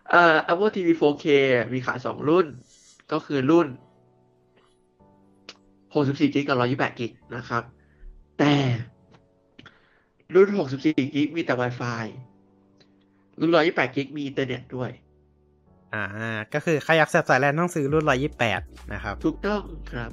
[0.09, 1.25] เอ่อ Apple TV 4K
[1.73, 2.45] มีขายสองรุ่น
[3.11, 3.67] ก็คือรุ่น
[5.93, 7.63] 64 g b กับ128 g b นะครับ
[8.39, 8.53] แต่
[10.33, 12.05] รุ่น 64 g b มีแต่ Wi-Fi
[13.39, 14.91] รุ่น 128 g b มีอินเทอร์เน็ตด้วย
[15.93, 16.05] อ่า
[16.53, 18.05] ก็คือใครอยากแสบสายแลนต้องซื้อรุ่น
[18.49, 20.11] 128 นะครับ ถูกต้องครับ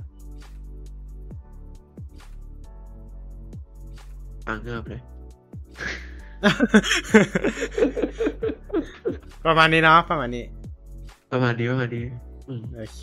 [4.47, 5.03] อ่าเงิบเลย
[9.47, 10.45] ประมาณนี้เนาะประมาณนี้
[11.33, 12.05] ประมาณนี้ประมาณนี้
[12.49, 13.03] อืมโอเค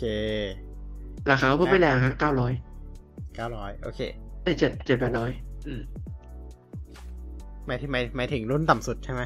[1.30, 2.52] ราคาก็ไม่แรงฮะเก้าร้อย
[3.38, 4.00] 900โอเค
[4.42, 5.30] ไอ้เจ็ดเจ็ดแปดร้อย
[5.66, 5.80] อืม
[7.66, 9.22] หมายถึงหมายหมายถึงรุ่นต่ำสุดใช่ไหม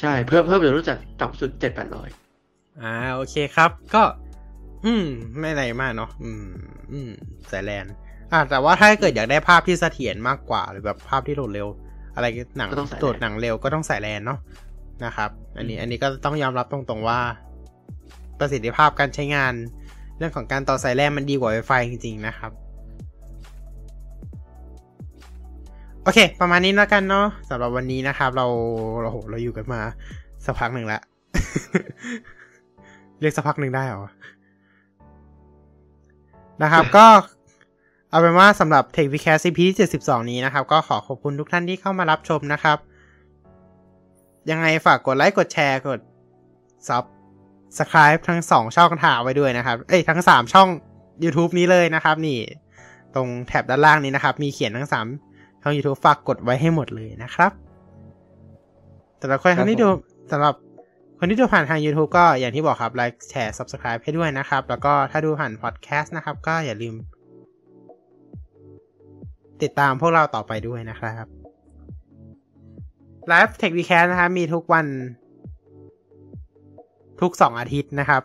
[0.00, 2.08] ใช่เพิ่มเพิ่มเดี๋ยวรู้จักต่ำสุดเจ็ดแปดร้อย
[2.82, 4.02] อ่าโอเคครับ ก็
[4.84, 5.06] อืม
[5.38, 6.44] ไม่อะไรมากเนาะอืม
[6.92, 7.10] อืม
[7.50, 7.86] สายแลน
[8.32, 11.68] อ่าแต่ว่าถ้าเกิดอยากได้ภาพที่เสถียรมากกว่า หรือแบบภาพที่โหลดเร็ว
[12.14, 14.38] อะไรหนังก็ต้องใส่โหลดหนังเร็วก็ต้องใส่แลนเนาะ
[15.04, 17.20] นะครับ อันนี้อันนี้ก็ต้องยอมรับตรงๆว่า
[18.38, 19.52] ประสิทธิภาพการใช้งาน
[20.18, 22.52] เรื่องของการต่อสายแลนมันดีกว่า Wi-Fi จริงๆนะครับ
[26.02, 28.46] โอเค ประมาณนี้แล้วกันเนาะสำหรับวันนี้นะครับ เรา
[29.00, 29.80] เราโหเราอยู่กันมา
[30.44, 31.00] สักพักหนึ่งละ
[33.20, 34.08] เรียกสักพักหนึ่งได้เหรอ
[36.62, 37.06] นะครับ ก็
[38.10, 42.78] เอาเป็นว่าสำหรับ Tech v c a s t CP ที่72 นี้นะครับ ก็ขอขอบคุณทุกท่านที่เข้ามารับชมนะครับ
[44.50, 46.00] ยังไงฝากกดไลค์กดแชร์กด
[46.88, 50.68] Subscribe ทั้ง 2 ช่องทางไว้ด้วยนะครับ เอ้ยทั้ง 3 ช่อง
[51.24, 52.38] YouTube นี้เลยนะครับ นี่
[53.14, 54.88] ตรงแถบด้านล่างนี้นะครับ มีเขียนทั้ง
[55.24, 57.52] 3 ช่อง YouTube ฝากกดไว้ให้หมดเลยนะครับ
[59.20, 59.88] สำหรับคนที่ดู
[60.32, 60.54] สำหรับ
[61.18, 66.94] คนที่ดูผ่านทาง YouTube ก็อย่างที่บอกครับไลค์แชร์ Subscribe ให้ด้วยนะครับ แล้วก็ถ้าดูผ่านพอดแคสต์นะครับ ก็อย่าลืม
[69.64, 71.26] ติดตามพวกเราต่อไปด้วยนะครับ
[73.28, 74.86] Live TechWeCast นะครับ มีทุกวัน
[77.20, 78.22] ทุกสองอาทิตย์นะครับ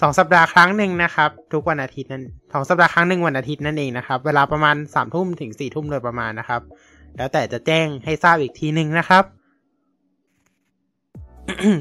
[0.00, 6.60] สองสัปดาห์ครั้งหนึ่งนะครับ ทุกวันอาทิตย์นั้นสองสัปดาห์ครั้งหนึ่งวันอาทิตย์นั่นเองนะครับ เวลาประมาณสามทุ่มถึงสี่ทุ่มโดยประมาณนะครับ
[7.16, 9.24] แล้วแต่จะแจ้งให้ทราบอีกทีหนึ่งนะครับ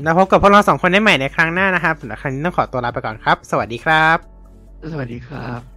[0.03, 4.17] แล้วพบกับพวกเราสองคนได้ใหม่ในครั้งหน้านะครับสำหรับครั้งนี้ต้องขอตัวลาไปก่อนครับ สวัสดีครับ
[4.91, 5.72] สวัสดีครับ